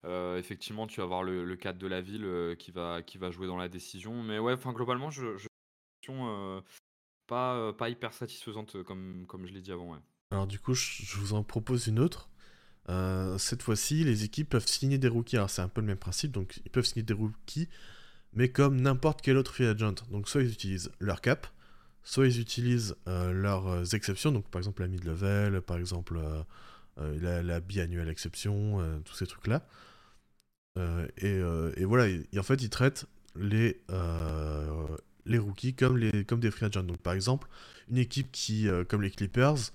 Euh, 0.05 0.39
effectivement, 0.39 0.89
tu 0.89 1.01
vas 1.01 1.05
avoir 1.05 1.23
le, 1.23 1.55
cadre 1.55 1.79
de 1.79 1.87
la 1.87 2.01
ville 2.01 2.57
qui, 2.59 2.73
va, 2.73 3.03
qui 3.03 3.19
va 3.19 3.31
jouer 3.31 3.47
dans 3.47 3.57
la 3.57 3.69
décision. 3.69 4.21
Mais 4.23 4.41
ouais, 4.41 4.55
enfin 4.55 4.73
globalement, 4.73 5.11
je, 5.11 5.37
je 5.37 5.47
euh, 6.09 6.61
pas, 7.31 7.73
pas 7.73 7.89
hyper 7.89 8.13
satisfaisante 8.13 8.83
comme, 8.83 9.25
comme 9.27 9.47
je 9.47 9.53
l'ai 9.53 9.63
dit 9.63 9.73
avant. 9.73 9.97
Alors 10.31 10.47
du 10.47 10.59
coup, 10.59 10.75
je, 10.75 11.17
vous 11.17 11.33
en 11.33 11.43
propose 11.43 11.87
une 11.87 11.99
autre. 11.99 12.29
cette 13.39 13.63
fois-ci, 13.63 14.05
les 14.05 14.25
équipes 14.25 14.51
peuvent 14.51 14.67
signer 14.67 14.99
des 14.99 15.09
rookies. 15.09 15.37
Alors 15.37 15.49
c'est 15.49 15.63
un 15.63 15.69
peu 15.69 15.81
le 15.81 15.87
même 15.87 15.97
principe, 15.97 16.33
donc 16.33 16.61
ils 16.65 16.71
peuvent 16.71 16.85
signer 16.85 17.03
des 17.03 17.15
rookies, 17.15 17.69
mais 18.35 18.51
comme 18.51 18.81
n'importe 18.81 19.23
quel 19.23 19.37
autre 19.37 19.55
free 19.55 19.67
agent. 19.67 19.95
Donc 20.11 20.29
soit 20.29 20.43
ils 20.43 20.53
utilisent 20.53 20.91
leur 20.99 21.21
cap, 21.21 21.47
soit 22.03 22.27
ils 22.27 22.41
utilisent 22.41 22.97
leurs 23.07 23.95
exceptions, 23.95 24.33
donc 24.33 24.49
par 24.51 24.59
exemple 24.59 24.83
la 24.83 24.89
mid-level, 24.89 25.63
par 25.63 25.79
exemple 25.79 26.21
la, 26.97 27.61
biannuelle 27.61 28.09
exception, 28.09 29.01
tous 29.05 29.15
ces 29.15 29.27
trucs-là. 29.27 29.65
Euh, 30.79 31.07
euh, 31.23 31.73
et, 31.77 31.85
voilà, 31.85 32.13
en 32.37 32.43
fait, 32.43 32.63
ils 32.63 32.71
traitent 32.71 33.07
les, 33.37 33.81
euh, 33.91 34.97
les 35.27 35.39
rookies 35.39 35.75
comme, 35.75 35.97
les, 35.97 36.25
comme 36.25 36.41
des 36.41 36.51
free 36.51 36.67
agents. 36.67 36.83
Donc, 36.83 36.99
par 36.99 37.13
exemple, 37.13 37.49
une 37.89 37.99
équipe 37.99 38.31
qui, 38.33 38.69
comme 38.89 39.03
les 39.03 39.11
Clippers, 39.11 39.73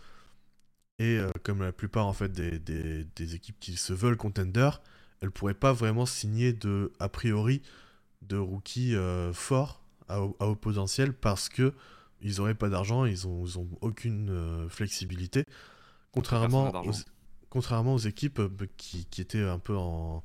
et 0.97 1.19
comme 1.43 1.61
la 1.61 1.73
plupart 1.73 2.07
en 2.07 2.13
fait 2.13 2.31
des, 2.31 2.57
des, 2.59 3.35
équipes 3.35 3.59
qui 3.59 3.75
se 3.75 3.91
veulent 3.91 4.15
contender, 4.15 4.69
elles 5.19 5.31
pourraient 5.31 5.53
pas 5.53 5.73
vraiment 5.73 6.05
signer 6.05 6.53
de, 6.53 6.93
a 6.99 7.09
priori, 7.09 7.61
de 8.21 8.37
rookies 8.37 8.95
forts 9.33 9.81
à, 10.07 10.21
haut 10.21 10.55
potentiel 10.55 11.13
parce 11.13 11.49
que 11.49 11.73
ils 12.21 12.39
auraient 12.39 12.55
pas 12.55 12.69
d'argent, 12.69 13.03
ils 13.03 13.27
ont, 13.27 13.45
ils 13.45 13.59
ont 13.59 13.67
aucune 13.81 14.67
flexibilité. 14.69 15.43
Contrairement 16.13 16.69
aux, 16.85 16.93
contrairement 17.49 17.95
aux 17.95 17.99
équipes 17.99 18.41
qui, 18.77 19.05
qui 19.05 19.21
étaient 19.21 19.43
un 19.43 19.59
peu 19.59 19.75
en, 19.75 20.23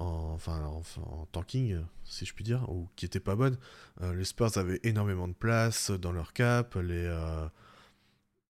en, 0.00 0.32
enfin, 0.34 0.62
en, 0.62 1.26
tanking, 1.32 1.78
si 2.04 2.24
je 2.24 2.34
puis 2.34 2.44
dire, 2.44 2.68
ou 2.70 2.88
qui 2.96 3.04
était 3.04 3.20
pas 3.20 3.36
bonne. 3.36 3.56
Euh, 4.02 4.14
les 4.14 4.24
Spurs 4.24 4.56
avaient 4.58 4.80
énormément 4.82 5.28
de 5.28 5.34
place 5.34 5.90
dans 5.90 6.12
leur 6.12 6.32
cap, 6.32 6.74
les, 6.76 7.04
euh, 7.04 7.46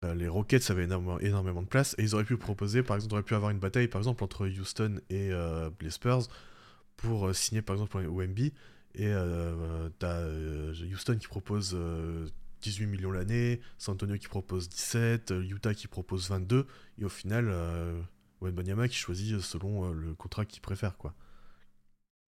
euh, 0.04 0.14
les 0.14 0.28
Rockets 0.28 0.70
avaient 0.70 0.84
énormément, 0.84 1.18
énormément 1.20 1.62
de 1.62 1.68
place, 1.68 1.94
et 1.98 2.02
ils 2.02 2.14
auraient 2.14 2.24
pu 2.24 2.36
proposer, 2.36 2.82
par 2.82 2.96
exemple, 2.96 3.14
auraient 3.14 3.22
pu 3.22 3.34
avoir 3.34 3.50
une 3.50 3.58
bataille, 3.58 3.88
par 3.88 4.00
exemple, 4.00 4.22
entre 4.24 4.46
Houston 4.48 5.00
et 5.10 5.30
euh, 5.32 5.70
les 5.80 5.90
Spurs 5.90 6.28
pour 6.96 7.28
euh, 7.28 7.32
signer, 7.32 7.62
par 7.62 7.76
exemple, 7.76 7.96
OMB, 7.96 8.38
et 8.38 8.52
euh, 9.00 9.88
t'as 9.98 10.20
euh, 10.20 10.74
Houston 10.92 11.16
qui 11.18 11.28
propose 11.28 11.72
euh, 11.74 12.26
18 12.62 12.86
millions 12.86 13.10
l'année, 13.10 13.60
San 13.78 13.94
Antonio 13.94 14.16
qui 14.16 14.28
propose 14.28 14.68
17, 14.68 15.30
euh, 15.30 15.42
Utah 15.42 15.74
qui 15.74 15.86
propose 15.86 16.28
22, 16.28 16.66
et 16.98 17.04
au 17.04 17.08
final, 17.08 17.48
euh, 17.50 18.00
Wembanyama 18.40 18.88
qui 18.88 18.96
choisit 18.96 19.40
selon 19.40 19.90
euh, 19.90 19.92
le 19.92 20.14
contrat 20.14 20.44
qu'il 20.44 20.60
préfère, 20.60 20.96
quoi. 20.96 21.14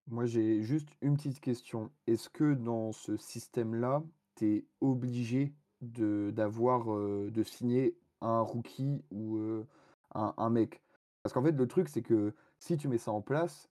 Moi, 0.09 0.25
j'ai 0.25 0.61
juste 0.61 0.89
une 1.01 1.15
petite 1.15 1.39
question. 1.39 1.91
Est-ce 2.07 2.29
que 2.29 2.53
dans 2.53 2.91
ce 2.91 3.15
système-là, 3.17 4.03
tu 4.35 4.55
es 4.55 4.65
obligé 4.81 5.53
de 5.81 6.31
d'avoir 6.35 6.91
euh, 6.93 7.29
de 7.31 7.43
signer 7.43 7.97
un 8.21 8.41
rookie 8.41 9.03
ou 9.11 9.37
euh, 9.37 9.67
un, 10.15 10.33
un 10.37 10.49
mec? 10.49 10.81
Parce 11.23 11.33
qu'en 11.33 11.43
fait, 11.43 11.51
le 11.51 11.67
truc, 11.67 11.89
c'est 11.89 12.01
que 12.01 12.33
si 12.59 12.77
tu 12.77 12.87
mets 12.87 12.97
ça 12.97 13.11
en 13.11 13.21
place, 13.21 13.69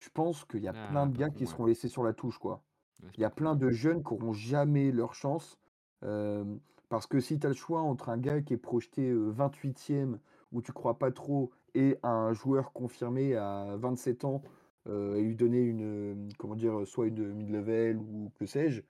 je 0.00 0.10
pense 0.10 0.44
qu'il 0.44 0.62
y 0.62 0.68
a 0.68 0.74
plein 0.74 1.06
Ah, 1.06 1.08
de 1.08 1.16
pas 1.16 1.24
gars 1.24 1.30
con, 1.30 1.36
qui 1.36 1.46
ouais. 1.46 1.46
seront 1.46 1.66
laissés 1.66 1.88
sur 1.88 2.02
la 2.04 2.14
touche, 2.14 2.38
quoi. 2.38 2.64
Ouais, 3.02 3.12
c'est 3.12 3.18
Il 3.18 3.22
y 3.22 3.24
a 3.24 3.30
con. 3.30 3.30
plein 3.30 3.56
de 3.56 3.70
jeunes 3.70 4.02
qui 4.04 4.14
n'auront 4.14 4.32
jamais 4.32 4.92
leur 4.92 5.14
chance. 5.14 5.58
euh, 6.04 6.44
parce 6.88 7.06
que 7.06 7.20
si 7.20 7.38
tu 7.38 7.46
as 7.46 7.50
le 7.50 7.54
choix 7.56 7.82
entre 7.82 8.08
un 8.10 8.18
gars 8.18 8.40
qui 8.42 8.54
est 8.54 8.58
projeté 8.58 9.10
euh, 9.10 9.30
28e, 9.30 10.20
où 10.52 10.62
tu 10.62 10.72
crois 10.72 10.98
pas 10.98 11.12
trop, 11.12 11.52
et 11.74 11.98
un 12.02 12.32
joueur 12.32 12.72
confirmé 12.72 13.36
à 13.36 13.76
27 13.78 14.24
ans, 14.24 14.42
euh, 14.88 15.16
et 15.16 15.22
lui 15.22 15.36
donner 15.36 15.60
une, 15.62 15.82
euh, 16.28 16.28
comment 16.38 16.56
dire, 16.56 16.86
soit 16.86 17.06
une 17.08 17.32
mid-level 17.34 17.98
ou 17.98 18.32
que 18.36 18.46
sais-je, 18.46 18.82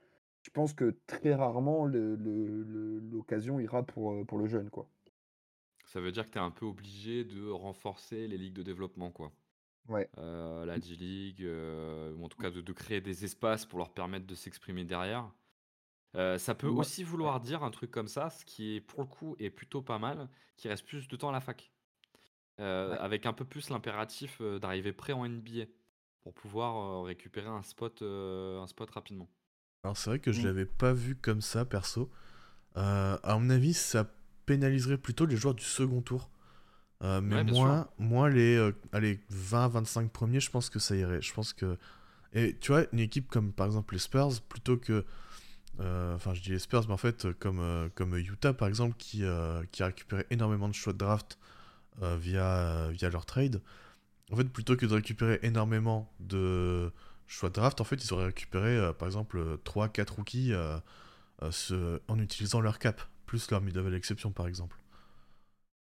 je 0.43 0.51
pense 0.51 0.73
que 0.75 0.99
très 1.07 1.35
rarement 1.35 1.85
le- 1.87 2.17
le- 2.17 2.63
le- 2.65 2.99
l'occasion 3.01 3.61
ira 3.61 3.85
pour, 3.85 4.13
euh, 4.13 4.25
pour 4.25 4.39
le 4.39 4.47
jeune, 4.47 4.71
quoi. 4.71 4.91
Ça 5.85 6.01
veut 6.01 6.13
dire 6.13 6.27
que 6.27 6.31
tu 6.33 6.39
es 6.39 6.41
un 6.41 6.51
peu 6.51 6.67
obligé 6.67 7.25
de 7.25 7.49
renforcer 7.49 8.29
les 8.29 8.39
ligues 8.39 8.55
de 8.55 8.63
développement, 8.63 9.11
quoi. 9.11 9.33
Ouais. 9.89 10.11
Euh, 10.19 10.67
la 10.67 10.79
G-League, 10.81 11.43
euh, 11.45 12.15
ou 12.15 12.25
en 12.25 12.29
tout 12.31 12.39
cas 12.39 12.51
de, 12.51 12.61
de 12.63 12.73
créer 12.75 13.01
des 13.01 13.25
espaces 13.25 13.67
pour 13.67 13.79
leur 13.79 13.95
permettre 13.95 14.27
de 14.27 14.35
s'exprimer 14.35 14.85
derrière. 14.85 15.33
Euh, 16.17 16.39
ça 16.39 16.55
peut 16.55 16.69
aussi 16.69 17.05
vouloir 17.05 17.41
dire 17.41 17.65
un 17.65 17.71
truc 17.71 17.91
comme 17.91 18.09
ça, 18.09 18.31
ce 18.31 18.45
qui 18.45 18.77
est 18.77 18.81
pour 18.83 19.03
le 19.03 19.07
coup 19.09 19.37
est 19.41 19.51
plutôt 19.51 19.83
pas 19.83 19.99
mal, 19.99 20.31
qui 20.57 20.69
reste 20.69 20.87
plus 20.87 21.09
de 21.09 21.17
temps 21.17 21.31
à 21.31 21.33
la 21.33 21.41
fac. 21.41 21.73
Euh, 22.61 22.91
Ouais. 22.91 22.99
Avec 22.99 23.27
un 23.27 23.33
peu 23.33 23.45
plus 23.47 23.71
l'impératif 23.71 24.41
euh, 24.41 24.59
d'arriver 24.59 24.93
prêt 24.93 25.13
en 25.15 25.25
NBA 25.27 25.67
pour 26.23 26.35
pouvoir 26.35 26.77
euh, 26.77 27.03
récupérer 27.03 27.49
un 27.49 27.63
spot, 27.63 28.03
euh, 28.03 28.61
un 28.61 28.67
spot 28.67 28.91
rapidement. 28.91 29.29
Alors 29.85 29.97
c'est 29.97 30.11
vrai 30.11 30.19
que 30.19 30.33
je 30.33 30.43
Mm. 30.43 30.47
l'avais 30.47 30.67
pas 30.67 30.93
vu 30.93 31.17
comme 31.17 31.41
ça, 31.41 31.65
perso. 31.65 32.11
Euh, 32.79 33.19
à 33.23 33.39
mon 33.39 33.51
avis, 33.51 33.75
ça 33.75 34.11
pénaliserait 34.47 34.99
plutôt 34.99 35.27
les 35.27 35.37
joueurs 35.37 35.55
du 35.55 35.65
second 35.65 36.03
tour. 36.03 36.31
Euh, 37.03 37.21
mais 37.23 37.41
Ouais, 37.41 37.45
moins 37.99 38.31
les 38.31 38.57
euh, 38.57 38.73
allez, 38.93 39.21
20-25 39.31 40.11
premiers, 40.11 40.41
je 40.41 40.51
pense 40.51 40.71
que 40.71 40.79
ça 40.81 40.97
irait. 40.97 41.23
Je 41.23 41.33
pense 41.35 41.53
que... 41.55 41.79
Et 42.35 42.57
tu 42.61 42.73
vois, 42.73 42.85
une 42.93 43.01
équipe 43.01 43.29
comme 43.29 43.53
par 43.53 43.67
exemple 43.67 43.95
les 43.95 44.01
Spurs, 44.01 44.41
plutôt 44.49 44.77
que... 44.79 45.05
euh, 45.81 46.15
Enfin, 46.17 46.35
je 46.35 46.43
dis 46.43 46.51
les 46.51 46.59
Spurs, 46.61 46.85
mais 46.89 46.95
en 46.95 46.99
fait, 46.99 47.33
comme, 47.41 47.61
euh, 47.61 47.89
comme 47.95 48.17
Utah, 48.19 48.53
par 48.55 48.69
exemple, 48.69 48.97
qui, 48.99 49.25
euh, 49.25 49.63
qui 49.73 49.83
a 49.83 49.87
récupéré 49.87 50.27
énormément 50.31 50.69
de 50.69 50.75
choix 50.75 50.93
de 50.95 50.99
draft 50.99 51.39
euh, 52.03 52.17
via, 52.19 52.91
via 52.93 53.11
leur 53.11 53.27
trade. 53.27 53.63
En 54.31 54.37
fait, 54.37 54.45
plutôt 54.45 54.77
que 54.77 54.87
de 54.87 54.95
récupérer 54.95 55.41
énormément 55.43 56.13
de 56.21 56.93
choix 57.27 57.49
de 57.49 57.55
draft, 57.55 57.81
en 57.81 57.85
fait, 57.85 58.03
ils 58.03 58.13
auraient 58.13 58.27
récupéré, 58.27 58.77
euh, 58.77 58.93
par 58.93 59.09
exemple, 59.09 59.59
3-4 59.65 60.15
rookies 60.15 60.53
euh, 60.53 60.79
euh, 61.43 61.99
en 62.07 62.19
utilisant 62.19 62.61
leur 62.61 62.79
cap, 62.79 63.03
plus 63.27 63.51
leur 63.51 63.61
mid-level 63.61 63.95
exception, 63.95 64.31
par 64.31 64.47
exemple. 64.47 64.77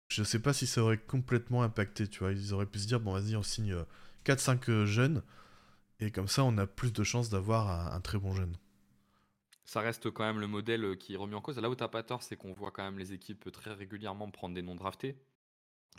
Je 0.08 0.22
sais 0.22 0.38
pas 0.38 0.52
si 0.52 0.66
ça 0.66 0.82
aurait 0.82 0.98
complètement 0.98 1.62
impacté, 1.62 2.06
tu 2.08 2.20
vois. 2.20 2.32
Ils 2.32 2.52
auraient 2.52 2.66
pu 2.66 2.78
se 2.78 2.86
dire, 2.86 3.00
bon, 3.00 3.12
vas-y, 3.12 3.36
on 3.36 3.42
signe 3.42 3.74
4-5 4.24 4.84
jeunes, 4.84 5.22
et 5.98 6.10
comme 6.10 6.28
ça, 6.28 6.44
on 6.44 6.58
a 6.58 6.66
plus 6.66 6.92
de 6.92 7.02
chances 7.04 7.30
d'avoir 7.30 7.94
un, 7.94 8.00
très 8.00 8.18
bon 8.18 8.34
jeune. 8.34 8.56
Ça 9.64 9.80
reste 9.80 10.10
quand 10.10 10.24
même 10.24 10.40
le 10.40 10.46
modèle 10.46 10.96
qui 10.98 11.14
est 11.14 11.16
remis 11.16 11.34
en 11.34 11.40
cause. 11.40 11.58
Là 11.58 11.70
où 11.70 11.74
t'as 11.74 11.88
pas 11.88 12.02
tort, 12.02 12.22
c'est 12.22 12.36
qu'on 12.36 12.52
voit 12.52 12.70
quand 12.70 12.84
même 12.84 12.98
les 12.98 13.14
équipes 13.14 13.50
très 13.50 13.72
régulièrement 13.72 14.30
prendre 14.30 14.54
des 14.54 14.62
non 14.62 14.76
draftés. 14.76 15.16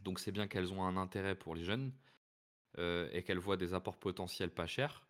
Donc 0.03 0.19
c'est 0.19 0.31
bien 0.31 0.47
qu'elles 0.47 0.71
ont 0.71 0.85
un 0.85 0.95
intérêt 0.95 1.35
pour 1.35 1.55
les 1.55 1.63
jeunes 1.63 1.91
et 2.77 3.23
qu'elles 3.23 3.39
voient 3.39 3.57
des 3.57 3.73
apports 3.73 3.97
potentiels 3.97 4.51
pas 4.51 4.67
chers 4.67 5.05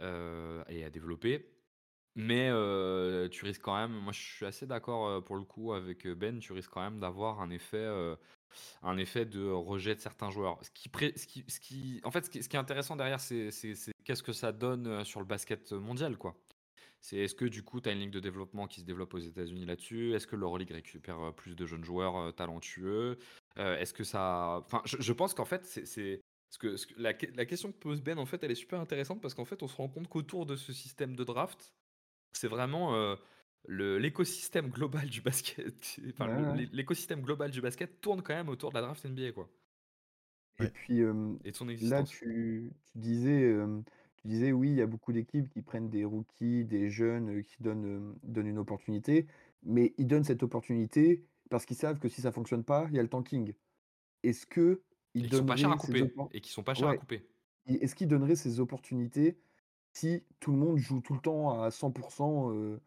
euh, 0.00 0.64
et 0.68 0.84
à 0.84 0.90
développer. 0.90 1.54
Mais 2.14 2.48
euh, 2.50 3.28
tu 3.28 3.44
risques 3.44 3.62
quand 3.62 3.76
même, 3.76 3.92
moi 3.92 4.12
je 4.12 4.20
suis 4.20 4.44
assez 4.44 4.66
d'accord 4.66 5.06
euh, 5.06 5.20
pour 5.20 5.36
le 5.36 5.44
coup 5.44 5.72
avec 5.72 6.04
euh, 6.04 6.16
Ben, 6.16 6.40
tu 6.40 6.52
risques 6.52 6.70
quand 6.70 6.80
même 6.80 6.98
d'avoir 6.98 7.40
un 7.40 7.50
effet, 7.50 7.76
euh, 7.76 8.16
un 8.82 8.98
effet 8.98 9.24
de 9.24 9.48
rejet 9.48 9.94
de 9.94 10.00
certains 10.00 10.30
joueurs. 10.30 10.58
Ce 10.64 10.70
qui, 10.70 10.90
ce 11.16 11.26
qui, 11.26 11.44
ce 11.46 11.60
qui, 11.60 12.00
en 12.02 12.10
fait, 12.10 12.24
ce 12.24 12.30
qui, 12.30 12.42
ce 12.42 12.48
qui 12.48 12.56
est 12.56 12.58
intéressant 12.58 12.96
derrière, 12.96 13.20
c'est 13.20 13.50
qu'est-ce 14.04 14.22
que 14.24 14.32
ça 14.32 14.50
donne 14.50 14.88
euh, 14.88 15.04
sur 15.04 15.20
le 15.20 15.26
basket 15.26 15.70
mondial, 15.72 16.16
quoi. 16.16 16.34
C'est 17.00 17.18
est-ce 17.18 17.36
que 17.36 17.44
du 17.44 17.62
coup, 17.62 17.80
tu 17.80 17.88
as 17.88 17.92
une 17.92 18.00
ligue 18.00 18.10
de 18.10 18.18
développement 18.18 18.66
qui 18.66 18.80
se 18.80 18.84
développe 18.84 19.14
aux 19.14 19.18
États-Unis 19.18 19.64
là-dessus? 19.66 20.14
Est-ce 20.14 20.26
que 20.26 20.34
l'Euroleague 20.34 20.72
récupère 20.72 21.20
euh, 21.20 21.30
plus 21.30 21.54
de 21.54 21.66
jeunes 21.66 21.84
joueurs 21.84 22.16
euh, 22.16 22.32
talentueux? 22.32 23.18
Euh, 23.58 23.78
Est-ce 23.78 23.94
que 23.94 24.02
ça. 24.02 24.62
Enfin, 24.64 24.82
je 24.84 25.12
pense 25.12 25.34
qu'en 25.34 25.44
fait, 25.44 25.64
c'est. 25.64 26.20
C'est- 26.50 26.76
ce 26.76 26.86
que, 26.86 26.94
la, 27.00 27.14
que- 27.14 27.26
la 27.34 27.46
question 27.46 27.72
que 27.72 27.78
pose 27.78 28.02
Ben, 28.02 28.18
en 28.18 28.26
fait, 28.26 28.42
elle 28.44 28.50
est 28.50 28.54
super 28.54 28.80
intéressante 28.80 29.20
parce 29.22 29.34
qu'en 29.34 29.44
fait, 29.44 29.62
on 29.62 29.68
se 29.68 29.76
rend 29.76 29.88
compte 29.88 30.08
qu'autour 30.08 30.46
de 30.46 30.56
ce 30.56 30.72
système 30.72 31.16
de 31.16 31.24
draft, 31.24 31.74
c'est 32.32 32.48
vraiment 32.48 32.94
euh, 32.96 33.16
l'écosystème 33.68 34.68
global 34.70 35.08
du 35.10 35.22
basket. 35.22 36.00
Enfin, 36.10 36.28
Ouais, 36.28 36.62
l'écosystème 36.72 37.22
global 37.22 37.50
du 37.52 37.60
basket 37.62 38.00
tourne 38.00 38.22
quand 38.22 38.34
même 38.34 38.48
autour 38.50 38.70
de 38.70 38.76
la 38.76 38.82
draft 38.82 39.04
NBA, 39.04 39.32
quoi. 39.32 39.50
Et 40.58 40.66
Ouais. 40.66 40.72
puis 40.72 41.02
euh, 41.02 41.36
Et 41.44 41.52
de 41.52 41.56
son 41.56 41.68
là, 41.80 42.02
tu, 42.04 42.72
tu 42.92 42.98
disais, 42.98 43.44
euh, 43.44 43.80
tu 44.16 44.28
disais, 44.28 44.52
oui, 44.52 44.70
il 44.70 44.76
y 44.76 44.82
a 44.82 44.86
beaucoup 44.86 45.12
d'équipes 45.12 45.48
qui 45.48 45.62
prennent 45.62 45.88
des 45.90 46.04
rookies, 46.04 46.64
des 46.64 46.90
jeunes, 46.90 47.38
euh, 47.40 47.42
qui 47.42 47.62
donnent, 47.62 47.86
euh, 47.86 48.14
donnent 48.24 48.48
une 48.48 48.58
opportunité, 48.58 49.26
mais 49.62 49.94
ils 49.98 50.06
donnent 50.06 50.24
cette 50.24 50.42
opportunité 50.42 51.24
parce 51.50 51.64
qu'ils 51.66 51.76
savent 51.76 51.98
que 52.00 52.08
si 52.08 52.20
ça 52.22 52.32
fonctionne 52.32 52.64
pas, 52.64 52.86
il 52.90 52.96
y 52.96 52.98
a 52.98 53.02
le 53.02 53.08
tanking. 53.08 53.54
Est-ce 54.24 54.46
que 54.46 54.82
ils 55.18 55.28
qui 55.28 55.34
sont 55.34 55.44
pas 55.44 55.56
chers 55.56 55.70
à 55.72 55.76
donneraient 55.76 55.78
ces 55.78 55.94
couper. 55.94 56.02
oppor- 56.02 56.32
Et 56.32 56.40
qui 56.40 56.50
sont 56.50 56.62
pas 56.64 56.74
chers 56.74 56.88
à 56.88 56.94
couper. 56.94 57.28
Est-ce 57.66 57.94
qu'ils 57.94 58.08
donneraient 58.08 58.36
ces 58.36 58.60
opportunités 58.60 59.38
si 59.92 60.24
tout 60.40 60.52
le 60.52 60.58
monde 60.58 60.76
joue 60.78 61.00
tout 61.00 61.14
le 61.14 61.20
temps 61.20 61.60
à 61.62 61.70
100% 61.70 62.52
euh, 62.52 62.80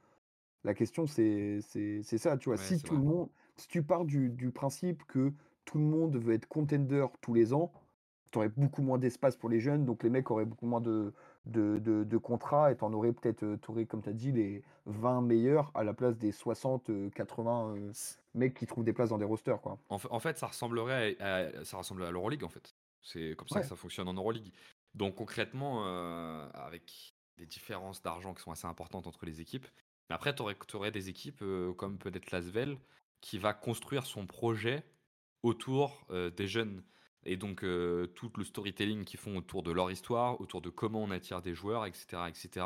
La 0.63 0.73
question, 0.75 1.07
c'est 1.07 1.61
c'est- 1.61 2.03
c'est 2.03 2.17
ça, 2.19 2.37
tu 2.37 2.49
vois. 2.49 2.57
Ouais, 2.57 2.57
Si 2.57 2.81
tout 2.83 2.95
vrai. 2.95 2.97
le 2.97 3.03
monde, 3.03 3.29
si 3.57 3.67
tu 3.69 3.83
pars 3.83 4.05
du, 4.05 4.29
du 4.31 4.51
principe 4.51 5.05
que 5.05 5.33
tout 5.65 5.77
le 5.79 5.85
monde 5.85 6.17
veut 6.17 6.33
être 6.35 6.47
contender 6.47 7.05
tous 7.21 7.33
les 7.35 7.53
ans, 7.53 7.73
tu 8.31 8.39
aurais 8.39 8.49
beaucoup 8.49 8.81
moins 8.83 8.97
d'espace 8.99 9.37
pour 9.37 9.49
les 9.49 9.59
jeunes, 9.59 9.85
donc 9.85 10.03
les 10.03 10.09
mecs 10.11 10.31
auraient 10.31 10.45
beaucoup 10.45 10.67
moins 10.67 10.81
de, 10.81 11.13
de, 11.45 11.79
de- 11.79 12.03
de 12.03 12.17
contrats 12.17 12.71
et 12.71 12.77
tu 12.77 12.83
en 12.83 12.93
aurais 12.93 13.11
peut-être, 13.13 13.43
euh, 13.43 13.57
t'aurais, 13.57 13.85
comme 13.85 14.01
tu 14.01 14.09
as 14.09 14.13
dit, 14.13 14.31
les 14.31 14.63
20 14.85 15.21
meilleurs 15.21 15.71
à 15.73 15.83
la 15.83 15.93
place 15.93 16.17
des 16.17 16.31
60, 16.31 16.89
euh, 16.89 17.09
80 17.09 17.75
euh, 17.75 17.91
mecs 18.35 18.53
qui 18.53 18.67
trouvent 18.67 18.83
des 18.83 18.93
places 18.93 19.09
dans 19.09 19.17
des 19.17 19.25
rosters, 19.25 19.59
quoi. 19.61 19.77
En, 19.89 19.97
fa- 19.97 20.09
en 20.11 20.19
fait, 20.19 20.37
ça 20.37 20.47
ressemblerait 20.47 21.17
à, 21.19 21.35
à- 21.35 21.65
ça 21.65 21.77
ressemble 21.77 22.03
à 22.03 22.11
l'Euroleague 22.11 22.43
en 22.43 22.49
fait. 22.49 22.75
C'est 23.01 23.35
comme 23.35 23.47
ça 23.47 23.55
Ouais. 23.55 23.61
que 23.61 23.67
ça 23.67 23.75
fonctionne 23.75 24.07
en 24.07 24.13
Euroleague. 24.13 24.51
Donc 24.93 25.15
concrètement, 25.15 25.83
euh, 25.87 26.47
avec 26.53 27.15
des 27.37 27.45
différences 27.47 28.03
d'argent 28.03 28.33
qui 28.35 28.43
sont 28.43 28.51
assez 28.51 28.67
importantes 28.67 29.07
entre 29.07 29.25
les 29.25 29.41
équipes. 29.41 29.65
Mais 30.09 30.15
après, 30.15 30.35
tu 30.35 30.43
aurais, 30.75 30.91
des 30.91 31.09
équipes 31.09 31.41
euh, 31.41 31.73
comme 31.73 31.97
peut-être 31.97 32.29
l'Asvel 32.31 32.77
qui 33.21 33.37
va 33.39 33.53
construire 33.53 34.05
son 34.05 34.27
projet 34.27 34.83
autour 35.41 36.05
euh, 36.11 36.29
des 36.29 36.47
jeunes. 36.47 36.83
Et 37.23 37.37
donc 37.37 37.63
euh, 37.63 38.07
tout 38.07 38.31
le 38.37 38.43
storytelling 38.43 39.03
qu'ils 39.05 39.19
font 39.19 39.37
autour 39.37 39.63
de 39.63 39.71
leur 39.71 39.91
histoire, 39.91 40.39
autour 40.41 40.61
de 40.61 40.69
comment 40.69 41.03
on 41.03 41.11
attire 41.11 41.41
des 41.41 41.53
joueurs, 41.53 41.85
etc. 41.85 42.23
etc. 42.27 42.65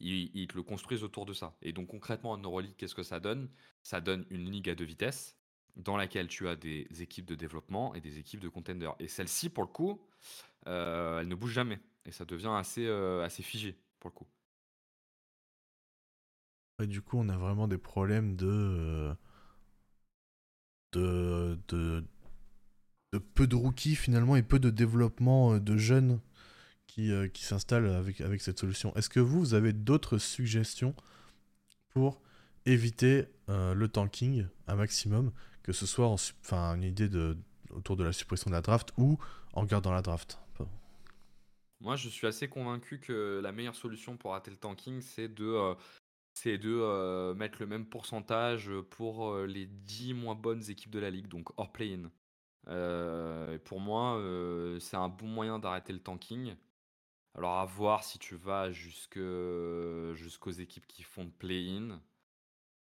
Ils, 0.00 0.30
ils 0.34 0.48
le 0.54 0.62
construisent 0.62 1.04
autour 1.04 1.26
de 1.26 1.32
ça. 1.32 1.56
Et 1.62 1.72
donc 1.72 1.88
concrètement 1.88 2.32
en 2.32 2.38
Euroleague, 2.38 2.74
qu'est-ce 2.76 2.94
que 2.94 3.02
ça 3.04 3.20
donne? 3.20 3.48
Ça 3.82 4.00
donne 4.00 4.26
une 4.30 4.50
ligue 4.50 4.68
à 4.68 4.74
deux 4.74 4.84
vitesses 4.84 5.36
dans 5.76 5.96
laquelle 5.96 6.28
tu 6.28 6.48
as 6.48 6.56
des 6.56 6.86
équipes 7.00 7.26
de 7.26 7.34
développement 7.34 7.94
et 7.94 8.00
des 8.00 8.18
équipes 8.18 8.40
de 8.40 8.48
contenders. 8.48 8.94
Et 8.98 9.08
celle-ci, 9.08 9.50
pour 9.50 9.64
le 9.64 9.68
coup, 9.68 10.00
euh, 10.66 11.20
elle 11.20 11.28
ne 11.28 11.34
bouge 11.34 11.52
jamais. 11.52 11.80
Et 12.06 12.12
ça 12.12 12.24
devient 12.24 12.54
assez, 12.56 12.86
euh, 12.86 13.24
assez 13.24 13.42
figé, 13.42 13.76
pour 13.98 14.10
le 14.10 14.14
coup. 14.14 14.26
Et 16.82 16.86
du 16.86 17.02
coup, 17.02 17.18
on 17.18 17.28
a 17.28 17.36
vraiment 17.36 17.68
des 17.68 17.78
problèmes 17.78 18.36
de. 18.36 19.14
de, 20.92 21.58
de, 21.68 22.04
peu 23.18 23.46
de 23.46 23.56
rookies 23.56 23.96
finalement 23.96 24.36
et 24.36 24.42
peu 24.42 24.58
de 24.58 24.70
développement 24.70 25.54
euh, 25.54 25.60
de 25.60 25.76
jeunes 25.76 26.20
qui, 26.86 27.10
euh, 27.12 27.28
qui 27.28 27.44
s'installent 27.44 27.88
avec, 27.88 28.20
avec 28.20 28.40
cette 28.40 28.58
solution. 28.58 28.94
Est-ce 28.94 29.08
que 29.08 29.20
vous, 29.20 29.40
vous 29.40 29.54
avez 29.54 29.72
d'autres 29.72 30.18
suggestions 30.18 30.94
pour 31.90 32.20
éviter 32.66 33.26
euh, 33.48 33.74
le 33.74 33.88
tanking 33.88 34.46
un 34.66 34.76
maximum, 34.76 35.32
que 35.62 35.72
ce 35.72 35.86
soit 35.86 36.08
en, 36.08 36.14
enfin, 36.14 36.74
une 36.74 36.82
idée 36.82 37.08
de, 37.08 37.36
autour 37.70 37.96
de 37.96 38.04
la 38.04 38.12
suppression 38.12 38.50
de 38.50 38.54
la 38.54 38.62
draft 38.62 38.92
ou 38.96 39.18
en 39.52 39.64
gardant 39.64 39.92
la 39.92 40.02
draft? 40.02 40.38
Moi, 41.80 41.96
je 41.96 42.08
suis 42.08 42.26
assez 42.26 42.48
convaincu 42.48 42.98
que 42.98 43.40
la 43.42 43.52
meilleure 43.52 43.74
solution 43.74 44.16
pour 44.16 44.30
rater 44.30 44.50
le 44.50 44.56
tanking, 44.56 45.02
c'est 45.02 45.28
de, 45.28 45.74
c'est 46.32 46.56
de 46.56 47.34
mettre 47.34 47.58
le 47.60 47.66
même 47.66 47.84
pourcentage 47.84 48.70
pour 48.88 49.36
les 49.40 49.66
10 49.66 50.14
moins 50.14 50.34
bonnes 50.34 50.62
équipes 50.70 50.92
de 50.92 51.00
la 51.00 51.10
ligue, 51.10 51.28
donc 51.28 51.50
hors 51.58 51.72
play-in. 51.72 52.10
Pour 52.66 53.80
moi, 53.80 54.20
c'est 54.80 54.96
un 54.96 55.08
bon 55.08 55.26
moyen 55.26 55.58
d'arrêter 55.58 55.92
le 55.92 56.00
tanking. 56.00 56.54
Alors 57.36 57.58
à 57.58 57.64
voir 57.64 58.04
si 58.04 58.18
tu 58.18 58.36
vas 58.36 58.70
jusque, 58.70 59.18
jusqu'aux 60.14 60.52
équipes 60.52 60.86
qui 60.86 61.02
font 61.02 61.28
play-in. 61.30 62.00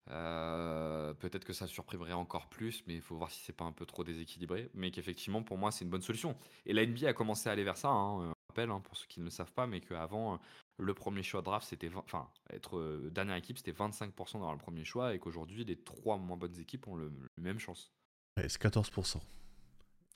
peut-être 0.07 1.45
que 1.45 1.53
ça 1.53 1.67
surprimerait 1.67 2.13
encore 2.13 2.49
plus, 2.49 2.83
mais 2.87 2.95
il 2.95 3.03
faut 3.03 3.17
voir 3.17 3.31
si 3.31 3.41
c'est 3.45 3.53
pas 3.53 3.65
un 3.65 3.73
peu 3.73 3.87
trop 3.87 4.05
déséquilibré. 4.05 4.71
Mais 4.75 4.91
qu'effectivement, 4.91 5.43
pour 5.43 5.59
moi, 5.59 5.71
c'est 5.71 5.85
une 5.85 5.91
bonne 5.91 6.03
solution. 6.03 6.37
Et 6.67 6.73
la 6.73 6.87
NBA 6.87 7.09
a 7.09 7.13
commencé 7.13 7.49
à 7.49 7.53
aller 7.53 7.65
vers 7.65 7.77
ça. 7.77 7.89
Hein, 7.89 8.33
rappelle, 8.49 8.71
hein, 8.71 8.81
pour 8.81 8.97
ceux 8.97 9.07
qui 9.07 9.21
ne 9.21 9.25
le 9.25 9.31
savent 9.31 9.53
pas, 9.53 9.67
mais 9.67 9.81
qu'avant, 9.81 10.39
le 10.79 10.95
premier 10.95 11.23
choix 11.23 11.43
draft, 11.43 11.67
c'était. 11.69 11.91
Enfin, 11.95 12.29
être 12.51 13.09
dernière 13.11 13.37
équipe, 13.37 13.59
c'était 13.59 13.73
25% 13.73 14.41
dans 14.41 14.53
le 14.53 14.59
premier 14.59 14.85
choix, 14.85 15.15
et 15.15 15.19
qu'aujourd'hui, 15.19 15.65
les 15.65 15.77
trois 15.77 16.17
moins 16.17 16.37
bonnes 16.37 16.59
équipes 16.59 16.87
ont 16.89 16.97
le, 16.97 17.13
même 17.37 17.59
chance. 17.59 17.93
Ouais, 18.37 18.49
c'est 18.49 18.61
14%. 18.61 19.21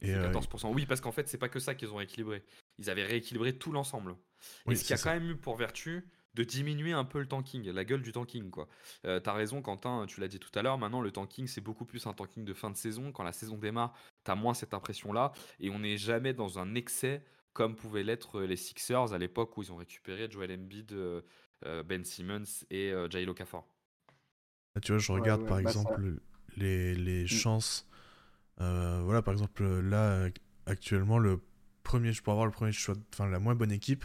Et 0.02 0.14
14%. 0.14 0.72
Oui, 0.72 0.86
parce 0.86 1.00
qu'en 1.00 1.12
fait, 1.12 1.28
c'est 1.28 1.38
pas 1.38 1.48
que 1.48 1.60
ça 1.60 1.74
qu'ils 1.74 1.90
ont 1.92 1.96
rééquilibré. 1.96 2.42
Ils 2.78 2.90
avaient 2.90 3.04
rééquilibré 3.04 3.56
tout 3.56 3.72
l'ensemble. 3.72 4.16
et 4.68 4.74
ce 4.74 4.84
qui 4.84 4.92
a 4.92 4.98
quand 4.98 5.12
même 5.12 5.30
eu 5.30 5.36
pour 5.36 5.56
vertu 5.56 6.08
de 6.34 6.44
diminuer 6.44 6.92
un 6.92 7.04
peu 7.04 7.20
le 7.20 7.26
tanking, 7.26 7.70
la 7.70 7.84
gueule 7.84 8.00
du 8.00 8.10
tanking. 8.10 8.50
quoi. 8.50 8.66
Euh, 9.04 9.20
T'as 9.20 9.34
raison, 9.34 9.60
Quentin, 9.60 10.06
tu 10.06 10.20
l'as 10.20 10.28
dit 10.28 10.40
tout 10.40 10.50
à 10.58 10.62
l'heure. 10.62 10.78
Maintenant, 10.78 11.02
le 11.02 11.10
tanking, 11.10 11.46
c'est 11.46 11.60
beaucoup 11.60 11.84
plus 11.84 12.06
un 12.06 12.14
tanking 12.14 12.44
de 12.44 12.54
fin 12.54 12.70
de 12.70 12.76
saison. 12.76 13.12
Quand 13.12 13.22
la 13.22 13.32
saison 13.32 13.58
démarre, 13.58 13.92
t'as 14.24 14.34
moins 14.34 14.54
cette 14.54 14.72
impression-là. 14.72 15.32
Et 15.60 15.68
on 15.68 15.80
n'est 15.80 15.98
jamais 15.98 16.32
dans 16.32 16.58
un 16.58 16.74
excès 16.74 17.22
comme 17.52 17.76
pouvaient 17.76 18.02
l'être 18.02 18.42
les 18.42 18.56
Sixers 18.56 19.12
à 19.12 19.18
l'époque 19.18 19.56
où 19.56 19.62
ils 19.62 19.72
ont 19.72 19.76
récupéré 19.76 20.28
Joel 20.30 20.52
Embiid, 20.52 20.92
euh, 20.92 21.20
euh, 21.66 21.82
Ben 21.82 22.04
Simmons 22.04 22.64
et 22.70 22.90
euh, 22.90 23.08
Jail 23.10 23.28
Okafor. 23.28 23.66
Ah, 24.74 24.80
tu 24.80 24.92
vois, 24.92 24.98
je 24.98 25.12
regarde 25.12 25.46
par 25.46 25.56
bah, 25.56 25.62
exemple 25.62 26.16
les, 26.56 26.94
les, 26.94 27.24
mm. 27.24 27.28
chances. 27.28 27.88
Voilà, 28.58 29.22
par 29.22 29.32
exemple, 29.32 29.64
là, 29.80 30.28
actuellement, 30.66 31.18
le 31.18 31.40
premier, 31.82 32.12
je 32.12 32.22
peux 32.22 32.30
avoir 32.30 32.46
le 32.46 32.52
premier 32.52 32.72
choix, 32.72 32.94
enfin 33.12 33.28
la 33.28 33.38
moins 33.38 33.54
bonne 33.54 33.72
équipe 33.72 34.04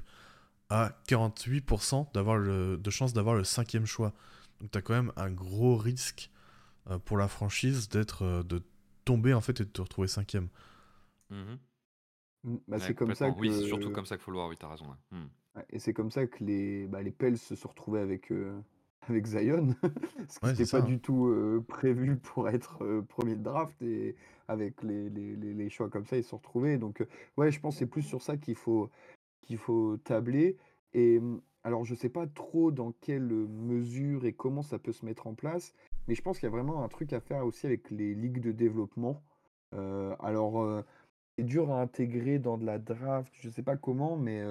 a 0.69 0.91
48% 1.07 2.11
d'avoir 2.13 2.39
de 2.41 2.89
chance 2.89 3.13
d'avoir 3.13 3.35
le 3.35 3.43
cinquième 3.43 3.85
choix. 3.85 4.13
Donc 4.59 4.71
tu 4.71 4.77
as 4.77 4.81
quand 4.81 4.93
même 4.93 5.11
un 5.15 5.31
gros 5.31 5.77
risque 5.77 6.31
pour 7.05 7.17
la 7.17 7.27
franchise 7.27 7.89
d'être 7.89 8.43
de 8.43 8.61
tomber 9.05 9.33
en 9.33 9.41
fait 9.41 9.61
et 9.61 9.65
de 9.65 9.69
te 9.69 9.81
retrouver 9.81 10.07
cinquième. 10.07 10.49
Mmh 11.29 11.57
mmh, 12.43 12.55
bah, 12.67 12.79
c'est 12.79 12.93
comme 12.93 13.15
ça 13.15 13.31
que... 13.31 13.39
Oui, 13.39 13.51
c'est 13.53 13.67
surtout 13.67 13.91
comme 13.91 14.05
ça 14.05 14.15
qu'il 14.15 14.23
faut 14.23 14.31
le 14.31 14.37
voir, 14.37 14.49
oui, 14.49 14.55
t'as 14.59 14.69
raison. 14.69 14.85
Mmh. 15.11 15.25
Et 15.69 15.79
c'est 15.79 15.93
comme 15.93 16.11
ça 16.11 16.27
que 16.27 16.43
les, 16.43 16.87
bah, 16.87 17.01
les 17.01 17.11
Pels 17.11 17.37
se 17.37 17.55
sont 17.55 17.69
retrouvés 17.69 18.01
avec, 18.01 18.31
avec 19.07 19.25
Zion, 19.25 19.75
ce 20.27 20.39
qui 20.39 20.45
n'était 20.45 20.65
pas 20.65 20.81
du 20.81 20.99
tout 20.99 21.63
prévu 21.67 22.17
pour 22.17 22.49
être 22.49 23.01
premier 23.07 23.35
de 23.35 23.43
draft, 23.43 23.81
et 23.81 24.15
avec 24.47 24.81
les, 24.83 25.09
les, 25.09 25.35
les, 25.35 25.69
choix 25.69 25.89
comme 25.89 26.05
ça, 26.05 26.17
ils 26.17 26.23
se 26.23 26.29
sont 26.29 26.37
retrouvés. 26.37 26.77
Donc, 26.77 27.03
ouais, 27.37 27.51
je 27.51 27.59
pense 27.59 27.75
que 27.75 27.79
c'est 27.79 27.85
plus 27.85 28.01
sur 28.01 28.21
ça 28.21 28.37
qu'il 28.37 28.55
faut, 28.55 28.89
qu'il 29.41 29.57
faut 29.57 29.97
tabler. 29.97 30.57
Et 30.93 31.21
alors, 31.63 31.85
je 31.85 31.93
ne 31.93 31.97
sais 31.97 32.09
pas 32.09 32.27
trop 32.27 32.71
dans 32.71 32.93
quelle 33.01 33.27
mesure 33.27 34.25
et 34.25 34.33
comment 34.33 34.61
ça 34.61 34.79
peut 34.79 34.93
se 34.93 35.05
mettre 35.05 35.27
en 35.27 35.33
place, 35.33 35.73
mais 36.07 36.15
je 36.15 36.21
pense 36.21 36.39
qu'il 36.39 36.47
y 36.47 36.51
a 36.51 36.55
vraiment 36.55 36.83
un 36.83 36.87
truc 36.87 37.11
à 37.13 37.19
faire 37.19 37.45
aussi 37.45 37.65
avec 37.65 37.91
les 37.91 38.15
ligues 38.15 38.39
de 38.39 38.51
développement. 38.51 39.21
alors, 39.73 40.83
c'est 41.37 41.43
dur 41.43 41.71
à 41.71 41.81
intégrer 41.81 42.39
dans 42.39 42.57
de 42.57 42.65
la 42.65 42.79
draft, 42.79 43.31
je 43.41 43.49
ne 43.49 43.53
sais 43.53 43.63
pas 43.63 43.75
comment, 43.75 44.15
mais 44.15 44.43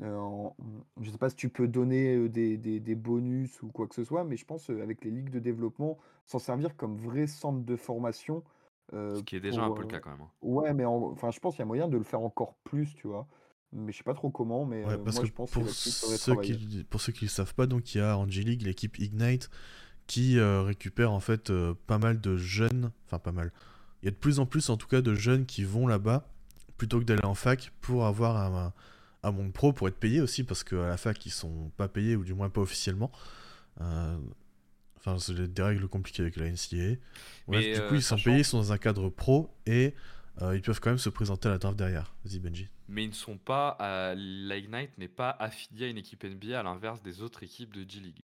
je 0.00 0.06
ne 0.06 1.10
sais 1.10 1.18
pas 1.18 1.30
si 1.30 1.36
tu 1.36 1.48
peux 1.48 1.66
donner 1.66 2.28
des, 2.28 2.56
des, 2.56 2.94
bonus 2.94 3.62
ou 3.62 3.68
quoi 3.68 3.88
que 3.88 3.94
ce 3.94 4.04
soit, 4.04 4.24
mais 4.24 4.36
je 4.36 4.44
pense 4.44 4.70
avec 4.70 5.04
les 5.04 5.10
ligues 5.10 5.30
de 5.30 5.40
développement, 5.40 5.98
s'en 6.26 6.38
servir 6.38 6.76
comme 6.76 6.96
vrai 6.96 7.26
centre 7.26 7.64
de 7.64 7.76
formation. 7.76 8.44
Ce 8.92 9.22
qui 9.22 9.36
est 9.36 9.40
déjà 9.40 9.62
un 9.62 9.70
peu 9.70 9.82
le 9.82 9.88
cas 9.88 10.00
quand 10.00 10.10
même. 10.10 10.22
Hein. 10.22 10.30
Ouais, 10.42 10.74
mais 10.74 10.84
enfin, 10.84 11.30
je 11.30 11.38
pense 11.40 11.54
qu'il 11.54 11.60
y 11.60 11.62
a 11.62 11.66
moyen 11.66 11.88
de 11.88 11.96
le 11.96 12.04
faire 12.04 12.20
encore 12.20 12.54
plus, 12.64 12.94
tu 12.94 13.06
vois. 13.06 13.26
Mais 13.72 13.92
je 13.92 13.98
sais 13.98 14.04
pas 14.04 14.14
trop 14.14 14.30
comment, 14.30 14.64
mais 14.64 14.82
moi 14.82 14.96
je 15.24 15.30
pense 15.30 15.50
pour 15.50 15.68
ceux 15.68 16.36
qui, 16.36 16.86
pour 16.88 17.00
ceux 17.02 17.12
qui 17.12 17.26
ne 17.26 17.30
savent 17.30 17.54
pas, 17.54 17.66
donc 17.66 17.94
il 17.94 17.98
y 17.98 18.00
a 18.00 18.16
Angelique, 18.16 18.62
l'équipe 18.62 18.98
Ignite, 18.98 19.50
qui 20.06 20.40
récupère 20.40 21.12
en 21.12 21.20
fait 21.20 21.52
pas 21.86 21.98
mal 21.98 22.18
de 22.18 22.38
jeunes, 22.38 22.90
enfin 23.04 23.18
pas 23.18 23.32
mal, 23.32 23.52
il 24.02 24.06
y 24.06 24.08
a 24.08 24.10
de 24.10 24.16
plus 24.16 24.38
en 24.40 24.46
plus, 24.46 24.70
en 24.70 24.76
tout 24.76 24.86
cas, 24.86 25.00
de 25.00 25.14
jeunes 25.14 25.46
qui 25.46 25.64
vont 25.64 25.86
là-bas 25.86 26.28
plutôt 26.76 27.00
que 27.00 27.04
d'aller 27.04 27.24
en 27.24 27.34
fac 27.34 27.72
pour 27.80 28.06
avoir 28.06 28.36
un, 28.36 28.72
un, 29.24 29.32
monde 29.32 29.52
pro, 29.52 29.72
pour 29.72 29.88
être 29.88 29.98
payés 29.98 30.20
aussi, 30.20 30.44
parce 30.44 30.62
qu'à 30.62 30.88
la 30.88 30.96
fac, 30.96 31.26
ils 31.26 31.30
sont 31.30 31.70
pas 31.76 31.88
payés, 31.88 32.16
ou 32.16 32.24
du 32.24 32.34
moins 32.34 32.48
pas 32.48 32.60
officiellement. 32.60 33.10
Euh, 33.80 34.16
enfin, 35.08 35.18
c'est 35.18 35.52
des 35.52 35.62
règles 35.62 35.88
compliquées 35.88 36.22
avec 36.22 36.36
la 36.36 36.46
NCAA. 36.50 36.96
du 37.48 37.80
coup, 37.88 37.94
ils 37.94 38.02
sont 38.02 38.16
payés, 38.16 38.38
ils 38.38 38.44
sont 38.44 38.58
dans 38.58 38.72
un 38.72 38.78
cadre 38.78 39.08
pro 39.08 39.50
et 39.66 39.94
euh, 40.42 40.56
ils 40.56 40.62
peuvent 40.62 40.80
quand 40.80 40.90
même 40.90 40.98
se 40.98 41.08
présenter 41.08 41.48
à 41.48 41.52
la 41.52 41.58
draft 41.58 41.76
derrière. 41.76 42.14
Vas-y, 42.24 42.38
Benji. 42.38 42.68
Mais 42.88 43.04
ils 43.04 43.08
ne 43.08 43.14
sont 43.14 43.38
pas. 43.38 43.76
Euh, 43.80 44.14
L'Ignite 44.14 44.96
n'est 44.98 45.08
pas 45.08 45.30
affilié 45.30 45.86
à 45.86 45.88
une 45.88 45.98
équipe 45.98 46.24
NBA 46.24 46.58
à 46.58 46.62
l'inverse 46.62 47.02
des 47.02 47.22
autres 47.22 47.42
équipes 47.42 47.74
de 47.74 47.88
G-League. 47.88 48.20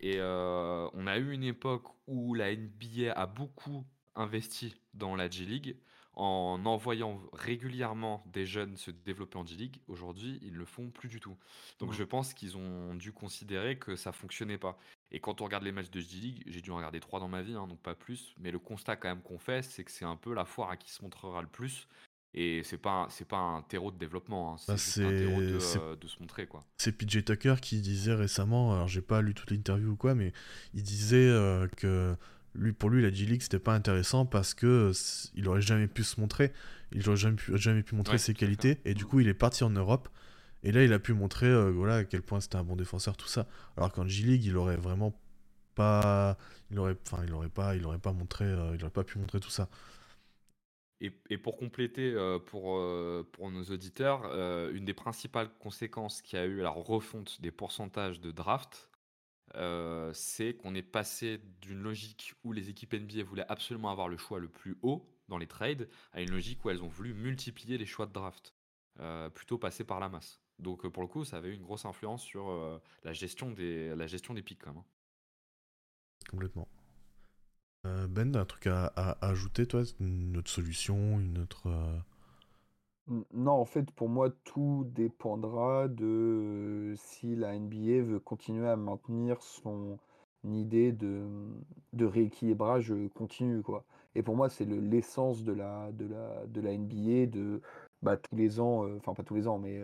Et 0.00 0.20
on 0.20 1.06
a 1.06 1.18
eu 1.18 1.32
une 1.32 1.44
époque 1.44 1.86
où 2.06 2.34
la 2.34 2.54
NBA 2.54 3.12
a 3.14 3.26
beaucoup 3.26 3.84
investi 4.14 4.74
dans 4.94 5.16
la 5.16 5.30
G-League 5.30 5.76
en 6.16 6.64
envoyant 6.64 7.20
régulièrement 7.34 8.24
des 8.32 8.46
jeunes 8.46 8.76
se 8.78 8.90
développer 8.90 9.38
en 9.38 9.44
G-League. 9.44 9.76
Aujourd'hui, 9.86 10.38
ils 10.42 10.54
ne 10.54 10.58
le 10.58 10.64
font 10.64 10.90
plus 10.90 11.08
du 11.08 11.20
tout. 11.20 11.36
Donc 11.78 11.92
je 11.92 12.02
pense 12.02 12.32
qu'ils 12.32 12.56
ont 12.56 12.94
dû 12.94 13.12
considérer 13.12 13.78
que 13.78 13.96
ça 13.96 14.12
fonctionnait 14.12 14.56
pas. 14.56 14.78
Et 15.12 15.20
quand 15.20 15.40
on 15.40 15.44
regarde 15.44 15.62
les 15.62 15.72
matchs 15.72 15.90
de 15.90 16.00
G-League, 16.00 16.42
j'ai 16.46 16.60
dû 16.60 16.70
en 16.70 16.76
regarder 16.76 17.00
trois 17.00 17.20
dans 17.20 17.28
ma 17.28 17.42
vie, 17.42 17.54
hein, 17.54 17.66
donc 17.68 17.80
pas 17.80 17.94
plus. 17.94 18.34
Mais 18.38 18.50
le 18.50 18.58
constat 18.58 18.96
quand 18.96 19.08
même 19.08 19.22
qu'on 19.22 19.38
fait, 19.38 19.62
c'est 19.62 19.84
que 19.84 19.90
c'est 19.90 20.04
un 20.04 20.16
peu 20.16 20.34
la 20.34 20.44
foire 20.44 20.70
à 20.70 20.76
qui 20.76 20.90
se 20.90 21.02
montrera 21.02 21.42
le 21.42 21.48
plus. 21.48 21.86
Et 22.34 22.62
c'est 22.64 22.76
pas 22.76 23.06
c'est 23.08 23.26
pas 23.26 23.38
un 23.38 23.62
terreau 23.62 23.90
de 23.90 23.96
développement, 23.96 24.52
hein. 24.52 24.56
bah, 24.68 24.76
c'est 24.76 25.04
un 25.04 25.08
terreau 25.08 25.40
euh, 25.40 25.96
de, 25.96 26.06
se 26.06 26.20
montrer 26.20 26.46
quoi. 26.46 26.66
C'est 26.76 26.92
PJ 26.92 27.24
Tucker 27.24 27.54
qui 27.62 27.80
disait 27.80 28.12
récemment, 28.12 28.74
alors 28.74 28.88
j'ai 28.88 29.00
pas 29.00 29.22
lu 29.22 29.32
toute 29.32 29.50
l'interview 29.50 29.92
ou 29.92 29.96
quoi, 29.96 30.14
mais 30.14 30.34
il 30.74 30.82
disait 30.82 31.28
euh, 31.28 31.66
que 31.78 32.14
lui, 32.56 32.72
pour 32.72 32.90
lui, 32.90 33.02
la 33.02 33.12
G-League, 33.12 33.42
c'était 33.42 33.58
pas 33.58 33.74
intéressant 33.74 34.26
parce 34.26 34.54
que 34.54 34.92
il 35.34 35.48
aurait 35.48 35.60
jamais 35.60 35.86
pu 35.86 36.04
se 36.04 36.20
montrer, 36.20 36.52
il 36.92 37.06
aurait 37.08 37.16
jamais 37.16 37.36
pu, 37.36 37.56
jamais 37.56 37.82
pu 37.82 37.94
montrer 37.94 38.18
ses 38.18 38.34
qualités, 38.34 38.80
et 38.84 38.94
du 38.94 39.04
coup, 39.04 39.20
il 39.20 39.28
est 39.28 39.34
parti 39.34 39.64
en 39.64 39.70
Europe, 39.70 40.08
et 40.62 40.72
là, 40.72 40.82
il 40.82 40.92
a 40.92 40.98
pu 40.98 41.12
montrer 41.12 41.46
euh, 41.46 41.70
voilà, 41.70 41.96
à 41.96 42.04
quel 42.04 42.22
point 42.22 42.40
c'était 42.40 42.56
un 42.56 42.64
bon 42.64 42.76
défenseur, 42.76 43.16
tout 43.16 43.28
ça. 43.28 43.46
Alors 43.76 43.92
qu'en 43.92 44.06
G-League, 44.06 44.44
il 44.44 44.56
aurait 44.56 44.76
vraiment 44.76 45.18
pas, 45.74 46.36
il 46.70 46.78
aurait, 46.78 46.96
enfin, 47.06 47.22
il 47.24 47.32
aurait 47.32 47.48
pas, 47.48 47.76
il 47.76 47.84
aurait 47.84 47.98
pas 47.98 48.12
montré, 48.12 48.44
euh, 48.44 48.74
il 48.74 48.82
aurait 48.82 48.90
pas 48.90 49.04
pu 49.04 49.18
montrer 49.18 49.40
tout 49.40 49.50
ça. 49.50 49.68
Et, 51.02 51.10
pour 51.36 51.58
compléter 51.58 52.14
euh, 52.14 52.38
pour, 52.38 52.82
pour 53.32 53.50
nos 53.50 53.64
auditeurs, 53.64 54.24
une 54.72 54.86
des 54.86 54.94
principales 54.94 55.50
conséquences 55.58 56.22
qu'il 56.22 56.38
y 56.38 56.42
a 56.42 56.46
eu 56.46 56.62
la 56.62 56.70
refonte 56.70 57.40
des 57.42 57.50
pourcentages 57.50 58.18
de 58.20 58.30
draft, 58.30 58.90
c'est 60.14 60.54
qu'on 60.54 60.74
est 60.74 60.82
passé 60.82 61.40
d'une 61.60 61.82
logique 61.82 62.34
où 62.44 62.52
les 62.52 62.70
équipes 62.70 62.94
NBA 62.94 63.24
voulaient 63.24 63.44
absolument 63.48 63.90
avoir 63.90 64.08
le 64.08 64.16
choix 64.16 64.40
le 64.40 64.48
plus 64.48 64.78
haut 64.82 65.06
dans 65.28 65.38
les 65.38 65.46
trades 65.46 65.88
à 66.12 66.22
une 66.22 66.30
logique 66.30 66.64
où 66.64 66.70
elles 66.70 66.82
ont 66.82 66.88
voulu 66.88 67.12
multiplier 67.12 67.76
les 67.76 67.86
choix 67.86 68.06
de 68.06 68.12
draft, 68.12 68.54
plutôt 69.34 69.58
passer 69.58 69.84
par 69.84 70.00
la 70.00 70.08
masse. 70.08 70.40
Donc 70.58 70.84
euh, 70.84 70.90
pour 70.90 71.02
le 71.02 71.08
coup, 71.08 71.24
ça 71.24 71.36
avait 71.36 71.50
eu 71.50 71.54
une 71.54 71.62
grosse 71.62 71.84
influence 71.84 72.22
sur 72.22 72.80
la, 73.04 73.12
gestion 73.12 73.50
des, 73.50 73.94
la 73.94 74.06
gestion 74.06 74.34
des 74.34 74.42
pics 74.42 74.60
quand 74.62 74.72
même. 74.72 74.80
Hein. 74.80 74.84
Complètement. 76.30 76.68
ben, 77.84 78.34
un 78.34 78.44
truc 78.44 78.66
à, 78.66 78.86
à, 78.96 79.28
ajouter, 79.28 79.66
toi 79.66 79.82
Une 80.00 80.36
autre 80.36 80.50
solution 80.50 81.20
Une 81.20 81.38
autre. 81.38 81.68
Non, 83.32 83.52
en 83.52 83.64
fait, 83.64 83.88
pour 83.92 84.08
moi, 84.08 84.30
tout 84.44 84.84
dépendra 84.92 85.86
de 85.86 86.94
si 86.96 87.36
la 87.36 87.56
NBA 87.56 88.02
veut 88.02 88.18
continuer 88.18 88.68
à 88.68 88.76
maintenir 88.76 89.40
son 89.42 89.98
idée 90.42 90.90
de, 90.92 91.24
de 91.92 92.04
rééquilibrage 92.04 92.92
continu, 93.14 93.62
quoi. 93.62 93.84
Et 94.16 94.22
pour 94.22 94.34
moi, 94.34 94.48
c'est 94.48 94.64
l'essence 94.64 95.44
de 95.44 95.52
la, 95.52 95.92
de, 95.92 96.06
la, 96.06 96.46
de 96.46 96.60
la 96.60 96.76
NBA 96.76 97.26
de 97.26 97.60
bah, 98.02 98.16
tous 98.16 98.34
les 98.34 98.58
ans, 98.60 98.84
enfin 98.96 99.14
pas 99.14 99.22
tous 99.22 99.34
les 99.34 99.46
ans, 99.46 99.58
mais 99.58 99.82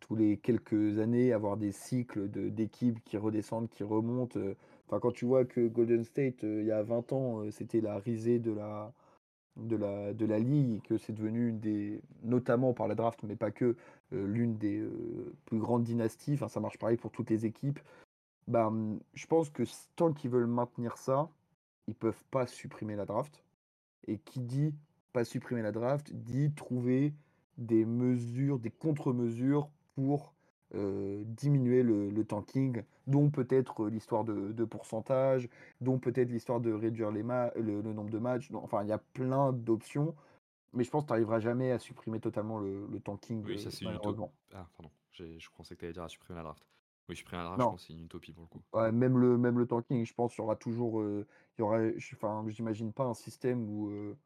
tous 0.00 0.16
les 0.16 0.36
quelques 0.36 0.98
années, 0.98 1.32
avoir 1.32 1.56
des 1.56 1.72
cycles 1.72 2.28
d'équipes 2.28 3.02
qui 3.04 3.16
redescendent, 3.16 3.68
qui 3.68 3.82
remontent. 3.82 4.38
Enfin, 4.86 5.00
quand 5.00 5.12
tu 5.12 5.24
vois 5.24 5.44
que 5.44 5.66
Golden 5.66 6.04
State, 6.04 6.42
il 6.42 6.64
y 6.64 6.70
a 6.70 6.82
20 6.82 7.12
ans, 7.12 7.50
c'était 7.50 7.80
la 7.80 7.98
risée 7.98 8.38
de 8.38 8.52
la, 8.52 8.92
de 9.56 9.76
la, 9.76 10.12
de 10.12 10.26
la 10.26 10.38
ligue, 10.38 10.82
que 10.82 10.98
c'est 10.98 11.12
devenu 11.12 11.48
une 11.48 11.60
des, 11.60 12.00
notamment 12.22 12.72
par 12.72 12.88
la 12.88 12.94
draft, 12.94 13.22
mais 13.22 13.36
pas 13.36 13.50
que, 13.50 13.76
euh, 14.12 14.26
l'une 14.26 14.56
des 14.56 14.78
euh, 14.80 15.34
plus 15.46 15.58
grandes 15.58 15.84
dynasties. 15.84 16.34
Enfin, 16.34 16.48
ça 16.48 16.60
marche 16.60 16.78
pareil 16.78 16.96
pour 16.96 17.10
toutes 17.10 17.30
les 17.30 17.46
équipes. 17.46 17.80
Bah, 18.48 18.72
je 19.14 19.26
pense 19.26 19.50
que 19.50 19.62
tant 19.96 20.12
qu'ils 20.12 20.30
veulent 20.30 20.46
maintenir 20.46 20.98
ça, 20.98 21.30
ils 21.86 21.94
peuvent 21.94 22.22
pas 22.30 22.46
supprimer 22.46 22.96
la 22.96 23.06
draft. 23.06 23.42
Et 24.06 24.18
qui 24.18 24.40
dit 24.40 24.74
pas 25.12 25.24
supprimer 25.24 25.62
la 25.62 25.72
draft 25.72 26.12
dit 26.12 26.52
trouver 26.52 27.14
des 27.58 27.84
mesures, 27.84 28.58
des 28.58 28.70
contre-mesures 28.70 29.70
pour 29.94 30.34
euh, 30.74 31.22
diminuer 31.26 31.82
le, 31.82 32.10
le 32.10 32.24
tanking, 32.24 32.82
dont 33.06 33.30
peut-être 33.30 33.86
l'histoire 33.88 34.24
de, 34.24 34.52
de 34.52 34.64
pourcentage, 34.64 35.48
dont 35.80 35.98
peut-être 35.98 36.30
l'histoire 36.30 36.60
de 36.60 36.72
réduire 36.72 37.10
les 37.12 37.22
le, 37.22 37.80
le 37.82 37.92
nombre 37.92 38.10
de 38.10 38.18
matchs. 38.18 38.50
Enfin, 38.54 38.82
il 38.82 38.88
y 38.88 38.92
a 38.92 38.98
plein 38.98 39.52
d'options, 39.52 40.14
mais 40.72 40.84
je 40.84 40.90
pense 40.90 41.04
que 41.04 41.08
tu 41.08 41.12
n'arriveras 41.14 41.40
jamais 41.40 41.72
à 41.72 41.78
supprimer 41.80 42.20
totalement 42.20 42.58
le, 42.58 42.86
le 42.88 43.00
tanking, 43.00 43.46
Oui, 43.46 43.58
ça 43.60 43.70
euh, 43.70 43.70
c'est 43.70 43.84
une 43.84 43.92
utopie. 43.92 44.28
Ah, 44.52 44.68
pardon. 44.76 44.90
Je 45.12 45.48
pensais 45.50 45.76
que 45.76 45.80
tu 45.80 45.84
allais 45.84 45.92
dire 45.92 46.02
à 46.02 46.08
supprimer 46.08 46.38
la 46.38 46.42
draft. 46.42 46.68
Oui, 47.08 47.16
supprimer 47.16 47.42
la 47.42 47.48
draft, 47.48 47.62
je 47.62 47.68
Non, 47.68 47.68
pense 47.68 47.82
que 47.82 47.86
c'est 47.86 47.92
une 47.92 48.04
utopie 48.06 48.32
pour 48.32 48.42
le 48.42 48.48
coup. 48.48 48.64
Ouais, 48.72 48.90
même 48.90 49.18
le, 49.18 49.38
même 49.38 49.58
le 49.58 49.66
tanking, 49.66 50.04
je 50.04 50.14
pense 50.14 50.32
qu'il 50.34 50.42
y 50.42 50.44
aura 50.44 50.56
toujours. 50.56 51.00
euh, 51.00 51.26
il 51.56 51.60
y 51.60 51.64
aura, 51.64 51.90
je- 51.96 52.14
enfin, 52.16 52.44
j'imagine 52.48 52.92
pas 52.92 53.04
un 53.04 53.14
système 53.14 53.68
où, 53.70 53.88
euh, 53.90 54.18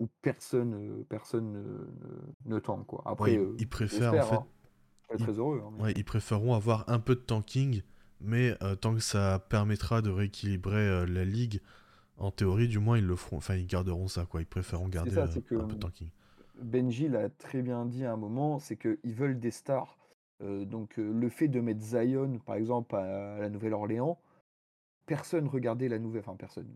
où 0.00 0.08
personne, 0.22 0.74
euh, 0.74 1.06
personne 1.08 1.52
ne, 1.52 2.54
ne, 2.54 2.58
tank, 2.58 2.86
quoi. 2.86 3.02
Ouais, 3.04 3.12
Après, 3.12 3.34
ils, 3.34 3.38
euh, 3.38 3.54
ils 3.58 3.68
préfèrent 3.68 4.10
en 4.10 4.16
j'espère, 4.16 4.28
fait, 4.28 4.34
hein. 4.36 4.46
Je 5.02 5.06
serais 5.06 5.16
ils, 5.18 5.22
très 5.24 5.32
heureux. 5.38 5.62
hein, 5.64 5.70
mais- 5.76 5.82
ouais, 5.84 5.92
ils 5.94 6.04
préféreront 6.04 6.54
avoir 6.54 6.88
un 6.88 6.98
peu 6.98 7.14
de 7.14 7.20
tanking, 7.20 7.82
mais 8.20 8.56
euh, 8.62 8.74
tant 8.74 8.94
que 8.94 9.00
ça 9.00 9.38
permettra 9.48 10.02
de 10.02 10.10
rééquilibrer 10.10 10.88
euh, 10.88 11.06
la 11.06 11.24
ligue, 11.24 11.60
en 12.16 12.30
théorie, 12.30 12.68
du 12.68 12.78
moins, 12.78 12.98
ils 12.98 13.06
le 13.06 13.16
feront. 13.16 13.36
Enfin, 13.36 13.54
ils 13.54 13.66
garderont 13.66 14.08
ça, 14.08 14.26
quoi. 14.26 14.40
Ils 14.40 14.46
préféreront 14.46 14.88
garder 14.88 15.10
ça, 15.10 15.26
c'est 15.26 15.42
que 15.42 15.54
un 15.54 15.66
peu 15.66 15.74
de 15.74 15.80
tanking. 15.80 16.10
Benji 16.60 17.08
l'a 17.08 17.30
très 17.30 17.62
bien 17.62 17.86
dit 17.86 18.04
à 18.04 18.12
un 18.12 18.16
moment, 18.16 18.58
c'est 18.58 18.76
qu'ils 18.76 19.14
veulent 19.14 19.38
des 19.38 19.50
stars. 19.50 19.96
Donc 20.42 20.96
le 20.96 21.28
fait 21.28 21.48
de 21.48 21.60
mettre 21.60 21.80
Zion, 21.82 22.38
par 22.44 22.56
exemple, 22.56 22.94
à, 22.94 23.38
la 23.38 23.48
Nouvelle-Orléans, 23.48 24.18
personne 25.06 25.48
regardait 25.48 25.88
la 25.88 25.98
nouvelle, 25.98 26.22
enfin 26.26 26.36
personne, 26.36 26.68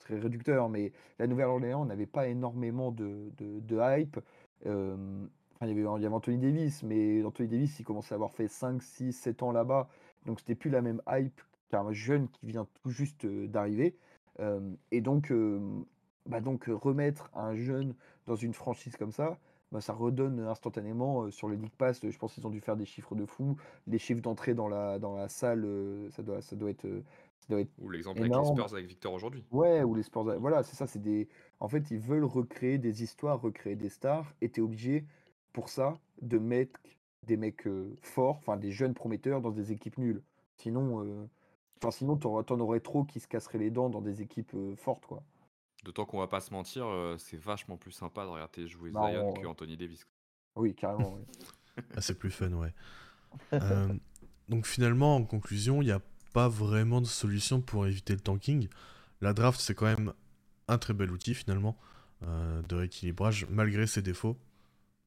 très 0.00 0.18
réducteur, 0.18 0.68
mais 0.68 0.92
la 1.18 1.26
Nouvelle-Orléans 1.26 1.84
n'avait 1.84 2.06
pas 2.06 2.28
énormément 2.28 2.90
de, 2.90 3.30
de, 3.38 3.78
hype. 3.80 4.18
Il 4.64 5.68
y, 5.68 5.70
avait, 5.70 5.86
Anthony 5.86 6.38
Davis, 6.38 6.82
mais 6.82 7.22
Anthony 7.24 7.48
Davis, 7.48 7.78
il 7.78 7.84
commençait 7.84 8.14
à 8.14 8.16
avoir 8.16 8.32
fait 8.32 8.48
5, 8.48 8.82
6, 8.82 9.12
7 9.12 9.42
ans 9.42 9.52
là-bas, 9.52 9.88
donc 10.26 10.40
c'était 10.40 10.54
plus 10.54 10.70
la 10.70 10.82
même 10.82 11.00
hype 11.08 11.40
qu'un 11.70 11.92
jeune 11.92 12.28
qui 12.28 12.46
vient 12.46 12.66
tout 12.82 12.90
juste 12.90 13.24
euh, 13.24 13.46
d'arriver. 13.46 13.94
Et 14.90 15.02
donc, 15.02 15.30
bah 16.24 16.40
donc, 16.40 16.64
remettre 16.64 17.30
un 17.34 17.54
jeune 17.54 17.94
dans 18.26 18.36
une 18.36 18.54
franchise 18.54 18.96
comme 18.96 19.12
ça, 19.12 19.38
bah, 19.72 19.80
ça 19.80 19.92
redonne 19.92 20.40
instantanément 20.40 21.22
euh, 21.22 21.30
sur 21.30 21.48
le 21.48 21.54
League 21.54 21.72
Pass. 21.78 22.00
Je 22.02 22.18
pense 22.18 22.34
qu'ils 22.34 22.46
ont 22.46 22.50
dû 22.50 22.60
faire 22.60 22.76
des 22.76 22.84
chiffres 22.84 23.14
de 23.14 23.24
fou. 23.24 23.56
Les 23.86 23.98
chiffres 23.98 24.20
d'entrée 24.20 24.54
dans 24.54 24.68
la, 24.68 24.98
dans 24.98 25.14
la 25.14 25.28
salle, 25.28 25.64
euh, 25.64 26.10
ça, 26.10 26.22
doit, 26.22 26.42
ça, 26.42 26.56
doit 26.56 26.70
être, 26.70 26.88
doit 27.50 27.60
être 27.60 27.72
Ou 27.78 27.90
l'exemple 27.90 28.20
avec 28.20 28.32
les. 28.32 28.44
Spurs 28.44 28.72
avec 28.72 28.86
Victor 28.86 29.12
aujourd'hui. 29.12 29.44
Ouais, 29.50 29.82
ou 29.82 29.94
les 29.94 30.02
sports. 30.02 30.24
Voilà, 30.38 30.62
c'est 30.62 30.76
ça. 30.76 30.86
C'est 30.86 31.02
des. 31.02 31.28
En 31.60 31.68
fait, 31.68 31.90
ils 31.90 31.98
veulent 31.98 32.24
recréer 32.24 32.78
des 32.78 33.02
histoires, 33.02 33.40
recréer 33.40 33.76
des 33.76 33.90
stars, 33.90 34.32
et 34.40 34.48
t'es 34.48 34.60
obligé 34.60 35.04
pour 35.52 35.68
ça 35.68 35.98
de 36.22 36.38
mettre 36.38 36.80
des 37.26 37.36
mecs 37.36 37.66
euh, 37.66 37.96
forts, 38.02 38.36
enfin 38.38 38.56
des 38.56 38.72
jeunes 38.72 38.94
prometteurs 38.94 39.40
dans 39.40 39.50
des 39.50 39.72
équipes 39.72 39.98
nulles. 39.98 40.22
Sinon, 40.56 41.04
euh, 41.04 41.28
enfin, 41.78 41.90
sinon 41.90 42.16
t'en 42.16 42.60
aurais 42.60 42.80
trop 42.80 43.04
qui 43.04 43.20
se 43.20 43.28
casseraient 43.28 43.58
les 43.58 43.70
dents 43.70 43.90
dans 43.90 44.00
des 44.00 44.22
équipes 44.22 44.54
euh, 44.54 44.74
fortes, 44.76 45.06
quoi. 45.06 45.22
D'autant 45.84 46.04
qu'on 46.04 46.18
va 46.18 46.28
pas 46.28 46.40
se 46.40 46.52
mentir, 46.52 46.86
euh, 46.86 47.16
c'est 47.16 47.38
vachement 47.38 47.78
plus 47.78 47.92
sympa 47.92 48.24
de 48.24 48.30
regarder 48.30 48.66
jouer 48.66 48.90
Marrant, 48.90 49.10
Zion 49.10 49.32
que 49.32 49.46
Anthony 49.46 49.76
Davis. 49.76 50.06
Oui, 50.56 50.74
carrément. 50.74 51.14
ouais. 51.14 51.24
Ah, 51.96 52.02
c'est 52.02 52.18
plus 52.18 52.30
fun, 52.30 52.52
ouais. 52.52 52.74
Euh, 53.52 53.94
donc 54.48 54.66
finalement, 54.66 55.14
en 55.14 55.24
conclusion, 55.24 55.82
il 55.82 55.84
n'y 55.84 55.92
a 55.92 56.00
pas 56.32 56.48
vraiment 56.48 57.00
de 57.00 57.06
solution 57.06 57.60
pour 57.60 57.86
éviter 57.86 58.12
le 58.14 58.20
tanking. 58.20 58.68
La 59.20 59.32
draft, 59.34 59.60
c'est 59.60 59.74
quand 59.74 59.86
même 59.86 60.12
un 60.68 60.78
très 60.78 60.94
bel 60.94 61.10
outil 61.10 61.34
finalement 61.34 61.76
euh, 62.22 62.62
de 62.62 62.74
rééquilibrage, 62.76 63.46
malgré 63.50 63.86
ses 63.86 64.02
défauts. 64.02 64.36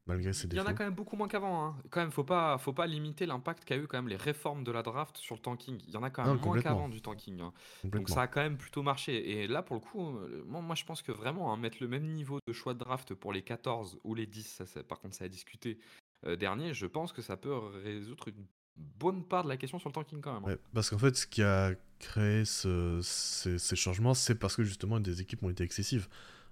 Malgré 0.05 0.33
ses 0.33 0.47
Il 0.49 0.55
y 0.55 0.59
en 0.59 0.65
a 0.65 0.73
quand 0.73 0.83
même 0.83 0.93
beaucoup 0.93 1.15
moins 1.15 1.29
qu'avant. 1.29 1.65
Hein. 1.65 1.77
Quand 1.89 2.01
même, 2.01 2.11
faut 2.11 2.25
pas, 2.25 2.57
faut 2.57 2.73
pas 2.73 2.87
limiter 2.87 3.25
l'impact 3.25 3.63
qu'a 3.63 3.77
eu 3.77 3.87
quand 3.87 3.97
même 3.97 4.09
les 4.09 4.17
réformes 4.17 4.65
de 4.65 4.71
la 4.73 4.83
draft 4.83 5.15
sur 5.15 5.33
le 5.35 5.39
tanking. 5.41 5.79
Il 5.87 5.93
y 5.93 5.95
en 5.95 6.03
a 6.03 6.09
quand 6.09 6.23
Non, 6.23 6.33
même 6.33 6.41
moins 6.41 6.43
complètement. 6.55 6.71
qu'avant 6.75 6.89
du 6.89 7.01
tanking. 7.01 7.39
hein. 7.39 7.53
Donc 7.85 8.09
ça 8.09 8.23
a 8.23 8.27
quand 8.27 8.41
même 8.41 8.57
plutôt 8.57 8.83
marché. 8.83 9.41
Et 9.43 9.47
là, 9.47 9.61
pour 9.63 9.77
le 9.77 9.79
coup, 9.79 10.17
euh, 10.17 10.43
moi, 10.45 10.59
moi, 10.59 10.75
je 10.75 10.83
pense 10.83 11.01
que 11.01 11.13
vraiment, 11.13 11.53
hein, 11.53 11.57
mettre 11.57 11.77
le 11.79 11.87
même 11.87 12.03
niveau 12.11 12.39
de 12.45 12.51
choix 12.51 12.73
de 12.73 12.79
draft 12.79 13.13
pour 13.13 13.31
les 13.31 13.43
14 13.43 13.97
ou 14.03 14.13
les 14.13 14.25
10, 14.25 14.43
ça, 14.45 14.65
ça- 14.65 14.83
par 14.83 14.99
contre, 14.99 15.15
ça 15.15 15.23
a 15.23 15.29
discuté 15.29 15.79
euh, 16.25 16.35
dernier, 16.35 16.73
je 16.73 16.85
pense 16.85 17.13
que 17.13 17.21
ça 17.21 17.37
peut 17.37 17.55
résoudre 17.55 18.27
une 18.27 18.45
bonne 18.75 19.23
part 19.23 19.43
de 19.43 19.49
la 19.49 19.57
question 19.57 19.79
sur 19.79 19.89
le 19.89 19.93
tanking 19.93 20.21
quand 20.21 20.33
même. 20.33 20.43
hein. 20.45 20.47
Ouais, 20.53 20.57
parce 20.73 20.89
qu'en 20.89 20.97
fait, 20.97 21.15
ce 21.15 21.27
qui 21.27 21.41
a 21.43 21.73
créé 21.99 22.43
ce- 22.45 22.99
ces, 23.03 23.57
ces 23.57 23.75
changements, 23.75 24.13
c'est 24.13 24.35
parce 24.35 24.55
que 24.55 24.63
justement 24.63 24.99
des 24.99 25.21
équipes 25.21 25.43
ont 25.43 25.49
été 25.49 25.63
excessives. 25.63 26.07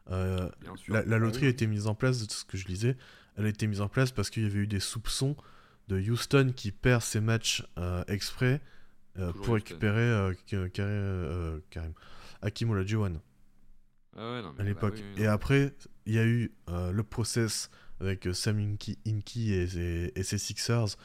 Euh, 0.10 0.50
sûr. 0.78 0.94
la, 0.94 1.04
la 1.06 1.18
loterie 1.18 1.46
a 1.46 1.50
été 1.50 1.68
mise 1.68 1.88
en 1.88 1.96
place, 1.96 2.26
de 2.26 2.32
ce 2.32 2.44
que 2.46 2.58
je 2.58 2.68
lisais, 2.68 2.98
elle 3.38 3.46
a 3.46 3.50
été 3.50 3.68
mise 3.68 3.82
en 3.82 3.88
place 3.88 4.12
parce 4.12 4.30
qu'il 4.30 4.44
y 4.44 4.46
avait 4.46 4.60
eu 4.60 4.68
des 4.68 4.80
soupçons 4.80 5.36
de 5.88 6.00
Houston 6.00 6.54
qui 6.56 6.72
perd 6.72 7.02
ses 7.02 7.22
matchs 7.22 7.64
euh, 7.78 8.04
exprès 8.08 8.62
euh, 9.20 9.32
pour 9.32 9.42
Houston. 9.42 9.54
récupérer 9.54 10.00
euh, 10.02 10.34
Ka- 10.48 10.70
Ka- 10.70 10.84
euh, 10.84 11.60
Karim 11.70 11.94
Hakim 12.42 12.70
Olajuwon 12.72 13.22
Ah 14.16 14.32
ouais, 14.34 14.42
non, 14.42 14.54
mais 14.54 14.62
à 14.62 14.64
bah 14.64 14.64
l'époque. 14.64 14.96
oui, 14.98 15.04
oui, 15.18 15.24
et 15.24 15.28
après, 15.28 15.74
il 16.06 16.14
y 16.14 16.20
a 16.20 16.26
eu 16.26 16.52
euh, 16.70 16.92
le 16.92 17.04
process 17.04 17.70
avec 18.00 18.28
Sam 18.34 18.58
Inky, 18.60 18.98
Inky 19.08 19.54
et, 19.54 19.68
ses- 19.68 20.12
et 20.16 20.24
ses 20.24 20.38
Sixers, 20.38 20.98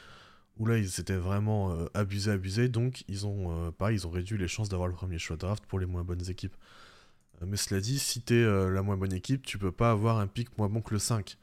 où 0.58 0.66
là, 0.66 0.78
ils 0.78 0.90
s'étaient 0.90 1.16
vraiment 1.16 1.72
euh, 1.72 1.86
abusés, 1.94 2.30
abusés. 2.30 2.68
Donc, 2.68 3.04
ils 3.08 3.26
ont, 3.26 3.66
euh, 3.66 3.70
pareil, 3.70 3.96
ils 3.96 4.06
ont 4.06 4.10
réduit 4.10 4.38
les 4.38 4.48
chances 4.48 4.68
d'avoir 4.68 4.88
le 4.88 4.94
premier 4.94 5.18
choix 5.18 5.36
de 5.36 5.40
draft 5.40 5.64
pour 5.66 5.78
les 5.78 5.86
moins 5.86 6.04
bonnes 6.04 6.28
équipes. 6.30 6.56
Euh, 7.42 7.46
mais 7.46 7.56
cela 7.56 7.80
dit, 7.80 7.98
si 7.98 8.22
t'es 8.22 8.44
la 8.44 8.82
moins 8.82 8.96
bonne 8.96 9.12
équipe, 9.12 9.44
tu 9.44 9.58
peux 9.58 9.72
pas 9.72 9.90
avoir 9.90 10.18
un 10.18 10.26
pic 10.26 10.56
moins 10.58 10.68
bon 10.68 10.80
que 10.80 10.94
le 10.94 10.98
5. 10.98 11.36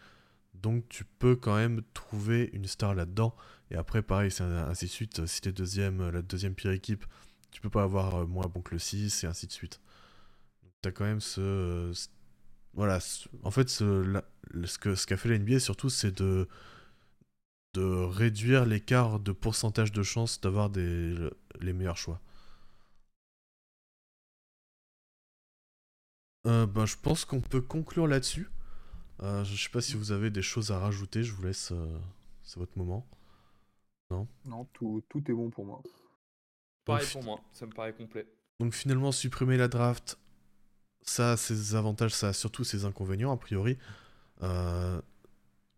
Donc, 0.56 0.88
tu 0.90 1.06
peux 1.06 1.36
quand 1.36 1.56
même 1.56 1.82
trouver 1.94 2.50
une 2.54 2.66
star 2.66 2.96
là-dedans. 2.96 3.36
Et 3.72 3.76
après, 3.76 4.02
pareil, 4.02 4.32
c'est 4.32 4.44
ainsi 4.44 4.86
de 4.86 4.92
suite. 4.92 5.26
Si 5.26 5.42
t'es 5.42 5.52
deuxième, 5.52 6.10
la 6.10 6.22
deuxième 6.22 6.56
pire 6.56 6.72
équipe, 6.72 7.06
tu 7.52 7.62
peux 7.62 7.70
pas 7.70 7.84
avoir 7.84 8.28
moins 8.28 8.48
bon 8.48 8.62
que 8.62 8.72
le 8.72 8.80
6, 8.80 9.24
et 9.24 9.28
ainsi 9.28 9.48
de 9.48 9.52
suite. 9.52 9.80
T'as 10.82 10.92
quand 10.92 11.06
même 11.06 11.22
ce, 11.22 11.94
voilà, 12.74 13.00
en 13.44 13.52
fait, 13.52 13.70
ce, 13.70 14.22
ce 14.66 15.08
qu'a 15.08 15.18
fait 15.18 15.30
la 15.30 15.38
NBA 15.38 15.60
surtout, 15.60 15.90
c'est 15.90 16.12
de 16.18 16.48
de 17.74 17.82
réduire 17.84 18.66
l'écart 18.66 19.20
de 19.20 19.32
pourcentage 19.32 19.92
de 19.92 20.04
chances 20.04 20.40
d'avoir 20.42 20.70
des 20.70 21.16
les 21.62 21.74
meilleurs 21.74 21.98
choix. 21.98 22.20
Euh, 26.46 26.66
ben, 26.66 26.86
je 26.86 26.98
pense 26.98 27.26
qu'on 27.26 27.42
peut 27.42 27.62
conclure 27.62 28.08
là-dessus. 28.08 28.50
Euh, 29.22 29.44
je 29.44 29.56
sais 29.56 29.70
pas 29.70 29.82
si 29.82 29.96
vous 29.96 30.12
avez 30.12 30.30
des 30.30 30.42
choses 30.42 30.72
à 30.72 30.80
rajouter. 30.80 31.24
Je 31.24 31.34
vous 31.34 31.44
laisse. 31.44 31.72
euh, 31.72 31.98
c'est 32.44 32.60
votre 32.60 32.78
moment. 32.78 33.06
Non, 34.46 34.66
tout, 34.74 35.04
tout 35.10 35.24
est 35.32 35.34
bon 35.34 35.50
pour 35.50 35.66
moi. 35.66 35.82
Pareil 36.86 37.04
Donc, 37.06 37.14
pour 37.14 37.24
moi, 37.24 37.42
ça 37.52 37.66
me 37.66 37.72
paraît 37.72 37.94
complet. 37.94 38.28
Donc 38.60 38.74
finalement, 38.74 39.12
supprimer 39.12 39.58
la 39.58 39.68
draft, 39.68 40.20
ça 41.02 41.32
a 41.32 41.38
ses 41.38 41.76
avantages, 41.76 42.14
ça 42.14 42.28
a 42.30 42.34
surtout 42.34 42.64
ses 42.64 42.86
inconvénients, 42.86 43.32
a 43.32 43.38
priori. 43.38 43.78
Euh, 44.44 45.02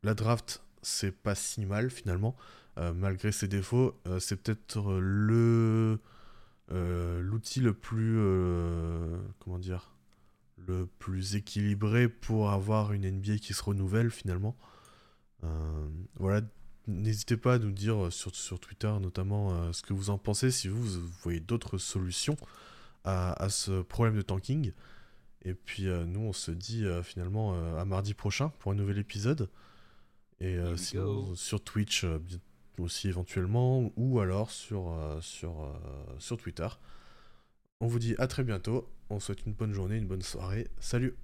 la 0.04 0.14
draft, 0.14 0.64
c'est 0.86 1.12
pas 1.12 1.36
si 1.36 1.66
mal 1.66 1.90
finalement, 1.90 2.36
Euh, 2.78 2.94
malgré 2.94 3.32
ses 3.32 3.48
défauts. 3.48 3.98
Euh, 4.08 4.20
c'est 4.20 4.36
peut-être 4.36 5.00
le 5.00 6.00
euh, 6.72 7.22
l'outil 7.22 7.62
le 7.62 7.74
plus 7.74 8.18
comment 9.40 9.60
dire 9.60 9.92
le 10.68 10.88
plus 11.00 11.36
équilibré 11.36 12.10
pour 12.10 12.52
avoir 12.52 12.92
une 12.92 13.10
NBA 13.10 13.38
qui 13.38 13.54
se 13.54 13.64
renouvelle 13.64 14.12
finalement. 14.12 14.56
Voilà, 16.16 16.42
n'hésitez 16.88 17.38
pas 17.38 17.54
à 17.56 17.60
nous 17.60 17.72
dire 17.72 18.12
sur, 18.12 18.36
sur 18.36 18.60
Twitter 18.60 18.92
notamment 19.00 19.72
ce 19.74 19.84
que 19.84 19.94
vous 19.94 20.10
en 20.10 20.18
pensez, 20.18 20.50
si 20.50 20.68
vous, 20.68 20.82
voyez 21.22 21.40
d'autres 21.40 21.78
solutions 21.78 22.36
à, 23.04 23.48
ce 23.50 23.84
problème 23.84 24.16
de 24.16 24.24
tanking. 24.24 24.72
Et 25.44 25.54
puis 25.54 25.86
nous, 26.08 26.22
on 26.22 26.34
se 26.34 26.50
dit 26.50 26.84
finalement 27.04 27.54
à 27.78 27.86
mardi 27.86 28.16
prochain 28.16 28.50
pour 28.58 28.72
un 28.72 28.76
nouvel 28.76 28.98
épisode. 28.98 29.50
Et 30.40 30.58
euh, 30.58 30.76
sinon, 30.76 31.36
sur 31.36 31.64
Twitch 31.64 32.04
euh, 32.04 32.20
aussi 32.78 33.08
éventuellement, 33.08 33.92
ou 33.96 34.20
alors 34.20 34.52
sur, 34.52 34.92
euh, 34.92 35.20
sur, 35.22 35.72
sur 36.20 36.38
Twitter. 36.38 36.68
On 37.80 37.88
vous 37.88 38.00
dit 38.00 38.16
à 38.18 38.28
très 38.28 38.44
bientôt. 38.44 38.90
On 39.10 39.20
souhaite 39.20 39.46
une 39.46 39.54
bonne 39.54 39.74
journée, 39.74 39.98
une 39.98 40.08
bonne 40.08 40.22
soirée. 40.22 40.68
Salut 40.80 41.16